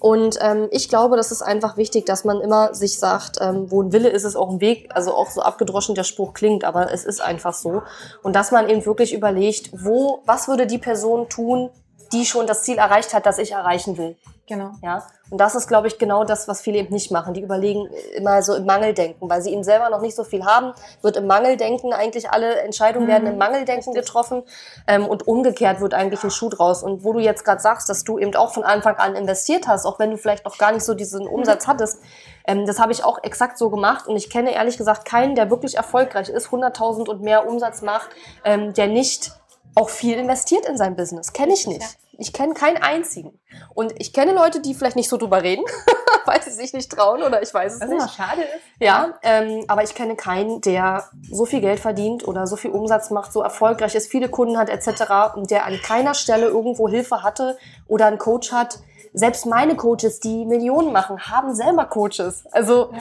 Und 0.00 0.38
ähm, 0.40 0.68
ich 0.70 0.88
glaube, 0.88 1.16
das 1.16 1.30
ist 1.30 1.42
einfach 1.42 1.76
wichtig, 1.76 2.06
dass 2.06 2.24
man 2.24 2.40
immer 2.40 2.74
sich 2.74 2.98
sagt, 2.98 3.36
ähm, 3.40 3.70
wo 3.70 3.82
ein 3.82 3.92
Wille 3.92 4.08
ist, 4.08 4.24
ist 4.24 4.36
auch 4.36 4.50
ein 4.50 4.60
Weg. 4.60 4.88
Also 4.94 5.14
auch 5.14 5.28
so 5.28 5.42
abgedroschen 5.42 5.94
der 5.94 6.04
Spruch 6.04 6.32
klingt, 6.32 6.64
aber 6.64 6.90
es 6.92 7.04
ist 7.04 7.20
einfach 7.20 7.52
so. 7.52 7.82
Und 8.22 8.34
dass 8.34 8.50
man 8.50 8.68
eben 8.68 8.84
wirklich 8.86 9.12
überlegt, 9.12 9.70
wo, 9.72 10.22
was 10.24 10.48
würde 10.48 10.66
die 10.66 10.78
Person 10.78 11.28
tun, 11.28 11.70
die 12.12 12.24
schon 12.24 12.46
das 12.46 12.62
Ziel 12.62 12.78
erreicht 12.78 13.12
hat, 13.12 13.26
das 13.26 13.38
ich 13.38 13.52
erreichen 13.52 13.98
will. 13.98 14.16
Genau. 14.50 14.72
Ja. 14.82 15.06
Und 15.30 15.40
das 15.40 15.54
ist, 15.54 15.68
glaube 15.68 15.86
ich, 15.86 15.96
genau 15.96 16.24
das, 16.24 16.48
was 16.48 16.60
viele 16.60 16.78
eben 16.78 16.92
nicht 16.92 17.12
machen. 17.12 17.34
Die 17.34 17.40
überlegen 17.40 17.88
immer 18.16 18.42
so 18.42 18.56
im 18.56 18.66
Mangeldenken, 18.66 19.30
weil 19.30 19.40
sie 19.42 19.52
eben 19.52 19.62
selber 19.62 19.88
noch 19.90 20.00
nicht 20.00 20.16
so 20.16 20.24
viel 20.24 20.44
haben, 20.44 20.72
wird 21.02 21.16
im 21.16 21.28
Mangeldenken 21.28 21.92
eigentlich 21.92 22.28
alle 22.30 22.60
Entscheidungen 22.62 23.06
werden 23.06 23.28
im 23.28 23.34
mhm. 23.34 23.38
Mangeldenken 23.38 23.94
getroffen 23.94 24.42
ähm, 24.88 25.06
und 25.06 25.28
umgekehrt 25.28 25.80
wird 25.80 25.94
eigentlich 25.94 26.24
ein 26.24 26.32
Schuh 26.32 26.48
draus. 26.48 26.82
Und 26.82 27.04
wo 27.04 27.12
du 27.12 27.20
jetzt 27.20 27.44
gerade 27.44 27.60
sagst, 27.60 27.88
dass 27.88 28.02
du 28.02 28.18
eben 28.18 28.34
auch 28.34 28.52
von 28.52 28.64
Anfang 28.64 28.96
an 28.96 29.14
investiert 29.14 29.68
hast, 29.68 29.86
auch 29.86 30.00
wenn 30.00 30.10
du 30.10 30.16
vielleicht 30.16 30.44
noch 30.44 30.58
gar 30.58 30.72
nicht 30.72 30.84
so 30.84 30.94
diesen 30.94 31.28
Umsatz 31.28 31.68
hattest, 31.68 32.02
ähm, 32.44 32.66
das 32.66 32.80
habe 32.80 32.90
ich 32.90 33.04
auch 33.04 33.22
exakt 33.22 33.56
so 33.56 33.70
gemacht 33.70 34.08
und 34.08 34.16
ich 34.16 34.30
kenne 34.30 34.52
ehrlich 34.52 34.78
gesagt 34.78 35.04
keinen, 35.04 35.36
der 35.36 35.48
wirklich 35.48 35.76
erfolgreich 35.76 36.28
ist, 36.28 36.48
100.000 36.48 37.08
und 37.08 37.22
mehr 37.22 37.48
Umsatz 37.48 37.82
macht, 37.82 38.10
ähm, 38.44 38.74
der 38.74 38.88
nicht 38.88 39.30
auch 39.76 39.90
viel 39.90 40.18
investiert 40.18 40.66
in 40.66 40.76
sein 40.76 40.96
Business. 40.96 41.32
Kenne 41.32 41.52
ich 41.52 41.68
nicht. 41.68 41.86
Ich 42.20 42.34
kenne 42.34 42.52
keinen 42.52 42.76
einzigen. 42.76 43.40
Und 43.74 43.94
ich 43.98 44.12
kenne 44.12 44.34
Leute, 44.34 44.60
die 44.60 44.74
vielleicht 44.74 44.96
nicht 44.96 45.08
so 45.08 45.16
drüber 45.16 45.42
reden, 45.42 45.64
weil 46.26 46.42
sie 46.42 46.50
sich 46.50 46.74
nicht 46.74 46.92
trauen 46.92 47.22
oder 47.22 47.42
ich 47.42 47.52
weiß 47.52 47.74
es 47.74 47.80
Was 47.80 47.88
nicht. 47.88 48.02
Was 48.02 48.14
schade 48.14 48.42
ist. 48.42 48.62
Ja, 48.78 49.14
ähm, 49.22 49.64
aber 49.68 49.84
ich 49.84 49.94
kenne 49.94 50.16
keinen, 50.16 50.60
der 50.60 51.08
so 51.30 51.46
viel 51.46 51.62
Geld 51.62 51.80
verdient 51.80 52.28
oder 52.28 52.46
so 52.46 52.56
viel 52.56 52.72
Umsatz 52.72 53.08
macht, 53.10 53.32
so 53.32 53.40
erfolgreich 53.40 53.94
ist, 53.94 54.10
viele 54.10 54.28
Kunden 54.28 54.58
hat 54.58 54.68
etc. 54.68 55.34
und 55.34 55.50
der 55.50 55.64
an 55.64 55.80
keiner 55.82 56.12
Stelle 56.12 56.48
irgendwo 56.48 56.90
Hilfe 56.90 57.22
hatte 57.22 57.56
oder 57.88 58.06
einen 58.06 58.18
Coach 58.18 58.52
hat. 58.52 58.80
Selbst 59.14 59.46
meine 59.46 59.74
Coaches, 59.74 60.20
die 60.20 60.44
Millionen 60.44 60.92
machen, 60.92 61.18
haben 61.20 61.54
selber 61.54 61.86
Coaches. 61.86 62.44
Also 62.52 62.92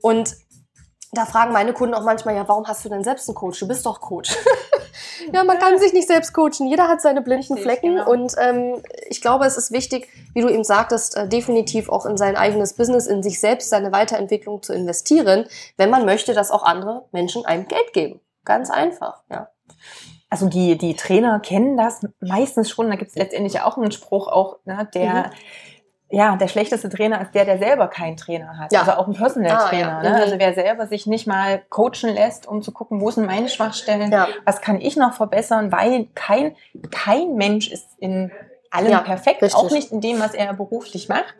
und 0.00 0.34
da 1.12 1.26
fragen 1.26 1.52
meine 1.52 1.74
Kunden 1.74 1.94
auch 1.94 2.04
manchmal, 2.04 2.34
ja, 2.34 2.48
warum 2.48 2.66
hast 2.66 2.84
du 2.84 2.88
denn 2.88 3.04
selbst 3.04 3.28
einen 3.28 3.34
Coach? 3.34 3.60
Du 3.60 3.68
bist 3.68 3.84
doch 3.84 4.00
Coach. 4.00 4.34
ja, 5.32 5.44
man 5.44 5.58
kann 5.58 5.78
sich 5.78 5.92
nicht 5.92 6.08
selbst 6.08 6.32
coachen. 6.32 6.66
Jeder 6.66 6.88
hat 6.88 7.02
seine 7.02 7.20
blinden 7.20 7.52
Richtig, 7.52 7.62
Flecken. 7.62 7.96
Genau. 7.96 8.10
Und 8.10 8.34
ähm, 8.38 8.82
ich 9.10 9.20
glaube, 9.20 9.44
es 9.44 9.58
ist 9.58 9.72
wichtig, 9.72 10.08
wie 10.32 10.40
du 10.40 10.48
eben 10.48 10.64
sagtest, 10.64 11.14
äh, 11.16 11.28
definitiv 11.28 11.90
auch 11.90 12.06
in 12.06 12.16
sein 12.16 12.34
eigenes 12.34 12.72
Business, 12.72 13.06
in 13.06 13.22
sich 13.22 13.40
selbst, 13.40 13.68
seine 13.68 13.92
Weiterentwicklung 13.92 14.62
zu 14.62 14.72
investieren, 14.72 15.44
wenn 15.76 15.90
man 15.90 16.06
möchte, 16.06 16.32
dass 16.32 16.50
auch 16.50 16.62
andere 16.62 17.04
Menschen 17.12 17.44
einem 17.44 17.68
Geld 17.68 17.92
geben. 17.92 18.20
Ganz 18.46 18.70
einfach, 18.70 19.22
ja. 19.30 19.48
Also 20.30 20.48
die, 20.48 20.78
die 20.78 20.96
Trainer 20.96 21.40
kennen 21.40 21.76
das 21.76 22.00
meistens 22.20 22.70
schon. 22.70 22.88
Da 22.88 22.96
gibt 22.96 23.10
es 23.10 23.16
letztendlich 23.16 23.60
auch 23.60 23.76
einen 23.76 23.92
Spruch, 23.92 24.28
auch 24.28 24.60
ne, 24.64 24.88
der 24.94 25.26
mhm 25.26 25.32
ja, 26.12 26.36
der 26.36 26.46
schlechteste 26.46 26.90
Trainer 26.90 27.22
ist 27.22 27.34
der, 27.34 27.46
der 27.46 27.58
selber 27.58 27.88
keinen 27.88 28.18
Trainer 28.18 28.58
hat. 28.58 28.70
Ja. 28.70 28.80
Also 28.80 28.92
auch 28.92 29.06
ein 29.08 29.14
Personal 29.14 29.52
ah, 29.52 29.68
Trainer. 29.68 29.88
Ja. 29.88 30.02
ne? 30.02 30.08
Mhm. 30.10 30.14
Also 30.16 30.38
wer 30.38 30.52
selber 30.52 30.86
sich 30.86 31.06
nicht 31.06 31.26
mal 31.26 31.62
coachen 31.70 32.14
lässt, 32.14 32.46
um 32.46 32.60
zu 32.60 32.70
gucken, 32.70 33.00
wo 33.00 33.10
sind 33.10 33.26
meine 33.26 33.48
Schwachstellen, 33.48 34.12
ja. 34.12 34.28
was 34.44 34.60
kann 34.60 34.78
ich 34.80 34.96
noch 34.96 35.14
verbessern, 35.14 35.72
weil 35.72 36.08
kein, 36.14 36.54
kein 36.90 37.34
Mensch 37.36 37.72
ist 37.72 37.88
in 37.98 38.30
allem 38.70 39.04
perfekt, 39.04 39.42
richtig. 39.42 39.58
auch 39.58 39.70
nicht 39.70 39.90
in 39.90 40.00
dem, 40.00 40.20
was 40.20 40.34
er 40.34 40.52
beruflich 40.52 41.08
macht. 41.08 41.34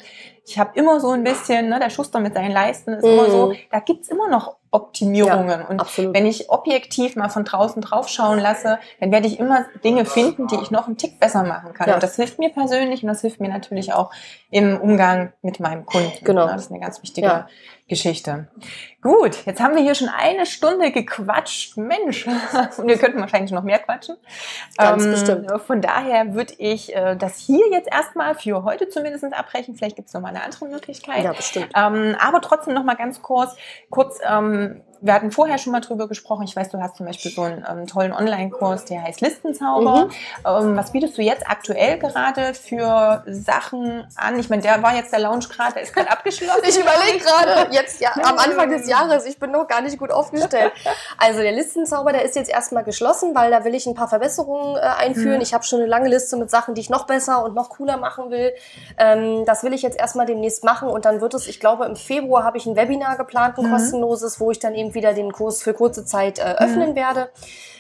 Ich 0.47 0.59
habe 0.59 0.71
immer 0.75 1.01
so 1.01 1.11
ein 1.11 1.23
bisschen, 1.23 1.69
ne, 1.69 1.79
der 1.79 1.91
Schuster 1.91 2.21
mit 2.21 2.35
seinen 2.35 2.53
Leisten 2.53 2.95
ist 2.95 3.05
mhm. 3.05 3.11
immer 3.11 3.31
so, 3.31 3.55
da 3.71 3.81
gibt's 3.81 4.09
immer 4.09 4.29
noch 4.29 4.57
Optimierungen. 4.73 5.61
Ja, 5.61 5.67
und 5.69 5.81
absolut. 5.81 6.15
wenn 6.15 6.25
ich 6.25 6.49
objektiv 6.51 7.15
mal 7.15 7.29
von 7.29 7.45
draußen 7.45 7.83
drauf 7.83 8.09
schauen 8.09 8.39
lasse, 8.39 8.79
dann 9.01 9.13
werde 9.13 9.27
ich 9.27 9.39
immer 9.39 9.67
Dinge 9.85 10.07
finden, 10.07 10.47
die 10.49 10.57
ich 10.57 10.71
noch 10.71 10.87
einen 10.87 10.97
Tick 10.97 11.21
besser 11.21 11.45
machen 11.45 11.75
kann. 11.75 11.89
Ja. 11.89 11.95
Und 11.95 12.03
das 12.03 12.17
hilft 12.17 12.39
mir 12.39 12.49
persönlich 12.49 13.03
und 13.03 13.09
das 13.09 13.21
hilft 13.21 13.39
mir 13.39 13.51
natürlich 13.51 13.93
auch 13.93 14.11
im 14.51 14.81
Umgang 14.81 15.33
mit 15.43 15.61
meinem 15.61 15.85
Kunden. 15.85 16.13
Genau. 16.25 16.47
Das 16.47 16.63
ist 16.63 16.71
eine 16.71 16.81
ganz 16.81 17.03
wichtige 17.03 17.27
Ja. 17.27 17.47
Geschichte. 17.89 18.49
Gut, 19.03 19.45
jetzt 19.45 19.61
haben 19.61 19.75
wir 19.75 19.83
hier 19.83 19.95
schon 19.95 20.09
eine 20.09 20.47
Stunde 20.47 20.93
gequatscht. 20.93 21.77
Mensch, 21.77 22.27
und 22.27 22.87
wir 22.87 22.97
könnten 22.97 23.21
wahrscheinlich 23.21 23.51
noch 23.51 23.65
mehr 23.65 23.81
quatschen. 23.81 24.17
Ganz 24.79 25.05
bestimmt. 25.05 25.51
Von 25.67 25.83
daher 25.83 26.33
würde 26.35 26.55
ich 26.57 26.95
äh, 26.95 27.17
das 27.17 27.39
hier 27.39 27.69
jetzt 27.71 27.93
erstmal 27.93 28.35
für 28.35 28.65
heute 28.65 28.89
zumindest 28.89 29.25
abbrechen. 29.25 29.75
Vielleicht 29.75 29.97
gibt 29.97 30.09
es 30.09 30.15
noch 30.15 30.23
mal 30.23 30.29
eine 30.29 30.43
andere 30.43 30.67
Möglichkeit. 30.67 31.25
Ja, 31.25 31.33
bestimmt. 31.33 31.69
Ähm, 31.75 32.17
aber 32.19 32.41
trotzdem 32.41 32.73
noch 32.73 32.85
mal 32.85 32.95
ganz 32.95 33.21
kurz, 33.21 33.57
kurz, 33.91 34.21
ähm, 34.27 34.62
wir 35.03 35.15
hatten 35.15 35.33
vorher 35.33 35.59
schon 35.59 35.73
mal 35.73 35.81
drüber 35.81 36.07
gesprochen. 36.07 36.45
Ich 36.45 36.55
weiß, 36.55 36.71
du 36.71 36.81
hast 36.81 36.97
zum 36.97 37.07
Beispiel 37.07 37.33
so 37.33 37.43
einen 37.43 37.67
ähm, 37.69 37.87
tollen 37.89 38.13
Online-Kurs, 38.13 38.85
der 38.85 39.03
heißt 39.03 39.21
Listenzauber. 39.21 40.07
Mhm. 40.07 40.11
Ähm, 40.47 40.77
was 40.77 40.93
bietest 40.93 41.19
du 41.19 41.23
jetzt 41.23 41.45
aktuell 41.49 41.99
gerade 41.99 42.55
für 42.55 43.25
Sachen 43.27 44.07
an? 44.17 44.39
Ich 44.39 44.49
meine, 44.49 44.63
der 44.63 44.81
war 44.83 44.95
jetzt 44.95 45.13
der 45.13 45.19
Lounge 45.19 45.47
gerade, 45.49 45.75
der 45.75 45.83
ist 45.83 45.93
gerade 45.93 46.11
abgeschlossen. 46.11 46.63
Ich 46.69 46.79
überlege 46.79 47.19
gerade, 47.19 47.75
jetzt 47.75 48.01
ja 48.01 48.11
am 48.15 48.39
Anfang 48.39 48.71
des 48.71 48.89
Jahres, 48.89 49.27
ich 49.27 49.39
bin 49.39 49.51
noch 49.51 49.67
gar 49.67 49.81
nicht 49.83 49.99
gut 49.99 50.13
aufgestellt. 50.13 50.73
Also 51.19 51.41
der 51.41 51.53
Listenzauber, 51.53 52.13
der 52.13 52.25
ist 52.25 52.37
jetzt 52.37 52.49
erstmal 52.49 52.85
geschlossen, 52.85 53.35
weil 53.35 53.51
da 53.51 53.65
will 53.65 53.75
ich 53.75 53.87
ein 53.87 53.95
paar 53.95 54.09
Verbesserungen 54.09 54.77
äh, 54.77 54.81
einführen. 54.81 55.37
Mhm. 55.37 55.43
Ich 55.43 55.53
habe 55.53 55.65
schon 55.65 55.81
eine 55.81 55.89
lange 55.89 56.09
Liste 56.09 56.37
mit 56.37 56.51
Sachen, 56.51 56.75
die 56.75 56.81
ich 56.81 56.91
noch 56.91 57.07
besser 57.07 57.45
und 57.45 57.55
noch 57.55 57.71
cooler 57.71 57.97
machen 57.97 58.31
will. 58.31 58.53
Ähm, 58.99 59.45
das 59.47 59.65
will 59.65 59.73
ich 59.75 59.83
jetzt 59.83 59.99
erstmal 59.99 60.27
demnächst 60.27 60.63
machen 60.63 60.89
und 60.89 61.05
dann 61.05 61.21
wird 61.21 61.35
es, 61.35 61.49
ich 61.49 61.59
glaube, 61.59 61.85
im 61.87 61.97
Februar 61.97 62.45
habe 62.45 62.57
ich 62.57 62.67
ein 62.67 62.77
Webinar 62.77 63.17
geplant, 63.17 63.59
ein 63.59 63.67
Mhm. 63.67 63.73
kostenloses, 63.73 64.39
wo 64.39 64.51
ich 64.53 64.61
dann 64.61 64.75
eben 64.75 64.92
wieder 64.95 65.15
den 65.15 65.33
Kurs 65.33 65.63
für 65.63 65.75
kurze 65.75 66.05
Zeit 66.05 66.39
äh, 66.39 66.55
öffnen 66.59 66.95
werde. 66.95 67.31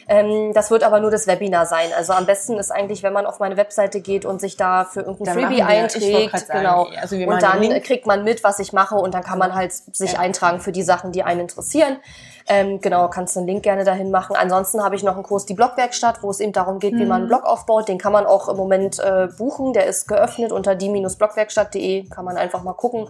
Ähm, 0.08 0.52
das 0.54 0.70
wird 0.70 0.82
aber 0.84 1.00
nur 1.00 1.10
das 1.10 1.26
Webinar 1.26 1.66
sein. 1.66 1.88
Also 1.96 2.12
am 2.12 2.26
besten 2.26 2.58
ist 2.58 2.70
eigentlich, 2.70 3.02
wenn 3.02 3.12
man 3.12 3.26
auf 3.26 3.38
meine 3.38 3.56
Webseite 3.56 4.00
geht 4.00 4.24
und 4.24 4.40
sich 4.40 4.56
da 4.56 4.84
für 4.84 5.00
irgendein 5.00 5.24
Dann 5.36 5.44
Freebie 5.44 5.56
wir- 5.58 5.66
einträgt. 5.66 6.30
grad 6.32 6.46
sagen, 6.46 6.58
genau. 6.60 6.88
also 7.00 7.16
und 7.16 7.42
dann 7.42 7.82
kriegt 7.82 8.06
man 8.06 8.24
mit, 8.24 8.42
was 8.44 8.58
ich 8.58 8.72
mache 8.72 8.94
und 8.96 9.14
dann 9.14 9.22
kann 9.22 9.38
man 9.38 9.54
halt 9.54 9.72
sich 9.72 10.12
Ja. 10.14 10.18
eintragen 10.20 10.60
für 10.60 10.72
die 10.72 10.82
Sachen, 10.82 11.12
die 11.12 11.22
einen 11.22 11.40
interessieren. 11.40 11.96
Ähm, 12.48 12.80
genau, 12.80 13.08
kannst 13.08 13.36
du 13.36 13.40
einen 13.40 13.46
Link 13.46 13.62
gerne 13.62 13.84
dahin 13.84 14.10
machen. 14.10 14.34
Ansonsten 14.34 14.82
habe 14.82 14.96
ich 14.96 15.04
noch 15.04 15.14
einen 15.14 15.22
Kurs, 15.22 15.46
die 15.46 15.54
Blogwerkstatt, 15.54 16.24
wo 16.24 16.30
es 16.30 16.40
eben 16.40 16.52
darum 16.52 16.80
geht, 16.80 16.94
wie 16.94 17.04
man 17.06 17.20
einen 17.20 17.28
Blog 17.28 17.44
aufbaut. 17.44 17.86
Den 17.86 17.98
kann 17.98 18.10
man 18.12 18.26
auch 18.26 18.48
im 18.48 18.56
Moment 18.56 18.98
äh, 18.98 19.28
buchen. 19.38 19.72
Der 19.72 19.86
ist 19.86 20.08
geöffnet 20.08 20.50
unter 20.50 20.74
die-blogwerkstatt.de. 20.74 22.08
Kann 22.08 22.24
man 22.24 22.36
einfach 22.36 22.64
mal 22.64 22.72
gucken. 22.72 23.08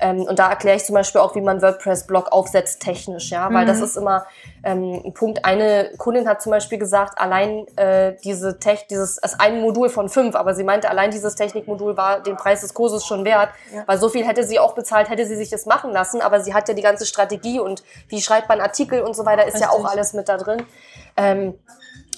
Ähm, 0.00 0.22
und 0.22 0.38
da 0.38 0.48
erkläre 0.48 0.76
ich 0.78 0.84
zum 0.84 0.94
Beispiel 0.94 1.20
auch, 1.20 1.34
wie 1.34 1.42
man 1.42 1.60
WordPress-Blog 1.60 2.32
aufsetzt 2.32 2.80
technisch, 2.80 3.30
ja, 3.30 3.52
weil 3.52 3.66
das 3.66 3.80
ist 3.80 3.96
immer 3.98 4.24
ähm, 4.64 5.02
ein 5.04 5.12
Punkt. 5.14 5.44
Eine 5.44 5.90
Kundin 5.98 6.26
hat 6.30 6.40
zum 6.40 6.50
Beispiel 6.50 6.78
gesagt, 6.78 7.18
allein 7.20 7.66
äh, 7.76 8.14
diese 8.24 8.58
Tech, 8.58 8.86
dieses, 8.88 9.18
ist 9.18 9.38
ein 9.40 9.60
Modul 9.60 9.90
von 9.90 10.08
fünf, 10.08 10.34
aber 10.34 10.54
sie 10.54 10.64
meinte, 10.64 10.88
allein 10.88 11.10
dieses 11.10 11.34
Technikmodul 11.34 11.96
war 11.98 12.20
den 12.20 12.36
Preis 12.36 12.62
des 12.62 12.72
Kurses 12.72 13.04
schon 13.04 13.24
wert, 13.26 13.50
Ja. 13.74 13.82
weil 13.86 13.98
so 13.98 14.08
viel 14.08 14.26
hätte 14.26 14.44
sie 14.44 14.58
auch 14.58 14.74
bezahlt, 14.74 15.10
hätte 15.10 15.26
sie 15.26 15.36
sich 15.36 15.50
das 15.50 15.66
machen 15.66 15.90
lassen, 15.92 16.22
aber 16.22 16.40
sie 16.40 16.54
hat 16.54 16.68
ja 16.68 16.74
die 16.74 16.82
ganze 16.82 17.04
Strategie 17.04 17.60
und 17.60 17.82
wie 18.08 18.22
schreibt 18.22 18.48
man 18.48 18.60
Artikel 18.62 19.02
und 19.02 19.14
so 19.14 19.26
weiter, 19.26 19.46
ist 19.46 19.60
ja 19.60 19.66
Richtig. 19.68 19.84
auch 19.84 19.90
alles 19.90 20.12
mit 20.14 20.28
da 20.28 20.38
drin. 20.38 20.62
Ähm, 21.16 21.54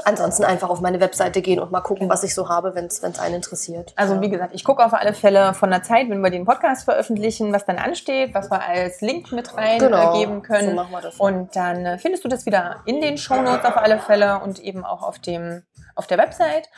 ansonsten 0.05 0.45
einfach 0.45 0.71
auf 0.71 0.81
meine 0.81 1.01
Webseite 1.01 1.43
gehen 1.43 1.61
und 1.61 1.71
mal 1.71 1.81
gucken, 1.81 2.09
was 2.09 2.23
ich 2.25 2.35
so 2.35 2.49
habe, 2.49 2.75
wenn 2.75 2.87
es 2.87 3.03
einen 3.03 3.35
interessiert. 3.35 3.93
Also 3.97 4.21
wie 4.21 4.31
gesagt, 4.31 4.55
ich 4.55 4.65
gucke 4.65 4.85
auf 4.85 4.95
alle 4.95 5.15
Fälle 5.15 5.55
von 5.55 5.71
der 5.71 5.83
Zeit, 5.83 6.09
wenn 6.09 6.21
wir 6.21 6.31
den 6.31 6.45
Podcast 6.45 6.85
veröffentlichen, 6.85 7.53
was 7.53 7.65
dann 7.67 7.79
ansteht, 7.79 8.35
was 8.35 8.51
wir 8.51 8.63
als 8.67 9.01
Link 9.01 9.33
mit 9.33 9.57
rein 9.57 9.79
Genau, 9.79 10.15
äh, 10.15 10.21
geben 10.21 10.43
können. 10.43 10.71
so 10.71 10.75
machen 10.75 10.91
wir 10.93 11.01
das. 11.01 11.17
Und 11.17 11.55
dann 11.55 11.85
äh, 11.85 11.99
findest 11.99 12.25
du 12.25 12.29
das 12.29 12.47
wieder 12.47 12.77
in 12.87 13.01
den 13.01 13.19
Shownotes 13.19 13.65
auf 13.65 13.77
alle 13.77 13.99
Fälle 13.99 14.41
und 14.41 14.59
eben 14.59 14.85
auch 14.85 15.03
auf 15.03 15.19
dem 15.19 15.63
auf 15.95 16.07
der 16.07 16.19
Website. 16.19 16.69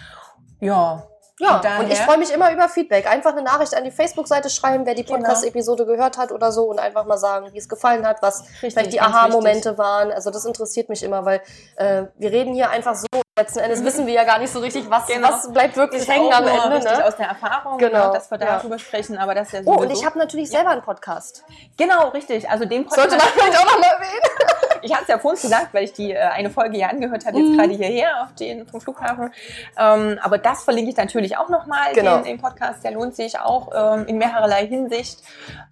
Ja. 0.61 1.05
Ja, 1.41 1.59
daher- 1.59 1.81
und 1.81 1.91
ich 1.91 1.99
freue 2.01 2.19
mich 2.19 2.33
immer 2.33 2.53
über 2.53 2.69
Feedback. 2.69 3.11
Einfach 3.11 3.33
eine 3.33 3.43
Nachricht 3.43 3.75
an 3.77 3.83
die 3.85 3.91
Facebook-Seite 3.91 4.51
schreiben, 4.51 4.87
wer 4.87 4.95
die 4.95 5.05
Genau. 5.05 5.19
Podcast-Episode 5.19 5.85
gehört 5.85 6.17
hat 6.17 6.31
oder 6.31 6.53
so 6.53 6.65
und 6.65 6.79
einfach 6.79 7.05
mal 7.07 7.19
sagen, 7.19 7.49
wie 7.53 7.59
es 7.59 7.69
gefallen 7.69 8.07
hat, 8.07 8.23
was 8.23 8.45
vielleicht 8.61 8.93
die 8.93 9.01
Aha-Momente 9.01 9.77
waren. 9.77 10.13
Also 10.13 10.31
das 10.31 10.45
interessiert 10.45 10.89
mich 10.89 11.03
immer, 11.03 11.25
weil 11.25 11.41
äh, 11.77 12.05
wir 12.19 12.31
reden 12.31 12.55
hier 12.55 12.71
einfach 12.71 12.95
so. 12.95 13.07
Letzten 13.37 13.59
Endes 13.59 13.83
wissen 13.83 14.07
wir 14.07 14.15
ja 14.15 14.23
gar 14.23 14.39
nicht 14.39 14.53
so 14.53 14.61
richtig, 14.61 14.89
was, 14.89 15.07
Genau. 15.09 15.29
was 15.29 15.53
bleibt 15.53 15.77
wirklich 15.77 16.07
hängen 16.07 16.33
am 16.33 16.47
Ende. 16.47 16.77
richtig 16.77 16.99
Ne? 16.99 17.05
aus 17.05 17.17
der 17.17 17.27
Erfahrung, 17.27 17.79
Genau, 17.79 18.07
ne, 18.07 18.13
dass 18.13 18.31
wir 18.31 18.39
ja. 18.39 18.59
darüber 18.59 18.79
sprechen, 18.79 19.19
aber 19.19 19.35
das 19.35 19.49
ist 19.49 19.55
ja 19.55 19.61
Oh, 19.65 19.79
und 19.81 19.91
ich 19.91 20.07
habe 20.07 20.17
natürlich 20.21 20.49
selber 20.51 20.71
einen 20.71 20.83
Podcast. 20.83 21.43
genau 21.77 22.11
richtig. 22.11 22.49
Also 22.49 22.65
den 22.65 22.85
Podcast, 22.87 23.11
Sollte 23.11 23.17
man 23.25 23.33
vielleicht 23.35 23.59
auch 23.59 23.65
noch 23.65 23.81
mal 23.81 23.87
erwähnen. 23.91 24.21
ich 24.85 24.93
hatte 24.93 25.03
es 25.03 25.09
ja 25.09 25.19
vorhin 25.19 25.41
gesagt, 25.43 25.73
weil 25.73 25.85
ich 25.85 25.93
die 25.93 26.13
äh, 26.13 26.19
eine 26.19 26.51
Folge 26.51 26.77
ja 26.79 26.89
angehört 26.89 27.27
habe, 27.27 27.39
Mhm. 27.39 27.47
jetzt 27.49 27.59
gerade 27.59 27.73
hierher 27.75 28.23
auf 28.23 28.35
den 28.35 28.67
vom 28.67 28.81
Flughafen. 28.81 29.33
Ähm, 29.79 30.19
aber 30.23 30.39
das 30.39 30.65
verlinke 30.65 30.91
ich 30.91 30.97
natürlich 30.97 31.37
auch 31.37 31.49
nochmal, 31.49 31.93
Genau. 31.95 32.17
den, 32.19 32.25
den 32.25 32.39
Podcast, 32.41 32.85
der 32.85 32.93
lohnt 32.93 33.17
sich 33.17 33.39
auch 33.39 33.71
ähm, 33.75 34.07
in 34.07 34.19
mehrerlei 34.19 34.67
Hinsicht. 34.67 35.19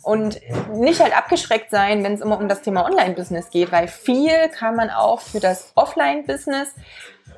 Und 0.03 0.41
nicht 0.73 1.01
halt 1.01 1.17
abgeschreckt 1.17 1.71
sein, 1.71 2.03
wenn 2.05 2.15
es 2.15 2.21
immer 2.21 2.39
um 2.39 2.49
das 2.49 2.63
Thema 2.63 2.85
Online-Business 2.85 3.51
geht, 3.51 3.71
weil 3.71 3.87
viel 3.89 4.49
kann 4.49 4.75
man 4.77 4.91
auch 4.91 5.21
für 5.21 5.39
das 5.41 5.73
Offline-Business 5.75 6.75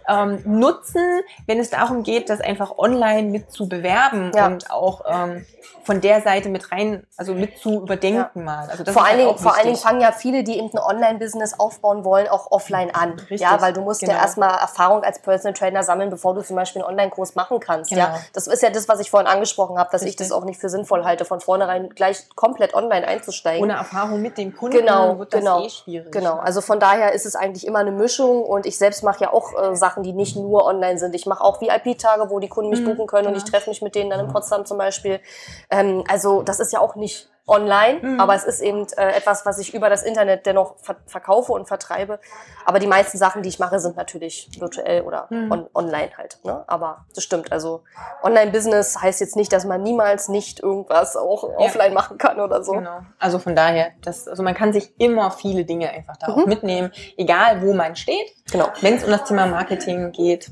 ähm, 0.09 0.43
nutzen, 0.45 1.23
wenn 1.47 1.59
es 1.59 1.71
darum 1.71 2.03
geht, 2.03 2.29
das 2.31 2.41
einfach 2.41 2.79
online 2.79 3.29
mit 3.31 3.51
zu 3.51 3.69
bewerben 3.69 4.33
Ja. 4.35 4.47
und 4.47 4.71
auch 4.71 5.03
ähm, 5.09 5.45
von 5.85 6.01
der 6.01 6.23
Seite 6.23 6.49
mit 6.49 6.73
rein, 6.73 7.07
also 7.17 7.35
mit 7.35 7.59
zu 7.59 7.83
überdenken 7.83 8.45
mal. 8.45 8.69
Also 8.71 8.85
das 8.85 8.95
vor 8.95 9.05
allen, 9.05 9.19
halt 9.19 9.29
Dingen, 9.29 9.39
vor 9.39 9.55
allen 9.55 9.65
Dingen 9.67 9.77
fangen 9.77 10.01
ja 10.01 10.13
viele, 10.13 10.43
die 10.43 10.59
eben 10.59 10.71
ein 10.73 10.79
Online-Business 10.79 11.59
aufbauen 11.61 12.05
wollen, 12.05 12.27
auch 12.29 12.51
offline 12.51 12.91
an. 12.95 13.13
Richtig, 13.19 13.41
ja, 13.41 13.61
weil 13.61 13.73
du 13.75 13.83
musst 13.83 14.01
genau. 14.01 14.15
ja 14.15 14.21
erstmal 14.21 14.59
Erfahrung 14.59 15.03
als 15.05 15.19
Personal 15.21 15.53
Trainer 15.55 15.83
sammeln, 15.83 16.09
bevor 16.11 16.35
du 16.35 16.41
zum 16.43 16.57
Beispiel 16.57 16.83
einen 16.83 16.91
Online-Kurs 16.91 17.35
machen 17.35 17.61
kannst. 17.61 17.91
Ja, 17.91 18.07
Genau. 18.07 18.19
das 18.33 18.47
ist 18.47 18.63
ja 18.63 18.71
das, 18.71 18.89
was 18.89 19.01
ich 19.01 19.11
vorhin 19.11 19.27
angesprochen 19.29 19.79
habe, 19.79 19.91
dass 19.93 20.03
ich 20.03 20.09
Richtig. 20.09 20.29
das 20.29 20.33
auch 20.37 20.45
nicht 20.45 20.59
für 20.61 20.69
sinnvoll 20.71 21.05
halte, 21.05 21.25
von 21.27 21.41
vornherein 21.41 21.91
gleich 21.91 22.25
komplett 22.35 22.75
online 22.75 23.07
einzusteigen. 23.07 23.63
ohne 23.63 23.75
Erfahrung 23.75 24.23
mit 24.23 24.39
dem 24.39 24.57
Kunden 24.57 24.79
Genau, 24.79 25.19
wird 25.19 25.35
das 25.35 25.41
genau, 25.41 25.65
eh 25.65 25.69
schwierig. 25.71 26.13
Genau, 26.13 26.37
also 26.37 26.61
von 26.63 26.81
daher 26.81 27.13
ist 27.13 27.27
es 27.27 27.37
eigentlich 27.37 27.67
immer 27.67 27.81
eine 27.81 27.93
Mischung 27.93 28.43
und 28.43 28.65
ich 28.67 28.79
selbst 28.79 29.03
mache 29.05 29.25
ja 29.25 29.33
auch 29.33 29.53
äh, 29.61 29.77
Sachen, 29.77 29.94
die 30.03 30.13
nicht 30.13 30.37
nur 30.37 30.65
online 30.65 30.99
sind. 30.99 31.15
Ich 31.15 31.27
mache 31.27 31.43
auch 31.43 31.61
VIP-Tage, 31.61 32.31
wo 32.31 32.39
die 32.41 32.49
Kunden 32.49 32.71
mich 32.71 32.81
Mhm, 32.81 32.85
buchen 32.85 33.07
können 33.07 33.29
und 33.29 33.35
genau. 33.35 33.45
ich 33.45 33.51
treffe 33.51 33.71
mich 33.71 33.83
mit 33.83 33.95
denen 33.95 34.11
dann 34.11 34.21
in 34.21 34.29
Potsdam 34.29 34.67
zum 34.67 34.79
Beispiel. 34.79 35.21
Ähm, 35.71 36.05
also 36.09 36.43
das 36.43 36.61
ist 36.61 36.73
ja 36.73 36.81
auch 36.81 36.95
nicht 36.97 37.29
online, 37.47 37.99
Mhm. 38.01 38.21
aber 38.21 38.35
es 38.35 38.45
ist 38.45 38.61
eben 38.63 38.87
äh, 38.97 39.13
etwas, 39.13 39.45
was 39.45 39.59
ich 39.59 39.75
über 39.75 39.91
das 39.91 40.03
Internet 40.03 40.47
dennoch 40.47 40.77
ver 40.79 40.97
verkaufe 41.07 41.53
und 41.53 41.67
vertreibe. 41.69 42.19
Aber 42.65 42.79
die 42.79 42.87
meisten 42.87 43.19
Sachen, 43.19 43.43
die 43.43 43.51
ich 43.51 43.59
mache, 43.59 43.79
sind 43.81 43.97
natürlich 43.97 44.49
virtuell 44.59 45.03
oder 45.03 45.27
Mhm. 45.29 45.53
on 45.53 45.69
online 45.75 46.11
halt. 46.17 46.39
Ne? 46.45 46.65
Aber 46.67 47.05
das 47.15 47.23
stimmt. 47.25 47.53
Also 47.53 47.83
Online-Business 48.23 49.01
heißt 49.03 49.21
jetzt 49.21 49.37
nicht, 49.37 49.53
dass 49.53 49.65
man 49.67 49.83
niemals 49.83 50.29
nicht 50.29 50.61
irgendwas 50.61 51.17
auch 51.17 51.45
offline 51.59 51.93
machen 51.93 52.17
kann 52.19 52.41
oder 52.41 52.65
so. 52.65 52.73
Genau. 52.73 53.01
Also 53.19 53.39
von 53.39 53.55
daher, 53.55 53.89
das, 54.03 54.27
also 54.27 54.43
man 54.43 54.55
kann 54.55 54.73
sich 54.73 54.99
immer 54.99 55.31
viele 55.31 55.65
Dinge 55.65 55.91
einfach 55.91 56.17
da 56.17 56.29
auch 56.29 56.37
Mhm. 56.37 56.45
mitnehmen, 56.49 56.93
egal 57.17 57.61
wo 57.63 57.75
man 57.75 57.95
steht. 57.97 58.33
Genau. 58.51 58.69
Wenn 58.81 58.95
es 58.95 59.05
um 59.05 59.11
das 59.11 59.25
Thema 59.25 59.47
Marketing 59.47 60.13
geht 60.13 60.51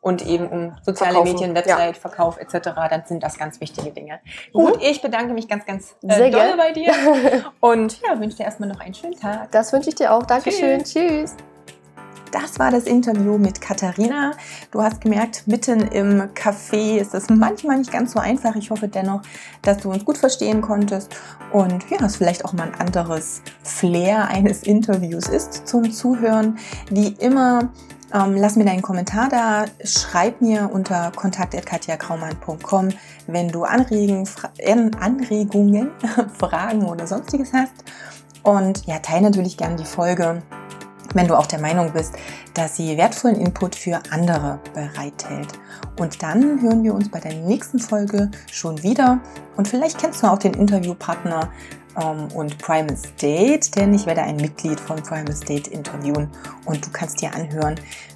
und 0.00 0.26
eben 0.26 0.48
um 0.48 0.76
soziale 0.82 1.12
Verkaufen, 1.12 1.32
Medien, 1.32 1.50
ja. 1.50 1.56
Website, 1.56 1.96
Verkauf 1.98 2.38
etc., 2.38 2.70
dann 2.88 3.02
sind 3.06 3.22
das 3.22 3.38
ganz 3.38 3.60
wichtige 3.60 3.90
Dinge. 3.90 4.20
Gut, 4.52 4.78
ich 4.82 5.02
bedanke 5.02 5.34
mich 5.34 5.48
ganz, 5.48 5.66
ganz 5.66 5.94
äh, 6.02 6.06
Mhm. 6.06 6.10
Sehr 6.12 6.30
doll 6.30 6.30
gern. 6.30 6.56
bei 6.58 6.72
dir 6.72 6.92
und 7.60 8.00
ja, 8.00 8.18
wünsche 8.18 8.38
dir 8.38 8.44
erstmal 8.44 8.68
noch 8.68 8.80
einen 8.80 8.94
schönen 8.94 9.16
Tag. 9.16 9.50
Das 9.52 9.72
wünsche 9.72 9.90
ich 9.90 9.94
dir 9.96 10.12
auch. 10.12 10.22
Dankeschön. 10.24 10.84
Tschüss. 10.84 11.36
Das 12.32 12.60
war 12.60 12.70
das 12.70 12.84
Interview 12.84 13.38
mit 13.38 13.60
Katharina. 13.60 14.32
Du 14.70 14.80
hast 14.80 15.00
gemerkt, 15.00 15.48
mitten 15.48 15.80
im 15.88 16.22
Café 16.34 16.98
ist 16.98 17.12
es 17.12 17.28
manchmal 17.28 17.78
nicht 17.78 17.90
ganz 17.90 18.12
so 18.12 18.20
einfach. 18.20 18.54
Ich 18.54 18.70
hoffe 18.70 18.86
dennoch, 18.86 19.22
dass 19.62 19.78
du 19.78 19.90
uns 19.90 20.04
gut 20.04 20.16
verstehen 20.16 20.60
konntest 20.62 21.12
und 21.52 21.90
ja, 21.90 21.98
es 22.04 22.16
vielleicht 22.16 22.44
auch 22.44 22.52
mal 22.52 22.68
ein 22.68 22.74
anderes 22.76 23.42
Flair 23.64 24.28
eines 24.28 24.62
Interviews 24.62 25.28
ist 25.28 25.66
zum 25.66 25.90
Zuhören. 25.90 26.58
Wie 26.88 27.08
immer, 27.18 27.70
ähm, 28.12 28.36
lass 28.36 28.56
mir 28.56 28.64
deinen 28.64 28.82
Kommentar 28.82 29.28
da, 29.28 29.64
schreib 29.84 30.40
mir 30.40 30.70
unter 30.72 31.12
kontakt.katjakraumann.com, 31.14 32.88
wenn 33.26 33.48
du 33.48 33.64
Anregen, 33.64 34.26
Fra 34.26 34.50
Anregungen, 35.00 35.90
Fragen 36.38 36.84
oder 36.84 37.06
sonstiges 37.06 37.52
hast. 37.52 37.72
Und 38.42 38.86
ja, 38.86 38.98
teile 38.98 39.22
natürlich 39.22 39.56
gerne 39.56 39.76
die 39.76 39.84
Folge 39.84 40.42
wenn 41.14 41.26
du 41.26 41.36
auch 41.36 41.46
der 41.46 41.60
Meinung 41.60 41.92
bist, 41.92 42.14
dass 42.54 42.76
sie 42.76 42.96
wertvollen 42.96 43.40
Input 43.40 43.74
für 43.74 44.00
andere 44.10 44.60
bereithält. 44.74 45.48
Und 45.98 46.22
dann 46.22 46.60
hören 46.62 46.82
wir 46.82 46.94
uns 46.94 47.10
bei 47.10 47.20
der 47.20 47.34
nächsten 47.34 47.78
Folge 47.78 48.30
schon 48.50 48.82
wieder. 48.82 49.20
Und 49.56 49.68
vielleicht 49.68 49.98
kennst 49.98 50.22
du 50.22 50.28
auch 50.28 50.38
den 50.38 50.54
Interviewpartner 50.54 51.50
und 52.34 52.58
Primal 52.58 52.96
State, 52.96 53.70
denn 53.72 53.94
ich 53.94 54.06
werde 54.06 54.22
ein 54.22 54.36
Mitglied 54.36 54.78
von 54.78 55.02
Primal 55.02 55.34
State 55.34 55.70
interviewen 55.70 56.28
und 56.64 56.84
du 56.84 56.90
kannst 56.90 57.20
dir 57.20 57.34
anhören, 57.34 57.74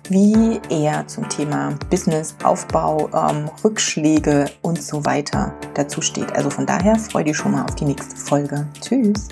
wie 0.09 0.61
er 0.69 1.07
zum 1.07 1.29
Thema 1.29 1.79
Business, 1.91 2.35
Aufbau, 2.43 3.09
ähm, 3.15 3.51
Rückschläge 3.63 4.47
und 4.63 4.83
so 4.83 5.05
weiter 5.05 5.55
dazu 5.75 6.03
steht. 6.03 6.35
Also 6.37 6.51
von 6.51 6.67
daher 6.67 6.97
freue 6.97 7.25
dich 7.25 7.37
schon 7.37 7.53
mal 7.53 7.65
auf 7.65 7.75
die 7.75 7.87
nächste 7.87 8.17
Folge. 8.17 8.67
Tschüss! 8.81 9.29